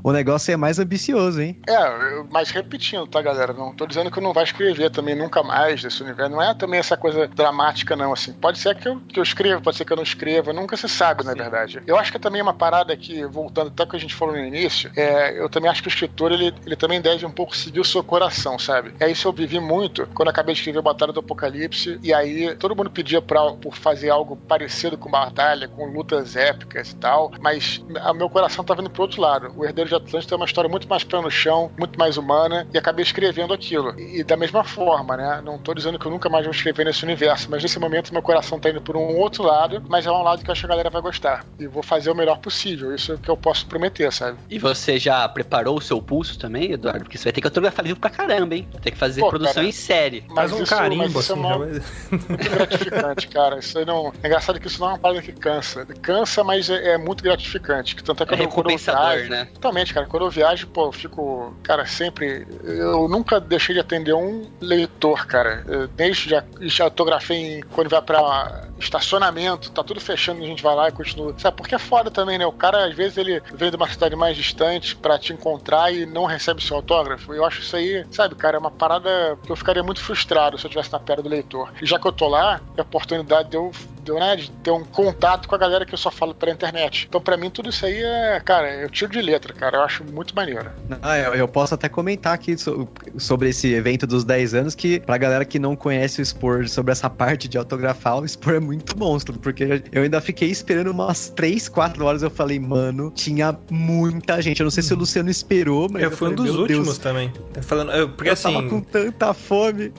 o, 0.04 0.12
negócio 0.12 0.52
é 0.52 0.58
mais 0.58 0.80
ambicioso, 0.80 1.42
hein? 1.42 1.58
É, 1.68 2.24
mas 2.32 2.50
repetindo, 2.50 3.08
tá, 3.08 3.22
galera? 3.22 3.54
Não 3.54 3.74
tô 3.74 3.86
dizendo 3.86 4.12
que 4.12 4.18
eu 4.18 4.24
não 4.24 4.34
vai 4.34 4.44
escrever 4.44 4.90
também 4.90 5.16
nunca 5.16 5.44
mais 5.44 5.82
desse 5.82 6.02
universo. 6.04 6.32
Não 6.32 6.42
é 6.42 6.54
também 6.54 6.80
essa 6.80 6.98
coisa 6.98 7.28
dramática, 7.28 7.96
não, 7.96 8.14
assim. 8.14 8.34
Pode 8.34 8.60
ser 8.60 8.76
que 8.76 8.88
eu, 8.88 9.00
que 9.02 9.20
eu 9.20 9.24
escreva, 9.24 9.62
pode 9.62 9.78
ser 9.78 9.86
que 9.86 9.94
eu 9.94 9.98
não 9.98 10.04
escreva, 10.04 10.54
nunca 10.54 10.78
se 10.78 10.88
sabe, 10.88 11.24
na 11.24 11.34
verdade. 11.34 11.82
Eu 11.86 11.98
acho 11.98 12.12
que 12.12 12.20
também 12.20 12.40
é 12.40 12.44
uma 12.44 12.54
parada 12.54 12.96
que, 12.96 13.26
voltando 13.26 13.68
até 13.68 13.86
que 13.86 13.96
a 13.96 14.00
gente 14.06 14.16
falou 14.16 14.36
no 14.36 14.46
início, 14.46 14.92
é, 14.96 15.40
eu 15.40 15.50
também 15.50 15.70
acho 15.70 15.82
que 15.82 15.88
o 15.88 15.90
escritor, 15.90 16.32
ele, 16.32 16.54
ele 16.66 16.76
também 16.76 17.02
deve 17.02 17.26
um 17.26 17.32
pouco 17.32 17.56
seguir 17.56 17.80
o 17.80 17.86
seu 17.86 18.04
coração, 18.04 18.58
sabe? 18.58 18.94
É 19.00 19.10
isso 19.10 19.28
eu 19.28 19.34
vivi 19.34 19.60
muito 19.60 20.08
quando 20.14 20.30
acabei 20.30 20.54
de 20.54 20.60
escrever 20.60 20.82
Batalha 20.82 21.12
do 21.12 21.20
Apocalipse, 21.20 22.00
e 22.02 22.14
aí 22.14 22.56
todo 22.56 22.76
mundo 22.76 22.90
pedia 22.90 23.22
pra, 23.22 23.52
por 23.54 23.76
fazer 23.76 24.10
algo 24.10 24.36
parecido 24.36 24.98
com 24.98 25.10
Batalha, 25.10 25.68
com 25.68 25.86
lutas 25.86 26.36
épicas 26.36 26.92
e 26.92 26.96
tal, 26.96 27.32
mas 27.40 27.84
o 27.88 28.14
meu 28.14 28.30
coração 28.30 28.64
tava 28.64 28.82
indo 28.82 28.90
pro 28.90 29.04
outro 29.04 29.22
lado. 29.22 29.54
O 29.56 29.66
Herdeiro 29.66 29.90
de 29.90 29.96
Atlântida 29.96 30.36
é 30.36 30.38
uma 30.38 30.46
história 30.46 30.70
muito 30.70 30.88
mais 30.88 31.04
pé 31.04 31.20
no 31.22 31.32
chão, 31.32 31.72
muito 31.78 31.98
mais 31.98 32.18
humana, 32.18 32.68
e 32.74 32.78
acabei 32.78 33.04
escrevendo 33.04 33.54
aquilo. 33.54 34.00
E, 34.00 34.24
da 34.24 34.38
mesma 34.38 34.64
forma, 34.64 35.18
né? 35.18 35.42
Não 35.44 35.58
tô 35.58 35.74
dizendo 35.74 35.98
que 35.98 36.06
eu 36.06 36.12
nunca 36.12 36.30
mais 36.30 36.46
vou 36.46 36.54
escrever 36.54 36.86
nesse 36.86 37.04
universo, 37.04 37.48
mas 37.50 37.62
nesse 37.62 37.80
momento 37.80 38.12
meu 38.12 38.22
coração 38.22 38.60
tá 38.60 38.70
indo 38.70 38.82
por 38.82 38.96
um 38.96 39.18
outro 39.18 39.44
lado, 39.44 39.84
mas 39.88 40.06
é 40.06 40.12
um 40.12 40.22
lado 40.22 40.44
que 40.44 40.50
eu 40.50 40.52
acho 40.52 40.62
que 40.62 40.66
a 40.68 40.70
galera 40.70 40.90
vai 40.90 41.02
gostar. 41.02 41.46
E 41.60 41.68
vou 41.68 41.84
fazer 41.84 42.12
o 42.12 42.16
melhor 42.16 42.38
possível, 42.40 42.94
isso 42.94 43.12
é 43.12 43.16
o 43.16 43.18
que 43.18 43.30
eu 43.30 43.38
posso 43.38 43.66
prometer, 43.66 43.95
sabe? 44.12 44.38
E 44.50 44.58
você 44.60 44.98
já 45.00 45.28
preparou 45.30 45.78
o 45.78 45.82
seu 45.82 46.02
pulso 46.02 46.38
também, 46.38 46.72
Eduardo? 46.72 47.04
Porque 47.06 47.18
você 47.18 47.26
vai 47.26 47.34
ter 47.34 47.42
que 47.42 47.48
autografar 47.48 47.86
livro 47.86 48.00
pra 48.00 48.10
caramba, 48.10 48.56
hein? 48.56 48.68
Vai 48.72 48.82
ter 48.82 48.92
que 48.92 48.98
fazer 48.98 49.22
Pô, 49.22 49.30
produção 49.30 49.54
cara, 49.56 49.68
em 49.68 49.72
série. 49.72 50.24
Faz 50.34 50.52
um 50.52 50.56
isso- 50.64 50.72
mas 50.74 50.80
carimbo, 50.80 51.20
isso 51.20 51.20
assim, 51.20 51.32
é 51.32 51.36
uma- 51.36 51.50
já 51.50 51.58
vai- 51.58 51.82
muito 52.12 52.50
gratificante, 52.50 53.28
cara. 53.28 53.60
Isso 53.60 53.78
aí 53.78 53.86
não. 53.86 54.12
É 54.24 54.28
engraçado 54.28 54.60
que 54.60 54.68
isso 54.68 54.80
não 54.80 54.88
é 54.88 54.92
uma 54.94 55.00
parada 55.00 55.22
que 55.22 55.32
cansa. 55.32 55.86
Cansa, 56.02 56.44
mas 56.44 56.70
é, 56.70 56.94
é 56.94 56.98
muito 56.98 57.24
gratificante. 57.24 57.96
Que 57.96 58.04
Tanto 58.04 58.24
é 58.24 58.26
que 58.26 58.36
É 58.36 58.44
eu- 58.44 58.50
quando 58.50 58.70
eu 58.70 58.78
viajo- 58.78 59.30
né? 59.30 59.46
Totalmente, 59.54 59.94
cara. 59.94 60.06
Quando 60.06 60.26
eu 60.26 60.30
viajo, 60.30 60.68
pô, 60.68 60.86
eu 60.88 60.92
fico. 60.92 61.56
Cara, 61.64 61.86
sempre. 61.86 62.48
Eu 62.64 63.08
nunca 63.08 63.40
deixei 63.40 63.74
de 63.74 63.82
atender 63.82 64.14
um 64.14 64.50
leitor, 64.62 65.26
cara. 65.26 65.64
Eu, 65.68 65.88
desde 65.88 66.30
já, 66.30 66.44
já 66.62 66.84
autografei 66.86 67.38
em- 67.38 67.62
quando 67.74 67.90
vai 67.90 68.02
pra 68.02 68.68
estacionamento, 68.78 69.72
tá 69.72 69.84
tudo 69.84 70.00
fechando, 70.00 70.44
a 70.44 70.46
gente 70.46 70.62
vai 70.62 70.76
lá 70.76 70.90
e 70.90 70.92
continua. 70.92 71.34
Sabe, 71.38 71.58
porque 71.58 71.76
é 71.76 71.80
foda 71.80 72.12
também, 72.12 72.38
né? 72.38 72.46
O 72.46 72.52
cara, 72.52 72.86
às 72.88 72.96
vezes, 72.96 73.18
ele 73.18 73.42
vem 73.54 73.70
de 73.70 73.76
uma 73.76 73.85
cidade 73.90 74.16
mais 74.16 74.36
distante 74.36 74.96
pra 74.96 75.18
te 75.20 75.34
encontrar 75.34 75.94
e 75.94 76.06
não 76.06 76.26
recebe 76.26 76.64
seu 76.64 76.78
autógrafo. 76.78 77.34
Eu 77.34 77.46
acho 77.46 77.62
isso 77.62 77.76
aí, 77.76 78.06
sabe, 78.12 78.36
cara, 78.36 78.58
é 78.58 78.60
uma 78.60 78.72
parada 78.72 79.38
que 79.44 79.52
eu 79.52 79.56
ficaria 79.56 79.84
muito 79.84 80.02
frustrado 80.02 80.58
se 80.58 80.66
eu 80.66 80.70
estivesse 80.70 80.92
na 80.92 81.00
perna 81.00 81.24
do 81.24 81.30
leitor. 81.30 81.72
E 81.82 81.86
já 81.86 82.00
que 82.00 82.08
eu 82.08 82.12
tô 82.12 82.28
lá, 82.28 82.62
é 82.78 82.82
a 82.82 82.84
oportunidade 82.84 83.50
de 83.50 83.58
eu, 83.58 83.72
né, 84.20 84.36
de 84.36 84.52
ter 84.52 84.72
um 84.72 84.84
contato 84.84 85.48
com 85.48 85.56
a 85.56 85.58
galera 85.58 85.86
que 85.86 85.94
eu 85.94 85.98
só 85.98 86.12
falo 86.12 86.34
pela 86.36 86.52
internet. 86.52 87.06
Então, 87.10 87.20
pra 87.20 87.36
mim, 87.38 87.50
tudo 87.50 87.70
isso 87.70 87.86
aí 87.86 88.02
é, 88.04 88.40
cara, 88.40 88.72
eu 88.76 88.90
tiro 88.90 89.12
de 89.12 89.22
letra, 89.22 89.52
cara. 89.54 89.78
Eu 89.78 89.82
acho 89.82 90.04
muito 90.04 90.36
maneiro. 90.36 90.70
Ah, 91.02 91.18
eu, 91.18 91.34
eu 91.34 91.48
posso 91.48 91.74
até 91.74 91.90
comentar 91.90 92.34
aqui 92.34 92.56
so- 92.58 92.88
sobre 93.18 93.50
esse 93.50 93.74
evento 93.74 94.06
dos 94.06 94.24
10 94.24 94.54
anos, 94.54 94.76
que 94.76 95.00
pra 95.00 95.18
galera 95.18 95.44
que 95.44 95.58
não 95.58 95.76
conhece 95.76 96.22
o 96.22 96.26
Spor 96.26 96.68
sobre 96.68 96.92
essa 96.92 97.10
parte 97.10 97.48
de 97.48 97.58
autografar, 97.58 98.20
o 98.20 98.28
Spor 98.28 98.54
é 98.56 98.60
muito 98.60 98.98
monstro, 98.98 99.40
porque 99.40 99.82
eu 99.92 100.04
ainda 100.04 100.22
fiquei 100.22 100.50
esperando 100.50 100.92
umas 100.92 101.30
3, 101.30 101.68
4 101.68 102.06
horas, 102.06 102.22
eu 102.22 102.30
falei, 102.30 102.60
mano, 102.60 103.12
tinha 103.12 103.54
muita 103.76 104.42
gente. 104.42 104.60
Eu 104.60 104.64
não 104.64 104.72
sei 104.72 104.82
se 104.82 104.94
o 104.94 104.98
Luciano 104.98 105.30
esperou, 105.30 105.88
mas 105.92 106.02
Eu 106.04 106.12
fui 106.12 106.30
um 106.30 106.32
falei, 106.32 106.36
dos 106.36 106.56
"Meu 106.58 106.68
Deus, 106.68 106.80
últimos 106.80 106.98
também. 106.98 107.32
Tá 107.54 107.62
Falando, 107.62 107.92
eu- 107.92 108.10
porque 108.10 108.30
eu 108.30 108.34
assim, 108.34 108.54
tava 108.54 108.70
com 108.70 108.82
tanta 108.82 109.34
fome. 109.34 109.92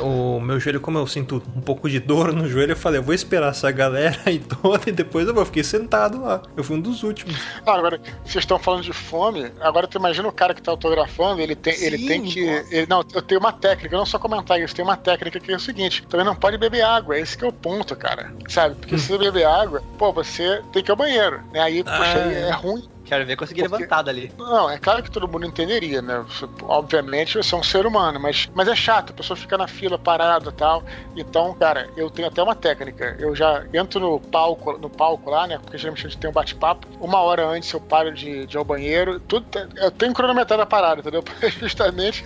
o, 0.00 0.36
o 0.36 0.40
meu 0.40 0.60
joelho, 0.60 0.80
como 0.80 0.98
eu 0.98 1.06
sinto 1.06 1.42
um 1.56 1.60
pouco 1.60 1.88
de 1.88 1.98
dor 1.98 2.32
no 2.32 2.48
joelho, 2.48 2.72
eu 2.72 2.76
falei, 2.76 2.98
eu 3.00 3.02
vou 3.02 3.14
esperar 3.14 3.50
essa 3.50 3.70
galera 3.70 4.18
aí 4.26 4.38
toda 4.38 4.88
e 4.88 4.92
depois 4.92 5.26
eu 5.26 5.32
vou. 5.34 5.42
Eu 5.42 5.46
Fiquei 5.46 5.64
sentado 5.64 6.22
lá. 6.22 6.40
Eu 6.56 6.62
fui 6.64 6.76
um 6.76 6.80
dos 6.80 7.02
últimos. 7.02 7.34
Ah, 7.66 7.74
agora, 7.74 8.00
vocês 8.24 8.42
estão 8.42 8.58
falando 8.58 8.82
de 8.82 8.92
fome, 8.92 9.50
agora 9.60 9.86
tu 9.86 9.98
imagina 9.98 10.26
o 10.28 10.32
cara 10.32 10.54
que 10.54 10.62
tá 10.62 10.70
autografando, 10.70 11.40
ele 11.40 11.54
tem, 11.54 11.74
ele 11.82 11.98
Sim, 11.98 12.06
tem 12.06 12.22
que. 12.22 12.40
ele- 12.40 12.86
não, 12.88 13.04
eu 13.14 13.20
tenho 13.22 13.40
uma 13.40 13.52
técnica, 13.52 13.96
não 13.96 14.06
só 14.06 14.18
comentar 14.18 14.60
isso, 14.60 14.74
tem 14.74 14.84
uma 14.84 14.96
técnica 14.96 15.38
que 15.40 15.52
é 15.52 15.56
o 15.56 15.60
seguinte: 15.60 16.04
também 16.08 16.24
não 16.24 16.34
pode 16.34 16.56
beber 16.58 16.82
água, 16.82 17.18
esse 17.18 17.36
que 17.36 17.44
é 17.44 17.48
o 17.48 17.52
ponto, 17.52 17.94
cara. 17.96 18.32
Sabe? 18.48 18.74
Porque 18.76 18.96
se 18.98 19.08
você 19.08 19.18
beber 19.18 19.44
água, 19.46 19.82
pô, 19.98 20.12
você 20.12 20.62
tem 20.72 20.82
que 20.82 20.90
ir 20.90 20.92
ao 20.92 20.96
banheiro. 20.96 21.40
Né? 21.52 21.60
Aí, 21.60 21.82
poxa, 21.84 21.96
Ah. 21.98 22.24
aí 22.28 22.34
é 22.34 22.50
ruim. 22.52 22.82
Quero 23.12 23.26
ver 23.26 23.36
conseguir 23.36 23.60
Porque- 23.64 23.76
levantar 23.76 24.00
dali. 24.00 24.32
Não, 24.38 24.70
é 24.70 24.78
claro 24.78 25.02
que 25.02 25.10
todo 25.10 25.28
mundo 25.28 25.44
entenderia, 25.44 26.00
né? 26.00 26.24
Obviamente 26.62 27.36
você 27.36 27.54
é 27.54 27.58
um 27.58 27.62
ser 27.62 27.84
humano, 27.84 28.18
mas, 28.18 28.48
mas 28.54 28.66
é 28.68 28.74
chato, 28.74 29.10
a 29.10 29.12
pessoa 29.12 29.36
fica 29.36 29.58
na 29.58 29.68
fila 29.68 29.98
parada 29.98 30.48
e 30.48 30.52
tal. 30.52 30.82
Então, 31.14 31.52
cara, 31.54 31.90
eu 31.94 32.08
tenho 32.08 32.28
até 32.28 32.42
uma 32.42 32.54
técnica. 32.54 33.14
Eu 33.18 33.36
já 33.36 33.64
entro 33.74 34.00
no 34.00 34.18
palco, 34.18 34.78
no 34.78 34.88
palco 34.88 35.28
lá, 35.28 35.46
né? 35.46 35.58
Porque 35.58 35.76
geralmente 35.76 36.06
a 36.06 36.08
gente 36.08 36.18
tem 36.18 36.30
um 36.30 36.32
bate-papo. 36.32 36.86
Uma 36.98 37.18
hora 37.20 37.46
antes 37.46 37.70
eu 37.70 37.80
paro 37.80 38.14
de, 38.14 38.46
de 38.46 38.56
ir 38.56 38.58
ao 38.58 38.64
banheiro. 38.64 39.20
Tudo, 39.20 39.46
eu 39.76 39.90
tenho 39.90 40.14
cronometrado 40.14 40.62
a 40.62 40.66
parada, 40.66 41.00
entendeu? 41.00 41.22
Justamente 41.60 42.24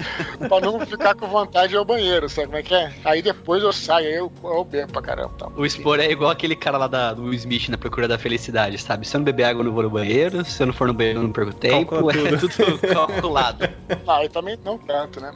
pra 0.49 0.61
não 0.61 0.78
ficar 0.87 1.16
com 1.16 1.26
vontade 1.26 1.70
de 1.70 1.74
ir 1.74 1.78
ao 1.78 1.84
banheiro, 1.84 2.28
sabe 2.28 2.47
como 2.47 2.59
é 2.59 2.62
que 2.62 2.74
é? 2.74 2.93
Aí 3.05 3.22
depois 3.22 3.61
eu 3.61 3.72
saio, 3.72 4.07
aí 4.07 4.14
eu, 4.14 4.30
eu 4.45 4.64
bebo 4.64 4.93
pra 4.93 5.03
caramba. 5.03 5.34
Tal. 5.37 5.53
O 5.57 5.66
expor 5.66 5.99
é 5.99 6.09
igual 6.09 6.30
aquele 6.30 6.55
cara 6.55 6.78
lá 6.78 6.87
da, 6.87 7.12
do 7.12 7.22
Will 7.24 7.34
Smith 7.34 7.68
na 7.70 7.76
procura 7.76 8.07
da 8.07 8.16
felicidade, 8.16 8.78
sabe? 8.78 9.05
Se 9.05 9.16
eu 9.16 9.18
não 9.18 9.24
beber 9.24 9.43
água, 9.43 9.62
eu 9.62 9.64
não 9.64 9.72
vou 9.72 9.82
no 9.82 9.91
banheiro. 9.91 10.45
Se 10.45 10.62
eu 10.62 10.66
não 10.68 10.76
for 10.77 10.87
no 10.87 10.95
banheiro, 10.95 11.20
eu 11.20 11.22
não 11.24 11.33
perco 11.33 11.53
tempo. 11.53 11.91
Calcula 11.91 12.12
É 12.12 12.37
tudo 12.37 12.79
calculado. 12.93 13.68
Ah, 14.07 14.24
e 14.24 14.29
também 14.29 14.59
não 14.64 14.79
tanto, 14.79 15.20
né? 15.20 15.33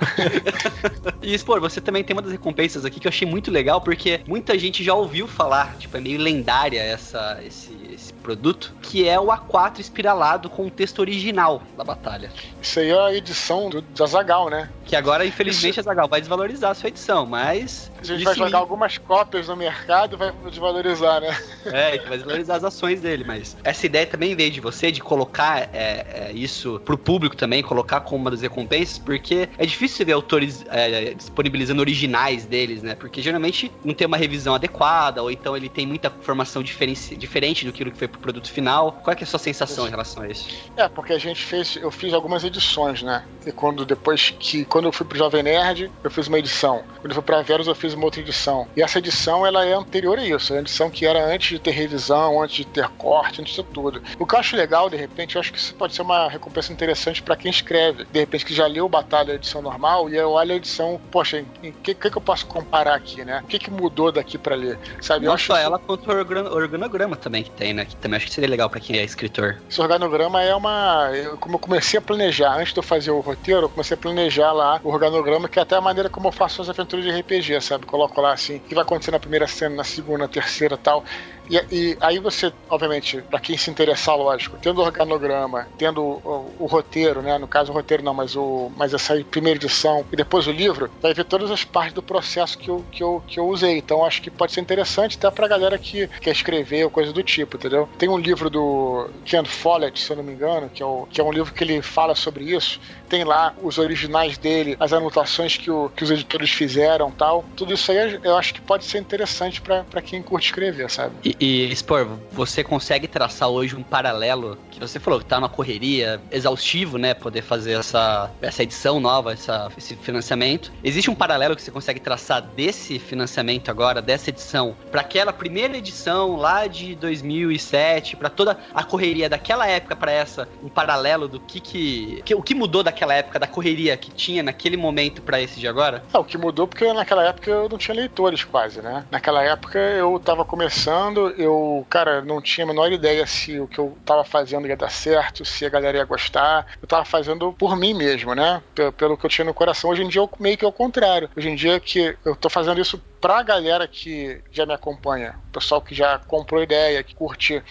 E, 1.22 1.36
Spor, 1.36 1.60
você 1.60 1.80
também 1.80 2.04
tem 2.04 2.14
uma 2.14 2.22
das 2.22 2.32
recompensas 2.32 2.84
aqui 2.84 3.00
que 3.00 3.06
eu 3.06 3.10
achei 3.10 3.26
muito 3.26 3.50
legal, 3.50 3.80
porque 3.80 4.20
muita 4.26 4.58
gente 4.58 4.82
já 4.82 4.94
ouviu 4.94 5.26
falar, 5.26 5.76
tipo, 5.76 5.96
é 5.96 6.00
meio 6.00 6.18
lendária 6.18 6.80
essa, 6.80 7.40
esse, 7.44 7.76
esse 7.92 8.12
produto, 8.14 8.72
que 8.80 9.08
é 9.08 9.18
o 9.18 9.26
A4 9.26 9.80
espiralado 9.80 10.48
com 10.48 10.66
o 10.66 10.70
texto 10.70 11.00
original 11.00 11.62
da 11.76 11.84
batalha. 11.84 12.30
Isso 12.62 12.80
aí 12.80 12.90
é 12.90 12.98
a 12.98 13.14
edição 13.14 13.68
do, 13.68 13.82
do 13.82 14.04
Azagal, 14.04 14.48
né? 14.48 14.68
Que 14.84 14.96
agora, 14.96 15.24
infelizmente, 15.24 15.78
a 15.80 15.82
Zagal 15.82 16.08
vai 16.08 16.20
desvalorizar 16.20 16.70
a 16.70 16.74
sua 16.74 16.88
edição, 16.88 17.26
mas. 17.26 17.90
A 18.00 18.04
gente 18.04 18.16
isso 18.16 18.24
vai 18.24 18.34
jogar 18.34 18.58
algumas 18.58 18.98
cópias 18.98 19.48
no 19.48 19.56
mercado 19.56 20.16
e 20.16 20.18
vai 20.18 20.32
desvalorizar, 20.48 21.20
né? 21.20 21.36
É, 21.66 21.98
vai 21.98 22.16
desvalorizar 22.16 22.56
as 22.56 22.64
ações 22.64 23.00
dele, 23.00 23.24
mas 23.24 23.56
essa 23.62 23.86
ideia 23.86 24.06
também 24.06 24.34
veio 24.34 24.50
de 24.50 24.60
você, 24.60 24.90
de 24.90 25.00
colocar 25.00 25.68
é, 25.72 26.28
é, 26.28 26.32
isso 26.34 26.80
pro 26.84 26.96
público 26.96 27.36
também, 27.36 27.62
colocar 27.62 28.00
como 28.00 28.22
uma 28.22 28.30
das 28.30 28.40
recompensas, 28.40 28.98
porque 28.98 29.48
é 29.58 29.66
difícil 29.66 29.98
você 29.98 30.04
ver 30.04 30.12
autores 30.12 30.64
é, 30.68 31.14
disponibilizando 31.14 31.80
originais 31.80 32.46
deles, 32.46 32.82
né? 32.82 32.94
Porque 32.94 33.20
geralmente 33.20 33.70
não 33.84 33.94
tem 33.94 34.06
uma 34.06 34.16
revisão 34.16 34.54
adequada, 34.54 35.22
ou 35.22 35.30
então 35.30 35.56
ele 35.56 35.68
tem 35.68 35.86
muita 35.86 36.08
informação 36.08 36.62
diferenci- 36.62 37.16
diferente 37.16 37.64
do 37.64 37.72
que 37.72 37.90
foi 37.92 38.08
pro 38.08 38.20
produto 38.20 38.50
final. 38.50 38.92
Qual 39.02 39.14
é, 39.14 39.20
é 39.20 39.22
a 39.22 39.26
sua 39.26 39.38
sensação 39.38 39.86
em 39.86 39.90
relação 39.90 40.22
a 40.22 40.28
isso? 40.28 40.48
É, 40.76 40.88
porque 40.88 41.12
a 41.12 41.18
gente 41.18 41.42
fez, 41.44 41.76
eu 41.76 41.90
fiz 41.90 42.12
algumas 42.12 42.44
edições, 42.44 43.02
né? 43.02 43.24
E 43.46 43.52
quando 43.52 43.84
depois 43.84 44.30
que, 44.38 44.64
quando 44.64 44.86
eu 44.86 44.92
fui 44.92 45.06
pro 45.06 45.18
Jovem 45.18 45.42
Nerd, 45.42 45.90
eu 46.02 46.10
fiz 46.10 46.26
uma 46.26 46.38
edição. 46.38 46.82
Quando 47.00 47.10
eu 47.10 47.14
fui 47.14 47.22
pra 47.22 47.42
Verus, 47.42 47.66
eu 47.66 47.74
fiz 47.74 47.89
uma 47.94 48.04
outra 48.04 48.20
edição. 48.20 48.66
E 48.76 48.82
essa 48.82 48.98
edição, 48.98 49.46
ela 49.46 49.64
é 49.64 49.72
anterior 49.74 50.18
a 50.18 50.24
isso. 50.24 50.52
É 50.52 50.56
uma 50.56 50.62
edição 50.62 50.90
que 50.90 51.06
era 51.06 51.24
antes 51.24 51.48
de 51.50 51.58
ter 51.58 51.70
revisão, 51.70 52.42
antes 52.42 52.56
de 52.56 52.64
ter 52.66 52.88
corte, 52.90 53.40
antes 53.40 53.54
de 53.54 53.62
tudo. 53.64 54.02
O 54.18 54.26
que 54.26 54.34
eu 54.34 54.38
acho 54.38 54.56
legal, 54.56 54.88
de 54.90 54.96
repente, 54.96 55.36
eu 55.36 55.40
acho 55.40 55.52
que 55.52 55.58
isso 55.58 55.74
pode 55.74 55.94
ser 55.94 56.02
uma 56.02 56.28
recompensa 56.28 56.72
interessante 56.72 57.22
pra 57.22 57.36
quem 57.36 57.50
escreve. 57.50 58.04
De 58.04 58.18
repente, 58.20 58.44
que 58.44 58.54
já 58.54 58.66
leu 58.66 58.88
Batalha 58.88 59.32
edição 59.32 59.62
normal 59.62 60.08
e 60.10 60.16
eu 60.16 60.30
olho 60.30 60.52
a 60.52 60.56
edição, 60.56 61.00
poxa, 61.10 61.44
o 61.62 61.72
que, 61.72 61.94
que, 61.94 62.06
eu 62.16 62.20
posso 62.20 62.46
comparar 62.46 62.94
aqui, 62.94 63.24
né? 63.24 63.40
O 63.44 63.46
que, 63.46 63.58
que 63.58 63.70
mudou 63.70 64.10
daqui 64.12 64.36
pra 64.38 64.54
ler? 64.54 64.78
Sabe? 65.00 65.24
eu 65.24 65.28
Não 65.28 65.34
acho 65.34 65.46
só 65.46 65.56
ela, 65.56 65.78
quanto 65.78 66.10
o 66.10 66.14
organ- 66.14 66.50
organograma 66.50 67.16
também 67.16 67.42
que 67.42 67.50
tem, 67.50 67.72
né? 67.72 67.84
Que 67.84 67.96
também 67.96 68.16
acho 68.16 68.26
que 68.26 68.32
seria 68.32 68.48
legal 68.50 68.68
pra 68.68 68.80
quem 68.80 68.98
é 68.98 69.04
escritor. 69.04 69.60
Esse 69.68 69.80
organograma 69.80 70.42
é 70.42 70.54
uma. 70.54 71.10
eu- 71.14 71.36
como 71.38 71.54
eu 71.56 71.58
comecei 71.58 71.98
a 71.98 72.02
planejar, 72.02 72.56
antes 72.58 72.72
de 72.72 72.78
eu 72.78 72.82
fazer 72.82 73.10
o 73.10 73.20
roteiro, 73.20 73.62
eu 73.62 73.68
comecei 73.68 73.94
a 73.94 73.98
planejar 73.98 74.52
lá 74.52 74.80
o 74.82 74.88
organograma, 74.88 75.48
que 75.48 75.58
é 75.58 75.62
até 75.62 75.76
a 75.76 75.80
maneira 75.80 76.08
como 76.08 76.28
eu 76.28 76.32
faço 76.32 76.60
as 76.62 76.68
aventuras 76.68 77.04
de 77.04 77.10
RPG, 77.10 77.60
sabe? 77.60 77.79
Coloco 77.86 78.20
lá 78.20 78.32
assim, 78.32 78.56
o 78.56 78.60
que 78.60 78.74
vai 78.74 78.82
acontecer 78.82 79.10
na 79.10 79.18
primeira 79.18 79.46
cena, 79.46 79.76
na 79.76 79.84
segunda, 79.84 80.18
na 80.18 80.28
terceira 80.28 80.76
tal. 80.76 81.04
E, 81.50 81.56
e 81.72 81.98
aí 82.00 82.20
você, 82.20 82.52
obviamente, 82.68 83.20
pra 83.22 83.40
quem 83.40 83.56
se 83.56 83.68
interessar, 83.70 84.16
lógico, 84.16 84.56
tendo 84.62 84.80
o 84.80 84.84
organograma, 84.84 85.66
tendo 85.76 86.00
o, 86.00 86.54
o 86.60 86.66
roteiro, 86.66 87.20
né? 87.22 87.36
No 87.38 87.48
caso, 87.48 87.72
o 87.72 87.74
roteiro 87.74 88.04
não, 88.04 88.14
mas, 88.14 88.36
o, 88.36 88.70
mas 88.76 88.94
essa 88.94 89.16
primeira 89.28 89.58
edição 89.58 90.06
e 90.12 90.16
depois 90.16 90.46
o 90.46 90.52
livro, 90.52 90.88
vai 91.02 91.12
ver 91.12 91.24
todas 91.24 91.50
as 91.50 91.64
partes 91.64 91.92
do 91.92 92.02
processo 92.02 92.56
que 92.56 92.68
eu, 92.68 92.84
que 92.92 93.02
eu, 93.02 93.22
que 93.26 93.40
eu 93.40 93.48
usei. 93.48 93.78
Então 93.78 94.04
acho 94.04 94.22
que 94.22 94.30
pode 94.30 94.52
ser 94.52 94.60
interessante 94.60 95.16
até 95.16 95.28
pra 95.28 95.48
galera 95.48 95.76
que 95.76 96.06
quer 96.20 96.30
escrever 96.30 96.84
ou 96.84 96.90
coisa 96.90 97.12
do 97.12 97.22
tipo, 97.22 97.56
entendeu? 97.56 97.88
Tem 97.98 98.08
um 98.08 98.18
livro 98.18 98.48
do 98.48 99.10
Ken 99.24 99.44
Follett, 99.44 99.98
se 99.98 100.10
eu 100.10 100.16
não 100.16 100.22
me 100.22 100.32
engano, 100.32 100.70
que 100.70 100.82
é, 100.82 100.86
o, 100.86 101.06
que 101.10 101.20
é 101.20 101.24
um 101.24 101.32
livro 101.32 101.52
que 101.52 101.64
ele 101.64 101.82
fala 101.82 102.14
sobre 102.14 102.44
isso. 102.44 102.80
Tem 103.08 103.24
lá 103.24 103.54
os 103.60 103.76
originais 103.78 104.38
dele, 104.38 104.76
as 104.78 104.92
anotações 104.92 105.56
que, 105.56 105.68
o, 105.68 105.90
que 105.90 106.04
os 106.04 106.10
editores 106.12 106.50
fizeram 106.50 107.10
tal. 107.10 107.44
Tudo 107.56 107.69
isso 107.74 107.90
aí 107.90 108.20
eu 108.22 108.36
acho 108.36 108.54
que 108.54 108.60
pode 108.60 108.84
ser 108.84 108.98
interessante 108.98 109.60
pra 109.60 109.84
pra 109.84 110.00
quem 110.00 110.22
curte 110.22 110.46
escrever, 110.46 110.88
sabe? 110.90 111.14
E, 111.24 111.36
e 111.40 111.76
Spor, 111.76 112.06
você 112.32 112.62
consegue 112.62 113.08
traçar 113.08 113.48
hoje 113.48 113.76
um 113.76 113.82
paralelo 113.82 114.56
que 114.70 114.80
você 114.80 114.98
falou 114.98 115.18
que 115.18 115.26
tá 115.26 115.38
numa 115.38 115.48
correria 115.48 116.20
exaustivo, 116.30 116.96
né? 116.96 117.12
Poder 117.12 117.42
fazer 117.42 117.72
essa, 117.72 118.30
essa 118.40 118.62
edição 118.62 119.00
nova, 119.00 119.32
essa, 119.32 119.70
esse 119.76 119.96
financiamento. 119.96 120.72
Existe 120.82 121.10
um 121.10 121.14
paralelo 121.14 121.56
que 121.56 121.62
você 121.62 121.70
consegue 121.70 122.00
traçar 122.00 122.42
desse 122.42 122.98
financiamento 122.98 123.70
agora, 123.70 124.00
dessa 124.00 124.30
edição, 124.30 124.76
para 124.90 125.00
aquela 125.00 125.32
primeira 125.32 125.76
edição 125.76 126.36
lá 126.36 126.66
de 126.66 126.94
2007, 126.94 128.16
para 128.16 128.30
toda 128.30 128.58
a 128.74 128.84
correria 128.84 129.28
daquela 129.28 129.66
época 129.66 129.96
para 129.96 130.12
essa, 130.12 130.48
um 130.62 130.68
paralelo 130.68 131.28
do 131.28 131.40
que, 131.40 131.60
que, 131.60 132.22
que 132.24 132.34
o 132.34 132.42
que 132.42 132.54
mudou 132.54 132.82
daquela 132.82 133.14
época, 133.14 133.38
da 133.38 133.46
correria 133.46 133.96
que 133.96 134.10
tinha 134.10 134.42
naquele 134.42 134.76
momento 134.76 135.22
para 135.22 135.40
esse 135.40 135.58
de 135.58 135.66
agora? 135.66 136.02
Ah, 136.12 136.20
o 136.20 136.24
que 136.24 136.38
mudou 136.38 136.66
porque 136.66 136.92
naquela 136.92 137.24
época 137.24 137.59
eu 137.60 137.68
não 137.68 137.78
tinha 137.78 137.94
leitores 137.94 138.44
quase, 138.44 138.80
né? 138.80 139.04
Naquela 139.10 139.42
época 139.42 139.78
eu 139.78 140.18
tava 140.18 140.44
começando, 140.44 141.30
eu, 141.38 141.86
cara, 141.88 142.22
não 142.22 142.40
tinha 142.40 142.64
a 142.64 142.68
menor 142.68 142.92
ideia 142.92 143.26
se 143.26 143.58
o 143.58 143.66
que 143.66 143.78
eu 143.78 143.96
tava 144.04 144.24
fazendo 144.24 144.66
ia 144.66 144.76
dar 144.76 144.90
certo, 144.90 145.44
se 145.44 145.64
a 145.64 145.68
galera 145.68 145.98
ia 145.98 146.04
gostar. 146.04 146.66
Eu 146.80 146.88
tava 146.88 147.04
fazendo 147.04 147.52
por 147.52 147.76
mim 147.76 147.94
mesmo, 147.94 148.34
né? 148.34 148.62
Pelo, 148.74 148.92
pelo 148.92 149.16
que 149.16 149.26
eu 149.26 149.30
tinha 149.30 149.44
no 149.44 149.54
coração. 149.54 149.90
Hoje 149.90 150.02
em 150.02 150.08
dia 150.08 150.20
eu 150.20 150.30
meio 150.38 150.56
que 150.56 150.64
é 150.64 150.68
o 150.68 150.72
contrário. 150.72 151.30
Hoje 151.36 151.48
em 151.48 151.54
dia 151.54 151.78
que 151.80 152.16
eu 152.24 152.34
tô 152.36 152.48
fazendo 152.48 152.80
isso 152.80 153.00
pra 153.20 153.42
galera 153.42 153.86
que 153.86 154.40
já 154.50 154.64
me 154.64 154.72
acompanha, 154.72 155.38
o 155.48 155.52
pessoal 155.52 155.82
que 155.82 155.94
já 155.94 156.18
comprou 156.18 156.62
ideia, 156.62 157.02
que 157.02 157.14
curte 157.14 157.62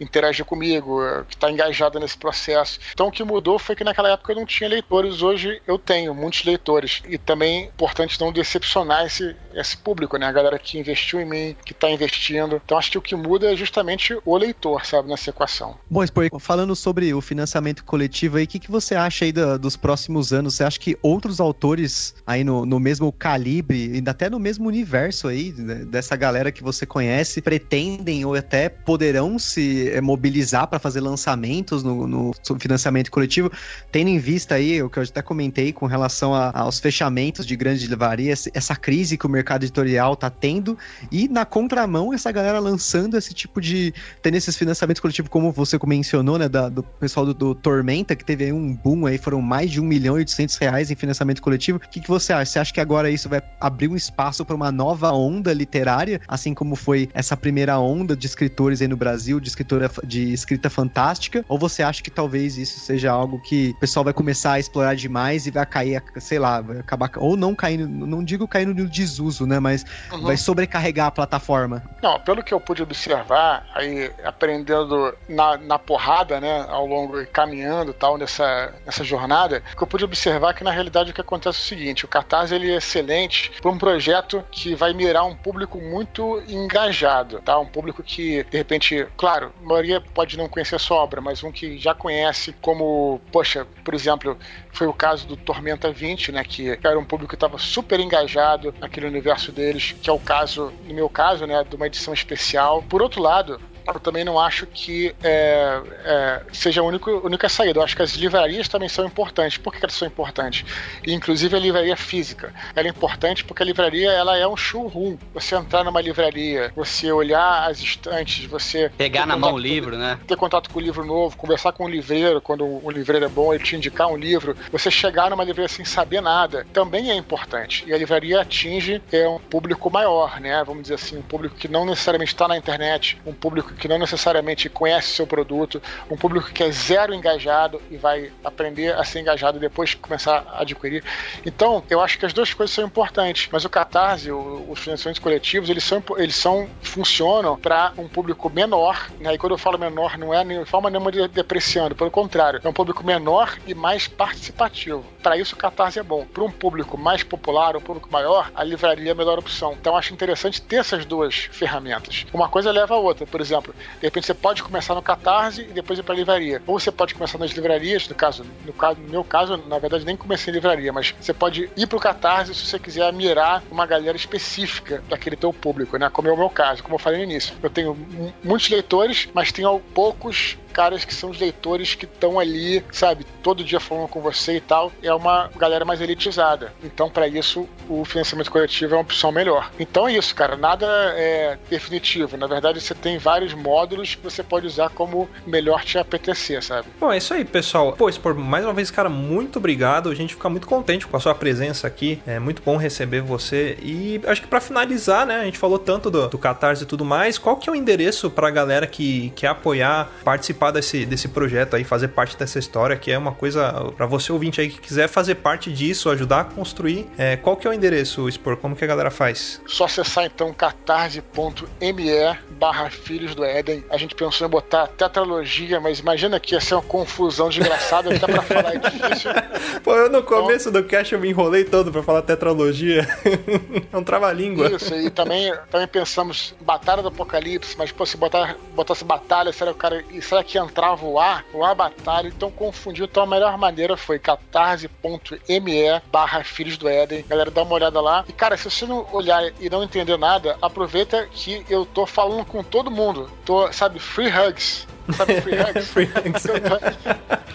interagir 0.00 0.44
comigo, 0.44 1.00
que 1.28 1.36
tá 1.36 1.50
engajado 1.50 2.00
nesse 2.00 2.16
processo. 2.16 2.80
Então 2.92 3.08
o 3.08 3.12
que 3.12 3.22
mudou 3.22 3.58
foi 3.58 3.76
que 3.76 3.84
naquela 3.84 4.10
época 4.10 4.32
eu 4.32 4.36
não 4.36 4.46
tinha 4.46 4.68
leitores, 4.68 5.22
hoje 5.22 5.60
eu 5.66 5.78
tenho 5.78 6.14
muitos 6.14 6.44
leitores. 6.44 7.02
E 7.06 7.18
também 7.18 7.64
importante 7.64 8.20
não 8.20 8.32
decepcionar 8.32 9.04
esse, 9.04 9.33
esse 9.54 9.76
público, 9.76 10.16
né? 10.16 10.26
A 10.26 10.32
galera 10.32 10.58
que 10.58 10.78
investiu 10.78 11.20
em 11.20 11.24
mim, 11.24 11.56
que 11.64 11.72
tá 11.72 11.88
investindo. 11.90 12.60
Então 12.64 12.76
acho 12.76 12.90
que 12.90 12.98
o 12.98 13.02
que 13.02 13.14
muda 13.14 13.52
é 13.52 13.56
justamente 13.56 14.16
o 14.24 14.36
leitor, 14.36 14.84
sabe, 14.84 15.08
nessa 15.08 15.30
equação. 15.30 15.76
Bom, 15.88 16.04
Spor, 16.04 16.28
falando 16.40 16.74
sobre 16.74 17.14
o 17.14 17.20
financiamento 17.20 17.84
coletivo 17.84 18.36
aí, 18.36 18.44
o 18.44 18.48
que, 18.48 18.58
que 18.58 18.70
você 18.70 18.94
acha 18.94 19.24
aí 19.24 19.32
da- 19.32 19.56
dos 19.56 19.76
próximos 19.76 20.32
anos? 20.32 20.54
Você 20.56 20.64
acha 20.64 20.78
que 20.78 20.98
outros 21.02 21.40
autores 21.40 22.14
aí 22.26 22.42
no, 22.42 22.66
no 22.66 22.80
mesmo 22.80 23.12
calibre, 23.12 23.98
e 23.98 24.08
até 24.08 24.28
no 24.28 24.38
mesmo 24.38 24.66
universo 24.66 25.28
aí, 25.28 25.52
né, 25.56 25.84
dessa 25.84 26.16
galera 26.16 26.50
que 26.50 26.62
você 26.62 26.84
conhece, 26.84 27.40
pretendem 27.40 28.24
ou 28.24 28.34
até 28.34 28.68
poderão 28.68 29.38
se 29.38 29.88
eh, 29.90 30.00
mobilizar 30.00 30.66
para 30.66 30.78
fazer 30.78 31.00
lançamentos 31.00 31.82
no, 31.82 32.06
no 32.06 32.32
financiamento 32.58 33.10
coletivo, 33.10 33.50
tendo 33.92 34.08
em 34.08 34.18
vista 34.18 34.56
aí 34.56 34.82
o 34.82 34.90
que 34.90 34.98
eu 34.98 35.02
até 35.02 35.22
comentei 35.22 35.72
com 35.72 35.86
relação 35.86 36.34
a- 36.34 36.50
aos 36.54 36.80
fechamentos 36.80 37.46
de 37.46 37.56
grandes 37.56 37.84
livrarias, 37.84 38.48
essa 38.52 38.74
crise 38.76 39.16
que 39.24 39.26
o 39.26 39.30
mercado 39.30 39.62
editorial 39.64 40.14
tá 40.16 40.28
tendo, 40.28 40.76
e 41.10 41.28
na 41.28 41.44
contramão 41.46 42.12
essa 42.12 42.30
galera 42.30 42.58
lançando 42.58 43.16
esse 43.16 43.32
tipo 43.32 43.60
de 43.60 43.92
tendo 44.22 44.36
esses 44.36 44.54
financiamentos 44.56 45.00
coletivos, 45.00 45.30
como 45.30 45.50
você 45.50 45.78
mencionou, 45.86 46.38
né, 46.38 46.48
da- 46.48 46.68
do 46.68 46.82
pessoal 46.82 47.24
do, 47.26 47.32
do 47.34 47.54
Tormenta, 47.54 48.14
que 48.16 48.24
teve 48.24 48.44
aí 48.44 48.52
um 48.52 48.74
boom 48.74 49.06
aí, 49.06 49.16
foram 49.18 49.40
mais 49.40 49.70
de 49.70 49.80
1 49.80 49.84
milhão 49.84 50.16
e 50.16 50.20
800 50.20 50.56
reais 50.56 50.90
em 50.90 50.94
financiamento 50.94 51.40
coletivo. 51.42 51.78
O 51.78 51.80
que, 51.80 52.00
que 52.00 52.08
você 52.08 52.32
acha? 52.32 52.44
Você 52.52 52.58
acha 52.58 52.72
que 52.72 52.80
agora 52.80 53.10
isso 53.10 53.28
vai 53.28 53.40
abrir 53.60 53.88
um 53.88 53.96
espaço 53.96 54.44
para 54.44 54.54
uma 54.56 54.70
nova 54.72 55.10
onda 55.12 55.52
literária, 55.52 56.20
assim 56.28 56.52
como 56.54 56.74
foi 56.76 57.08
essa 57.14 57.36
primeira 57.36 57.78
onda 57.78 58.16
de 58.16 58.26
escritores 58.26 58.80
aí 58.82 58.88
no 58.88 58.96
Brasil, 58.96 59.40
de 59.40 59.48
escritora 59.48 59.90
de 60.04 60.32
escrita 60.32 60.68
fantástica? 60.70 61.44
Ou 61.48 61.58
você 61.58 61.82
acha 61.82 62.02
que 62.02 62.10
talvez 62.10 62.56
isso 62.58 62.80
seja 62.80 63.10
algo 63.10 63.38
que 63.40 63.70
o 63.76 63.80
pessoal 63.80 64.04
vai 64.04 64.12
começar 64.12 64.52
a 64.52 64.58
explorar 64.60 64.94
demais 64.94 65.46
e 65.46 65.50
vai 65.50 65.64
cair, 65.66 66.02
sei 66.18 66.38
lá, 66.38 66.60
vai 66.60 66.78
acabar, 66.78 67.10
ou 67.16 67.36
não 67.36 67.54
cair, 67.54 67.78
no- 67.78 68.06
não 68.06 68.24
digo 68.24 68.46
cair 68.48 68.66
no 68.66 68.74
desuso, 69.14 69.46
né, 69.46 69.60
mas 69.60 69.84
vai 70.22 70.36
sobrecarregar 70.36 71.06
a 71.06 71.10
plataforma? 71.10 71.82
Não, 72.02 72.18
pelo 72.20 72.42
que 72.42 72.52
eu 72.52 72.60
pude 72.60 72.82
observar, 72.82 73.66
aí 73.74 74.10
aprendendo 74.24 75.14
na, 75.28 75.56
na 75.56 75.78
porrada, 75.78 76.40
né, 76.40 76.66
ao 76.68 76.86
longo 76.86 77.20
e 77.20 77.26
caminhando 77.26 77.92
e 77.92 77.94
tal 77.94 78.18
nessa, 78.18 78.74
nessa 78.84 79.04
jornada, 79.04 79.62
o 79.72 79.76
que 79.76 79.82
eu 79.82 79.86
pude 79.86 80.04
observar 80.04 80.50
é 80.50 80.54
que 80.54 80.64
na 80.64 80.70
realidade 80.70 81.10
o 81.10 81.14
que 81.14 81.20
acontece 81.20 81.58
é 81.58 81.62
o 81.62 81.64
seguinte: 81.64 82.04
o 82.04 82.08
cartaz 82.08 82.50
ele 82.50 82.70
é 82.70 82.76
excelente 82.76 83.52
para 83.60 83.70
um 83.70 83.78
projeto 83.78 84.44
que 84.50 84.74
vai 84.74 84.92
mirar 84.92 85.24
um 85.24 85.36
público 85.36 85.78
muito 85.78 86.42
engajado, 86.48 87.40
tá? 87.40 87.58
Um 87.58 87.66
público 87.66 88.02
que, 88.02 88.44
de 88.44 88.56
repente, 88.56 89.06
claro, 89.16 89.52
a 89.62 89.66
maioria 89.66 90.00
pode 90.00 90.36
não 90.36 90.48
conhecer 90.48 90.76
a 90.76 90.78
sua 90.78 90.98
obra, 90.98 91.20
mas 91.20 91.42
um 91.42 91.52
que 91.52 91.78
já 91.78 91.94
conhece, 91.94 92.54
como, 92.60 93.20
poxa, 93.30 93.66
por 93.84 93.94
exemplo, 93.94 94.36
foi 94.74 94.86
o 94.88 94.92
caso 94.92 95.26
do 95.26 95.36
Tormenta 95.36 95.90
20, 95.90 96.32
né? 96.32 96.44
Que 96.44 96.78
era 96.82 96.98
um 96.98 97.04
público 97.04 97.30
que 97.30 97.36
estava 97.36 97.56
super 97.58 98.00
engajado 98.00 98.74
naquele 98.80 99.06
universo 99.06 99.52
deles, 99.52 99.94
que 100.02 100.10
é 100.10 100.12
o 100.12 100.18
caso, 100.18 100.72
no 100.84 100.92
meu 100.92 101.08
caso, 101.08 101.46
né? 101.46 101.64
De 101.64 101.76
uma 101.76 101.86
edição 101.86 102.12
especial. 102.12 102.82
Por 102.82 103.00
outro 103.00 103.22
lado, 103.22 103.60
eu 103.86 104.00
também 104.00 104.24
não 104.24 104.38
acho 104.38 104.66
que 104.66 105.14
é, 105.22 105.80
é, 106.04 106.42
seja 106.52 106.80
a 106.80 106.84
única, 106.84 107.10
única 107.10 107.48
saída. 107.48 107.78
Eu 107.78 107.82
acho 107.82 107.94
que 107.94 108.02
as 108.02 108.12
livrarias 108.12 108.68
também 108.68 108.88
são 108.88 109.04
importantes. 109.04 109.58
Por 109.58 109.72
que 109.72 109.84
elas 109.84 109.94
são 109.94 110.08
importantes? 110.08 110.64
E, 111.06 111.12
inclusive 111.12 111.54
a 111.56 111.58
livraria 111.58 111.96
física. 111.96 112.52
Ela 112.74 112.88
é 112.88 112.90
importante 112.90 113.44
porque 113.44 113.62
a 113.62 113.66
livraria 113.66 114.10
ela 114.10 114.36
é 114.36 114.46
um 114.46 114.56
showroom. 114.56 115.16
Você 115.34 115.54
entrar 115.54 115.84
numa 115.84 116.00
livraria, 116.00 116.72
você 116.74 117.12
olhar 117.12 117.68
as 117.68 117.80
estantes, 117.80 118.46
você. 118.46 118.90
Pegar 118.96 119.26
na 119.26 119.36
mão 119.36 119.54
o 119.54 119.58
livro, 119.58 119.96
né? 119.96 120.18
Ter 120.26 120.36
contato 120.36 120.70
com 120.70 120.78
o 120.78 120.82
livro 120.82 121.04
novo, 121.04 121.36
conversar 121.36 121.72
com 121.72 121.84
o 121.84 121.88
livreiro, 121.88 122.40
quando 122.40 122.64
o 122.64 122.90
livreiro 122.90 123.24
é 123.24 123.28
bom, 123.28 123.52
ele 123.52 123.62
te 123.62 123.76
indicar 123.76 124.08
um 124.08 124.16
livro. 124.16 124.56
Você 124.72 124.90
chegar 124.90 125.30
numa 125.30 125.44
livraria 125.44 125.68
sem 125.68 125.84
saber 125.84 126.20
nada, 126.20 126.66
também 126.72 127.10
é 127.10 127.14
importante. 127.14 127.84
E 127.86 127.92
a 127.92 127.98
livraria 127.98 128.40
atinge 128.40 129.02
é, 129.12 129.28
um 129.28 129.38
público 129.38 129.90
maior, 129.90 130.40
né? 130.40 130.62
Vamos 130.64 130.82
dizer 130.82 130.94
assim, 130.94 131.18
um 131.18 131.22
público 131.22 131.54
que 131.56 131.68
não 131.68 131.84
necessariamente 131.84 132.32
está 132.32 132.48
na 132.48 132.56
internet, 132.56 133.18
um 133.26 133.32
público 133.32 133.73
que 133.74 133.88
não 133.88 133.98
necessariamente 133.98 134.68
conhece 134.68 135.08
seu 135.08 135.26
produto, 135.26 135.82
um 136.10 136.16
público 136.16 136.50
que 136.52 136.62
é 136.62 136.70
zero 136.70 137.14
engajado 137.14 137.80
e 137.90 137.96
vai 137.96 138.32
aprender 138.44 138.94
a 138.94 139.04
ser 139.04 139.20
engajado 139.20 139.58
depois 139.58 139.94
que 139.94 140.00
começar 140.00 140.44
a 140.48 140.62
adquirir. 140.62 141.02
Então, 141.44 141.82
eu 141.88 142.00
acho 142.00 142.18
que 142.18 142.26
as 142.26 142.32
duas 142.32 142.52
coisas 142.52 142.74
são 142.74 142.84
importantes, 142.84 143.48
mas 143.50 143.64
o 143.64 143.70
Catarse, 143.70 144.30
o, 144.30 144.66
os 144.68 144.78
financiamentos 144.78 145.20
coletivos, 145.20 145.68
eles 145.68 145.84
são, 145.84 146.02
eles 146.16 146.36
são 146.36 146.68
funcionam 146.82 147.56
para 147.56 147.92
um 147.96 148.08
público 148.08 148.50
menor, 148.50 149.10
né? 149.20 149.34
E 149.34 149.38
quando 149.38 149.52
eu 149.52 149.58
falo 149.58 149.78
menor, 149.78 150.18
não 150.18 150.32
é 150.32 150.44
de 150.44 150.64
forma 150.64 150.90
nenhuma 150.90 151.10
de 151.10 151.26
depreciando, 151.28 151.94
pelo 151.94 152.10
contrário, 152.10 152.60
é 152.62 152.68
um 152.68 152.72
público 152.72 153.04
menor 153.04 153.56
e 153.66 153.74
mais 153.74 154.06
participativo. 154.06 155.04
Para 155.22 155.36
isso, 155.36 155.54
o 155.54 155.58
Catarse 155.58 155.98
é 155.98 156.02
bom. 156.02 156.26
Para 156.26 156.44
um 156.44 156.50
público 156.50 156.98
mais 156.98 157.22
popular, 157.22 157.76
um 157.76 157.80
público 157.80 158.10
maior, 158.10 158.50
a 158.54 158.62
livraria 158.62 159.08
é 159.08 159.12
a 159.12 159.14
melhor 159.14 159.38
opção. 159.38 159.72
Então, 159.72 159.96
acho 159.96 160.12
interessante 160.12 160.60
ter 160.60 160.76
essas 160.76 161.04
duas 161.04 161.48
ferramentas. 161.50 162.26
Uma 162.32 162.48
coisa 162.48 162.70
leva 162.70 162.94
a 162.94 162.98
outra. 162.98 163.26
Por 163.26 163.40
exemplo, 163.40 163.63
de 163.72 164.06
repente 164.06 164.26
você 164.26 164.34
pode 164.34 164.62
começar 164.62 164.94
no 164.94 165.02
Catarse 165.02 165.62
e 165.62 165.72
depois 165.72 165.98
ir 165.98 166.02
para 166.02 166.14
livraria. 166.14 166.62
Ou 166.66 166.78
você 166.78 166.90
pode 166.90 167.14
começar 167.14 167.38
nas 167.38 167.50
livrarias, 167.52 168.08
no 168.08 168.14
caso, 168.14 168.44
no 168.64 168.72
caso, 168.72 169.00
no 169.00 169.08
meu 169.08 169.24
caso, 169.24 169.56
na 169.68 169.78
verdade, 169.78 170.04
nem 170.04 170.16
comecei 170.16 170.52
em 170.52 170.54
livraria, 170.54 170.92
mas 170.92 171.14
você 171.20 171.32
pode 171.32 171.70
ir 171.76 171.86
para 171.86 171.96
o 171.96 172.00
Catarse 172.00 172.54
se 172.54 172.66
você 172.66 172.78
quiser 172.78 173.12
mirar 173.12 173.62
uma 173.70 173.86
galera 173.86 174.16
específica 174.16 175.02
daquele 175.08 175.36
teu 175.36 175.52
público, 175.52 175.96
né? 175.96 176.10
Como 176.10 176.28
é 176.28 176.32
o 176.32 176.36
meu 176.36 176.50
caso, 176.50 176.82
como 176.82 176.96
eu 176.96 176.98
falei 176.98 177.18
no 177.18 177.24
início. 177.24 177.54
Eu 177.62 177.70
tenho 177.70 177.96
muitos 178.42 178.68
leitores, 178.68 179.28
mas 179.32 179.52
tenho 179.52 179.80
poucos 179.94 180.56
caras 180.74 181.04
que 181.04 181.14
são 181.14 181.30
os 181.30 181.38
leitores 181.38 181.94
que 181.94 182.04
estão 182.04 182.38
ali, 182.38 182.84
sabe, 182.90 183.24
todo 183.42 183.62
dia 183.62 183.78
falando 183.78 184.08
com 184.08 184.20
você 184.20 184.56
e 184.56 184.60
tal. 184.60 184.92
É 185.02 185.14
uma 185.14 185.48
galera 185.56 185.84
mais 185.84 186.00
elitizada. 186.00 186.72
Então, 186.82 187.08
para 187.08 187.28
isso, 187.28 187.68
o 187.88 188.04
financiamento 188.04 188.50
coletivo 188.50 188.94
é 188.94 188.96
uma 188.96 189.02
opção 189.02 189.30
melhor. 189.30 189.70
Então 189.78 190.08
é 190.08 190.14
isso, 190.14 190.34
cara. 190.34 190.56
Nada 190.56 190.86
é 191.16 191.56
definitivo. 191.70 192.36
Na 192.36 192.46
verdade, 192.46 192.80
você 192.80 192.94
tem 192.94 193.18
vários 193.18 193.54
módulos 193.54 194.16
que 194.16 194.22
você 194.22 194.42
pode 194.42 194.66
usar 194.66 194.90
como 194.90 195.28
melhor 195.46 195.84
te 195.84 195.96
apetecer, 195.96 196.62
sabe? 196.62 196.88
Bom, 196.98 197.12
é 197.12 197.18
isso 197.18 197.32
aí, 197.32 197.44
pessoal. 197.44 197.92
Pô, 197.92 198.10
por 198.12 198.34
mais 198.34 198.64
uma 198.64 198.72
vez, 198.72 198.90
cara, 198.90 199.08
muito 199.08 199.58
obrigado. 199.58 200.08
A 200.08 200.14
gente 200.14 200.34
fica 200.34 200.48
muito 200.48 200.66
contente 200.66 201.06
com 201.06 201.16
a 201.16 201.20
sua 201.20 201.34
presença 201.34 201.86
aqui. 201.86 202.20
É 202.26 202.38
muito 202.38 202.62
bom 202.62 202.76
receber 202.76 203.20
você. 203.20 203.78
E 203.80 204.20
acho 204.26 204.42
que 204.42 204.48
para 204.48 204.60
finalizar, 204.60 205.26
né, 205.26 205.40
a 205.40 205.44
gente 205.44 205.58
falou 205.58 205.78
tanto 205.78 206.10
do, 206.10 206.28
do 206.28 206.38
Catarse 206.38 206.82
e 206.82 206.86
tudo 206.86 207.04
mais. 207.04 207.38
Qual 207.38 207.56
que 207.56 207.68
é 207.68 207.72
o 207.72 207.76
endereço 207.76 208.30
pra 208.30 208.50
galera 208.50 208.86
que 208.86 209.30
quer 209.36 209.48
apoiar, 209.48 210.10
participar 210.24 210.63
desse, 210.70 211.04
desse 211.04 211.28
projeto 211.28 211.76
aí, 211.76 211.84
fazer 211.84 212.08
parte 212.08 212.36
dessa 212.36 212.58
história, 212.58 212.96
que 212.96 213.10
é 213.10 213.18
uma 213.18 213.32
coisa 213.32 213.92
para 213.96 214.06
você 214.06 214.32
ouvinte 214.32 214.60
aí 214.60 214.68
que 214.68 214.80
quiser 214.80 215.08
fazer 215.08 215.36
parte 215.36 215.72
disso, 215.72 216.10
ajudar 216.10 216.40
a 216.40 216.44
construir. 216.44 217.06
É, 217.16 217.36
qual 217.36 217.56
que 217.56 217.66
é 217.66 217.70
o 217.70 217.72
endereço, 217.72 218.28
Expor? 218.28 218.56
Como 218.56 218.76
que 218.76 218.84
a 218.84 218.86
galera 218.86 219.10
faz? 219.10 219.60
Só 219.66 219.84
acessar 219.84 220.24
então 220.24 220.52
catarse.me 220.52 222.04
barra 222.50 222.90
Filhos 222.90 223.34
do 223.34 223.44
Éden. 223.44 223.84
A 223.90 223.96
gente 223.96 224.14
pensou 224.14 224.46
em 224.46 224.50
botar 224.50 224.86
tetralogia, 224.88 225.80
mas 225.80 225.98
imagina 225.98 226.38
que 226.38 226.54
ia 226.54 226.60
ser 226.60 226.74
uma 226.74 226.82
confusão 226.82 227.48
desgraçada, 227.48 228.14
até 228.14 228.26
pra 228.26 228.42
falar 228.42 228.74
é 228.74 228.78
difícil. 228.78 229.30
Pô, 229.82 229.94
eu 229.94 230.10
no 230.10 230.22
começo 230.22 230.70
do 230.70 230.82
cast 230.84 231.12
eu 231.12 231.20
me 231.20 231.28
enrolei 231.28 231.64
todo 231.64 231.90
pra 231.90 232.02
falar 232.02 232.22
tetralogia. 232.22 233.06
é 233.92 233.96
um 233.96 234.04
trava-língua. 234.04 234.70
Isso, 234.70 234.94
e 234.94 235.10
também, 235.10 235.52
também 235.70 235.86
pensamos 235.86 236.54
Batalha 236.60 237.02
do 237.02 237.08
Apocalipse, 237.08 237.76
mas 237.76 237.92
pô, 237.92 238.06
se 238.06 238.16
botar, 238.16 238.56
botasse 238.74 239.04
batalha, 239.04 239.52
será, 239.52 239.70
o 239.70 239.74
cara, 239.74 240.04
será 240.20 240.42
que 240.42 240.53
entrava 240.58 241.04
o 241.04 241.18
A? 241.18 241.42
O 241.52 241.64
A 241.64 241.74
batalha, 241.74 242.28
então 242.28 242.50
confundiu. 242.50 243.04
Então 243.04 243.22
a 243.22 243.26
melhor 243.26 243.56
maneira 243.58 243.96
foi 243.96 244.18
catarse.me 244.18 246.02
barra 246.10 246.44
Filhos 246.44 246.76
do 246.76 246.88
Éden. 246.88 247.24
Galera, 247.28 247.50
dá 247.50 247.62
uma 247.62 247.74
olhada 247.74 248.00
lá. 248.00 248.24
E 248.28 248.32
cara, 248.32 248.56
se 248.56 248.70
você 248.70 248.86
não 248.86 249.06
olhar 249.12 249.42
e 249.60 249.68
não 249.70 249.82
entender 249.82 250.16
nada, 250.16 250.56
aproveita 250.60 251.26
que 251.30 251.64
eu 251.68 251.84
tô 251.84 252.06
falando 252.06 252.44
com 252.44 252.62
todo 252.62 252.90
mundo. 252.90 253.30
Tô, 253.44 253.72
sabe, 253.72 253.98
free 253.98 254.28
hugs. 254.28 254.86
Sabe, 255.12 255.40
free 255.40 255.58
hugs? 255.58 255.88
free 255.92 256.04
hugs. 256.04 256.46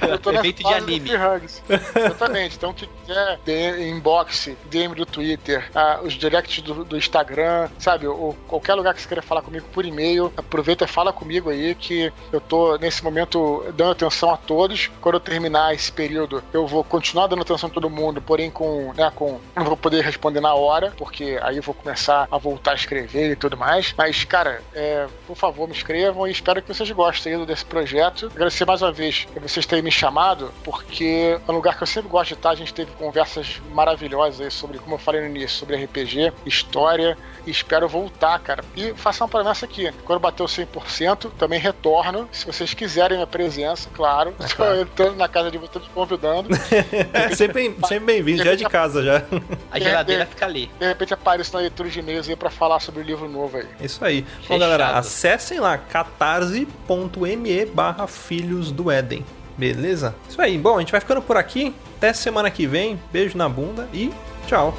Eu 0.01 0.19
tô 0.19 0.31
Efeito 0.31 0.63
de 0.63 0.73
anime. 0.73 1.11
Exatamente. 1.95 2.55
Então, 2.55 2.73
que 2.73 2.87
quiser 2.87 3.39
inbox, 3.79 4.51
DM 4.69 4.95
do 4.95 5.05
Twitter, 5.05 5.69
uh, 5.75 6.05
os 6.05 6.13
directs 6.13 6.61
do, 6.61 6.85
do, 6.85 6.97
Instagram, 6.97 7.69
sabe? 7.77 8.07
Ou 8.07 8.35
qualquer 8.47 8.75
lugar 8.75 8.93
que 8.93 9.01
você 9.01 9.07
queira 9.07 9.21
falar 9.21 9.41
comigo 9.41 9.65
por 9.73 9.85
e-mail, 9.85 10.31
aproveita 10.37 10.85
e 10.85 10.87
fala 10.87 11.11
comigo 11.11 11.49
aí 11.49 11.75
que 11.75 12.11
eu 12.31 12.39
tô 12.39 12.77
nesse 12.77 13.03
momento 13.03 13.65
dando 13.75 13.91
atenção 13.91 14.31
a 14.31 14.37
todos. 14.37 14.89
Quando 15.01 15.15
eu 15.15 15.19
terminar 15.19 15.73
esse 15.73 15.91
período, 15.91 16.43
eu 16.53 16.65
vou 16.65 16.83
continuar 16.83 17.27
dando 17.27 17.41
atenção 17.41 17.69
a 17.69 17.73
todo 17.73 17.89
mundo, 17.89 18.21
porém 18.21 18.49
com, 18.49 18.93
né, 18.93 19.11
com 19.15 19.39
não 19.55 19.65
vou 19.65 19.77
poder 19.77 20.03
responder 20.03 20.39
na 20.39 20.53
hora, 20.53 20.93
porque 20.97 21.39
aí 21.41 21.57
eu 21.57 21.63
vou 21.63 21.73
começar 21.73 22.27
a 22.31 22.37
voltar 22.37 22.71
a 22.71 22.75
escrever 22.75 23.31
e 23.31 23.35
tudo 23.35 23.57
mais. 23.57 23.93
Mas, 23.97 24.23
cara, 24.23 24.61
é, 24.73 25.07
por 25.27 25.35
favor, 25.35 25.67
me 25.67 25.73
escrevam 25.73 26.27
e 26.27 26.31
espero 26.31 26.61
que 26.61 26.67
vocês 26.67 26.89
gostem 26.91 27.38
desse 27.45 27.65
projeto. 27.65 28.27
Agradecer 28.33 28.65
mais 28.65 28.81
uma 28.81 28.91
vez 28.91 29.25
por 29.25 29.41
vocês 29.41 29.65
terem 29.65 29.83
me 29.83 29.91
chamado, 29.91 30.51
porque 30.63 31.39
é 31.47 31.51
um 31.51 31.55
lugar 31.55 31.77
que 31.77 31.83
eu 31.83 31.87
sempre 31.87 32.09
gosto 32.09 32.29
de 32.29 32.33
estar. 32.35 32.51
A 32.51 32.55
gente 32.55 32.73
teve 32.73 32.91
conversas 32.91 33.61
maravilhosas 33.71 34.41
aí 34.41 34.51
sobre, 34.51 34.79
como 34.79 34.95
eu 34.95 34.99
falei 34.99 35.21
no 35.21 35.27
início, 35.27 35.57
sobre 35.57 35.75
RPG, 35.83 36.33
história, 36.45 37.17
e 37.45 37.51
espero 37.51 37.87
voltar, 37.87 38.39
cara. 38.39 38.63
E 38.75 38.93
faço 38.93 39.23
uma 39.23 39.29
promessa 39.29 39.65
aqui: 39.65 39.91
quando 40.05 40.19
bater 40.19 40.43
o 40.43 40.45
100%, 40.45 41.31
também 41.37 41.59
retorno. 41.59 42.27
Se 42.31 42.45
vocês 42.45 42.73
quiserem 42.73 43.17
minha 43.17 43.27
presença, 43.27 43.89
claro. 43.93 44.33
É 44.39 44.45
Estou 44.49 44.75
entrando 44.81 45.15
na 45.15 45.27
casa 45.27 45.51
de 45.51 45.57
vocês, 45.57 45.83
convidando. 45.93 46.49
é, 47.13 47.29
sempre, 47.35 47.75
sempre 47.87 48.05
bem-vindo, 48.05 48.43
já 48.43 48.53
é 48.53 48.55
de 48.55 48.65
casa 48.65 49.03
já. 49.03 49.23
A 49.71 49.79
geladeira 49.79 50.25
fica 50.25 50.45
ali. 50.45 50.69
De 50.79 50.87
repente 50.87 51.13
apareço 51.13 51.53
na 51.53 51.59
leitura 51.59 51.89
de 51.89 51.99
e-mails 51.99 52.27
aí 52.27 52.35
pra 52.35 52.49
falar 52.49 52.79
sobre 52.79 53.01
o 53.01 53.03
livro 53.03 53.27
novo 53.29 53.57
aí. 53.57 53.67
Isso 53.81 54.03
aí. 54.03 54.23
Fechado. 54.23 54.47
Bom, 54.49 54.59
galera, 54.59 54.97
acessem 54.97 55.59
lá 55.59 55.77
catarse.me 55.77 57.28
barra 57.73 58.07
Filhos 58.07 58.71
do 58.71 58.89
Éden. 58.89 59.25
Beleza? 59.57 60.15
Isso 60.29 60.41
aí. 60.41 60.57
Bom, 60.57 60.77
a 60.77 60.79
gente 60.79 60.91
vai 60.91 61.01
ficando 61.01 61.21
por 61.21 61.35
aqui. 61.35 61.73
Até 61.97 62.13
semana 62.13 62.49
que 62.49 62.65
vem. 62.65 62.97
Beijo 63.11 63.37
na 63.37 63.49
bunda 63.49 63.89
e 63.93 64.09
tchau. 64.47 64.73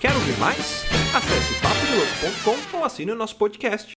Quer 0.00 0.12
ouvir 0.12 0.36
mais? 0.38 0.84
Acesse 1.14 1.54
papodelouco.com 1.62 2.76
ou 2.78 2.84
assine 2.84 3.12
o 3.12 3.16
nosso 3.16 3.36
podcast. 3.36 3.94